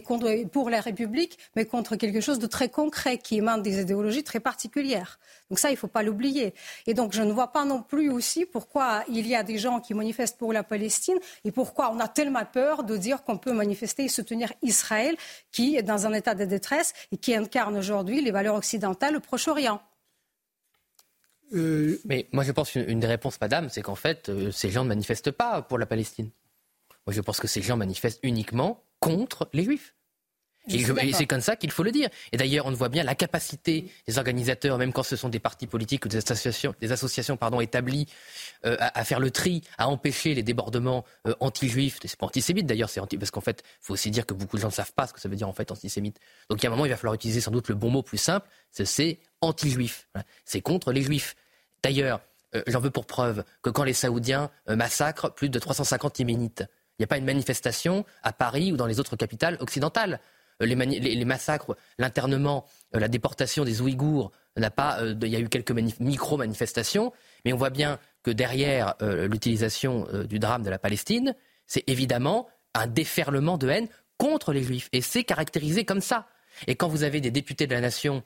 pour 0.50 0.70
la 0.70 0.80
République, 0.80 1.38
mais 1.54 1.66
contre 1.66 1.96
quelque 1.96 2.22
chose 2.22 2.38
de 2.38 2.46
très 2.46 2.70
concret 2.70 3.18
qui 3.18 3.36
émane 3.36 3.60
des 3.60 3.78
idéologies 3.78 4.24
très 4.24 4.40
particulières. 4.40 5.18
Donc 5.50 5.58
ça, 5.58 5.70
il 5.70 5.74
ne 5.74 5.78
faut 5.78 5.88
pas 5.88 6.02
l'oublier. 6.02 6.54
Et 6.86 6.94
donc 6.94 7.12
je 7.12 7.22
ne 7.22 7.32
vois 7.32 7.52
pas 7.52 7.64
non 7.64 7.82
plus 7.82 8.10
aussi 8.10 8.44
pourquoi 8.44 9.04
il 9.08 9.26
y 9.26 9.34
a 9.34 9.42
des 9.42 9.58
gens 9.58 9.80
qui 9.80 9.94
manifestent 9.94 10.38
pour 10.38 10.52
la 10.52 10.62
Palestine 10.62 11.18
et 11.44 11.52
pourquoi 11.52 11.90
on 11.92 12.00
a 12.00 12.08
tellement 12.08 12.44
peur 12.44 12.84
de 12.84 12.96
dire 12.96 13.24
qu'on 13.24 13.38
peut 13.38 13.52
manifester 13.52 14.04
et 14.04 14.08
soutenir 14.08 14.52
Israël 14.62 15.16
qui 15.52 15.76
est 15.76 15.82
dans 15.82 16.06
un 16.06 16.12
état 16.12 16.34
de 16.34 16.44
détresse 16.44 16.92
qui 17.20 17.34
incarne 17.34 17.76
aujourd'hui 17.76 18.20
les 18.20 18.30
valeurs 18.30 18.54
occidentales 18.54 19.16
au 19.16 19.20
Proche-Orient. 19.20 19.80
Euh, 21.54 21.98
Mais 22.04 22.28
moi, 22.32 22.44
je 22.44 22.52
pense 22.52 22.72
qu'une 22.72 23.00
des 23.00 23.06
réponses, 23.06 23.40
madame, 23.40 23.68
c'est 23.70 23.82
qu'en 23.82 23.94
fait, 23.94 24.28
euh, 24.28 24.50
ces 24.50 24.70
gens 24.70 24.84
ne 24.84 24.88
manifestent 24.88 25.30
pas 25.30 25.62
pour 25.62 25.78
la 25.78 25.86
Palestine. 25.86 26.30
Moi, 27.06 27.14
je 27.14 27.20
pense 27.20 27.40
que 27.40 27.46
ces 27.48 27.62
gens 27.62 27.76
manifestent 27.76 28.20
uniquement 28.22 28.84
contre 29.00 29.48
les 29.52 29.64
Juifs. 29.64 29.94
Et, 30.68 31.12
c'est 31.12 31.26
comme 31.26 31.40
ça 31.40 31.56
qu'il 31.56 31.70
faut 31.70 31.82
le 31.82 31.90
dire. 31.90 32.08
Et 32.32 32.36
d'ailleurs, 32.36 32.66
on 32.66 32.72
voit 32.72 32.88
bien 32.88 33.02
la 33.02 33.14
capacité 33.14 33.90
des 34.06 34.18
organisateurs, 34.18 34.78
même 34.78 34.92
quand 34.92 35.02
ce 35.02 35.16
sont 35.16 35.28
des 35.28 35.38
partis 35.38 35.66
politiques 35.66 36.04
ou 36.04 36.08
des 36.08 36.18
associations, 36.18 36.74
des 36.80 36.92
associations 36.92 37.36
pardon, 37.36 37.60
établies, 37.60 38.06
euh, 38.64 38.76
à, 38.78 39.04
faire 39.04 39.20
le 39.20 39.30
tri, 39.30 39.62
à 39.78 39.88
empêcher 39.88 40.34
les 40.34 40.42
débordements 40.42 41.04
euh, 41.26 41.34
anti-juifs. 41.40 41.98
C'est 42.04 42.16
pas 42.16 42.26
antisémite 42.26 42.66
d'ailleurs, 42.66 42.90
c'est 42.90 43.00
anti 43.00 43.16
parce 43.16 43.30
qu'en 43.30 43.40
fait, 43.40 43.62
il 43.64 43.86
faut 43.86 43.94
aussi 43.94 44.10
dire 44.10 44.26
que 44.26 44.34
beaucoup 44.34 44.56
de 44.56 44.62
gens 44.62 44.68
ne 44.68 44.72
savent 44.72 44.92
pas 44.92 45.06
ce 45.06 45.12
que 45.12 45.20
ça 45.20 45.28
veut 45.28 45.36
dire 45.36 45.48
en 45.48 45.52
fait 45.52 45.70
antisémite. 45.70 46.18
Donc 46.50 46.60
il 46.60 46.64
y 46.64 46.66
a 46.66 46.70
un 46.70 46.72
moment, 46.72 46.86
il 46.86 46.90
va 46.90 46.96
falloir 46.96 47.14
utiliser 47.14 47.40
sans 47.40 47.50
doute 47.50 47.68
le 47.68 47.74
bon 47.74 47.90
mot 47.90 48.02
plus 48.02 48.18
simple, 48.18 48.48
c'est 48.70 49.18
anti-juif. 49.40 50.08
C'est 50.44 50.60
contre 50.60 50.92
les 50.92 51.02
juifs. 51.02 51.36
D'ailleurs, 51.82 52.20
euh, 52.54 52.62
j'en 52.66 52.80
veux 52.80 52.90
pour 52.90 53.06
preuve 53.06 53.44
que 53.62 53.70
quand 53.70 53.84
les 53.84 53.92
Saoudiens 53.92 54.50
massacrent 54.68 55.32
plus 55.32 55.48
de 55.48 55.58
350 55.58 56.18
yéménites, 56.18 56.64
il 56.98 57.02
n'y 57.02 57.04
a 57.04 57.06
pas 57.06 57.18
une 57.18 57.24
manifestation 57.24 58.04
à 58.24 58.32
Paris 58.32 58.72
ou 58.72 58.76
dans 58.76 58.86
les 58.86 58.98
autres 58.98 59.14
capitales 59.14 59.56
occidentales. 59.60 60.18
Euh, 60.62 60.66
les, 60.66 61.24
massacres, 61.24 61.76
l'internement, 61.98 62.66
euh, 62.94 63.00
la 63.00 63.08
déportation 63.08 63.64
des 63.64 63.80
Ouïghours, 63.80 64.32
n'a 64.56 64.70
pas, 64.70 65.00
euh, 65.00 65.14
il 65.22 65.28
y 65.28 65.36
a 65.36 65.40
eu 65.40 65.48
quelques 65.48 65.70
micro-manifestations, 66.00 67.12
mais 67.44 67.52
on 67.52 67.56
voit 67.56 67.70
bien 67.70 67.98
que 68.24 68.30
derrière 68.32 68.94
l'utilisation 69.00 70.06
du 70.28 70.38
drame 70.40 70.64
de 70.64 70.70
la 70.70 70.78
Palestine, 70.78 71.34
c'est 71.66 71.84
évidemment 71.86 72.48
un 72.74 72.88
déferlement 72.88 73.56
de 73.56 73.68
haine 73.68 73.88
contre 74.18 74.52
les 74.52 74.64
Juifs. 74.64 74.88
Et 74.92 75.00
c'est 75.00 75.22
caractérisé 75.22 75.84
comme 75.84 76.00
ça. 76.00 76.26
Et 76.66 76.74
quand 76.74 76.88
vous 76.88 77.04
avez 77.04 77.20
des 77.20 77.30
députés 77.30 77.68
de 77.68 77.74
la 77.74 77.80
nation, 77.80 78.24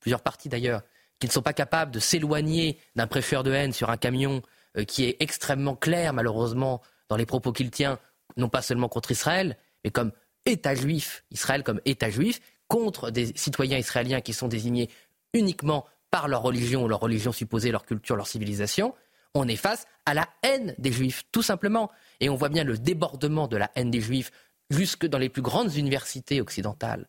plusieurs 0.00 0.22
partis 0.22 0.48
d'ailleurs, 0.48 0.82
qui 1.18 1.26
ne 1.26 1.32
sont 1.32 1.42
pas 1.42 1.52
capables 1.52 1.92
de 1.92 2.00
s'éloigner 2.00 2.80
d'un 2.96 3.06
prêcheur 3.06 3.42
de 3.42 3.52
haine 3.52 3.72
sur 3.72 3.90
un 3.90 3.98
camion 3.98 4.40
qui 4.88 5.04
est 5.04 5.16
extrêmement 5.20 5.76
clair, 5.76 6.14
malheureusement, 6.14 6.80
dans 7.10 7.16
les 7.16 7.26
propos 7.26 7.52
qu'il 7.52 7.70
tient, 7.70 7.98
non 8.38 8.48
pas 8.48 8.62
seulement 8.62 8.88
contre 8.88 9.12
Israël, 9.12 9.58
mais 9.84 9.90
comme 9.90 10.10
État 10.46 10.74
juif, 10.74 11.24
Israël 11.30 11.62
comme 11.62 11.80
État 11.84 12.10
juif, 12.10 12.40
contre 12.68 13.10
des 13.10 13.32
citoyens 13.36 13.78
israéliens 13.78 14.20
qui 14.20 14.32
sont 14.32 14.48
désignés 14.48 14.90
uniquement 15.32 15.86
par 16.10 16.28
leur 16.28 16.42
religion, 16.42 16.86
leur 16.86 17.00
religion 17.00 17.32
supposée, 17.32 17.70
leur 17.70 17.84
culture, 17.84 18.16
leur 18.16 18.26
civilisation, 18.26 18.94
on 19.34 19.48
est 19.48 19.56
face 19.56 19.86
à 20.06 20.14
la 20.14 20.28
haine 20.42 20.74
des 20.78 20.92
juifs, 20.92 21.24
tout 21.32 21.42
simplement. 21.42 21.90
Et 22.20 22.28
on 22.28 22.36
voit 22.36 22.48
bien 22.48 22.64
le 22.64 22.78
débordement 22.78 23.48
de 23.48 23.56
la 23.56 23.70
haine 23.74 23.90
des 23.90 24.00
juifs 24.00 24.30
jusque 24.70 25.06
dans 25.06 25.18
les 25.18 25.28
plus 25.28 25.42
grandes 25.42 25.74
universités 25.74 26.40
occidentales. 26.40 27.08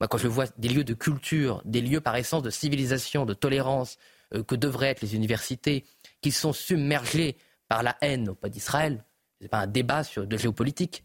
Moi, 0.00 0.08
quand 0.08 0.18
je 0.18 0.28
vois 0.28 0.46
des 0.56 0.68
lieux 0.68 0.84
de 0.84 0.94
culture, 0.94 1.62
des 1.64 1.80
lieux 1.80 2.00
par 2.00 2.16
essence 2.16 2.42
de 2.42 2.50
civilisation, 2.50 3.26
de 3.26 3.34
tolérance, 3.34 3.98
euh, 4.34 4.42
que 4.42 4.54
devraient 4.54 4.90
être 4.90 5.00
les 5.00 5.14
universités, 5.14 5.84
qui 6.20 6.30
sont 6.30 6.52
submergés 6.52 7.36
par 7.68 7.82
la 7.82 7.96
haine, 8.00 8.34
pas 8.34 8.48
d'Israël, 8.48 9.04
ce 9.38 9.44
n'est 9.44 9.48
pas 9.48 9.60
un 9.60 9.66
débat 9.66 10.02
de 10.16 10.36
géopolitique, 10.36 11.04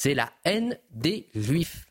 c'est 0.00 0.14
la 0.14 0.32
haine 0.46 0.78
des 0.88 1.28
juifs. 1.34 1.86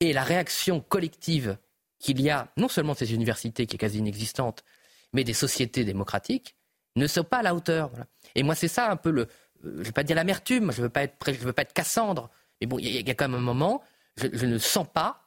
Et 0.00 0.14
la 0.14 0.24
réaction 0.24 0.80
collective 0.80 1.58
qu'il 1.98 2.18
y 2.22 2.30
a, 2.30 2.50
non 2.56 2.66
seulement 2.66 2.94
de 2.94 2.98
ces 2.98 3.12
universités 3.12 3.66
qui 3.66 3.76
est 3.76 3.78
quasi 3.78 3.98
inexistante, 3.98 4.64
mais 5.12 5.22
des 5.22 5.34
sociétés 5.34 5.84
démocratiques, 5.84 6.56
ne 6.96 7.06
sont 7.06 7.24
pas 7.24 7.38
à 7.38 7.42
la 7.42 7.54
hauteur. 7.54 7.90
Et 8.34 8.42
moi, 8.42 8.54
c'est 8.54 8.68
ça 8.68 8.90
un 8.90 8.96
peu 8.96 9.10
le. 9.10 9.22
Euh, 9.22 9.26
je 9.64 9.68
ne 9.68 9.82
vais 9.84 9.92
pas 9.92 10.02
dire 10.02 10.16
l'amertume, 10.16 10.72
je 10.72 10.78
ne 10.78 10.86
veux, 10.86 10.88
pas 10.88 11.02
être, 11.02 11.30
veux 11.30 11.52
pas 11.52 11.60
être 11.60 11.74
Cassandre, 11.74 12.30
mais 12.58 12.66
bon, 12.66 12.78
il 12.78 13.06
y, 13.06 13.10
a 13.10 13.14
quand 13.14 13.28
même 13.28 13.38
un 13.38 13.44
moment, 13.44 13.82
je, 14.16 14.46
ne 14.46 14.56
sens 14.56 14.86
pas 14.90 15.22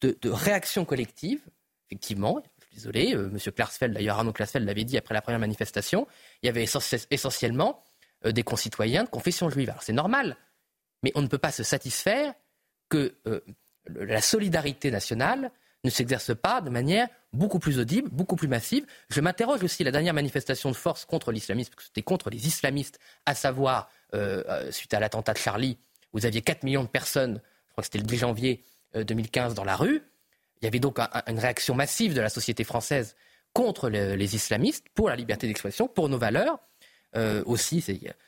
de, 0.00 0.16
réaction 0.30 0.84
collective, 0.84 1.40
effectivement. 1.88 2.40
Je 2.60 2.66
suis 2.66 2.76
désolé, 2.76 3.16
euh, 3.16 3.30
M. 3.30 3.52
Klarsfeld, 3.52 3.94
d'ailleurs 3.94 4.18
Arnaud 4.18 4.32
Klarsfeld 4.32 4.64
l'avait 4.64 4.84
dit 4.84 4.96
après 4.96 5.12
la 5.12 5.22
première 5.22 5.40
manifestation, 5.40 6.06
il 6.42 6.46
y 6.46 6.48
avait 6.48 6.66
essentiellement 7.10 7.82
euh, 8.26 8.30
des 8.30 8.44
concitoyens 8.44 9.02
de 9.02 9.08
confession 9.08 9.50
juive. 9.50 9.70
Alors 9.70 9.82
c'est 9.82 9.92
normal, 9.92 10.36
mais 11.04 11.12
on 11.14 11.20
ne 11.20 11.26
peut 11.28 11.38
pas 11.38 11.52
se 11.52 11.62
satisfaire 11.62 12.32
que 12.88 13.14
euh, 13.26 13.40
la 13.86 14.22
solidarité 14.22 14.90
nationale 14.90 15.50
ne 15.84 15.90
s'exerce 15.90 16.34
pas 16.34 16.62
de 16.62 16.70
manière 16.70 17.08
beaucoup 17.34 17.58
plus 17.58 17.78
audible, 17.78 18.08
beaucoup 18.08 18.36
plus 18.36 18.48
massive. 18.48 18.86
Je 19.10 19.20
m'interroge 19.20 19.62
aussi 19.62 19.84
la 19.84 19.90
dernière 19.90 20.14
manifestation 20.14 20.70
de 20.70 20.74
force 20.74 21.04
contre 21.04 21.30
l'islamisme, 21.30 21.72
parce 21.72 21.84
que 21.84 21.88
c'était 21.88 22.02
contre 22.02 22.30
les 22.30 22.46
islamistes, 22.46 22.98
à 23.26 23.34
savoir, 23.34 23.90
euh, 24.14 24.42
euh, 24.48 24.72
suite 24.72 24.94
à 24.94 25.00
l'attentat 25.00 25.34
de 25.34 25.38
Charlie, 25.38 25.76
vous 26.14 26.24
aviez 26.24 26.40
4 26.40 26.62
millions 26.62 26.84
de 26.84 26.88
personnes, 26.88 27.42
je 27.66 27.72
crois 27.72 27.82
que 27.82 27.86
c'était 27.86 27.98
le 27.98 28.04
10 28.04 28.16
janvier 28.16 28.64
2015, 28.94 29.54
dans 29.54 29.64
la 29.64 29.76
rue. 29.76 30.00
Il 30.62 30.64
y 30.64 30.68
avait 30.68 30.78
donc 30.78 31.00
une 31.26 31.38
réaction 31.38 31.74
massive 31.74 32.14
de 32.14 32.20
la 32.20 32.28
société 32.30 32.62
française 32.64 33.16
contre 33.52 33.90
les 33.90 34.34
islamistes, 34.36 34.86
pour 34.94 35.08
la 35.08 35.16
liberté 35.16 35.48
d'expression, 35.48 35.88
pour 35.88 36.08
nos 36.08 36.16
valeurs. 36.16 36.60
Euh, 37.16 37.44
aussi, 37.46 37.84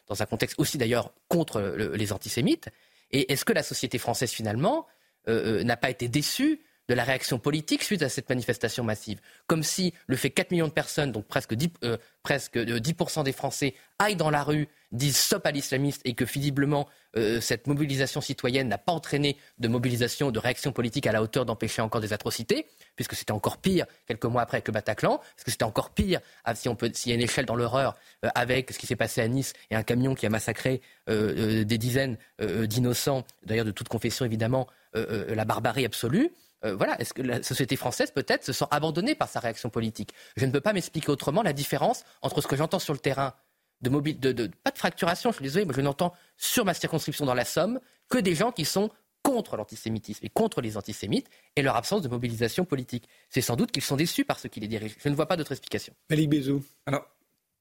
dans 0.06 0.22
un 0.22 0.26
contexte 0.26 0.60
aussi 0.60 0.78
d'ailleurs 0.78 1.12
contre 1.26 1.60
les 1.76 2.12
antisémites. 2.12 2.68
Et 3.10 3.32
est-ce 3.32 3.44
que 3.44 3.52
la 3.52 3.64
société 3.64 3.98
française 3.98 4.30
finalement 4.30 4.86
euh, 5.28 5.60
euh, 5.60 5.64
n'a 5.64 5.76
pas 5.76 5.90
été 5.90 6.06
déçue 6.06 6.60
de 6.88 6.94
la 6.94 7.04
réaction 7.04 7.38
politique 7.38 7.82
suite 7.82 8.02
à 8.02 8.08
cette 8.08 8.28
manifestation 8.28 8.84
massive. 8.84 9.20
Comme 9.46 9.62
si 9.62 9.92
le 10.06 10.16
fait 10.16 10.30
que 10.30 10.36
4 10.36 10.50
millions 10.52 10.68
de 10.68 10.72
personnes, 10.72 11.12
donc 11.12 11.26
presque 11.26 11.54
10, 11.54 11.70
euh, 11.84 11.96
presque 12.22 12.56
10% 12.56 13.24
des 13.24 13.32
Français, 13.32 13.74
aillent 13.98 14.16
dans 14.16 14.30
la 14.30 14.42
rue, 14.42 14.68
disent 14.92 15.16
stop 15.16 15.44
à 15.46 15.50
l'islamiste 15.50 16.00
et 16.04 16.14
que 16.14 16.24
visiblement 16.24 16.88
euh, 17.16 17.40
cette 17.40 17.66
mobilisation 17.66 18.20
citoyenne 18.20 18.68
n'a 18.68 18.78
pas 18.78 18.92
entraîné 18.92 19.36
de 19.58 19.68
mobilisation, 19.68 20.30
de 20.30 20.38
réaction 20.38 20.70
politique 20.72 21.06
à 21.06 21.12
la 21.12 21.22
hauteur 21.22 21.44
d'empêcher 21.44 21.82
encore 21.82 22.00
des 22.00 22.12
atrocités, 22.12 22.66
puisque 22.94 23.14
c'était 23.14 23.32
encore 23.32 23.58
pire 23.58 23.86
quelques 24.06 24.26
mois 24.26 24.42
après 24.42 24.62
que 24.62 24.70
Bataclan, 24.70 25.18
parce 25.18 25.44
que 25.44 25.50
c'était 25.50 25.64
encore 25.64 25.90
pire, 25.90 26.20
ah, 26.44 26.54
si 26.54 26.68
on 26.68 26.76
peut, 26.76 26.90
s'il 26.94 27.10
y 27.10 27.12
a 27.12 27.16
une 27.16 27.22
échelle 27.22 27.46
dans 27.46 27.56
l'horreur, 27.56 27.96
euh, 28.24 28.28
avec 28.34 28.70
ce 28.70 28.78
qui 28.78 28.86
s'est 28.86 28.96
passé 28.96 29.20
à 29.20 29.28
Nice 29.28 29.54
et 29.70 29.76
un 29.76 29.82
camion 29.82 30.14
qui 30.14 30.26
a 30.26 30.30
massacré 30.30 30.80
des 31.08 31.78
dizaines 31.78 32.16
d'innocents, 32.40 33.24
d'ailleurs 33.44 33.64
de 33.64 33.70
toute 33.70 33.88
confession 33.88 34.24
évidemment, 34.24 34.66
la 34.92 35.44
barbarie 35.44 35.84
absolue. 35.84 36.32
Euh, 36.66 36.76
voilà, 36.76 37.00
est-ce 37.00 37.14
que 37.14 37.22
la 37.22 37.42
société 37.42 37.76
française 37.76 38.10
peut-être 38.10 38.44
se 38.44 38.52
sent 38.52 38.66
abandonnée 38.70 39.14
par 39.14 39.28
sa 39.28 39.40
réaction 39.40 39.70
politique? 39.70 40.12
Je 40.36 40.44
ne 40.44 40.50
peux 40.50 40.60
pas 40.60 40.72
m'expliquer 40.72 41.10
autrement 41.10 41.42
la 41.42 41.52
différence 41.52 42.04
entre 42.22 42.40
ce 42.40 42.46
que 42.46 42.56
j'entends 42.56 42.78
sur 42.78 42.92
le 42.92 42.98
terrain 42.98 43.34
de, 43.82 43.90
mobile, 43.90 44.18
de, 44.18 44.50
pas 44.64 44.70
de 44.70 44.78
fracturation, 44.78 45.30
je 45.30 45.36
suis 45.36 45.42
désolé, 45.42 45.64
mais 45.64 45.74
je 45.74 45.80
n'entends 45.80 46.14
sur 46.36 46.64
ma 46.64 46.74
circonscription 46.74 47.26
dans 47.26 47.34
la 47.34 47.44
Somme 47.44 47.80
que 48.08 48.18
des 48.18 48.34
gens 48.34 48.52
qui 48.52 48.64
sont 48.64 48.90
contre 49.22 49.56
l'antisémitisme 49.56 50.24
et 50.24 50.28
contre 50.28 50.60
les 50.60 50.76
antisémites 50.76 51.28
et 51.56 51.62
leur 51.62 51.76
absence 51.76 52.00
de 52.02 52.08
mobilisation 52.08 52.64
politique. 52.64 53.08
C'est 53.28 53.40
sans 53.40 53.56
doute 53.56 53.72
qu'ils 53.72 53.82
sont 53.82 53.96
déçus 53.96 54.24
par 54.24 54.38
ceux 54.38 54.48
qui 54.48 54.60
les 54.60 54.68
dirigent. 54.68 54.94
Je 55.02 55.08
ne 55.08 55.14
vois 55.14 55.26
pas 55.26 55.36
d'autre 55.36 55.52
explication. 55.52 55.92
Ali 56.10 56.28
Bézou. 56.28 56.62
Alors, 56.86 57.04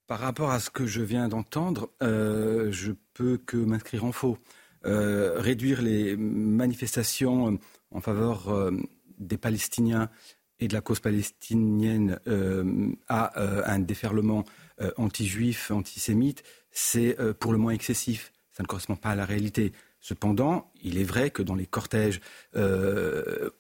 par 0.08 0.20
rapport 0.20 0.52
à 0.52 0.60
ce 0.60 0.70
que 0.70 0.86
je 0.86 1.02
viens 1.02 1.28
d'entendre, 1.28 1.90
euh, 2.04 2.72
je 2.72 2.92
peux 3.14 3.38
que 3.38 3.58
m'inscrire 3.58 4.06
en 4.06 4.12
faux. 4.12 4.38
Euh, 4.86 5.40
réduire 5.40 5.82
les 5.82 6.16
manifestations 6.16 7.58
en 7.90 8.02
faveur 8.02 8.50
euh, 8.50 8.70
des 9.20 9.38
Palestiniens 9.38 10.10
et 10.60 10.68
de 10.68 10.74
la 10.74 10.82
cause 10.82 11.00
palestinienne 11.00 12.20
euh, 12.28 12.92
à 13.08 13.40
euh, 13.40 13.62
un 13.66 13.80
déferlement 13.80 14.44
anti-juif, 14.98 15.72
antisémite, 15.72 16.44
c'est 16.70 17.18
pour 17.40 17.54
le 17.54 17.58
moins 17.58 17.72
excessif. 17.72 18.34
Ça 18.52 18.62
ne 18.62 18.68
correspond 18.68 18.98
pas 18.98 19.12
à 19.12 19.16
la 19.16 19.24
réalité. 19.24 19.72
Cependant, 20.02 20.70
il 20.84 20.98
est 20.98 21.06
vrai 21.06 21.30
que 21.30 21.42
dans 21.42 21.56
les 21.56 21.66
cortèges 21.66 22.20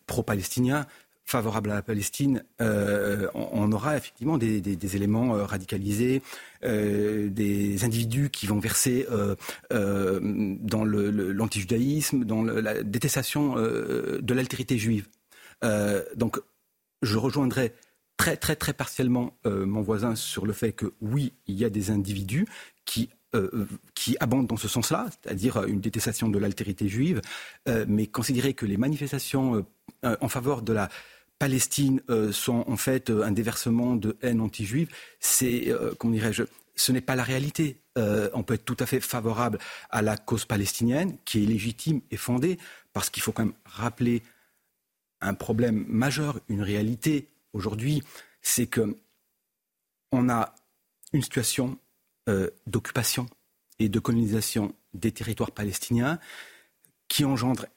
pro-palestiniens, 0.08 0.88
favorables 1.24 1.72
à 1.72 1.76
la 1.76 1.82
Palestine, 1.82 2.44
on, 2.60 3.72
aura 3.72 3.96
effectivement 3.96 4.38
des, 4.38 4.96
éléments 4.98 5.46
radicalisés, 5.46 6.22
des 6.62 7.86
individus 7.86 8.30
qui 8.30 8.46
vont 8.46 8.60
verser 8.60 9.08
dans 9.70 10.84
l'antijudaïsme, 10.84 12.26
dans 12.26 12.44
la 12.44 12.84
détestation 12.84 13.56
de 13.56 14.34
l'altérité 14.34 14.78
juive. 14.78 15.08
Euh, 15.66 16.04
donc, 16.16 16.40
je 17.02 17.18
rejoindrai 17.18 17.74
très, 18.18 18.38
très, 18.38 18.56
très 18.56 18.74
partiellement 18.74 19.38
euh, 19.46 19.66
mon 19.66 19.82
voisin 19.82 20.16
sur 20.16 20.46
le 20.46 20.54
fait 20.54 20.72
que 20.72 20.94
oui, 21.02 21.34
il 21.48 21.56
y 21.56 21.66
a 21.66 21.70
des 21.70 21.92
individus 21.92 22.48
qui 22.86 23.10
euh, 23.36 23.66
qui 23.96 24.16
abondent 24.22 24.48
dans 24.48 24.56
ce 24.56 24.70
sens-là, 24.70 25.08
c'est-à-dire 25.10 25.66
une 25.66 25.82
détestation 25.82 26.30
de 26.30 26.40
l'altérité 26.40 26.88
juive, 26.88 27.20
mais 27.86 28.08
considérer 28.08 28.54
que 28.54 28.66
les 28.66 28.78
manifestations 28.78 29.66
en 30.04 30.30
faveur 30.30 30.62
de 30.62 30.72
la 30.72 30.88
Palestine 31.38 32.02
sont 32.32 32.64
en 32.66 32.78
fait 32.78 33.10
un 33.10 33.32
déversement 33.32 33.98
de 33.98 34.16
haine 34.22 34.40
anti-juive, 34.40 34.88
c'est, 35.20 35.70
ce 36.76 36.92
n'est 36.94 37.02
pas 37.02 37.18
la 37.18 37.24
réalité. 37.24 37.82
on 37.98 38.44
peut 38.44 38.54
être 38.54 38.64
tout 38.64 38.78
à 38.80 38.86
fait 38.86 39.02
favorable 39.02 39.60
à 39.90 40.02
la 40.02 40.16
cause 40.16 40.46
palestinienne, 40.46 41.18
qui 41.26 41.44
est 41.44 41.46
légitime 41.46 42.00
et 42.12 42.18
fondée, 42.18 42.58
parce 42.94 43.10
qu'il 43.10 43.22
faut 43.22 43.34
quand 43.34 43.44
même 43.44 43.56
rappeler 43.66 44.24
un 45.28 45.34
problème 45.34 45.86
majeur, 45.88 46.40
une 46.50 46.62
réalité 46.62 47.30
aujourd'hui, 47.54 48.04
c'est 48.42 48.68
que 48.68 48.98
on 50.12 50.30
a 50.30 50.56
une 51.14 51.22
situation 51.22 51.78
d'occupation 52.66 53.28
et 53.78 53.88
de 53.88 54.00
colonisation 54.00 54.74
des 54.94 55.12
territoires 55.12 55.52
palestiniens 55.52 56.20
qui 57.08 57.24
engendre 57.26 57.68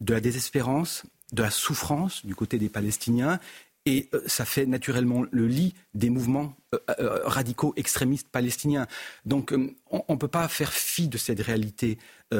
de 0.00 0.14
la 0.14 0.20
désespérance, 0.20 1.04
de 1.32 1.42
la 1.42 1.50
souffrance 1.50 2.24
du 2.26 2.34
côté 2.34 2.58
des 2.58 2.68
Palestiniens 2.68 3.38
et 3.86 4.08
euh, 4.14 4.22
ça 4.26 4.44
fait 4.44 4.66
naturellement 4.66 5.24
le 5.30 5.46
lit 5.46 5.74
des 5.92 6.10
mouvements 6.10 6.56
euh, 6.74 6.78
euh, 7.00 7.20
radicaux 7.24 7.74
extrémistes 7.76 8.28
palestiniens. 8.28 8.86
Donc 9.26 9.54
on 9.90 10.04
ne 10.08 10.16
peut 10.16 10.28
pas 10.28 10.48
faire 10.48 10.72
fi 10.72 11.08
de 11.08 11.18
cette 11.18 11.40
réalité, 11.40 11.98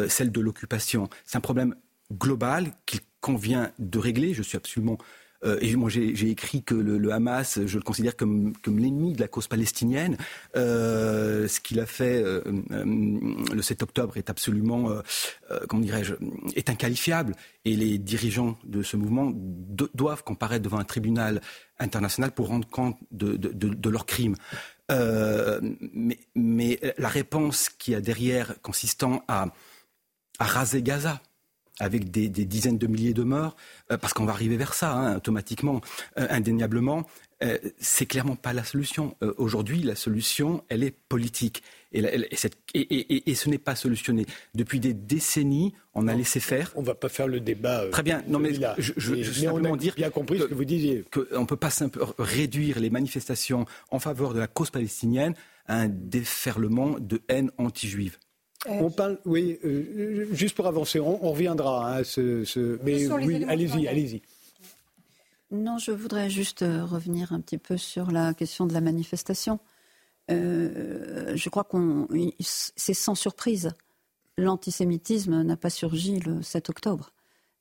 celle 0.08 0.32
de 0.32 0.40
l'occupation. 0.40 1.08
C'est 1.24 1.36
un 1.36 1.40
problème 1.40 1.76
global 2.12 2.72
qu'il 2.86 3.00
convient 3.20 3.72
de 3.78 3.98
régler. 3.98 4.34
Je 4.34 4.42
suis 4.42 4.56
absolument 4.56 4.98
euh, 5.44 5.58
et 5.60 5.74
moi, 5.76 5.90
j'ai 5.90 6.30
écrit 6.30 6.62
que 6.62 6.74
le, 6.74 7.12
Hamas, 7.12 7.60
je 7.66 7.76
le 7.76 7.82
considère 7.82 8.16
comme, 8.16 8.54
l'ennemi 8.66 9.12
de 9.12 9.20
la 9.20 9.28
cause 9.28 9.46
palestinienne. 9.46 10.16
Euh, 10.56 11.46
ce 11.48 11.60
qu'il 11.60 11.80
a 11.80 11.86
fait 11.86 12.22
euh, 12.22 12.42
le 13.52 13.62
7 13.62 13.82
octobre 13.82 14.16
est 14.16 14.30
absolument, 14.30 14.90
comment 15.68 15.82
dirais-je, 15.82 16.14
est 16.56 16.70
inqualifiable. 16.70 17.34
Et 17.64 17.76
les 17.76 17.98
dirigeants 17.98 18.58
de 18.64 18.82
ce 18.82 18.96
mouvement 18.96 19.32
doivent 19.34 20.24
comparaître 20.24 20.62
devant 20.62 20.78
un 20.78 20.84
tribunal 20.84 21.40
international 21.78 22.32
pour 22.32 22.48
rendre 22.48 22.68
compte 22.68 22.96
de, 23.10 23.88
leurs 23.88 24.06
crimes. 24.06 24.36
mais, 24.90 26.18
mais, 26.34 26.80
la 26.98 27.08
réponse 27.08 27.68
qui 27.68 27.92
y 27.92 27.94
a 27.94 28.00
derrière 28.00 28.60
consistant 28.62 29.24
à, 29.28 29.48
à 30.38 30.44
raser 30.44 30.82
Gaza, 30.82 31.20
avec 31.80 32.10
des, 32.10 32.28
dizaines 32.28 32.78
de 32.78 32.86
milliers 32.86 33.14
de 33.14 33.22
morts, 33.22 33.56
euh, 33.90 33.98
parce 33.98 34.12
qu'on 34.12 34.24
va 34.24 34.32
arriver 34.32 34.56
vers 34.56 34.74
ça 34.74 34.92
hein, 34.92 35.16
automatiquement, 35.16 35.80
euh, 36.18 36.26
indéniablement. 36.30 37.06
Euh, 37.42 37.58
c'est 37.78 38.06
clairement 38.06 38.36
pas 38.36 38.52
la 38.52 38.64
solution. 38.64 39.16
Aujourd'hui, 39.38 39.82
la 39.82 39.96
solution, 39.96 40.62
elle 40.68 40.84
est 40.84 40.92
politique. 40.92 41.62
Et, 41.92 43.30
et, 43.30 43.34
ce 43.34 43.48
n'est 43.48 43.58
pas 43.58 43.74
solutionné. 43.74 44.24
Depuis 44.54 44.80
des 44.80 44.94
décennies, 44.94 45.74
on 45.94 46.08
a 46.08 46.14
laissé 46.14 46.40
faire. 46.40 46.72
On 46.74 46.80
ne 46.80 46.86
va 46.86 46.94
pas 46.94 47.08
faire 47.08 47.26
le 47.26 47.40
débat. 47.40 47.86
Très 47.90 48.02
bien. 48.02 48.22
Non, 48.28 48.38
mais 48.38 48.54
je, 48.78 48.92
je, 48.96 49.32
simplement 49.32 49.76
dire 49.76 49.94
bien 49.94 50.10
compris 50.10 50.38
ce 50.38 50.44
que 50.44 50.54
vous 50.54 50.64
disiez. 50.64 51.04
Qu'on 51.12 51.40
ne 51.40 51.46
peut 51.46 51.56
pas 51.56 51.70
réduire 52.18 52.80
les 52.80 52.90
manifestations 52.90 53.66
en 53.90 53.98
faveur 53.98 54.32
de 54.32 54.38
la 54.38 54.46
cause 54.46 54.70
palestinienne 54.70 55.34
à 55.66 55.80
un 55.80 55.88
déferlement 55.88 56.96
de 56.98 57.20
haine 57.28 57.50
anti-juive. 57.58 58.18
Euh, 58.66 58.80
on 58.80 58.90
parle, 58.90 59.18
oui, 59.24 59.58
euh, 59.64 60.26
juste 60.32 60.56
pour 60.56 60.66
avancer, 60.66 60.98
on, 61.00 61.16
reviendra 61.16 61.88
à 61.88 61.98
hein, 61.98 62.04
ce, 62.04 62.78
Mais 62.82 63.06
oui, 63.10 63.44
allez-y, 63.44 63.86
allez-y. 63.86 64.22
Non, 65.50 65.78
je 65.78 65.92
voudrais 65.92 66.30
juste 66.30 66.62
euh, 66.62 66.84
revenir 66.84 67.32
un 67.32 67.40
petit 67.40 67.58
peu 67.58 67.76
sur 67.76 68.10
la 68.10 68.32
question 68.34 68.66
de 68.66 68.72
la 68.72 68.80
manifestation. 68.80 69.58
je 70.28 71.48
crois 71.48 71.64
qu'on, 71.64 72.08
c'est 72.40 72.94
sans 72.94 73.14
surprise. 73.14 73.70
L'antisémitisme 74.38 75.42
n'a 75.42 75.56
pas 75.56 75.70
surgi 75.70 76.18
le 76.20 76.42
7 76.42 76.70
octobre. 76.70 77.10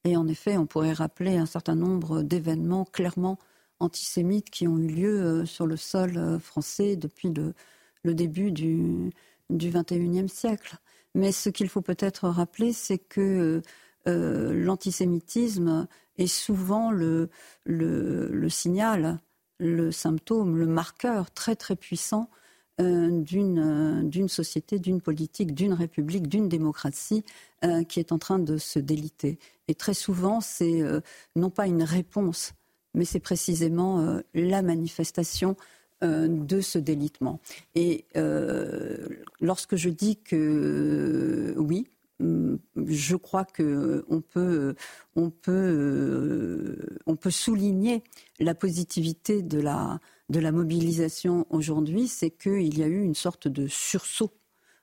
Et 0.06 0.18
en 0.18 0.28
effet, 0.28 0.58
on 0.58 0.66
pourrait 0.66 0.94
rappeler 0.94 1.38
un 1.38 1.46
certain 1.46 1.76
nombre 1.76 2.24
d'événements 2.24 2.86
clairement 2.86 3.38
antisémites 3.80 4.50
qui 4.50 4.68
ont 4.68 4.78
eu 4.78 4.88
lieu 4.88 5.46
sur 5.46 5.68
le 5.68 5.78
sol 5.78 6.40
français 6.40 6.96
depuis 6.96 7.30
le, 7.30 7.54
le 8.04 8.14
début 8.14 8.52
du, 8.52 9.12
du 9.50 9.70
21e 9.70 10.28
siècle. 10.28 10.78
Mais 11.16 11.32
ce 11.32 11.50
qu'il 11.50 11.70
faut 11.70 11.82
peut-être 11.82 12.28
rappeler, 12.28 12.74
c'est 12.74 12.98
que 12.98 13.62
euh, 14.08 14.54
l'antisémitisme 14.54 15.88
est 16.18 16.28
souvent 16.28 16.92
le, 16.92 17.30
signal, 18.50 19.20
le 19.60 19.92
symptôme, 19.92 20.58
le 20.58 20.68
marqueur 20.68 21.32
très 21.32 21.56
très 21.56 21.76
puissant 21.76 22.30
euh, 22.82 23.22
d'une 23.22 24.28
société, 24.28 24.80
d'une 24.80 25.02
politique, 25.02 25.54
d'une 25.54 25.74
république, 25.74 26.28
d'une 26.28 26.50
démocratie 26.50 27.24
euh, 27.64 27.84
qui 27.84 28.00
est 28.00 28.12
en 28.12 28.18
train 28.18 28.40
de 28.40 28.58
se 28.58 28.80
déliter. 28.80 29.40
Et 29.68 29.76
très 29.76 29.94
souvent, 29.94 30.42
c'est 30.42 30.82
non 31.36 31.50
pas 31.50 31.68
une 31.68 31.84
réponse, 31.84 32.54
mais 32.94 33.06
c'est 33.06 33.22
précisément 33.22 34.22
la 34.34 34.62
manifestation 34.62 35.56
euh, 36.04 36.28
de 36.28 36.60
ce 36.60 36.78
délitement. 36.80 37.40
Et 37.76 38.06
euh, 38.18 39.08
lorsque 39.40 39.76
je 39.76 39.90
dis 39.90 40.18
que 40.18 41.54
euh, 41.56 41.60
oui, 41.60 41.88
mm, 42.20 42.56
je 42.88 43.16
crois 43.16 43.46
peut, 43.46 44.04
on 44.10 44.22
peut, 44.22 44.76
on 45.16 45.30
peut 47.16 47.30
souligner 47.30 48.04
la 48.40 48.54
positivité 48.54 49.42
de 49.44 49.60
la, 49.60 50.00
de 50.30 50.40
la 50.40 50.52
mobilisation 50.52 51.46
aujourd'hui, 51.50 52.08
c'est 52.08 52.32
qu'il 52.32 52.78
y 52.78 52.84
a 52.84 52.88
eu 52.88 53.02
une 53.02 53.16
sorte 53.16 53.48
de 53.48 53.68
sursaut 53.68 54.32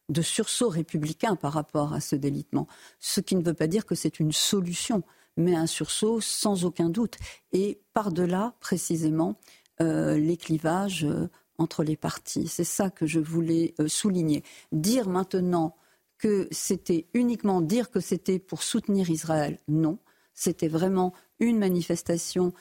de 0.08 0.22
sursaut 0.22 0.68
républicain 0.68 1.36
par 1.36 1.52
rapport 1.52 1.92
à 1.92 2.00
ce 2.00 2.16
délitement. 2.16 2.66
Ce 2.98 3.20
qui 3.20 3.36
ne 3.36 3.44
veut 3.44 3.54
pas 3.54 3.68
dire 3.68 3.86
que 3.86 3.94
c'est 3.94 4.18
une 4.18 4.32
solution, 4.32 5.04
mais 5.36 5.54
un 5.54 5.66
sursaut 5.66 6.20
sans 6.20 6.64
aucun 6.64 6.90
doute. 6.90 7.16
Et 7.52 7.80
par-delà, 7.94 8.54
précisément, 8.60 9.36
euh, 9.80 10.18
les 10.18 10.36
clivages 10.36 11.04
euh, 11.04 11.28
entre 11.56 11.84
les 11.84 11.96
partis. 11.96 12.48
C'est 12.48 12.64
ça 12.64 12.90
que 12.90 13.06
je 13.06 13.18
voulais 13.18 13.74
euh, 13.80 13.88
souligner. 13.88 14.42
Dire 14.72 15.08
maintenant 15.08 15.74
que 16.18 16.48
c'était 16.50 17.06
uniquement 17.14 17.62
dire 17.62 17.90
que 17.90 18.00
c'était 18.00 18.38
pour 18.38 18.62
soutenir 18.62 19.08
Israël, 19.08 19.58
non. 19.68 19.98
C'était 20.34 20.68
vraiment 20.68 21.14
une 21.38 21.58
manifestation 21.58 22.52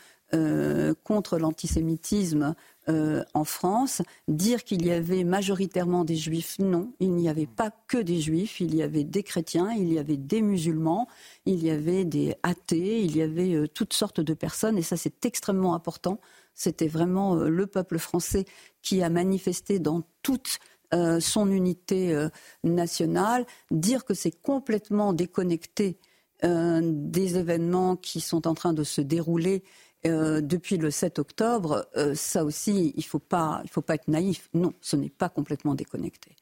contre 1.03 1.39
l'antisémitisme 1.39 2.53
en 2.87 3.43
France. 3.43 4.03
Dire 4.27 4.63
qu'il 4.63 4.85
y 4.85 4.91
avait 4.91 5.23
majoritairement 5.23 6.05
des 6.05 6.15
juifs, 6.15 6.59
non. 6.59 6.93
Il 6.99 7.15
n'y 7.15 7.27
avait 7.27 7.47
pas 7.47 7.71
que 7.87 7.97
des 7.97 8.21
juifs, 8.21 8.59
il 8.59 8.75
y 8.75 8.83
avait 8.83 9.03
des 9.03 9.23
chrétiens, 9.23 9.71
il 9.71 9.91
y 9.91 9.97
avait 9.97 10.17
des 10.17 10.43
musulmans, 10.43 11.07
il 11.45 11.63
y 11.63 11.71
avait 11.71 12.05
des 12.05 12.35
athées, 12.43 13.01
il 13.01 13.17
y 13.17 13.23
avait 13.23 13.67
toutes 13.69 13.93
sortes 13.93 14.21
de 14.21 14.33
personnes, 14.35 14.77
et 14.77 14.83
ça 14.83 14.97
c'est 14.97 15.25
extrêmement 15.25 15.73
important 15.73 16.19
c'était 16.53 16.87
vraiment 16.87 17.35
euh, 17.35 17.49
le 17.49 17.67
peuple 17.67 17.99
français 17.99 18.45
qui 18.81 19.01
a 19.01 19.09
manifesté 19.09 19.79
dans 19.79 20.03
toute 20.23 20.59
euh, 20.93 21.19
son 21.19 21.49
unité 21.49 22.13
euh, 22.13 22.29
nationale. 22.63 23.45
Dire 23.71 24.05
que 24.05 24.13
c'est 24.13 24.31
complètement 24.41 25.13
déconnecté 25.13 25.99
des 26.41 27.37
événements 27.37 27.97
qui 27.97 28.21
sont 28.21 28.47
en 28.47 28.53
train 28.53 28.71
de 28.71 28.85
se 28.85 29.01
dérouler 29.01 29.61
depuis 30.05 30.77
le 30.77 30.89
7 30.89 31.19
octobre, 31.19 31.85
ça 32.15 32.45
aussi, 32.45 32.93
il 32.95 32.99
ne 32.99 33.03
faut, 33.03 33.19
pas, 33.19 33.61
faut 33.69 33.81
pas 33.81 33.95
être 33.95 34.07
naïf. 34.07 34.47
Non, 34.53 34.71
ce 34.79 34.95
n'est 34.95 35.09
pas 35.09 35.27
complètement 35.27 35.75
déconnecté. 35.75 36.37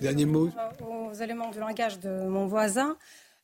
Dernier 0.00 0.26
mot. 0.26 0.50
Aux 0.80 1.12
éléments 1.14 1.50
du 1.50 1.58
langage 1.58 1.98
de 1.98 2.28
mon 2.28 2.46
voisin, 2.46 2.96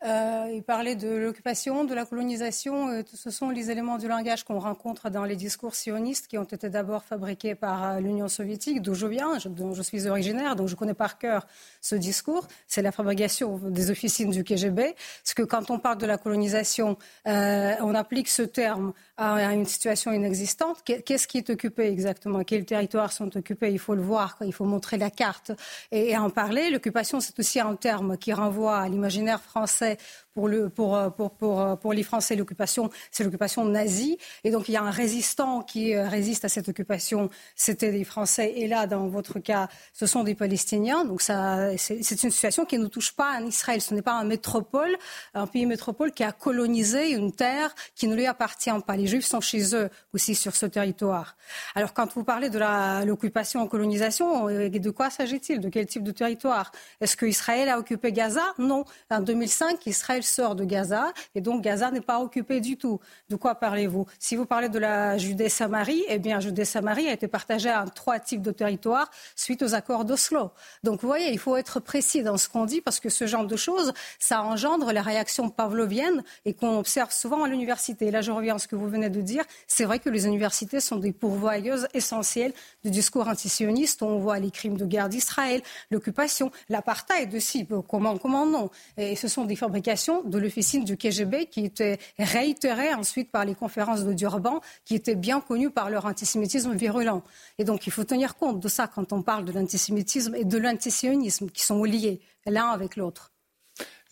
euh, 0.02 0.50
il 0.54 0.62
parlait 0.62 0.96
de 0.96 1.08
l'occupation, 1.08 1.84
de 1.84 1.94
la 1.94 2.06
colonisation. 2.06 2.88
Euh, 2.88 3.02
ce 3.12 3.30
sont 3.30 3.50
les 3.50 3.70
éléments 3.70 3.98
du 3.98 4.08
langage 4.08 4.44
qu'on 4.44 4.58
rencontre 4.58 5.10
dans 5.10 5.24
les 5.24 5.36
discours 5.36 5.74
sionistes 5.74 6.26
qui 6.26 6.38
ont 6.38 6.44
été 6.44 6.70
d'abord 6.70 7.04
fabriqués 7.04 7.54
par 7.54 7.84
euh, 7.84 8.00
l'Union 8.00 8.28
soviétique, 8.28 8.80
d'où 8.80 8.94
je 8.94 9.06
viens, 9.06 9.36
dont 9.46 9.74
je 9.74 9.82
suis 9.82 10.06
originaire, 10.06 10.56
donc 10.56 10.68
je 10.68 10.74
connais 10.74 10.94
par 10.94 11.18
cœur 11.18 11.46
ce 11.82 11.96
discours. 11.96 12.48
C'est 12.66 12.80
la 12.80 12.92
fabrication 12.92 13.58
des 13.58 13.90
officines 13.90 14.30
du 14.30 14.42
KGB. 14.42 14.94
Parce 15.22 15.34
que 15.34 15.42
quand 15.42 15.70
on 15.70 15.78
parle 15.78 15.98
de 15.98 16.06
la 16.06 16.16
colonisation, 16.16 16.96
on 17.26 17.94
applique 17.94 18.28
ce 18.28 18.42
terme 18.42 18.92
à 19.20 19.52
une 19.52 19.66
situation 19.66 20.12
inexistante. 20.12 20.82
Qu'est-ce 20.82 21.28
qui 21.28 21.36
est 21.36 21.50
occupé 21.50 21.84
exactement? 21.88 22.42
Quels 22.42 22.64
territoires 22.64 23.12
sont 23.12 23.36
occupés? 23.36 23.70
Il 23.70 23.78
faut 23.78 23.94
le 23.94 24.00
voir, 24.00 24.38
il 24.40 24.52
faut 24.52 24.64
montrer 24.64 24.96
la 24.96 25.10
carte 25.10 25.52
et 25.92 26.16
en 26.16 26.30
parler. 26.30 26.70
L'occupation, 26.70 27.20
c'est 27.20 27.38
aussi 27.38 27.60
un 27.60 27.76
terme 27.76 28.16
qui 28.16 28.32
renvoie 28.32 28.78
à 28.78 28.88
l'imaginaire 28.88 29.42
français 29.42 29.98
euh, 30.38 30.70
euh, 30.78 31.76
pour 31.76 31.92
les 31.92 32.02
Français, 32.02 32.36
l'occupation, 32.36 32.90
c'est 33.10 33.24
l'occupation 33.24 33.64
nazie. 33.64 34.18
Et 34.44 34.50
donc, 34.50 34.68
il 34.68 34.72
y 34.72 34.76
a 34.76 34.82
un 34.82 34.90
résistant 34.90 35.62
qui 35.62 35.94
euh, 35.94 36.08
résiste 36.08 36.44
à 36.44 36.48
cette 36.48 36.68
occupation. 36.68 37.30
C'était 37.56 37.90
des 37.90 38.04
Français. 38.04 38.52
Et 38.56 38.68
là, 38.68 38.86
dans 38.86 39.08
votre 39.08 39.38
cas, 39.40 39.68
ce 39.92 40.06
sont 40.06 40.22
des 40.22 40.34
Palestiniens. 40.34 41.04
Donc, 41.04 41.22
c'est, 41.22 42.22
une 42.22 42.30
situation 42.30 42.64
qui 42.64 42.78
ne 42.78 42.86
touche 42.86 43.12
pas 43.12 43.38
en 43.38 43.46
Israël. 43.46 43.80
Ce 43.80 43.92
n'est 43.94 44.02
pas 44.02 44.12
un 44.12 44.24
métropole, 44.24 44.96
un 45.34 45.46
pays 45.46 45.66
métropole 45.66 46.12
qui 46.12 46.22
a 46.22 46.32
colonisé 46.32 47.10
une 47.10 47.32
terre 47.32 47.74
qui 47.94 48.06
ne 48.08 48.14
lui 48.14 48.26
appartient 48.26 48.70
pas. 48.86 48.96
Les 48.96 49.06
Juifs 49.06 49.26
sont 49.26 49.40
chez 49.40 49.74
eux 49.74 49.90
aussi 50.12 50.34
sur 50.34 50.54
ce 50.54 50.66
territoire. 50.66 51.36
Alors, 51.74 51.92
quand 51.92 52.12
vous 52.14 52.24
parlez 52.24 52.50
de 52.50 52.60
l'occupation 53.04 53.60
en 53.60 53.66
colonisation, 53.66 54.46
de 54.46 54.90
quoi 54.90 55.10
s'agit-il? 55.10 55.60
De 55.60 55.68
quel 55.68 55.86
type 55.86 56.04
de 56.04 56.12
territoire? 56.12 56.72
Est-ce 57.00 57.16
qu'Israël 57.16 57.68
a 57.68 57.78
occupé 57.78 58.12
Gaza? 58.12 58.54
Non. 58.58 58.84
En 59.10 59.20
2005, 59.20 59.86
Israël 59.86 60.19
Israël 60.20 60.24
sort 60.40 60.54
de 60.54 60.64
Gaza 60.64 61.12
et 61.34 61.40
donc 61.40 61.62
Gaza 61.62 61.90
n'est 61.90 62.00
pas 62.00 62.20
occupé 62.20 62.60
du 62.60 62.76
tout. 62.76 63.00
De 63.28 63.36
quoi 63.36 63.54
parlez-vous? 63.54 64.06
Si 64.18 64.36
vous 64.36 64.46
parlez 64.46 64.68
de 64.68 64.78
la 64.78 65.18
Judée-Samarie, 65.18 66.04
eh 66.08 66.18
bien 66.18 66.40
Judée-Samarie 66.40 67.08
a 67.08 67.12
été 67.12 67.28
partagée 67.28 67.70
en 67.70 67.86
trois 67.86 68.18
types 68.18 68.42
de 68.42 68.52
territoires 68.52 69.10
suite 69.34 69.62
aux 69.62 69.74
accords 69.74 70.04
d'Oslo. 70.04 70.50
Donc 70.82 71.02
vous 71.02 71.08
voyez, 71.08 71.30
il 71.30 71.38
faut 71.38 71.56
être 71.56 71.80
précis 71.80 72.22
dans 72.22 72.36
ce 72.36 72.48
qu'on 72.48 72.64
dit 72.64 72.80
parce 72.80 73.00
que 73.00 73.08
ce 73.08 73.26
genre 73.26 73.46
de 73.46 73.56
choses, 73.56 73.92
ça 74.18 74.42
engendre 74.42 74.92
les 74.92 75.00
réactions 75.00 75.50
pavloviennes 75.50 76.22
et 76.44 76.54
qu'on 76.54 76.78
observe 76.78 77.12
souvent 77.12 77.44
à 77.44 77.48
l'université. 77.48 78.10
Là, 78.10 78.20
je 78.20 78.32
reviens 78.32 78.56
à 78.56 78.58
ce 78.58 78.68
que 78.68 78.76
vous 78.76 78.88
venez 78.88 79.10
de 79.10 79.20
dire. 79.20 79.44
C'est 79.66 79.84
vrai 79.84 79.98
que 79.98 80.08
les 80.10 80.26
universités 80.26 80.80
sont 80.80 80.96
des 80.96 81.12
pourvoyeuses 81.12 81.88
essentielles 81.94 82.52
du 82.84 82.90
discours 82.90 83.28
antisioniste. 83.28 84.02
On 84.02 84.18
voit 84.18 84.38
les 84.38 84.50
crimes 84.50 84.76
de 84.76 84.86
guerre 84.86 85.08
d'Israël, 85.08 85.62
l'occupation, 85.90 86.50
l'apartheid 86.68 87.34
aussi. 87.34 87.66
Comment, 87.88 88.16
comment 88.16 88.46
non? 88.46 88.70
Et 88.96 89.16
ce 89.16 89.28
sont 89.28 89.44
des 89.44 89.56
fabrications 89.56 90.09
de 90.24 90.38
l'officine 90.38 90.84
du 90.84 90.96
KGB 90.96 91.46
qui 91.46 91.64
étaient 91.64 91.98
réitérées 92.18 92.94
ensuite 92.94 93.30
par 93.30 93.44
les 93.44 93.54
conférences 93.54 94.04
de 94.04 94.12
Durban, 94.12 94.60
qui 94.84 94.94
étaient 94.94 95.14
bien 95.14 95.40
connues 95.40 95.70
par 95.70 95.90
leur 95.90 96.06
antisémitisme 96.06 96.74
virulent. 96.74 97.22
Et 97.58 97.64
donc, 97.64 97.86
il 97.86 97.92
faut 97.92 98.04
tenir 98.04 98.36
compte 98.36 98.60
de 98.60 98.68
ça 98.68 98.86
quand 98.86 99.12
on 99.12 99.22
parle 99.22 99.44
de 99.44 99.52
l'antisémitisme 99.52 100.34
et 100.34 100.44
de 100.44 100.58
l'antisionisme, 100.58 101.48
qui 101.50 101.62
sont 101.62 101.84
liés 101.84 102.20
l'un 102.46 102.68
avec 102.68 102.96
l'autre. 102.96 103.32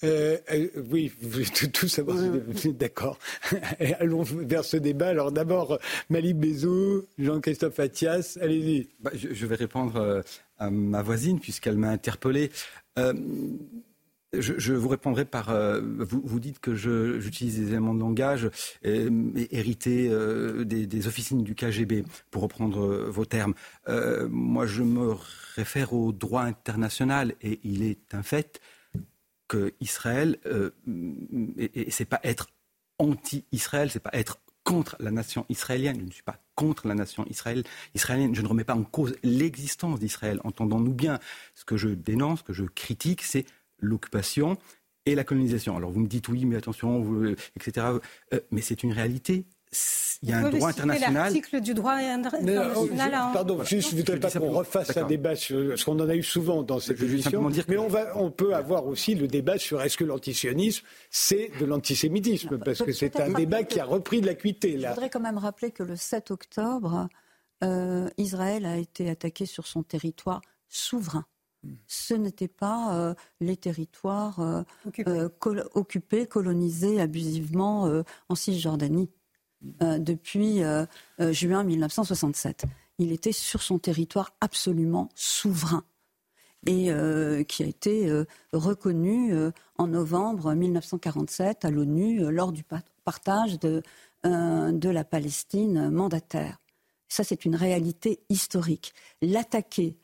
Euh, 0.05 0.39
euh, 0.53 0.69
oui, 0.91 1.13
vous 1.21 1.29
voulez 1.29 1.47
tout 1.47 1.89
savoir. 1.89 2.17
D'accord. 2.67 3.19
Allons 3.99 4.23
vers 4.23 4.65
ce 4.65 4.77
débat. 4.77 5.09
Alors 5.09 5.33
d'abord, 5.33 5.79
Malik 6.09 6.37
Bezou, 6.37 7.05
Jean-Christophe 7.19 7.81
Attias, 7.81 8.39
allez-y. 8.41 8.89
Bah, 9.01 9.11
je, 9.15 9.47
vais 9.47 9.57
répondre 9.57 9.97
euh, 9.97 10.23
à 10.59 10.71
ma 10.71 11.03
voisine 11.03 11.41
puisqu'elle 11.41 11.77
m'a 11.77 11.91
interpellé. 11.91 12.51
Je, 14.35 14.73
vous 14.75 14.89
répondrai 14.89 15.25
par. 15.25 15.55
vous, 15.81 16.41
dites 16.41 16.61
que 16.61 16.75
j'utilise 16.75 17.59
des 17.59 17.69
éléments 17.69 17.95
de 17.95 18.01
langage 18.01 18.51
hérités 18.83 20.11
des, 20.65 20.87
des, 20.87 21.07
officines 21.07 21.43
du 21.43 21.55
KGB, 21.55 22.05
pour 22.31 22.43
reprendre 22.43 23.09
vos 23.09 23.25
termes. 23.25 23.55
moi, 24.29 24.67
je 24.67 24.83
me 24.83 25.15
réfère 25.57 25.95
au 25.95 26.13
droit 26.13 26.43
international 26.43 27.35
et 27.41 27.59
il 27.65 27.83
est 27.83 28.15
un 28.15 28.23
fait 28.23 28.61
que 29.49 29.75
Israël, 29.81 30.39
euh, 30.47 30.71
et, 31.57 31.91
c'est 31.91 32.05
pas 32.05 32.21
être 32.23 32.51
anti-Israël, 32.99 33.91
c'est 33.91 33.99
pas 33.99 34.11
être 34.13 34.39
contre 34.63 34.97
la 35.01 35.11
nation 35.11 35.47
israélienne. 35.49 35.99
Je 35.99 36.05
ne 36.05 36.11
suis 36.11 36.23
pas 36.23 36.39
contre 36.55 36.87
la 36.87 36.95
nation 36.95 37.25
israélienne. 37.27 38.35
Je 38.35 38.43
ne 38.43 38.47
remets 38.47 38.65
pas 38.65 38.75
en 38.75 38.85
cause 38.85 39.17
l'existence 39.23 39.99
d'Israël. 39.99 40.41
Entendons-nous 40.45 40.93
bien. 40.93 41.19
Ce 41.55 41.65
que 41.65 41.79
je 41.79 41.89
dénonce, 41.89 42.41
ce 42.41 42.45
que 42.45 42.53
je 42.53 42.65
critique, 42.65 43.23
c'est 43.23 43.47
l'occupation 43.79 44.57
et 45.07 45.15
la 45.15 45.25
colonisation. 45.25 45.77
Alors 45.77 45.91
vous 45.91 46.01
me 46.01 46.09
dites 46.09 46.29
oui, 46.29 46.45
mais 46.45 46.57
attention, 46.57 47.05
etc. 47.57 47.87
Euh, 48.33 48.41
mais 48.51 48.61
c'est 48.61 48.83
une 48.83 48.93
réalité 48.93 49.47
il 50.23 50.31
y 50.31 50.33
a 50.33 50.39
un 50.39 50.51
droit 50.51 50.71
international. 50.71 51.15
l'article 51.15 51.61
du 51.61 51.75
droit 51.75 51.93
international. 51.93 53.15
Hein. 53.15 53.31
pardon, 53.33 53.63
je 53.63 53.77
ne 53.77 53.97
voudrais 53.97 54.19
pas 54.19 54.31
qu'on 54.31 54.51
refasse 54.51 54.97
un 54.97 55.07
débat 55.07 55.37
sur 55.37 55.79
ce 55.79 55.85
qu'on 55.85 56.01
en 56.01 56.09
a 56.09 56.15
eu 56.15 56.23
souvent 56.23 56.63
dans 56.63 56.81
cette 56.81 57.01
émission. 57.03 57.49
Mais 57.69 57.77
on, 57.77 57.89
va, 57.89 58.17
on 58.17 58.31
peut 58.31 58.55
avoir 58.55 58.87
aussi 58.87 59.15
le 59.15 59.29
débat 59.29 59.59
sur 59.59 59.83
est-ce 59.83 59.97
que 59.97 60.05
l'antisionisme, 60.05 60.85
c'est 61.11 61.51
de 61.61 61.67
l'antisémitisme 61.67 62.59
Parce 62.59 62.83
que 62.83 62.93
c'est 62.93 63.21
un 63.21 63.31
débat 63.31 63.63
qui 63.63 63.79
a 63.79 63.85
repris 63.85 64.21
de 64.21 64.27
l'acuité. 64.27 64.79
Je 64.81 64.89
voudrais 64.89 65.11
quand 65.11 65.21
même 65.21 65.39
rappeler 65.39 65.71
que 65.71 65.83
le 65.83 65.97
7 65.97 66.31
octobre, 66.31 67.09
euh, 67.63 68.09
Israël 68.17 68.67
a 68.67 68.77
été 68.77 69.11
attaqué 69.11 69.47
sur 69.47 69.67
son 69.67 69.83
territoire 69.83 70.41
souverain. 70.69 71.27
Ce 71.87 72.15
n'étaient 72.15 72.49
pas 72.49 72.95
euh, 72.95 73.15
les 73.41 73.57
territoires 73.57 74.41
euh, 74.41 75.29
occupés, 75.75 76.27
colonisés 76.27 77.01
abusivement 77.01 78.03
en 78.29 78.35
Cisjordanie. 78.35 79.11
Euh, 79.83 79.99
depuis 79.99 80.63
euh, 80.63 80.87
euh, 81.21 81.33
juin 81.33 81.65
1967. 81.65 82.65
Il 82.99 83.11
était 83.11 83.33
sur 83.33 83.61
son 83.63 83.79
territoire 83.79 84.33
absolument 84.41 85.09
souverain 85.15 85.85
et 86.67 86.91
qui 87.47 87.63
a 87.63 87.67
été 87.67 88.11
reconnu 88.53 89.33
en 89.79 89.87
novembre 89.87 90.53
1947 90.53 91.65
à 91.65 91.71
l'ONU 91.71 92.33
lors 92.33 92.51
du 92.51 92.65
partage 93.05 93.61
de, 93.61 93.81
de 94.25 94.89
la 94.89 95.05
Palestine 95.05 95.89
mandataire. 95.89 96.59
Ça, 97.07 97.23
c'est 97.23 97.45
une 97.45 97.55
réalité 97.55 98.19
historique. 98.29 98.93
L'attaquer 99.23 99.97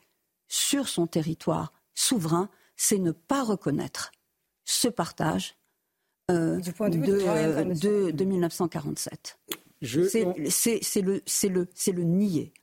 sur 0.47 0.87
son 0.87 1.07
territoire 1.07 1.73
souverain, 1.93 2.49
c'est 2.75 2.99
ne 2.99 3.11
pas 3.11 3.43
reconnaître 3.43 4.11
ce 4.65 4.87
partage 4.87 5.55
euh, 6.31 6.59
de, 6.59 8.11
de, 8.11 8.25
1947. 8.25 9.37
C'est 9.81 10.23
le, 11.01 11.21
le, 11.43 11.67
le 11.93 12.03
nier. 12.03 12.53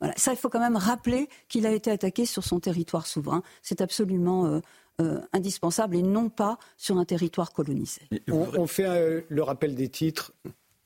Voilà. 0.00 0.14
Ça, 0.16 0.32
il 0.32 0.36
faut 0.36 0.48
quand 0.48 0.60
même 0.60 0.76
rappeler 0.76 1.28
qu'il 1.48 1.66
a 1.66 1.72
été 1.72 1.90
attaqué 1.90 2.26
sur 2.26 2.42
son 2.42 2.58
territoire 2.58 3.06
souverain. 3.06 3.42
C'est 3.62 3.80
absolument 3.80 4.46
euh, 4.46 4.60
euh, 5.00 5.20
indispensable 5.32 5.96
et 5.96 6.02
non 6.02 6.28
pas 6.28 6.58
sur 6.76 6.98
un 6.98 7.04
territoire 7.04 7.52
colonisé. 7.52 8.02
On, 8.30 8.48
on 8.54 8.66
fait 8.66 9.24
le 9.28 9.42
rappel 9.42 9.74
des 9.74 9.88
titres. 9.88 10.32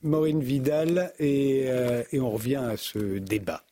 Maureen 0.01 0.39
Vidal 0.39 1.11
et, 1.19 1.65
et 2.11 2.19
on 2.21 2.29
revient 2.31 2.55
à 2.55 2.77
ce 2.77 3.17
débat. 3.17 3.63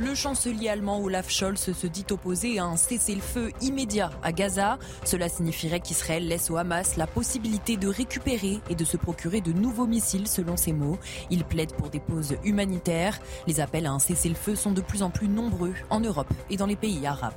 Le 0.00 0.14
chancelier 0.14 0.68
allemand 0.68 1.00
Olaf 1.00 1.28
Scholz 1.28 1.72
se 1.72 1.86
dit 1.88 2.04
opposé 2.12 2.60
à 2.60 2.64
un 2.66 2.76
cessez-le-feu 2.76 3.50
immédiat 3.60 4.10
à 4.22 4.30
Gaza. 4.30 4.78
Cela 5.04 5.28
signifierait 5.28 5.80
qu'Israël 5.80 6.28
laisse 6.28 6.52
au 6.52 6.56
Hamas 6.56 6.96
la 6.96 7.08
possibilité 7.08 7.76
de 7.76 7.88
récupérer 7.88 8.60
et 8.70 8.76
de 8.76 8.84
se 8.84 8.96
procurer 8.96 9.40
de 9.40 9.52
nouveaux 9.52 9.88
missiles, 9.88 10.28
selon 10.28 10.56
ses 10.56 10.72
mots. 10.72 11.00
Il 11.30 11.42
plaide 11.42 11.72
pour 11.72 11.90
des 11.90 11.98
pauses 11.98 12.36
humanitaires. 12.44 13.18
Les 13.48 13.58
appels 13.58 13.86
à 13.86 13.90
un 13.90 13.98
cessez-le-feu 13.98 14.54
sont 14.54 14.70
de 14.70 14.82
plus 14.82 15.02
en 15.02 15.10
plus 15.10 15.26
nombreux 15.26 15.74
en 15.90 15.98
Europe 15.98 16.32
et 16.48 16.56
dans 16.56 16.66
les 16.66 16.76
pays 16.76 17.04
arabes. 17.04 17.34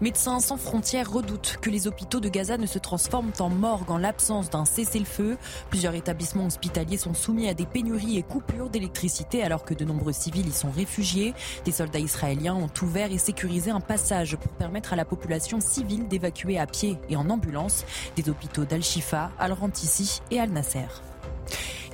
Médecins 0.00 0.40
sans 0.40 0.56
frontières 0.56 1.10
redoutent 1.10 1.58
que 1.60 1.70
les 1.70 1.86
hôpitaux 1.86 2.20
de 2.20 2.28
Gaza 2.28 2.58
ne 2.58 2.66
se 2.66 2.78
transforment 2.78 3.32
en 3.38 3.48
morgue 3.48 3.90
en 3.90 3.98
l'absence 3.98 4.50
d'un 4.50 4.64
cessez-le-feu. 4.64 5.36
Plusieurs 5.70 5.94
établissements 5.94 6.46
hospitaliers 6.46 6.96
sont 6.96 7.14
soumis 7.14 7.48
à 7.48 7.54
des 7.54 7.66
pénuries 7.66 8.18
et 8.18 8.22
coupures 8.22 8.70
d'électricité 8.70 9.42
alors 9.42 9.64
que 9.64 9.74
de 9.74 9.84
nombreux 9.84 10.12
civils 10.12 10.48
y 10.48 10.52
sont 10.52 10.70
réfugiés. 10.70 11.34
Des 11.64 11.72
soldats 11.72 12.00
israéliens 12.00 12.54
ont 12.54 12.70
ouvert 12.82 13.12
et 13.12 13.18
sécurisé 13.18 13.70
un 13.70 13.80
passage 13.80 14.36
pour 14.36 14.52
permettre 14.52 14.92
à 14.92 14.96
la 14.96 15.04
population 15.04 15.60
civile 15.60 16.08
d'évacuer 16.08 16.58
à 16.58 16.66
pied 16.66 16.98
et 17.08 17.16
en 17.16 17.30
ambulance 17.30 17.84
des 18.16 18.28
hôpitaux 18.28 18.64
d'Al-Shifa, 18.64 19.30
Al-Rantissi 19.38 20.20
et 20.30 20.40
Al-Nasser. 20.40 20.86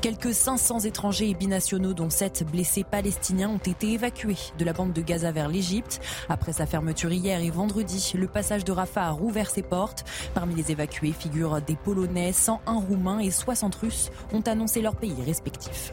Quelques 0.00 0.32
500 0.32 0.80
étrangers 0.80 1.28
et 1.28 1.34
binationaux, 1.34 1.92
dont 1.92 2.08
7 2.08 2.46
blessés 2.50 2.84
palestiniens, 2.84 3.50
ont 3.50 3.58
été 3.58 3.92
évacués 3.92 4.38
de 4.58 4.64
la 4.64 4.72
bande 4.72 4.94
de 4.94 5.02
Gaza 5.02 5.30
vers 5.30 5.48
l'Égypte. 5.48 6.00
Après 6.30 6.54
sa 6.54 6.64
fermeture 6.64 7.12
hier 7.12 7.40
et 7.40 7.50
vendredi, 7.50 8.12
le 8.16 8.26
passage 8.26 8.64
de 8.64 8.72
Rafah 8.72 9.08
a 9.08 9.10
rouvert 9.10 9.50
ses 9.50 9.60
portes. 9.60 10.04
Parmi 10.32 10.54
les 10.54 10.70
évacués 10.70 11.12
figurent 11.12 11.60
des 11.60 11.76
Polonais, 11.76 12.32
101 12.32 12.80
Roumains 12.80 13.18
et 13.18 13.30
60 13.30 13.74
Russes 13.74 14.10
ont 14.32 14.40
annoncé 14.40 14.80
leur 14.80 14.96
pays 14.96 15.22
respectifs. 15.22 15.92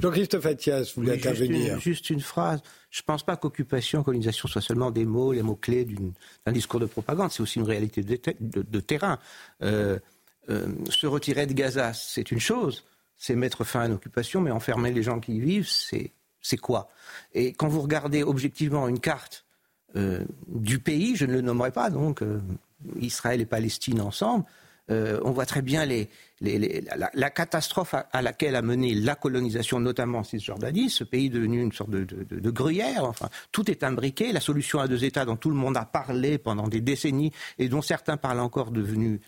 Jean-Christophe 0.00 0.46
Attias, 0.46 0.92
vous 0.94 1.02
voulez 1.02 1.14
intervenir 1.14 1.78
juste 1.78 2.10
une, 2.10 2.20
phrase. 2.20 2.62
Je 2.90 3.00
ne 3.00 3.04
pense 3.04 3.22
pas 3.22 3.36
qu'occupation, 3.36 4.02
colonisation 4.02 4.48
soient 4.48 4.62
seulement 4.62 4.90
des 4.90 5.04
mots, 5.04 5.32
les 5.32 5.42
mots-clés 5.42 5.86
d'un 6.46 6.52
discours 6.52 6.80
de 6.80 6.86
propagande. 6.86 7.30
C'est 7.30 7.42
aussi 7.42 7.58
une 7.58 7.66
réalité 7.66 8.02
de, 8.02 8.80
terrain. 8.80 9.18
Euh, 9.62 9.98
euh, 10.48 10.68
se 10.88 11.06
retirer 11.06 11.46
de 11.46 11.52
Gaza, 11.52 11.92
c'est 11.92 12.30
une 12.30 12.40
chose. 12.40 12.84
C'est 13.16 13.34
mettre 13.34 13.64
fin 13.64 13.80
à 13.80 13.86
une 13.86 13.92
occupation, 13.92 14.40
mais 14.40 14.50
enfermer 14.50 14.90
les 14.92 15.02
gens 15.02 15.20
qui 15.20 15.34
y 15.34 15.40
vivent, 15.40 15.68
c'est 15.68 16.56
quoi? 16.56 16.88
Et 17.34 17.52
quand 17.52 17.68
vous 17.68 17.82
regardez 17.82 18.22
objectivement 18.22 18.88
une 18.88 19.00
carte 19.00 19.44
euh, 19.96 20.24
du 20.48 20.78
pays, 20.78 21.16
je 21.16 21.26
ne 21.26 21.32
le 21.32 21.40
nommerai 21.42 21.72
pas, 21.72 21.90
donc 21.90 22.22
Israël 22.98 23.42
et 23.42 23.46
Palestine 23.46 24.00
ensemble, 24.00 24.46
euh, 24.90 25.20
on 25.24 25.30
voit 25.30 25.46
très 25.46 25.62
bien 25.62 25.86
la, 26.40 27.30
catastrophe 27.30 27.94
à, 27.94 28.22
laquelle 28.22 28.56
a 28.56 28.62
mené 28.62 28.94
la 28.94 29.14
colonisation, 29.14 29.78
notamment 29.78 30.18
en 30.18 30.24
Cisjordanie, 30.24 30.90
ce 30.90 31.04
pays 31.04 31.30
devenu 31.30 31.62
une 31.62 31.72
sorte 31.72 31.90
de, 31.90 32.50
gruyère. 32.50 33.04
Enfin, 33.04 33.28
tout 33.52 33.70
est 33.70 33.84
imbriqué. 33.84 34.32
La 34.32 34.40
solution 34.40 34.80
à 34.80 34.88
deux 34.88 35.04
États 35.04 35.24
dont 35.24 35.36
tout 35.36 35.50
le 35.50 35.56
monde 35.56 35.76
a 35.76 35.84
parlé 35.84 36.38
pendant 36.38 36.68
des 36.68 36.80
décennies 36.80 37.32
et 37.58 37.68
dont 37.68 37.82
certains 37.82 38.16
parlent 38.16 38.40
encore 38.40 38.70
devenue 38.70 39.20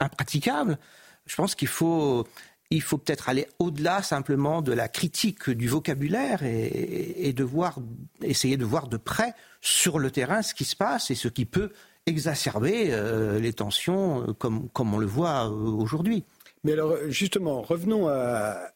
impraticable. 0.00 0.78
Je 1.26 1.36
pense 1.36 1.54
qu'il 1.54 1.68
faut 1.68 2.26
il 2.72 2.80
faut 2.80 2.96
peut-être 2.96 3.28
aller 3.28 3.46
au-delà 3.58 4.02
simplement 4.02 4.62
de 4.62 4.72
la 4.72 4.88
critique 4.88 5.50
du 5.50 5.68
vocabulaire 5.68 6.42
et, 6.42 7.32
de 7.34 7.44
voir, 7.44 7.78
essayer 8.22 8.56
de 8.56 8.64
voir 8.64 8.88
de 8.88 8.96
près 8.96 9.34
sur 9.60 9.98
le 9.98 10.10
terrain 10.10 10.40
ce 10.40 10.54
qui 10.54 10.64
se 10.64 10.74
passe 10.74 11.10
et 11.10 11.14
ce 11.14 11.28
qui 11.28 11.44
peut 11.44 11.70
exacerber 12.06 12.94
les 13.40 13.52
tensions 13.52 14.34
comme, 14.38 14.68
comme 14.70 14.94
on 14.94 14.98
le 14.98 15.06
voit 15.06 15.48
aujourd'hui. 15.48 16.24
Mais 16.64 16.72
alors, 16.72 16.96
justement, 17.08 17.60
revenons 17.60 18.08
à, 18.08 18.70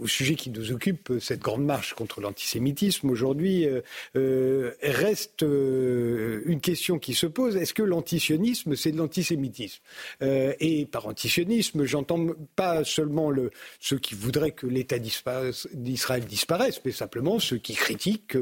au 0.00 0.06
sujet 0.06 0.36
qui 0.36 0.50
nous 0.50 0.70
occupe, 0.70 1.12
cette 1.20 1.40
grande 1.40 1.64
marche 1.64 1.94
contre 1.94 2.20
l'antisémitisme. 2.20 3.10
Aujourd'hui, 3.10 3.66
euh, 3.66 3.80
euh, 4.14 4.72
reste 4.80 5.42
euh, 5.42 6.42
une 6.46 6.60
question 6.60 7.00
qui 7.00 7.14
se 7.14 7.26
pose. 7.26 7.56
Est-ce 7.56 7.74
que 7.74 7.82
l'antisionisme, 7.82 8.76
c'est 8.76 8.92
de 8.92 8.98
l'antisémitisme? 8.98 9.82
Et 10.20 10.86
par 10.86 11.06
antisionisme, 11.06 11.84
j'entends 11.84 12.24
pas 12.54 12.84
seulement 12.84 13.30
le, 13.30 13.50
ceux 13.80 13.98
qui 13.98 14.14
voudraient 14.14 14.52
que 14.52 14.68
l'État 14.68 14.98
d'Israël 14.98 16.24
disparaisse, 16.24 16.80
mais 16.84 16.92
simplement 16.92 17.40
ceux 17.40 17.58
qui 17.58 17.74
critiquent 17.74 18.36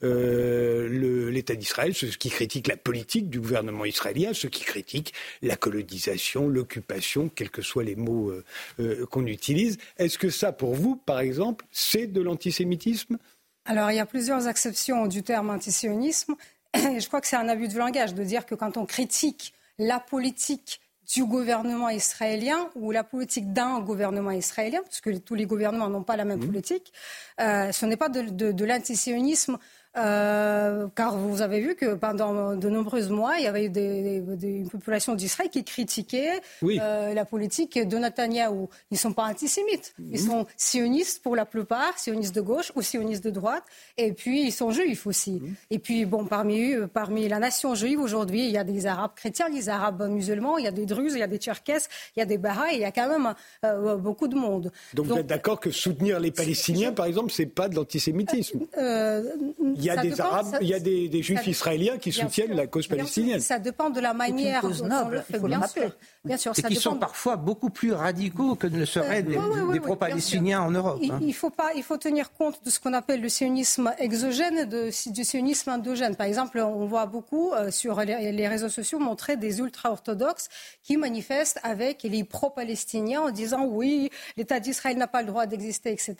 l'État 0.00 1.54
d'Israël, 1.54 1.94
ceux 1.94 2.08
qui 2.08 2.30
critiquent 2.30 2.68
la 2.68 2.76
politique 2.76 3.28
du 3.28 3.40
gouvernement 3.40 3.84
israélien, 3.84 4.32
ceux 4.32 4.48
qui 4.48 4.64
critiquent 4.64 5.12
la 5.42 5.56
colonisation, 5.56 6.48
l'occupation, 6.48 7.28
quelque 7.28 7.57
que 7.58 7.66
soient 7.66 7.84
les 7.84 7.96
mots 7.96 8.30
euh, 8.30 8.44
euh, 8.78 9.06
qu'on 9.06 9.26
utilise. 9.26 9.78
Est-ce 9.96 10.16
que 10.16 10.30
ça, 10.30 10.52
pour 10.52 10.74
vous, 10.74 10.94
par 10.94 11.18
exemple, 11.18 11.64
c'est 11.72 12.06
de 12.06 12.20
l'antisémitisme? 12.20 13.18
Alors, 13.64 13.90
il 13.90 13.96
y 13.96 14.00
a 14.00 14.06
plusieurs 14.06 14.46
exceptions 14.46 15.06
du 15.06 15.22
terme 15.24 15.50
antisionisme. 15.50 16.36
je 16.74 17.06
crois 17.08 17.20
que 17.20 17.26
c'est 17.26 17.36
un 17.36 17.48
abus 17.48 17.68
de 17.68 17.76
langage 17.76 18.14
de 18.14 18.22
dire 18.22 18.46
que 18.46 18.54
quand 18.54 18.76
on 18.76 18.86
critique 18.86 19.54
la 19.78 19.98
politique 19.98 20.80
du 21.12 21.24
gouvernement 21.24 21.88
israélien 21.88 22.70
ou 22.76 22.92
la 22.92 23.02
politique 23.02 23.52
d'un 23.52 23.80
gouvernement 23.80 24.30
israélien, 24.30 24.80
parce 24.82 25.00
que 25.00 25.10
tous 25.16 25.34
les 25.34 25.46
gouvernements 25.46 25.88
n'ont 25.88 26.02
pas 26.02 26.16
la 26.16 26.24
même 26.24 26.38
mmh. 26.38 26.46
politique, 26.46 26.92
euh, 27.40 27.72
ce 27.72 27.86
n'est 27.86 27.96
pas 27.96 28.08
de, 28.08 28.22
de, 28.22 28.52
de 28.52 28.64
l'antisionisme 28.64 29.58
euh, 29.98 30.86
car 30.94 31.16
vous 31.16 31.42
avez 31.42 31.60
vu 31.60 31.74
que 31.74 31.94
pendant 31.94 32.54
de 32.56 32.68
nombreux 32.68 33.06
mois, 33.08 33.34
il 33.38 33.44
y 33.44 33.46
avait 33.46 33.68
des, 33.68 34.20
des, 34.20 34.48
une 34.48 34.68
population 34.68 35.14
d'Israël 35.14 35.50
qui 35.50 35.64
critiquait 35.64 36.40
euh, 36.62 37.14
la 37.14 37.24
politique 37.24 37.78
de 37.78 37.96
Netanyahou. 37.96 38.68
Ils 38.90 38.94
ne 38.94 38.98
sont 38.98 39.12
pas 39.12 39.24
antisémites. 39.24 39.94
Ils 40.10 40.20
sont 40.20 40.46
sionistes 40.56 41.22
pour 41.22 41.36
la 41.36 41.44
plupart, 41.44 41.98
sionistes 41.98 42.34
de 42.34 42.40
gauche 42.40 42.72
ou 42.76 42.82
sionistes 42.82 43.24
de 43.24 43.30
droite. 43.30 43.64
Et 43.96 44.12
puis, 44.12 44.42
ils 44.42 44.52
sont 44.52 44.70
juifs 44.70 45.06
aussi. 45.06 45.42
Et 45.70 45.78
puis, 45.78 46.04
bon, 46.04 46.24
parmi, 46.24 46.72
eux, 46.72 46.86
parmi 46.86 47.28
la 47.28 47.38
nation 47.38 47.74
juive 47.74 48.00
aujourd'hui, 48.00 48.46
il 48.46 48.52
y 48.52 48.58
a 48.58 48.64
des 48.64 48.86
Arabes 48.86 49.12
chrétiens, 49.16 49.50
des 49.50 49.68
Arabes 49.68 50.08
musulmans, 50.08 50.58
il 50.58 50.64
y 50.64 50.68
a 50.68 50.72
des 50.72 50.86
Druzes, 50.86 51.14
il 51.14 51.20
y 51.20 51.22
a 51.22 51.26
des 51.26 51.38
Tcherkesses, 51.38 51.88
il 52.16 52.20
y 52.20 52.22
a 52.22 52.26
des 52.26 52.38
Bahas, 52.38 52.72
il 52.72 52.80
y 52.80 52.84
a 52.84 52.92
quand 52.92 53.08
même 53.08 53.34
euh, 53.64 53.96
beaucoup 53.96 54.28
de 54.28 54.36
monde. 54.36 54.70
Donc, 54.94 55.06
vous 55.06 55.16
êtes 55.16 55.26
d'accord 55.26 55.60
que 55.60 55.70
soutenir 55.70 56.20
les 56.20 56.30
Palestiniens, 56.30 56.92
par 56.92 57.06
exemple, 57.06 57.32
c'est 57.32 57.46
pas 57.46 57.68
de 57.68 57.74
l'antisémitisme? 57.74 58.60
Il 58.76 59.87
y 59.88 59.98
a 59.98 60.02
des 60.02 60.20
Arabes, 60.20 60.58
il 60.60 60.68
y 60.68 60.74
a 60.74 60.80
des, 60.80 61.22
Juifs 61.22 61.46
israéliens 61.46 61.98
qui 61.98 62.12
soutiennent 62.12 62.54
la 62.54 62.66
cause 62.66 62.86
palestinienne. 62.86 63.40
Ça 63.40 63.58
dépend 63.58 63.90
de 63.90 64.00
la 64.00 64.14
manière 64.14 64.62
dont 64.62 64.88
on 64.90 65.08
le 65.08 65.20
fait, 65.20 65.38
bien 65.38 65.66
sûr. 65.66 65.96
Bien 66.28 66.36
sûr, 66.36 66.52
et 66.56 66.62
qui 66.62 66.76
sont 66.76 66.96
parfois 66.96 67.36
beaucoup 67.36 67.70
plus 67.70 67.92
radicaux 67.92 68.54
que 68.54 68.66
ne 68.66 68.84
seraient 68.84 69.24
euh, 69.26 69.72
des, 69.72 69.80
pro-palestiniens 69.80 70.60
en 70.60 70.70
Europe. 70.70 70.98
Il, 71.02 71.10
hein. 71.12 71.20
faut 71.32 71.50
pas, 71.50 71.72
il 71.74 71.82
faut 71.82 71.96
tenir 71.96 72.32
compte 72.32 72.62
de 72.64 72.70
ce 72.70 72.78
qu'on 72.78 72.92
appelle 72.92 73.20
le 73.20 73.28
sionisme 73.28 73.92
exogène 73.98 74.64
de, 74.66 74.90
du 75.10 75.24
sionisme 75.24 75.70
endogène. 75.70 76.16
Par 76.16 76.26
exemple, 76.26 76.58
on 76.60 76.86
voit 76.86 77.06
beaucoup 77.06 77.52
euh, 77.52 77.70
sur 77.70 78.00
les, 78.00 78.48
réseaux 78.48 78.68
sociaux 78.68 78.98
montrer 78.98 79.36
des 79.36 79.58
ultra-orthodoxes 79.58 80.48
qui 80.82 80.96
manifestent 80.96 81.60
avec 81.62 82.02
les 82.02 82.24
pro-palestiniens 82.24 83.22
en 83.22 83.30
disant 83.30 83.64
oui, 83.64 84.10
l'État 84.36 84.60
d'Israël 84.60 84.96
n'a 84.96 85.08
pas 85.08 85.22
le 85.22 85.28
droit 85.28 85.46
d'exister, 85.46 85.90
etc. 85.90 86.16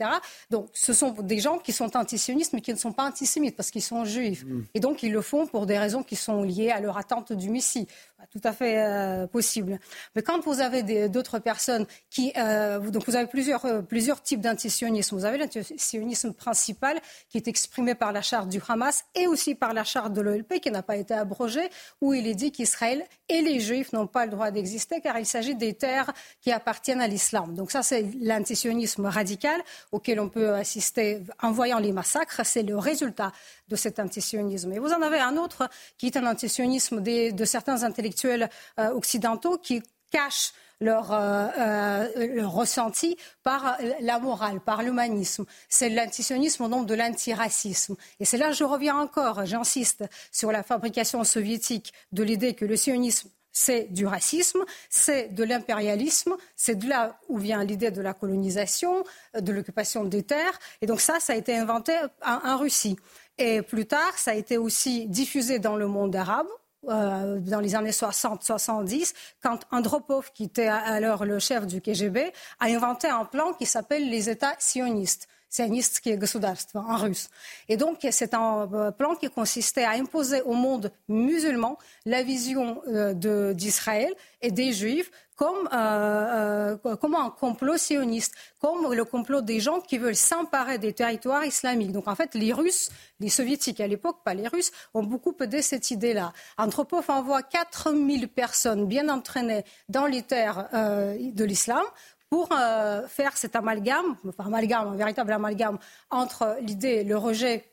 Donc, 0.50 0.68
ce 0.72 0.92
sont 0.92 1.12
des 1.12 1.38
gens 1.38 1.58
qui 1.58 1.72
sont 1.72 1.96
antisionistes 1.96 2.52
mais 2.52 2.60
qui 2.60 2.72
ne 2.72 2.78
sont 2.78 2.92
pas 2.92 3.04
antisémites 3.04 3.56
parce 3.56 3.70
qu'ils 3.70 3.82
sont 3.82 4.04
juifs. 4.04 4.44
Mm. 4.44 4.62
Et 4.74 4.80
donc, 4.80 5.02
ils 5.02 5.12
le 5.12 5.22
font 5.22 5.46
pour 5.46 5.66
des 5.66 5.78
raisons 5.78 6.02
qui 6.02 6.16
sont 6.16 6.42
liées 6.42 6.70
à 6.70 6.80
leur 6.80 6.96
attente 6.96 7.32
du 7.32 7.50
Messie 7.50 7.86
tout 8.26 8.40
à 8.42 8.52
fait 8.52 8.78
euh, 8.78 9.26
possible. 9.26 9.78
Mais 10.14 10.22
quand 10.22 10.40
vous 10.44 10.60
avez 10.60 11.08
d'autres 11.08 11.38
personnes 11.38 11.86
qui... 12.10 12.32
Euh, 12.36 12.78
donc 12.90 13.06
vous 13.06 13.16
avez 13.16 13.28
plusieurs, 13.28 13.64
euh, 13.64 13.80
plusieurs 13.80 14.22
types 14.22 14.40
d'antisionisme. 14.40 15.16
Vous 15.16 15.24
avez 15.24 15.38
l'antisionisme 15.38 16.32
principal 16.32 16.98
qui 17.28 17.38
est 17.38 17.48
exprimé 17.48 17.94
par 17.94 18.12
la 18.12 18.20
charte 18.20 18.48
du 18.48 18.60
Hamas 18.68 19.04
et 19.14 19.26
aussi 19.26 19.54
par 19.54 19.72
la 19.72 19.84
charte 19.84 20.12
de 20.12 20.20
l'OLP 20.20 20.60
qui 20.60 20.70
n'a 20.70 20.82
pas 20.82 20.96
été 20.96 21.14
abrogée, 21.14 21.68
où 22.00 22.12
il 22.12 22.26
est 22.26 22.34
dit 22.34 22.50
qu'Israël 22.50 23.04
et 23.28 23.40
les 23.40 23.60
Juifs 23.60 23.92
n'ont 23.92 24.06
pas 24.06 24.24
le 24.24 24.32
droit 24.32 24.50
d'exister 24.50 25.00
car 25.00 25.18
il 25.18 25.26
s'agit 25.26 25.54
des 25.54 25.74
terres 25.74 26.12
qui 26.40 26.50
appartiennent 26.50 27.00
à 27.00 27.08
l'islam. 27.08 27.54
Donc 27.54 27.70
ça, 27.70 27.82
c'est 27.82 28.04
l'antisionisme 28.20 29.06
radical 29.06 29.60
auquel 29.92 30.18
on 30.18 30.28
peut 30.28 30.54
assister 30.54 31.22
en 31.40 31.52
voyant 31.52 31.78
les 31.78 31.92
massacres. 31.92 32.40
C'est 32.44 32.62
le 32.62 32.76
résultat 32.76 33.32
de 33.68 33.76
cet 33.76 33.98
antisionisme. 33.98 34.72
Et 34.72 34.78
vous 34.78 34.92
en 34.92 35.02
avez 35.02 35.18
un 35.18 35.36
autre 35.36 35.68
qui 35.96 36.06
est 36.06 36.16
un 36.16 36.26
antisionisme 36.26 37.00
de 37.00 37.44
certains 37.44 37.82
intellectuels 37.82 38.48
euh, 38.78 38.90
occidentaux 38.90 39.58
qui 39.58 39.82
cachent 40.10 40.52
leur, 40.80 41.12
euh, 41.12 41.46
euh, 41.58 42.34
leur, 42.34 42.52
ressenti 42.52 43.16
par 43.42 43.78
la 44.00 44.18
morale, 44.18 44.60
par 44.60 44.82
l'humanisme. 44.82 45.44
C'est 45.68 45.88
l'antisionisme 45.88 46.64
au 46.64 46.68
nom 46.68 46.82
de 46.82 46.94
l'antiracisme. 46.94 47.96
Et 48.20 48.24
c'est 48.24 48.38
là 48.38 48.48
que 48.48 48.54
je 48.54 48.64
reviens 48.64 48.96
encore, 48.96 49.44
j'insiste 49.44 50.04
sur 50.30 50.52
la 50.52 50.62
fabrication 50.62 51.24
soviétique 51.24 51.92
de 52.12 52.22
l'idée 52.22 52.54
que 52.54 52.64
le 52.64 52.76
sionisme 52.76 53.28
c'est 53.50 53.92
du 53.92 54.06
racisme, 54.06 54.64
c'est 54.88 55.34
de 55.34 55.42
l'impérialisme, 55.42 56.36
c'est 56.54 56.76
de 56.76 56.88
là 56.88 57.18
où 57.28 57.38
vient 57.38 57.64
l'idée 57.64 57.90
de 57.90 58.00
la 58.00 58.14
colonisation, 58.14 59.02
de 59.36 59.52
l'occupation 59.52 60.04
des 60.04 60.22
terres. 60.22 60.60
Et 60.80 60.86
donc 60.86 61.00
ça, 61.00 61.18
ça 61.18 61.32
a 61.32 61.36
été 61.36 61.56
inventé 61.56 61.92
en 62.24 62.56
Russie. 62.56 62.96
Et 63.37 63.61
plus 63.61 63.85
tard, 63.85 64.17
ça 64.17 64.31
a 64.31 64.33
été 64.35 64.57
aussi 64.57 65.07
diffusé 65.07 65.59
dans 65.59 65.75
le 65.75 65.87
monde 65.87 66.15
arabe. 66.15 66.47
Euh, 66.89 67.39
dans 67.39 67.61
les 67.61 67.75
années 67.75 67.91
60-70, 67.91 69.13
quand 69.41 69.59
Andropov, 69.71 70.31
qui 70.33 70.43
était 70.43 70.67
alors 70.67 71.23
le 71.23 71.39
chef 71.39 71.65
du 71.65 71.79
KGB, 71.79 72.33
a 72.59 72.65
inventé 72.65 73.07
un 73.07 73.23
plan 73.23 73.53
qui 73.53 73.65
s'appelle 73.65 74.09
les 74.09 74.29
États 74.29 74.55
sionistes 74.59 75.29
est 75.59 76.17
государство 76.17 76.79
en 76.79 76.97
russe. 76.97 77.29
Et 77.69 77.77
donc, 77.77 78.05
c'est 78.11 78.33
un 78.33 78.69
euh, 78.73 78.91
plan 78.91 79.15
qui 79.15 79.29
consistait 79.29 79.83
à 79.83 79.91
imposer 79.91 80.41
au 80.41 80.53
monde 80.53 80.91
musulman 81.07 81.77
la 82.05 82.23
vision 82.23 82.81
euh, 82.87 83.53
d'Israël 83.53 84.11
et 84.41 84.51
des 84.51 84.73
Juifs 84.73 85.11
comme, 85.38 85.68
euh, 85.72 86.76
comme 87.00 87.14
un 87.14 87.30
complot 87.30 87.78
sioniste, 87.78 88.34
comme 88.60 88.92
le 88.92 89.04
complot 89.04 89.40
des 89.40 89.60
gens 89.60 89.80
qui 89.80 89.96
veulent 89.96 90.14
s'emparer 90.14 90.78
des 90.78 90.92
territoires 90.92 91.46
islamiques. 91.46 91.92
Donc 91.92 92.08
en 92.08 92.14
fait, 92.14 92.34
les 92.34 92.52
Russes, 92.52 92.90
les 93.20 93.30
Soviétiques 93.30 93.80
à 93.80 93.86
l'époque, 93.86 94.18
pas 94.24 94.34
les 94.34 94.48
Russes, 94.48 94.72
ont 94.94 95.04
beaucoup 95.04 95.34
aidé 95.40 95.62
cette 95.62 95.90
idée-là. 95.90 96.32
Antropov 96.58 97.08
envoie 97.08 97.42
4000 97.42 98.28
personnes 98.28 98.86
bien 98.86 99.08
entraînées 99.08 99.64
dans 99.88 100.06
les 100.06 100.22
terres 100.22 100.68
de 100.72 101.44
l'islam 101.44 101.84
pour 102.30 102.48
euh, 102.52 103.06
faire 103.06 103.36
cet 103.36 103.56
amalgame, 103.56 104.16
enfin 104.28 104.46
amalgame, 104.46 104.88
un 104.88 104.96
véritable 104.96 105.32
amalgame 105.32 105.78
entre 106.10 106.58
l'idée, 106.60 107.04
le 107.04 107.16
rejet 107.16 107.64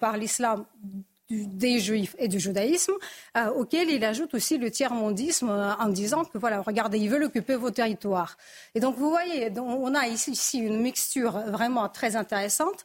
par 0.00 0.16
l'islam 0.16 0.64
des 1.30 1.78
juifs 1.78 2.16
et 2.18 2.28
du 2.28 2.40
judaïsme, 2.40 2.94
euh, 3.36 3.50
auquel 3.50 3.90
il 3.90 4.04
ajoute 4.04 4.32
aussi 4.34 4.56
le 4.56 4.70
tiers-mondisme 4.70 5.50
euh, 5.50 5.74
en 5.74 5.88
disant 5.88 6.24
que 6.24 6.38
voilà, 6.38 6.62
regardez, 6.62 6.98
ils 6.98 7.10
veulent 7.10 7.24
occuper 7.24 7.54
vos 7.56 7.70
territoires. 7.70 8.38
Et 8.74 8.80
donc 8.80 8.96
vous 8.96 9.10
voyez, 9.10 9.50
on 9.58 9.94
a 9.94 10.06
ici, 10.06 10.58
une 10.58 10.80
mixture 10.80 11.38
vraiment 11.48 11.88
très 11.88 12.16
intéressante 12.16 12.84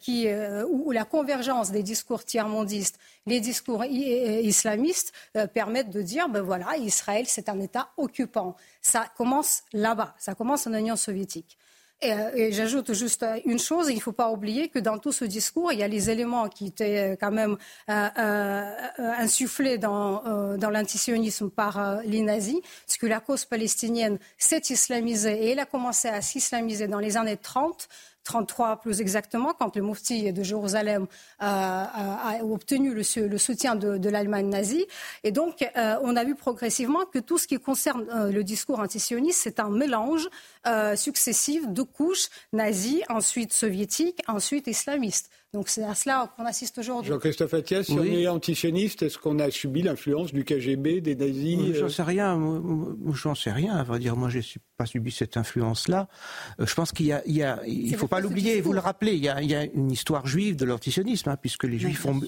qui, 0.00 0.28
où, 0.68 0.90
la 0.90 1.04
convergence 1.04 1.70
des 1.70 1.82
discours 1.82 2.24
tiers-mondistes, 2.24 2.98
les 3.26 3.40
discours 3.40 3.84
islamistes 3.84 5.12
permettent 5.54 5.90
de 5.90 6.02
dire 6.02 6.28
ben 6.28 6.42
voilà, 6.42 6.76
Israël 6.78 7.24
c'est 7.26 7.48
un 7.48 7.60
État 7.60 7.90
occupant 7.96 8.56
ça 8.82 9.06
commence 9.16 9.62
là-bas, 9.72 10.14
ça 10.18 10.34
commence 10.34 10.66
en 10.66 10.74
Union 10.74 10.96
soviétique. 10.96 11.58
Euh, 12.02 12.30
et, 12.34 12.52
j'ajoute 12.52 12.94
juste 12.94 13.26
une 13.44 13.58
chose, 13.58 13.90
il 13.90 13.96
ne 13.96 14.00
faut 14.00 14.12
pas 14.12 14.30
oublier 14.30 14.68
que 14.68 14.78
dans 14.78 14.98
tout 14.98 15.12
ce 15.12 15.24
discours, 15.26 15.72
il 15.72 15.80
y 15.80 15.82
a 15.82 15.88
les 15.88 16.08
éléments 16.08 16.48
qui 16.48 16.68
étaient 16.68 17.12
euh, 17.12 17.16
quand 17.20 17.30
même 17.30 17.58
euh, 17.90 18.72
insufflés 18.98 19.76
dans, 19.76 20.56
dans 20.56 20.70
l'antisionisme 20.70 21.50
par 21.50 22.00
les 22.04 22.22
nazis, 22.22 22.60
parce 22.86 22.96
que 22.96 23.06
la 23.06 23.20
cause 23.20 23.44
palestinienne 23.44 24.18
s'est 24.38 24.62
islamisée 24.70 25.44
et 25.44 25.50
elle 25.50 25.58
a 25.58 25.66
commencé 25.66 26.08
à 26.08 26.22
s'islamiser 26.22 26.88
dans 26.88 27.00
les 27.00 27.16
années 27.16 27.36
30 27.36 27.88
33 28.24 28.80
plus 28.80 29.00
exactement, 29.00 29.54
quand 29.58 29.76
le 29.76 29.82
Mufti 29.82 30.32
de 30.32 30.42
Jérusalem 30.42 31.06
euh, 31.42 31.44
a, 31.46 32.38
obtenu 32.42 32.94
le, 32.94 33.38
soutien 33.38 33.74
de, 33.74 34.08
l'Allemagne 34.08 34.48
nazie. 34.48 34.86
Et 35.24 35.32
donc, 35.32 35.68
euh, 35.76 35.96
on 36.02 36.16
a 36.16 36.24
vu 36.24 36.34
progressivement 36.34 37.04
que 37.06 37.18
tout 37.18 37.38
ce 37.38 37.46
qui 37.46 37.58
concerne 37.58 38.06
euh, 38.10 38.30
le 38.30 38.44
discours 38.44 38.80
antisioniste, 38.80 39.40
c'est 39.42 39.60
un 39.60 39.70
mélange 39.70 40.28
successif 40.94 41.68
de 41.68 41.82
couches 41.82 42.28
nazies, 42.52 43.02
ensuite 43.08 43.52
soviétiques, 43.52 44.20
ensuite 44.28 44.66
islamistes. 44.66 45.30
Donc 45.52 45.68
c'est 45.68 45.82
à 45.82 45.96
cela 45.96 46.32
qu'on 46.36 46.46
assiste 46.46 46.78
aujourd'hui. 46.78 47.10
Jean-Christophe 47.10 47.54
Attias, 47.54 47.82
si 47.82 47.92
on 47.92 48.04
est 48.04 48.28
antisioniste, 48.28 49.02
est-ce 49.02 49.18
qu'on 49.18 49.40
a 49.40 49.50
subi 49.50 49.82
l'influence 49.82 50.32
du 50.32 50.44
KGB, 50.44 51.00
des 51.00 51.16
nazis 51.16 51.74
J'en 51.74 51.88
sais 51.88 52.04
rien. 52.04 52.38
J'en 53.12 53.34
sais 53.34 53.50
rien, 53.50 53.74
à 53.74 53.82
vrai 53.82 53.98
dire. 53.98 54.14
Moi, 54.14 54.28
je 54.28 54.38
n'ai 54.38 54.44
pas 54.76 54.86
subi 54.86 55.10
cette 55.10 55.36
influence-là. 55.36 56.06
Euh, 56.60 56.66
je 56.66 56.74
pense 56.74 56.92
qu'il 56.92 57.06
y 57.06 57.12
a, 57.12 57.22
il 57.26 57.90
ne 57.90 57.96
faut 57.96 58.06
pas 58.06 58.20
l'oublier, 58.20 58.60
vous 58.60 58.72
le 58.72 58.78
rappelez, 58.78 59.14
il 59.14 59.24
y, 59.24 59.28
a, 59.28 59.64
une 59.64 59.90
histoire 59.90 60.24
juive 60.26 60.54
de 60.54 60.64
l'antisionisme, 60.64 61.30
hein, 61.30 61.36
puisque 61.36 61.64
les 61.64 61.80
juifs 61.80 62.06
ont, 62.06 62.20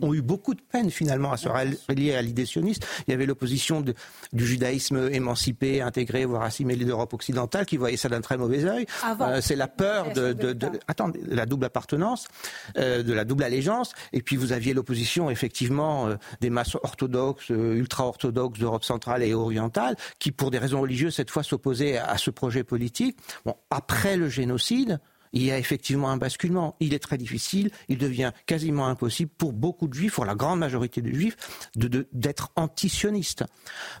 ont, 0.00 0.14
eu 0.14 0.22
beaucoup 0.22 0.54
de 0.54 0.62
peine 0.62 0.90
finalement 0.90 1.32
à 1.32 1.36
se 1.36 1.48
relier 1.48 2.14
à 2.14 2.22
l'idée 2.22 2.46
sioniste. 2.46 2.86
Il 3.08 3.10
y 3.10 3.14
avait 3.14 3.26
l'opposition 3.26 3.80
du 3.80 4.46
judaïsme 4.46 5.10
émancipé, 5.12 5.82
intégré, 5.82 6.24
voire 6.24 6.42
assimilé 6.42 6.84
d'Europe 6.84 7.12
occidentale, 7.12 7.66
qui 7.66 7.76
voyait 7.76 7.96
ça 7.96 8.08
d'un 8.08 8.20
très 8.20 8.36
mauvais 8.36 8.64
œil. 8.66 8.86
Euh, 9.20 9.40
c'est 9.40 9.56
la 9.56 9.66
peur 9.66 10.12
de, 10.12 10.32
de, 10.32 10.52
de, 10.52 10.68
attendez, 10.86 11.20
la 11.26 11.44
double 11.44 11.64
appartenance. 11.64 12.28
Euh, 12.76 13.02
de 13.02 13.12
la 13.12 13.24
double 13.24 13.44
allégeance. 13.44 13.92
Et 14.12 14.22
puis 14.22 14.36
vous 14.36 14.52
aviez 14.52 14.74
l'opposition 14.74 15.30
effectivement 15.30 16.08
euh, 16.08 16.16
des 16.40 16.50
masses 16.50 16.74
orthodoxes, 16.74 17.50
euh, 17.50 17.74
ultra-orthodoxes 17.74 18.58
d'Europe 18.58 18.84
centrale 18.84 19.22
et 19.22 19.34
orientale, 19.34 19.96
qui 20.18 20.32
pour 20.32 20.50
des 20.50 20.58
raisons 20.58 20.80
religieuses 20.80 21.14
cette 21.14 21.30
fois 21.30 21.42
s'opposaient 21.42 21.96
à 21.96 22.18
ce 22.18 22.30
projet 22.30 22.64
politique. 22.64 23.16
Bon, 23.44 23.54
après 23.70 24.16
le 24.16 24.28
génocide, 24.28 25.00
il 25.32 25.42
y 25.42 25.50
a 25.50 25.58
effectivement 25.58 26.10
un 26.10 26.16
basculement. 26.16 26.74
Il 26.80 26.94
est 26.94 26.98
très 26.98 27.18
difficile, 27.18 27.70
il 27.88 27.98
devient 27.98 28.32
quasiment 28.46 28.86
impossible 28.86 29.30
pour 29.36 29.52
beaucoup 29.52 29.86
de 29.86 29.92
juifs, 29.92 30.14
pour 30.14 30.24
la 30.24 30.34
grande 30.34 30.58
majorité 30.58 31.02
des 31.02 31.12
juifs, 31.12 31.36
d'être 31.76 32.48
de, 32.54 32.60
antisionistes. 32.60 33.44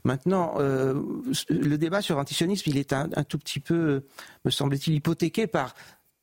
Maintenant, 0.04 0.54
le 0.56 1.76
débat 1.76 2.00
sur 2.00 2.16
l'antisionisme, 2.16 2.70
il 2.70 2.78
est 2.78 2.94
un, 2.94 3.10
un, 3.14 3.24
tout 3.24 3.36
petit 3.36 3.60
peu, 3.60 4.04
me 4.46 4.50
semble-t-il, 4.50 4.94
hypothéqué 4.94 5.46
par 5.46 5.74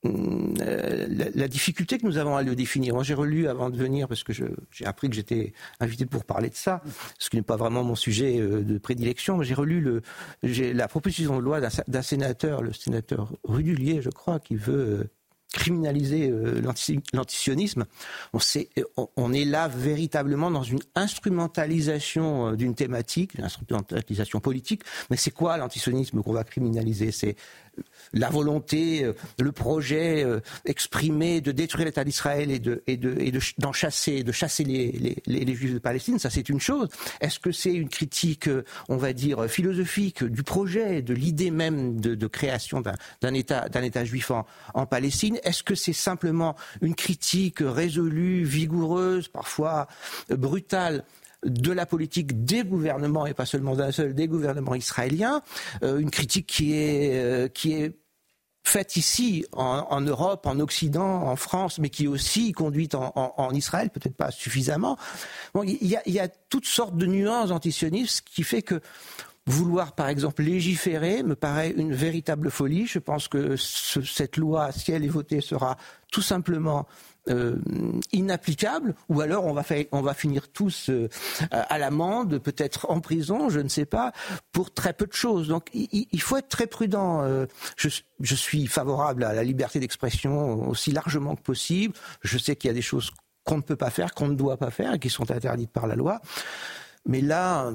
euh, 0.05 1.07
la, 1.35 1.47
difficulté 1.47 1.97
que 1.97 2.05
nous 2.05 2.17
avons 2.17 2.35
à 2.35 2.43
le 2.43 2.55
définir. 2.55 3.01
J'ai 3.03 3.13
relu 3.13 3.47
avant 3.47 3.69
de 3.69 3.77
venir, 3.77 4.07
parce 4.07 4.23
que 4.23 4.33
j'ai 4.33 4.85
appris 4.85 5.09
que 5.09 5.15
j'étais 5.15 5.53
invité 5.79 6.05
pour 6.05 6.25
parler 6.25 6.49
de 6.49 6.55
ça, 6.55 6.81
ce 7.19 7.29
qui 7.29 7.37
n'est 7.37 7.41
pas 7.41 7.55
vraiment 7.55 7.83
mon 7.83 7.95
sujet 7.95 8.39
euh, 8.39 8.61
de 8.61 8.77
prédilection, 8.77 9.41
j'ai 9.43 9.53
relu 9.53 10.01
la 10.43 10.87
proposition 10.87 11.37
de 11.37 11.41
loi 11.41 11.59
d'un 11.87 12.01
sénateur, 12.01 12.61
le 12.61 12.73
sénateur 12.73 13.31
Rudulier, 13.43 14.01
je 14.01 14.09
crois, 14.09 14.39
qui 14.39 14.55
veut 14.55 14.73
euh, 14.73 15.03
criminaliser 15.53 16.33
l'antisionisme. 17.13 17.85
On, 19.15 19.31
est 19.31 19.45
là 19.45 19.69
véritablement 19.69 20.51
dans 20.51 20.63
une 20.63 20.81
instrumentalisation 20.95 22.53
d'une 22.53 22.75
thématique, 22.75 23.35
une 23.35 23.45
instrumentalisation 23.45 24.41
politique. 24.41 24.81
Mais 25.09 25.15
c'est 25.15 25.31
quoi 25.31 25.55
l'antisionisme 25.55 26.21
qu'on 26.23 26.33
va 26.33 26.43
criminaliser? 26.43 27.11
La 28.13 28.29
volonté, 28.29 29.03
euh, 29.03 29.13
le 29.39 29.51
projet 29.51 30.23
euh, 30.23 30.39
exprimé 30.65 31.41
de 31.41 31.51
détruire 31.51 31.85
l'État 31.85 32.03
d'Israël 32.03 32.51
et 32.51 32.59
de 32.59 32.83
d'en 33.57 33.73
chasser, 33.73 34.23
de 34.23 34.31
chasser 34.31 34.63
les, 34.63 35.55
Juifs 35.55 35.73
de 35.73 35.79
Palestine, 35.79 36.19
ça 36.19 36.29
c'est 36.29 36.49
une 36.49 36.59
chose. 36.59 36.89
Est-ce 37.21 37.39
que 37.39 37.51
c'est 37.51 37.73
une 37.73 37.89
critique, 37.89 38.47
euh, 38.47 38.63
on 38.89 38.97
va 38.97 39.13
dire 39.13 39.45
philosophique 39.47 40.23
du 40.23 40.43
projet, 40.43 41.01
de 41.01 41.13
l'idée 41.13 41.51
même 41.51 41.99
de, 41.99 42.27
création 42.27 42.81
d'un 43.21 43.33
État 43.33 43.67
État 43.83 44.05
juif 44.05 44.31
en, 44.31 44.45
en 44.73 44.85
Palestine? 44.85 45.39
Est-ce 45.43 45.63
que 45.63 45.75
c'est 45.75 45.93
simplement 45.93 46.55
une 46.81 46.95
critique 46.95 47.59
résolue, 47.61 48.43
vigoureuse, 48.43 49.27
parfois 49.27 49.87
brutale? 50.29 51.03
De 51.43 51.71
la 51.71 51.85
politique 51.85 52.45
des 52.45 52.63
gouvernements, 52.63 53.25
et 53.25 53.33
pas 53.33 53.45
seulement 53.45 53.75
d'un 53.75 53.91
seul, 53.91 54.13
des 54.13 54.27
gouvernements 54.27 54.75
israéliens, 54.75 55.41
euh, 55.83 55.99
une 55.99 56.11
critique 56.11 56.47
qui 56.47 56.73
est, 56.73 57.23
euh, 57.23 57.47
qui 57.47 57.73
est 57.73 57.97
faite 58.63 58.95
ici, 58.95 59.45
en, 59.51 60.01
Europe, 60.01 60.47
en 60.47 60.59
Occident, 60.59 61.27
en 61.27 61.35
France, 61.35 61.77
mais 61.77 61.89
qui 61.89 62.05
est 62.05 62.07
aussi 62.07 62.51
conduite 62.51 62.95
en, 62.95 63.51
Israël, 63.51 63.91
peut-être 63.91 64.15
pas 64.15 64.31
suffisamment. 64.31 64.97
Bon, 65.53 65.61
il 65.61 65.85
y, 65.85 65.95
a, 65.95 66.01
y 66.09 66.19
a 66.19 66.27
toutes 66.27 66.65
sortes 66.65 66.97
de 66.97 67.05
nuances 67.05 67.51
antisionistes 67.51 68.27
qui 68.27 68.41
fait 68.41 68.63
que 68.63 68.81
Vouloir, 69.47 69.93
par 69.93 70.07
exemple, 70.07 70.41
légiférer 70.41 71.21
me 71.21 71.35
paraît 71.35 71.69
une 71.69 71.93
véritable 71.93 72.49
folie. 72.49 72.87
Je 72.87 72.97
pense 72.97 73.27
que 73.27 73.55
cette 73.55 74.37
loi, 74.37 74.71
si 74.71 74.91
elle 74.91 75.05
est 75.05 75.07
votée, 75.07 75.39
sera 75.39 75.77
tout 76.11 76.23
simplement 76.23 76.87
euh, 77.29 77.55
inapplicable, 78.11 78.93
ou 79.09 79.21
alors 79.21 79.45
on 79.45 79.53
va, 79.53 79.63
on 79.91 80.01
va 80.01 80.13
finir 80.13 80.47
tous 80.47 80.89
euh, 80.89 81.09
à 81.51 81.79
l'amende, 81.79 82.37
peut-être 82.37 82.85
en 82.89 82.99
prison, 82.99 83.49
je 83.49 83.59
ne 83.59 83.67
sais 83.67 83.85
pas, 83.85 84.11
pour 84.51 84.71
très 84.71 84.93
peu 84.93 85.07
de 85.07 85.13
choses. 85.13 85.47
Donc 85.47 85.69
il, 85.73 86.21
faut 86.21 86.37
être 86.37 86.49
très 86.49 86.67
prudent. 86.67 87.23
Euh, 87.23 87.47
je, 87.77 88.35
suis 88.35 88.67
favorable 88.67 89.23
à 89.23 89.33
la 89.33 89.43
liberté 89.43 89.79
d'expression 89.79 90.69
aussi 90.69 90.91
largement 90.91 91.35
que 91.35 91.41
possible. 91.41 91.95
Je 92.21 92.37
sais 92.37 92.55
qu'il 92.55 92.67
y 92.67 92.71
a 92.71 92.75
des 92.75 92.83
choses 92.83 93.11
qu'on 93.43 93.57
ne 93.57 93.63
peut 93.63 93.75
pas 93.75 93.89
faire, 93.89 94.13
qu'on 94.13 94.27
ne 94.27 94.35
doit 94.35 94.57
pas 94.57 94.69
faire, 94.69 94.99
qui 94.99 95.09
sont 95.09 95.31
interdites 95.31 95.71
par 95.71 95.87
la 95.87 95.95
loi. 95.95 96.21
Mais 97.07 97.21
là, 97.21 97.71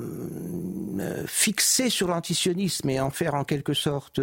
euh, 1.00 1.24
fixer 1.26 1.88
sur 1.88 2.08
l'antisionisme 2.08 2.90
et 2.90 2.98
en 2.98 3.10
faire 3.10 3.34
en 3.34 3.44
quelque 3.44 3.74
sorte 3.74 4.20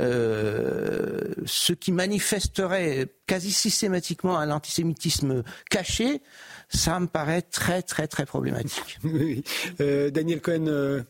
euh, 0.00 1.34
ce 1.44 1.74
qui 1.74 1.92
manifesterait 1.92 3.08
quasi 3.26 3.52
systématiquement 3.52 4.38
un 4.38 4.50
antisémitisme 4.50 5.42
caché, 5.68 6.22
ça 6.70 6.98
me 7.00 7.06
paraît 7.06 7.42
très 7.42 7.82
très 7.82 8.06
très 8.06 8.24
problématique. 8.24 8.98
Oui. 9.04 9.44
Euh, 9.80 10.10
Daniel 10.10 10.40
Cohen. 10.40 10.66
Euh, 10.68 11.02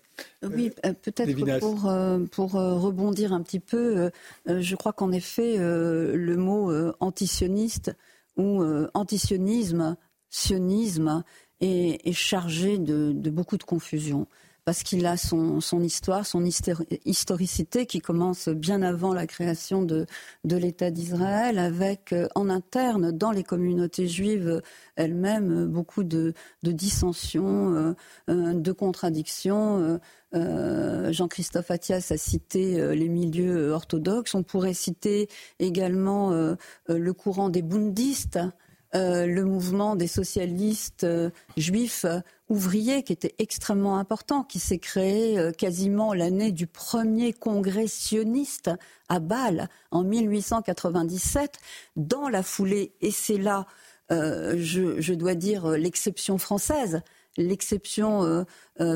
oui, 0.43 0.73
peut-être 1.03 1.61
pour, 1.61 1.93
pour 2.31 2.53
rebondir 2.53 3.33
un 3.33 3.43
petit 3.43 3.61
peu, 3.61 4.11
je 4.47 4.77
crois 4.77 4.93
qu'en 4.93 5.13
effet, 5.13 5.57
le 5.59 6.35
mot 6.37 6.73
antisioniste 7.01 7.93
ou 8.37 8.63
antisionisme, 8.93 9.97
sionisme, 10.29 11.25
est, 11.61 12.13
chargé 12.13 12.79
de, 12.79 13.13
beaucoup 13.31 13.57
de 13.57 13.65
confusion 13.65 14.27
parce 14.65 14.83
qu'il 14.83 15.07
a 15.07 15.17
son, 15.17 15.59
histoire, 15.81 16.27
son 16.27 16.45
historicité 16.45 17.87
qui 17.87 18.01
commence 18.01 18.49
bien 18.49 18.83
avant 18.83 19.13
la 19.13 19.27
création 19.27 19.83
de, 19.83 20.07
l'État 20.45 20.91
d'Israël, 20.91 21.59
avec 21.59 22.13
euh, 22.13 22.29
en 22.35 22.49
interne, 22.49 23.11
dans 23.11 23.33
les 23.33 23.43
communautés 23.43 24.07
juives 24.07 24.63
elles-mêmes, 24.97 25.67
beaucoup 25.67 26.05
de, 26.05 26.35
dissensions, 26.63 27.75
euh, 27.75 27.95
euh, 28.29 28.55
de 28.55 28.73
contradictions. 28.73 29.99
Jean-Christophe 30.33 31.71
Attias 31.73 32.07
a 32.11 32.17
cité 32.17 32.95
les 32.95 33.09
milieux 33.09 33.73
orthodoxes. 33.73 34.37
On 34.37 34.45
pourrait 34.45 34.75
citer 34.75 35.29
également 35.59 36.31
le 36.87 37.13
courant 37.13 37.49
des 37.49 37.63
bundistes, 37.63 38.39
euh, 38.97 39.25
le 39.25 39.45
mouvement 39.45 39.95
des 39.95 40.09
socialistes 40.09 41.05
euh, 41.05 41.31
juifs 41.57 42.05
euh, 42.05 42.19
ouvriers 42.49 43.05
qui 43.05 43.13
était 43.13 43.37
extrêmement 43.39 43.99
important, 43.99 44.43
qui 44.43 44.59
s'est 44.59 44.81
créé 44.81 45.53
quasiment 45.57 46.13
l'année 46.13 46.51
du 46.51 46.67
premier 46.67 47.33
congrès 47.33 47.87
sioniste 47.87 48.71
à 49.09 49.21
Bâle 49.21 49.69
en 49.93 50.03
1897, 50.03 51.59
dans 51.95 52.29
la 52.29 52.43
foulée, 52.43 52.93
et 53.01 53.13
c'est 53.13 53.39
là, 53.39 53.67
je, 54.11 55.15
dois 55.15 55.37
dire, 55.37 55.69
l'exception 55.69 56.39
française, 56.39 57.03
l'exception 57.37 58.45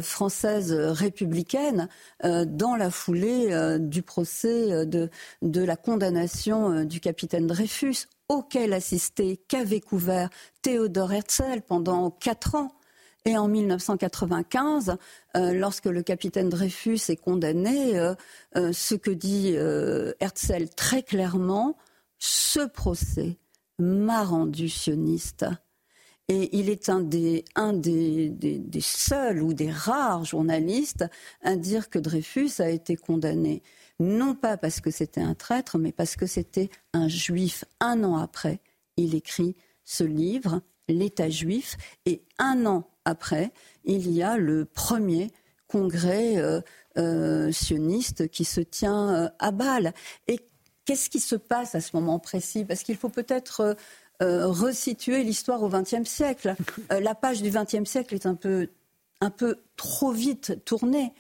française 0.03 0.73
républicaine 0.73 1.89
dans 2.25 2.75
la 2.75 2.91
foulée 2.91 3.79
du 3.79 4.03
procès 4.03 4.85
de, 4.85 5.09
la 5.43 5.77
condamnation 5.77 6.83
du 6.83 6.99
capitaine 6.99 7.47
Dreyfus 7.47 8.09
auquel 8.35 8.73
assistait, 8.73 9.39
qu'avait 9.49 9.81
couvert 9.81 10.29
Théodore 10.63 11.13
Herzl 11.13 11.63
pendant 11.67 12.11
quatre 12.11 12.55
ans. 12.55 12.73
Et 13.27 13.39
en 13.39 13.49
1995, 13.49 14.97
euh, 15.37 15.53
lorsque 15.55 15.87
le 15.87 16.03
capitaine 16.03 16.51
Dreyfus 16.51 17.01
est 17.09 17.17
condamné, 17.17 17.97
euh, 17.99 18.15
euh, 18.57 18.73
ce 18.73 18.95
que 18.95 19.11
dit 19.11 19.55
Herzl 19.55 20.69
très 20.77 21.03
clairement, 21.03 21.77
ce 22.19 22.67
procès 22.67 23.39
m'a 23.79 24.25
rendu 24.25 24.69
sioniste. 24.69 25.47
Et 26.29 26.57
il 26.59 26.71
est 26.71 26.89
un 26.89 27.01
des, 27.01 27.45
des, 27.55 28.81
seuls 28.81 29.43
ou 29.43 29.53
des 29.53 29.71
rares 29.71 30.25
journalistes 30.25 31.05
à 31.43 31.57
dire 31.57 31.91
que 31.91 31.99
Dreyfus 31.99 32.61
a 32.61 32.71
été 32.71 32.97
condamné 32.97 33.63
non 34.01 34.35
pas 34.35 34.57
parce 34.57 34.81
que 34.81 34.91
c'était 34.91 35.21
un 35.21 35.35
traître, 35.35 35.79
mais 35.79 35.93
parce 35.93 36.17
que 36.17 36.27
c'était 36.27 36.71
un 36.93 37.09
juif. 37.09 37.65
Un 37.81 38.05
an 38.05 38.17
après, 38.17 38.61
il 38.97 39.15
écrit 39.15 39.57
ce 39.85 40.05
livre, 40.05 40.63
L'État 40.89 41.31
juif, 41.31 41.77
et 42.05 42.23
un 42.39 42.67
an 42.67 42.87
après, 43.07 43.53
il 43.85 44.11
y 44.11 44.23
a 44.23 44.37
le 44.37 44.67
premier 44.67 45.31
congrès 45.69 46.37
euh, 46.37 46.61
euh, 46.99 47.51
sioniste 47.53 48.29
qui 48.29 48.45
se 48.45 48.61
tient 48.61 49.15
euh, 49.15 49.29
à 49.39 49.51
Bâle. 49.51 49.93
Et 50.29 50.41
qu'est-ce 50.85 51.09
qui 51.09 51.21
se 51.21 51.37
passe 51.37 51.75
à 51.75 51.81
ce 51.81 51.91
moment 51.95 52.19
précis? 52.19 52.65
Parce 52.65 52.83
qu'il 52.83 52.97
faut 52.97 53.09
peut-être 53.09 53.77
resituer 54.21 55.23
l'histoire 55.23 55.63
au 55.63 55.69
XXe 55.69 56.09
siècle. 56.09 56.55
la 56.91 57.15
page 57.15 57.43
du 57.43 57.51
XXe 57.51 57.85
siècle 57.85 58.15
est 58.15 58.25
un 58.25 58.37
peu, 58.37 58.69
un 59.21 59.31
peu 59.31 59.59
trop 59.77 60.13
vite 60.13 60.65
tournée. 60.65 61.13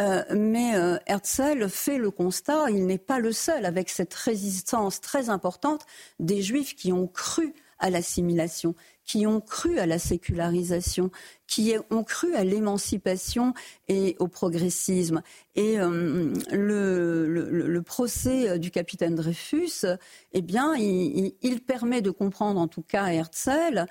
Euh, 0.00 0.24
mais 0.34 0.74
euh, 0.74 0.98
Herzl 1.06 1.68
fait 1.68 1.98
le 1.98 2.10
constat, 2.10 2.70
il 2.70 2.86
n'est 2.86 2.98
pas 2.98 3.20
le 3.20 3.32
seul, 3.32 3.64
avec 3.64 3.88
cette 3.88 4.14
résistance 4.14 5.00
très 5.00 5.30
importante 5.30 5.86
des 6.18 6.42
Juifs 6.42 6.74
qui 6.74 6.92
ont 6.92 7.06
cru 7.06 7.54
à 7.78 7.90
l'assimilation, 7.90 8.74
qui 9.04 9.26
ont 9.26 9.40
cru 9.40 9.78
à 9.78 9.86
la 9.86 9.98
sécularisation, 9.98 11.10
qui 11.46 11.74
ont 11.90 12.02
cru 12.02 12.34
à 12.34 12.42
l'émancipation 12.42 13.52
et 13.88 14.16
au 14.18 14.26
progressisme. 14.26 15.22
Et 15.54 15.78
euh, 15.78 16.32
le, 16.50 17.82
procès 17.82 18.58
du 18.58 18.70
capitaine 18.70 19.14
Dreyfus, 19.14 19.86
eh 20.32 20.42
bien, 20.42 20.74
il, 20.76 21.60
permet 21.66 22.00
de 22.00 22.10
comprendre, 22.10 22.58
en 22.60 22.68
tout 22.68 22.82
cas 22.82 23.04
à 23.04 23.12
Herzl, 23.12 23.86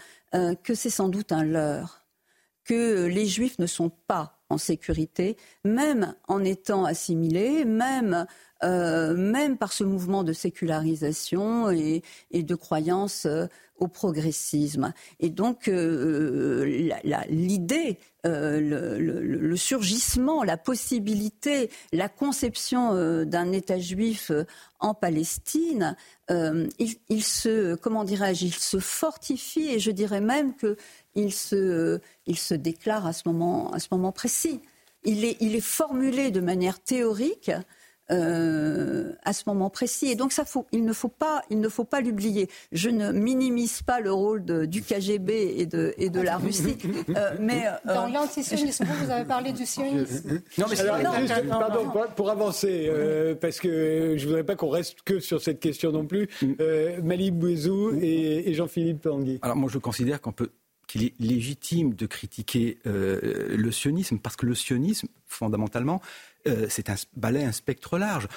que 0.64 0.74
c'est 0.74 0.90
sans 0.90 1.10
doute 1.10 1.32
un 1.32 1.44
leurre, 1.44 2.04
que 2.64 3.06
les 3.06 3.28
Juifs 3.28 3.60
ne 3.60 3.68
sont 3.68 3.90
pas 3.90 4.43
en 4.54 4.58
sécurité, 4.58 5.38
même 5.66 6.16
en 6.28 6.44
étant 6.44 6.86
assimilés, 6.86 7.66
même 7.66 8.26
euh, 8.64 9.14
même 9.16 9.58
par 9.58 9.74
ce 9.74 9.84
mouvement 9.84 10.24
de 10.24 10.32
sécularisation 10.32 11.70
et, 11.70 12.02
de 12.32 12.56
croyance 12.56 13.26
euh, 13.26 13.48
au 13.78 13.90
progressisme. 13.90 14.94
Et 15.20 15.30
donc 15.30 15.68
euh, 15.68 16.90
l'idée, 17.28 17.98
le, 18.24 19.56
surgissement, 19.58 20.44
la 20.44 20.56
possibilité, 20.56 21.70
la 21.92 22.08
conception 22.08 23.26
d'un 23.26 23.52
État 23.52 23.80
juif 23.80 24.32
en 24.80 24.94
Palestine, 24.94 25.98
il, 26.30 27.24
se, 27.24 27.76
comment 27.76 28.06
dirais-je, 28.06 28.46
il 28.46 28.54
se 28.54 28.80
fortifie 28.80 29.68
et 29.68 29.80
je 29.80 29.92
dirais 29.92 30.22
même 30.22 30.54
qu'il 30.56 31.34
se, 31.34 32.00
il 32.26 32.38
se 32.38 32.54
déclare 32.54 33.06
à 33.06 33.12
ce 33.12 33.24
moment, 33.26 33.74
à 33.74 33.80
ce 33.80 33.88
moment 33.92 34.14
précis. 34.14 34.43
Il 35.06 35.26
est, 35.26 35.38
il 35.42 35.56
est 35.56 35.62
formulé 35.62 36.32
de 36.32 36.40
manière 36.40 36.80
théorique 36.80 37.52
euh, 38.12 39.14
à 39.24 39.32
ce 39.32 39.44
moment 39.48 39.70
précis. 39.70 40.08
Et 40.08 40.16
donc 40.16 40.34
ça, 40.34 40.44
faut, 40.44 40.68
il 40.74 40.84
ne 40.84 40.92
faut 40.92 41.08
pas, 41.08 41.42
il 41.50 41.62
ne 41.62 41.70
faut 41.70 41.86
pas 41.86 42.02
l'oublier. 42.02 42.50
Je 42.74 42.90
ne 42.90 43.14
minimise 43.14 43.82
pas 43.82 44.02
le 44.02 44.12
rôle 44.12 44.44
de, 44.44 44.66
du 44.66 44.82
KGB 44.82 45.56
et 45.58 45.66
de, 45.66 45.94
et 45.98 46.10
de 46.10 46.20
la 46.20 46.38
Russie, 46.38 46.78
euh, 47.16 47.32
mais 47.40 47.66
euh, 47.66 47.94
dans 47.94 48.08
l'antisionisme, 48.08 48.86
vous 48.86 49.10
avez 49.10 49.24
parlé 49.24 49.54
du 49.54 49.66
sionisme. 49.66 50.42
Non, 50.58 50.66
mais 50.70 50.80
Alors, 50.82 51.16
juste, 51.16 51.48
pardon, 51.48 51.92
pour, 52.14 52.30
avancer, 52.30 52.92
parce 53.40 53.60
que 53.60 54.16
je 54.18 54.26
voudrais 54.26 54.44
pas 54.44 54.56
qu'on 54.56 54.70
reste 54.70 55.02
que 55.04 55.22
sur 55.22 55.42
cette 55.42 55.62
question 55.62 55.92
non 55.94 56.06
plus. 56.06 56.28
Mali 57.02 57.32
Bouezou 57.32 57.98
et, 58.02 58.50
et 58.50 58.54
Jean-Philippe 58.54 59.02
Tanguy. 59.02 59.40
Alors 59.42 59.56
moi, 59.56 59.70
je 59.72 59.78
considère 59.78 60.20
qu'on 60.20 60.34
peut 60.34 60.50
qu'il 60.94 61.06
est 61.06 61.14
légitime 61.20 61.96
de 61.96 62.06
critiquer 62.06 62.78
le 62.86 63.72
sionisme 63.72 64.20
parce 64.20 64.36
que 64.36 64.46
le 64.46 64.56
sionisme, 64.56 65.08
fondamentalement, 65.28 66.02
euh, 66.48 66.68
c'est 66.70 66.90
un 66.90 66.96
un 67.24 67.52
spectre 67.52 67.98
large. 67.98 68.28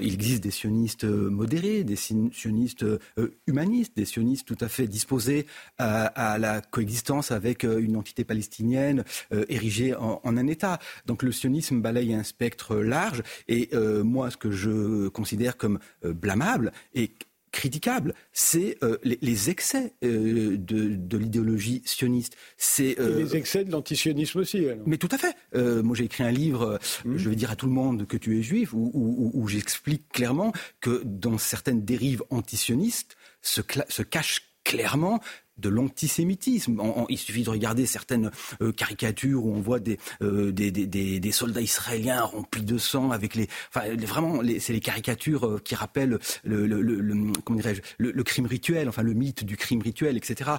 il 0.00 0.14
existe 0.14 0.42
des 0.42 0.50
sionistes 0.50 1.04
euh, 1.04 1.30
modérés, 1.30 1.82
des 1.82 1.96
sionistes 1.96 2.84
euh, 2.84 2.98
humanistes, 3.46 3.96
des 3.96 4.04
sionistes 4.04 4.46
tout 4.46 4.56
à 4.60 4.68
fait 4.68 4.86
disposés 4.86 5.46
à, 5.78 6.38
la 6.38 6.60
coexistence 6.60 7.30
avec 7.30 7.64
une 7.64 7.96
entité 7.96 8.24
palestinienne 8.24 9.04
érigée 9.48 9.94
en, 9.94 10.20
un 10.24 10.46
État. 10.46 10.78
Donc 11.06 11.22
le 11.22 11.32
sionisme 11.32 11.80
balaye 11.80 12.14
un 12.14 12.22
spectre 12.22 12.76
large 12.76 13.22
et 13.48 13.70
moi, 14.02 14.30
ce 14.30 14.36
que 14.36 14.50
je 14.50 15.08
considère 15.08 15.56
comme 15.56 15.78
blâmable 16.02 16.72
et 16.94 17.10
critiquable, 17.54 18.14
c'est 18.32 18.76
euh, 18.82 18.98
les, 19.04 19.48
excès 19.48 19.94
euh, 20.02 20.56
de, 20.58 21.16
l'idéologie 21.16 21.82
sioniste. 21.84 22.36
C'est 22.58 22.98
euh, 22.98 23.18
les 23.18 23.36
excès 23.36 23.64
de 23.64 23.70
l'antisionisme 23.70 24.40
aussi. 24.40 24.66
Mais 24.86 24.98
tout 24.98 25.08
à 25.12 25.18
fait. 25.18 25.34
moi, 25.82 25.94
j'ai 25.96 26.04
écrit 26.04 26.24
un 26.24 26.32
livre. 26.32 26.80
Mmh. 27.04 27.16
Je 27.16 27.30
vais 27.30 27.36
dire 27.36 27.52
à 27.52 27.56
tout 27.56 27.66
le 27.66 27.72
monde 27.72 28.06
que 28.06 28.16
tu 28.16 28.38
es 28.38 28.42
juif, 28.42 28.74
où, 28.74 29.46
j'explique 29.48 30.08
clairement 30.08 30.52
que 30.80 31.02
dans 31.04 31.38
certaines 31.38 31.84
dérives 31.84 32.24
antisionistes 32.30 33.16
se, 33.40 33.60
se 33.88 34.02
cachent 34.02 34.50
clairement 34.64 35.20
de 35.58 35.68
l'antisémitisme. 35.68 36.80
il 37.08 37.18
suffit 37.18 37.42
de 37.42 37.50
regarder 37.50 37.86
certaines 37.86 38.30
euh, 38.60 38.72
caricatures 38.72 39.44
où 39.44 39.54
on 39.54 39.60
voit 39.60 39.78
des, 39.78 39.98
euh, 40.22 40.52
des, 40.52 40.70
des, 40.70 40.86
des, 41.20 41.32
soldats 41.32 41.60
israéliens 41.60 42.22
remplis 42.22 42.64
de 42.64 42.78
sang 42.78 43.10
avec 43.10 43.34
les, 43.34 43.48
enfin 43.68 43.94
vraiment, 43.96 44.40
c'est 44.58 44.72
les 44.72 44.80
caricatures 44.80 45.46
euh, 45.46 45.60
qui 45.62 45.74
rappellent 45.74 46.18
le, 46.42 46.66
le, 46.66 46.80
le, 46.80 47.32
comment 47.44 47.58
dirais-je, 47.58 47.82
le, 47.98 48.22
crime 48.24 48.46
rituel, 48.46 48.88
enfin 48.88 49.02
le 49.02 49.12
mythe 49.12 49.44
du 49.44 49.56
crime 49.56 49.82
rituel, 49.82 50.16
etc., 50.16 50.52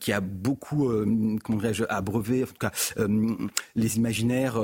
qui 0.00 0.12
a 0.12 0.20
beaucoup, 0.20 0.90
comment 1.42 1.58
dirais-je, 1.58 1.84
abreuvé, 1.88 2.44
en 2.44 2.46
tout 2.46 2.54
cas, 2.60 2.72
les 3.74 3.96
imaginaires 3.96 4.60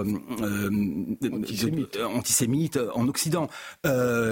antisémites. 2.02 2.78
en 2.94 3.08
Occident. 3.08 3.48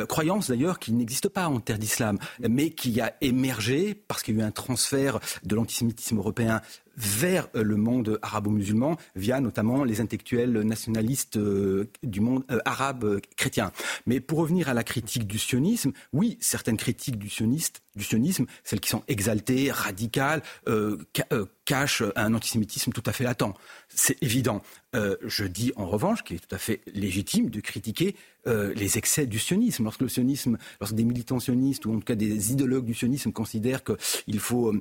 croyance 0.09 0.51
d'ailleurs 0.51 0.79
qui 0.79 0.93
n'existe 0.93 1.29
pas 1.29 1.49
en 1.49 1.61
terre 1.61 1.79
d'islam, 1.79 2.19
mais 2.49 2.71
qui 2.71 3.01
a 3.01 3.15
émergé 3.21 3.95
parce 3.95 4.23
qu'il 4.23 4.37
y 4.37 4.41
a 4.41 4.45
eu 4.45 4.47
un 4.47 4.51
transfert 4.51 5.19
de 5.45 5.55
l'antisémitisme 5.55 6.19
européen 6.19 6.61
vers 7.01 7.49
euh, 7.57 7.63
le 7.63 7.77
monde 7.77 8.19
arabo-musulman 8.23 8.97
via 9.17 9.41
notamment 9.41 9.85
les 9.85 10.01
intellectuels 10.01 10.61
nationalistes 10.63 11.37
euh, 11.37 11.91
du 12.03 12.21
monde 12.21 12.45
euh, 12.51 12.59
arabe 12.65 13.21
chrétien. 13.37 13.73
Mais 14.07 14.21
pour 14.21 14.39
revenir 14.39 14.69
à 14.69 14.75
la 14.75 14.85
critique 14.85 15.27
du 15.27 15.39
sionisme, 15.39 15.93
oui, 16.13 16.37
certaines 16.41 16.77
critiques 16.77 17.19
du, 17.19 17.31
sionisme, 17.31 18.47
celles 18.65 18.81
qui 18.81 18.91
sont 18.91 19.03
exaltées, 19.09 19.71
radicales, 19.71 20.43
cachent 21.65 22.03
un 22.17 22.35
antisémitisme 22.35 22.93
tout 22.93 23.03
à 23.07 23.13
fait 23.13 23.25
latent. 23.25 23.55
C'est 23.89 24.21
évident. 24.23 24.63
je 24.95 25.45
dis 25.45 25.73
en 25.77 25.87
revanche 25.87 26.23
qu'il 26.23 26.37
est 26.37 26.41
tout 26.41 26.55
à 26.55 26.59
fait 26.59 26.81
légitime 26.93 27.51
de 27.51 27.61
critiquer 27.61 28.17
les 28.47 28.99
excès 28.99 29.27
du 29.27 29.39
sionisme. 29.39 29.85
Lorsque 29.85 30.01
le 30.01 30.09
sionisme, 30.09 30.59
lorsque 30.81 30.95
des 30.95 31.05
militants 31.05 31.41
sionistes 31.41 31.87
ou 31.87 31.93
en 31.95 31.99
tout 31.99 32.05
cas 32.05 32.15
des 32.15 32.53
idéologues 32.53 32.87
du 32.87 32.95
sionisme 32.95 33.33
considèrent 33.33 33.83
qu'il 33.85 34.41
faut, 34.41 34.73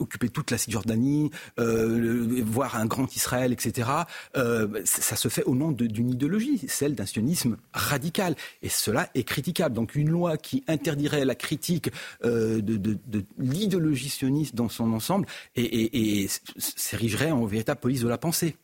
occuper 0.00 0.28
toute 0.28 0.50
la 0.50 0.58
Cisjordanie, 0.58 1.30
euh, 1.58 2.42
voir 2.44 2.76
un 2.76 2.86
grand 2.86 3.14
Israël, 3.14 3.52
etc. 3.52 3.88
Euh, 4.36 4.80
ça 4.84 5.16
se 5.16 5.28
fait 5.28 5.44
au 5.44 5.54
nom 5.54 5.72
d'une 5.72 6.10
idéologie, 6.10 6.58
celle 6.68 6.94
d'un 6.94 7.06
sionisme 7.06 7.56
radical. 7.72 8.34
Et 8.62 8.68
cela 8.68 9.10
est 9.14 9.24
critiquable. 9.24 9.74
Donc 9.74 9.94
une 9.94 10.10
loi 10.10 10.36
qui 10.36 10.64
interdirait 10.66 11.24
la 11.24 11.34
critique 11.34 11.90
euh, 12.24 12.60
de, 12.60 12.98
l'idéologie 13.38 14.08
sioniste 14.08 14.54
dans 14.54 14.68
son 14.68 14.92
ensemble 14.92 15.26
et, 15.56 16.28
s'érigerait 16.58 17.30
en 17.30 17.44
véritable 17.44 17.80
police 17.80 18.02
de 18.02 18.08
la 18.08 18.18
pensée. 18.18 18.56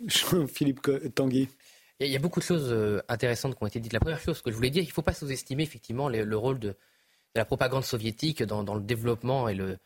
Philippe 0.48 0.80
Tanguy. 1.14 1.48
Il 2.00 2.08
y 2.08 2.16
a 2.16 2.18
beaucoup 2.18 2.40
de 2.40 2.44
choses 2.44 2.74
intéressantes 3.08 3.56
qui 3.56 3.62
ont 3.62 3.66
été 3.66 3.78
dites. 3.78 3.92
La 3.92 4.00
première 4.00 4.20
chose 4.20 4.40
que 4.40 4.50
je 4.50 4.56
voulais 4.56 4.70
dire, 4.70 4.82
il 4.82 4.86
ne 4.86 4.92
faut 4.92 5.02
pas 5.02 5.12
sous-estimer 5.12 5.62
effectivement 5.62 6.08
le, 6.08 6.36
rôle 6.36 6.58
de, 6.58 6.74
la 7.34 7.44
propagande 7.44 7.84
soviétique 7.84 8.42
dans, 8.42 8.74
le 8.74 8.80
développement 8.80 9.48
et 9.48 9.54
le, 9.54 9.76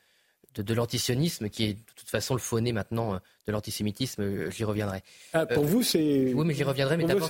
de, 0.63 0.75
l'antisionisme, 0.75 1.49
qui 1.49 1.65
est 1.65 1.73
de 1.75 1.81
toute 1.97 2.09
façon 2.09 2.35
le 2.35 2.41
fauné 2.41 2.73
maintenant 2.73 3.15
euh, 3.15 3.19
de 3.47 3.53
l'antisémitisme, 3.53 4.23
euh, 4.23 4.51
j'y 4.51 4.65
reviendrai. 4.65 5.03
Ah, 5.33 5.47
pour 5.47 5.65
vous, 5.65 5.83
c'est. 5.83 6.33
Oui, 6.35 6.45
mais 6.47 6.55
j'y 6.55 6.65
reviendrai. 6.65 6.97
Mais 6.97 7.05
d'abord, 7.05 7.29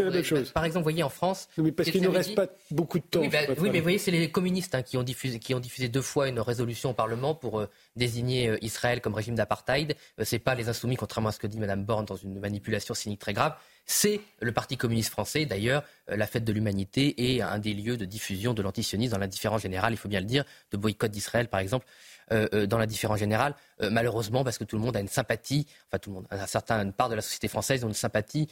par 0.52 0.64
exemple, 0.64 0.80
vous 0.80 0.90
voyez, 0.90 1.02
en 1.02 1.08
France. 1.08 1.48
Oui, 1.58 1.72
parce 1.72 1.90
qu'il 1.90 2.02
ne 2.02 2.08
reste 2.08 2.34
pas 2.34 2.46
beaucoup 2.70 2.98
de 2.98 3.04
temps. 3.04 3.20
Oui, 3.20 3.28
bah, 3.28 3.40
mais 3.48 3.78
vous 3.78 3.82
voyez, 3.82 3.98
c'est 3.98 4.10
les 4.10 4.30
communistes 4.30 4.74
hein, 4.74 4.82
qui, 4.82 4.96
ont 4.96 5.02
diffusé, 5.02 5.38
qui 5.38 5.54
ont 5.54 5.60
diffusé 5.60 5.88
deux 5.88 6.02
fois 6.02 6.28
une 6.28 6.40
résolution 6.40 6.90
au 6.90 6.94
Parlement 6.94 7.34
pour 7.34 7.60
euh, 7.60 7.68
désigner 7.96 8.56
Israël 8.62 9.00
comme 9.00 9.14
régime 9.14 9.34
d'apartheid. 9.34 9.96
Ce 10.18 10.24
c'est 10.24 10.38
pas 10.38 10.54
les 10.54 10.68
insoumis, 10.68 10.96
contrairement 10.96 11.28
à 11.28 11.32
ce 11.32 11.38
que 11.38 11.46
dit 11.46 11.58
Mme 11.58 11.84
Borne 11.84 12.04
dans 12.04 12.16
une 12.16 12.40
manipulation 12.40 12.94
cynique 12.94 13.20
très 13.20 13.32
grave. 13.32 13.54
C'est 13.86 14.20
le 14.40 14.52
Parti 14.52 14.76
communiste 14.76 15.10
français, 15.10 15.44
d'ailleurs, 15.44 15.82
la 16.08 16.26
fête 16.26 16.44
de 16.44 16.52
l'humanité 16.52 17.34
est 17.34 17.42
un 17.42 17.58
des 17.58 17.74
lieux 17.74 17.98
de 17.98 18.06
diffusion 18.06 18.54
de 18.54 18.62
l'antisionisme 18.62 19.12
dans 19.12 19.18
l'indifférence 19.18 19.60
générale, 19.60 19.92
il 19.92 19.96
faut 19.96 20.08
bien 20.08 20.20
le 20.20 20.26
dire, 20.26 20.44
de 20.70 20.78
boycott 20.78 21.10
d'Israël, 21.10 21.48
par 21.48 21.60
exemple. 21.60 21.86
Euh, 22.32 22.48
euh, 22.54 22.66
dans 22.66 22.78
la 22.78 22.86
différence 22.86 23.18
générale, 23.18 23.54
euh, 23.82 23.90
malheureusement 23.90 24.44
parce 24.44 24.56
que 24.56 24.64
tout 24.64 24.76
le 24.76 24.82
monde 24.82 24.96
a 24.96 25.00
une 25.00 25.08
sympathie, 25.08 25.66
enfin 25.88 25.98
tout 25.98 26.08
le 26.08 26.14
monde, 26.14 26.26
un 26.30 26.46
certain 26.46 26.90
part 26.90 27.10
de 27.10 27.14
la 27.14 27.20
société 27.20 27.48
française 27.48 27.84
ont 27.84 27.88
une 27.88 27.94
sympathie 27.94 28.48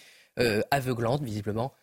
aveuglante 0.71 1.23
visiblement 1.23 1.75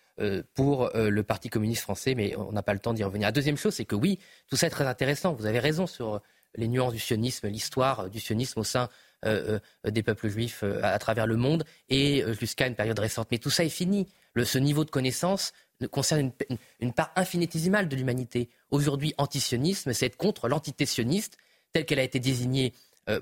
pour 0.55 0.89
le 0.95 1.21
Parti 1.21 1.49
communiste 1.49 1.83
français, 1.83 2.15
mais 2.15 2.35
on 2.35 2.51
n'a 2.51 2.63
pas 2.63 2.73
le 2.73 2.79
temps 2.79 2.93
d'y 2.93 3.03
revenir. 3.03 3.27
La 3.27 3.31
deuxième 3.31 3.57
chose, 3.57 3.75
c'est 3.75 3.85
que 3.85 3.95
oui, 3.95 4.17
tout 4.49 4.55
ça 4.55 4.65
est 4.65 4.71
très 4.71 4.87
intéressant. 4.87 5.33
Vous 5.33 5.45
avez 5.45 5.59
raison 5.59 5.85
sur 5.85 6.19
les 6.55 6.67
nuances 6.67 6.93
du 6.93 6.99
sionisme, 6.99 7.47
l'histoire 7.47 8.09
du 8.09 8.19
sionisme 8.19 8.59
au 8.59 8.63
sein 8.63 8.89
des 9.23 10.03
peuples 10.03 10.29
juifs 10.29 10.63
à, 10.81 10.97
travers 10.97 11.27
le 11.27 11.37
monde 11.37 11.63
et 11.89 12.23
jusqu'à 12.39 12.65
une 12.65 12.73
période 12.73 12.97
récente. 12.97 13.27
Mais 13.29 13.37
tout 13.37 13.51
ça 13.51 13.63
est 13.63 13.69
fini. 13.69 14.07
Ce 14.43 14.57
niveau 14.57 14.83
de 14.83 14.89
connaissance 14.89 15.53
concerne 15.91 16.31
une, 16.49 16.57
une 16.79 16.93
part 16.93 17.11
infinitésimale 17.15 17.87
de 17.87 17.95
l'humanité. 17.95 18.49
Aujourd'hui, 18.71 19.13
antisionisme, 19.19 19.93
c'est 19.93 20.07
être 20.07 20.17
contre 20.17 20.47
l'entité 20.47 20.87
sioniste 20.87 21.37
telle 21.71 21.85
qu'elle 21.85 21.99
a 21.99 22.03
été 22.03 22.19
désignée 22.19 22.73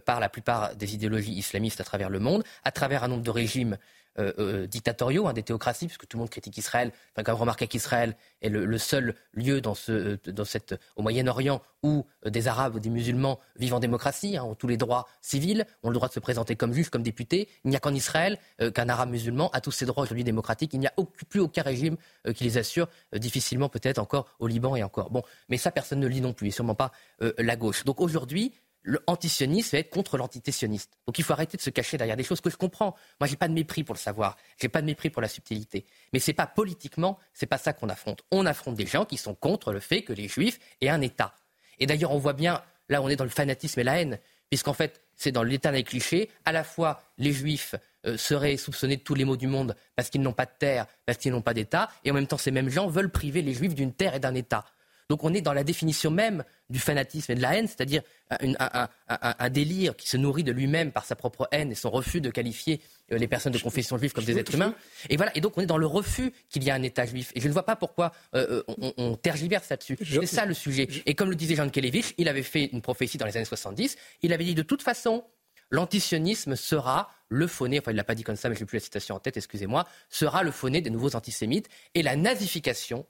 par 0.05 0.19
la 0.19 0.29
plupart 0.29 0.75
des 0.75 0.93
idéologies 0.93 1.33
islamistes 1.33 1.81
à 1.81 1.83
travers 1.83 2.09
le 2.09 2.19
monde, 2.19 2.43
à 2.63 2.71
travers 2.71 3.03
un 3.03 3.07
nombre 3.07 3.23
de 3.23 3.31
régimes 3.31 3.77
euh, 4.19 4.33
euh, 4.39 4.65
dictatoriaux, 4.65 5.27
hein, 5.27 5.33
des 5.33 5.43
théocraties, 5.43 5.85
puisque 5.85 6.07
tout 6.07 6.17
le 6.17 6.21
monde 6.21 6.31
critique 6.31 6.57
Israël. 6.57 6.91
Enfin, 7.13 7.21
quand 7.23 7.33
même 7.33 7.39
remarquer 7.39 7.67
qu'Israël 7.67 8.15
est 8.41 8.49
le, 8.49 8.77
seul 8.79 9.13
lieu 9.33 9.61
dans 9.61 9.75
ce, 9.75 9.91
euh, 9.91 10.17
dans 10.25 10.43
cette, 10.43 10.73
au 10.95 11.03
Moyen-Orient 11.03 11.61
où 11.83 12.03
des 12.25 12.47
Arabes 12.47 12.73
ou 12.73 12.79
des 12.79 12.89
musulmans 12.89 13.39
vivent 13.57 13.75
en 13.75 13.79
démocratie, 13.79 14.35
hein, 14.35 14.43
ont 14.43 14.55
tous 14.55 14.65
les 14.65 14.77
droits 14.77 15.07
civils, 15.21 15.67
ont 15.83 15.89
le 15.89 15.93
droit 15.93 16.07
de 16.07 16.13
se 16.13 16.19
présenter 16.19 16.55
comme 16.55 16.73
juifs, 16.73 16.89
comme 16.89 17.03
députés. 17.03 17.47
Il 17.63 17.69
n'y 17.69 17.75
a 17.75 17.79
qu'en 17.79 17.93
Israël 17.93 18.39
qu'un 18.73 18.89
Arabe 18.89 19.11
musulman 19.11 19.51
a 19.51 19.61
tous 19.61 19.71
ses 19.71 19.85
droits 19.85 20.03
aujourd'hui 20.03 20.23
démocratiques. 20.23 20.73
Il 20.73 20.79
n'y 20.79 20.87
a 20.87 20.93
plus 21.29 21.39
aucun 21.39 21.61
régime 21.61 21.97
qui 22.33 22.43
les 22.43 22.57
assure, 22.57 22.89
difficilement 23.13 23.69
peut-être 23.69 23.99
encore 23.99 24.35
au 24.39 24.47
Liban 24.47 24.75
et 24.75 24.81
encore. 24.81 25.11
Bon, 25.11 25.21
mais 25.47 25.57
ça, 25.57 25.69
personne 25.69 25.99
ne 25.99 26.07
lit 26.07 26.21
non 26.21 26.33
plus, 26.33 26.47
et 26.47 26.51
sûrement 26.51 26.75
pas 26.75 26.91
la 27.19 27.55
gauche. 27.55 27.85
Donc 27.85 28.01
aujourd'hui, 28.01 28.53
l'antisionisme 28.87 29.75
va 29.75 29.79
être 29.79 29.89
contre 29.89 30.17
l'antitessionniste. 30.17 30.97
Donc 31.05 31.19
il 31.19 31.23
faut 31.23 31.33
arrêter 31.33 31.57
de 31.57 31.61
se 31.61 31.69
cacher 31.69 31.97
derrière 31.97 32.15
des 32.15 32.23
choses 32.23 32.41
que 32.41 32.49
je 32.49 32.57
comprends. 32.57 32.95
Moi, 33.19 33.27
j'ai 33.27 33.35
pas 33.35 33.47
de 33.47 33.53
mépris 33.53 33.83
pour 33.83 33.93
le 33.93 33.99
savoir, 33.99 34.37
j'ai 34.59 34.69
pas 34.69 34.81
de 34.81 34.85
mépris 34.85 35.09
pour 35.09 35.21
la 35.21 35.27
subtilité. 35.27 35.85
Mais 36.13 36.19
c'est 36.19 36.33
pas 36.33 36.47
politiquement, 36.47 37.19
c'est 37.33 37.45
pas 37.45 37.57
ça 37.57 37.73
qu'on 37.73 37.89
affronte. 37.89 38.23
On 38.31 38.45
affronte 38.45 38.75
des 38.75 38.87
gens 38.87 39.05
qui 39.05 39.17
sont 39.17 39.35
contre 39.35 39.73
le 39.73 39.79
fait 39.79 40.01
que 40.01 40.13
les 40.13 40.27
Juifs 40.27 40.59
aient 40.81 40.89
un 40.89 41.01
État. 41.01 41.35
Et 41.79 41.85
d'ailleurs, 41.85 42.11
on 42.11 42.17
voit 42.17 42.33
bien, 42.33 42.63
là, 42.89 43.01
on 43.01 43.09
est 43.09 43.15
dans 43.15 43.23
le 43.23 43.29
fanatisme 43.29 43.79
et 43.81 43.83
la 43.83 44.01
haine, 44.01 44.19
puisqu'en 44.49 44.73
fait, 44.73 45.01
c'est 45.15 45.31
dans 45.31 45.43
l'éternel 45.43 45.83
cliché. 45.83 46.29
À 46.45 46.51
la 46.51 46.63
fois, 46.63 47.03
les 47.17 47.33
Juifs 47.33 47.75
euh, 48.05 48.17
seraient 48.17 48.57
soupçonnés 48.57 48.97
de 48.97 49.01
tous 49.01 49.15
les 49.15 49.25
maux 49.25 49.37
du 49.37 49.47
monde 49.47 49.75
parce 49.95 50.09
qu'ils 50.09 50.21
n'ont 50.21 50.33
pas 50.33 50.45
de 50.45 50.51
terre, 50.57 50.87
parce 51.05 51.17
qu'ils 51.17 51.31
n'ont 51.31 51.41
pas 51.41 51.53
d'État, 51.53 51.89
et 52.03 52.11
en 52.11 52.13
même 52.13 52.27
temps, 52.27 52.37
ces 52.37 52.51
mêmes 52.51 52.69
gens 52.69 52.87
veulent 52.87 53.11
priver 53.11 53.41
les 53.41 53.53
Juifs 53.53 53.75
d'une 53.75 53.93
terre 53.93 54.15
et 54.15 54.19
d'un 54.19 54.33
État. 54.33 54.65
Donc 55.09 55.23
on 55.23 55.33
est 55.33 55.41
dans 55.41 55.53
la 55.53 55.63
définition 55.63 56.11
même 56.11 56.43
du 56.69 56.79
fanatisme 56.79 57.31
et 57.31 57.35
de 57.35 57.41
la 57.41 57.55
haine, 57.55 57.67
c'est-à-dire 57.67 58.01
un, 58.29 59.49
délire 59.49 59.95
qui 59.95 60.09
se 60.09 60.17
nourrit 60.17 60.43
de 60.43 60.51
lui-même 60.51 60.91
par 60.91 61.05
sa 61.05 61.15
propre 61.15 61.47
haine 61.51 61.71
et 61.71 61.75
son 61.75 61.89
refus 61.89 62.19
de 62.19 62.29
qualifier 62.29 62.81
euh, 63.11 63.17
les 63.17 63.27
personnes 63.27 63.53
de 63.53 63.59
confession 63.59 63.97
juive 63.97 64.11
comme 64.11 64.25
des 64.25 64.37
êtres 64.37 64.53
humains. 64.53 64.75
Et 65.09 65.15
voilà. 65.15 65.35
Et 65.35 65.41
donc 65.41 65.57
on 65.57 65.61
est 65.61 65.67
dans 65.67 65.77
le 65.77 65.85
refus 65.85 66.33
qu'il 66.49 66.63
y 66.63 66.69
a 66.69 66.75
un 66.75 66.83
État 66.83 67.05
juif. 67.05 67.31
Et 67.35 67.41
je 67.41 67.47
ne 67.47 67.53
vois 67.53 67.63
pas 67.63 67.75
pourquoi 67.75 68.11
euh, 68.35 68.63
euh, 68.69 68.91
on, 68.97 69.15
tergiverse 69.15 69.69
là-dessus. 69.69 69.97
C'est 70.03 70.25
ça 70.25 70.45
le 70.45 70.53
sujet. 70.53 70.87
Et 71.05 71.15
comme 71.15 71.29
le 71.29 71.35
disait 71.35 71.55
Jean 71.55 71.69
Kelevich, 71.69 72.13
il 72.17 72.27
avait 72.27 72.43
fait 72.43 72.65
une 72.65 72.81
prophétie 72.81 73.17
dans 73.17 73.25
les 73.25 73.37
années 73.37 73.45
70. 73.45 73.95
Il 74.21 74.33
avait 74.33 74.43
dit 74.43 74.55
de 74.55 74.63
toute 74.63 74.81
façon, 74.81 75.23
l'antisionisme 75.71 76.55
sera 76.55 77.09
le 77.29 77.47
fauné, 77.47 77.79
enfin 77.79 77.91
il 77.91 77.95
ne 77.95 77.97
l'a 77.97 78.03
pas 78.03 78.15
dit 78.15 78.23
comme 78.23 78.35
ça, 78.35 78.49
mais 78.49 78.55
je 78.55 78.61
n'ai 78.61 78.65
plus 78.65 78.77
la 78.77 78.83
citation 78.83 79.15
en 79.15 79.19
tête, 79.19 79.37
excusez-moi, 79.37 79.85
sera 80.09 80.43
le 80.43 80.51
fauné 80.51 80.81
des 80.81 80.89
nouveaux 80.89 81.15
antisémites 81.15 81.67
et 81.93 82.03
la 82.03 82.15
nazification 82.15 83.05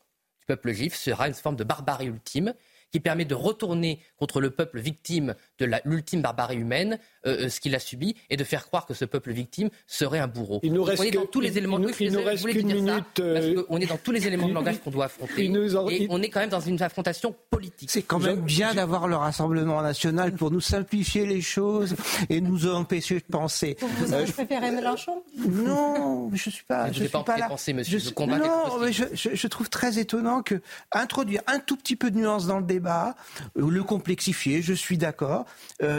peuple 0.47 0.71
juif 0.71 0.95
sera 0.95 1.27
une 1.27 1.34
forme 1.34 1.57
de 1.57 1.63
barbarie 1.63 2.07
ultime 2.07 2.53
qui 2.91 2.99
permet 2.99 3.26
de 3.26 3.35
retourner 3.35 4.01
contre 4.18 4.41
le 4.41 4.51
peuple 4.51 4.80
victime 4.80 5.35
de 5.59 5.69
l'ultime 5.85 6.21
barbarie 6.21 6.57
humaine 6.57 6.99
euh, 7.25 7.45
euh, 7.45 7.49
ce 7.49 7.59
qu'il 7.59 7.75
a 7.75 7.79
subi 7.79 8.15
et 8.29 8.38
de 8.38 8.43
faire 8.43 8.65
croire 8.65 8.85
que 8.85 8.93
ce 8.93 9.05
peuple 9.05 9.31
victime 9.31 9.69
serait 9.85 10.19
un 10.19 10.27
bourreau. 10.27 10.59
Il 10.63 10.73
nous 10.73 10.84
reste 10.84 11.01
on 11.01 11.05
est 11.05 11.11
dans 11.11 11.25
tous 11.25 11.41
les 11.41 11.57
éléments. 11.57 11.79
de 11.79 13.65
on 13.69 13.79
est 13.79 13.85
dans 13.85 13.97
tous 13.97 14.11
les 14.11 14.27
éléments 14.27 14.47
de 14.47 14.53
langage 14.53 14.79
qu'on 14.79 14.91
doit 14.91 15.05
affronter. 15.05 15.45
Et 15.45 16.07
on 16.09 16.21
est 16.21 16.29
quand 16.29 16.39
même 16.39 16.49
dans 16.49 16.59
une 16.59 16.81
affrontation 16.81 17.35
politique. 17.49 17.89
C'est 17.91 18.01
quand 18.01 18.19
même 18.19 18.41
bien 18.41 18.73
d'avoir 18.73 19.07
le 19.07 19.15
Rassemblement 19.15 19.81
national 19.81 20.34
pour 20.34 20.51
nous 20.51 20.61
simplifier 20.61 21.25
les 21.25 21.41
choses 21.41 21.95
et 22.29 22.39
nous 22.39 22.67
empêcher 22.67 23.15
de 23.15 23.25
penser. 23.29 23.77
Vous, 23.79 24.13
euh, 24.13 24.25
préférez 24.25 24.71
Mélenchon 24.71 25.23
Non, 25.38 26.29
je 26.34 26.49
suis 26.49 26.63
pas. 26.63 26.91
Je, 26.91 26.99
suis 26.99 27.09
pas, 27.09 27.23
pas 27.23 27.38
là. 27.38 27.47
Penser, 27.47 27.73
monsieur. 27.73 27.99
Je, 27.99 28.09
non, 28.25 28.79
mais 28.79 28.91
je, 28.93 29.03
je, 29.13 29.47
trouve 29.47 29.69
très 29.69 29.99
étonnant 29.99 30.41
que 30.41 30.61
introduire 30.91 31.41
un 31.47 31.59
tout 31.59 31.75
petit 31.75 31.95
peu 31.95 32.11
de 32.11 32.17
nuance 32.17 32.47
dans 32.47 32.59
le 32.59 32.65
débat, 32.65 33.15
le 33.55 33.84
complexifier, 33.84 34.61
je 34.61 34.73
suis 34.73 34.97
d'accord, 34.97 35.45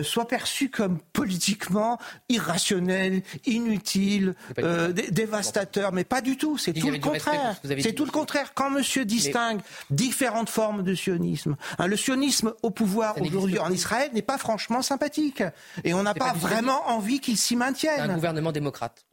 soit 0.03 0.29
perçu 0.29 0.71
comme 0.71 0.99
politiquement 1.13 1.99
irrationnel, 2.29 3.23
inutile, 3.47 4.35
euh, 4.59 4.93
dévastateur, 4.93 5.93
mais 5.93 6.05
pas 6.05 6.21
du 6.21 6.37
tout. 6.37 6.59
C'est 6.59 6.73
tout 6.73 6.91
le 6.91 6.99
contraire. 6.99 7.57
C'est 7.65 7.93
tout 7.93 8.05
le 8.05 8.11
contraire. 8.11 8.55
Quand 8.55 8.71
Monsieur 8.71 9.05
distingue 9.05 9.61
différentes 9.91 10.51
formes 10.51 10.83
de 10.83 10.95
sionisme, 10.95 11.57
hein, 11.79 11.87
le 11.87 11.97
sionisme 11.97 12.55
au 12.63 12.71
pouvoir 12.71 13.21
aujourd'hui 13.21 13.59
en 13.59 13.71
Israël 13.71 14.11
n'est 14.13 14.23
pas 14.23 14.39
franchement 14.39 14.83
sympathique, 14.83 15.43
et 15.85 15.95
on 15.95 16.03
n'a 16.03 16.15
pas, 16.15 16.33
vraiment 16.33 16.89
envie 16.89 17.21
qu'il 17.21 17.37
s'y 17.37 17.57
maintienne. 17.57 18.01
Un 18.01 18.15
gouvernement 18.15 18.53
démocrate. 18.53 19.05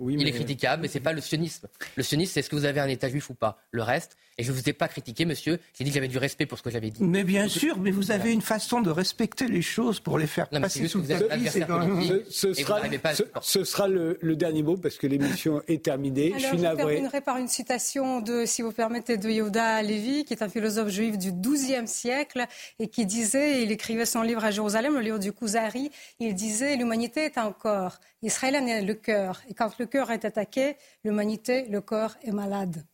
Il 0.00 0.26
est 0.26 0.32
critiquable, 0.32 0.82
mais 0.82 0.88
ce 0.88 0.94
n'est 0.94 1.04
pas 1.04 1.12
le 1.12 1.20
sionisme. 1.20 1.68
Le 1.96 2.02
sionisme, 2.02 2.32
c'est 2.34 2.40
est-ce 2.40 2.50
que 2.50 2.56
vous 2.56 2.66
avez 2.66 2.80
un 2.80 2.88
État 2.88 3.08
juif 3.08 3.30
ou 3.30 3.34
pas. 3.34 3.58
Le 3.70 3.82
reste, 3.82 4.16
et 4.38 4.42
je 4.42 4.52
ne 4.52 4.56
vous 4.56 4.68
ai 4.68 4.74
pas 4.74 4.86
critiqué, 4.86 5.24
monsieur, 5.24 5.58
j'ai 5.72 5.84
dit 5.84 5.90
que 5.90 5.94
j'avais 5.94 6.08
du 6.08 6.18
respect 6.18 6.44
pour 6.44 6.58
ce 6.58 6.62
que 6.62 6.68
j'avais 6.68 6.90
dit. 6.90 7.02
Mais 7.02 7.24
bien 7.24 7.48
sûr, 7.48 7.78
mais 7.78 7.90
vous 7.90 8.10
avez 8.10 8.32
une 8.32 8.42
façon 8.42 8.82
de 8.82 8.90
respecter 8.90 9.48
les 9.48 9.62
choses 9.62 9.98
pour 9.98 10.18
les 10.18 10.26
faire 10.26 10.48
passer 10.50 10.88
sous 10.88 11.00
le 11.00 11.08
tapis. 11.08 11.48
Ce, 12.28 12.52
sera, 12.52 12.80
ce, 13.40 13.64
sera 13.64 13.88
le, 13.88 14.36
dernier 14.36 14.62
mot 14.62 14.76
parce 14.76 14.96
que 14.96 15.06
l'émission 15.06 15.62
est 15.68 15.82
terminée. 15.82 16.34
je, 16.36 16.46
suis 16.46 16.58
terminerai 16.58 17.22
par 17.22 17.38
une 17.38 17.48
citation 17.48 18.20
de, 18.20 18.44
si 18.44 18.60
vous 18.60 18.72
permettez, 18.72 19.16
de 19.16 19.30
Yehuda 19.30 19.80
Lévi, 19.80 20.26
qui 20.26 20.34
est 20.34 20.42
un 20.42 20.50
philosophe 20.50 20.90
juif 20.90 21.16
du 21.16 21.32
XIIe 21.32 21.88
siècle 21.88 22.44
et 22.78 22.88
qui 22.88 23.06
disait, 23.06 23.62
il 23.62 23.72
écrivait 23.72 24.04
son 24.04 24.20
livre 24.20 24.44
à 24.44 24.50
Jérusalem, 24.50 24.94
le 24.94 25.00
livre 25.00 25.18
du 25.18 25.32
Kuzari, 25.32 25.90
il 26.20 26.34
disait 26.34 26.76
l'humanité 26.76 27.24
est 27.24 27.38
un 27.38 27.52
corps, 27.52 28.00
Israël 28.20 28.54
est 28.54 28.82
le 28.82 28.94
cœur. 28.94 29.40
Et 29.48 29.54
quand 29.54 29.78
le 29.78 29.86
cœur 29.86 30.10
est 30.10 30.26
attaqué, 30.26 30.76
l'humanité, 31.04 31.66
le 31.70 31.80
corps 31.80 32.16
est 32.22 32.32
malade. 32.32 32.84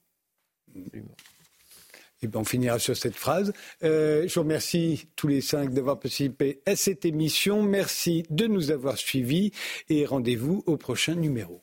Et 2.22 2.28
ben, 2.28 2.40
on 2.40 2.44
finira 2.44 2.78
sur 2.78 2.96
cette 2.96 3.16
phrase. 3.16 3.52
Euh, 3.82 4.26
je 4.28 4.34
vous 4.34 4.42
remercie 4.42 5.08
tous 5.16 5.28
les 5.28 5.40
cinq 5.40 5.74
d'avoir 5.74 5.98
participé 5.98 6.62
à 6.66 6.76
cette 6.76 7.04
émission. 7.04 7.62
Merci 7.62 8.24
de 8.30 8.46
nous 8.46 8.70
avoir 8.70 8.96
suivis 8.96 9.52
et 9.88 10.06
rendez-vous 10.06 10.62
au 10.66 10.76
prochain 10.76 11.14
numéro. 11.14 11.62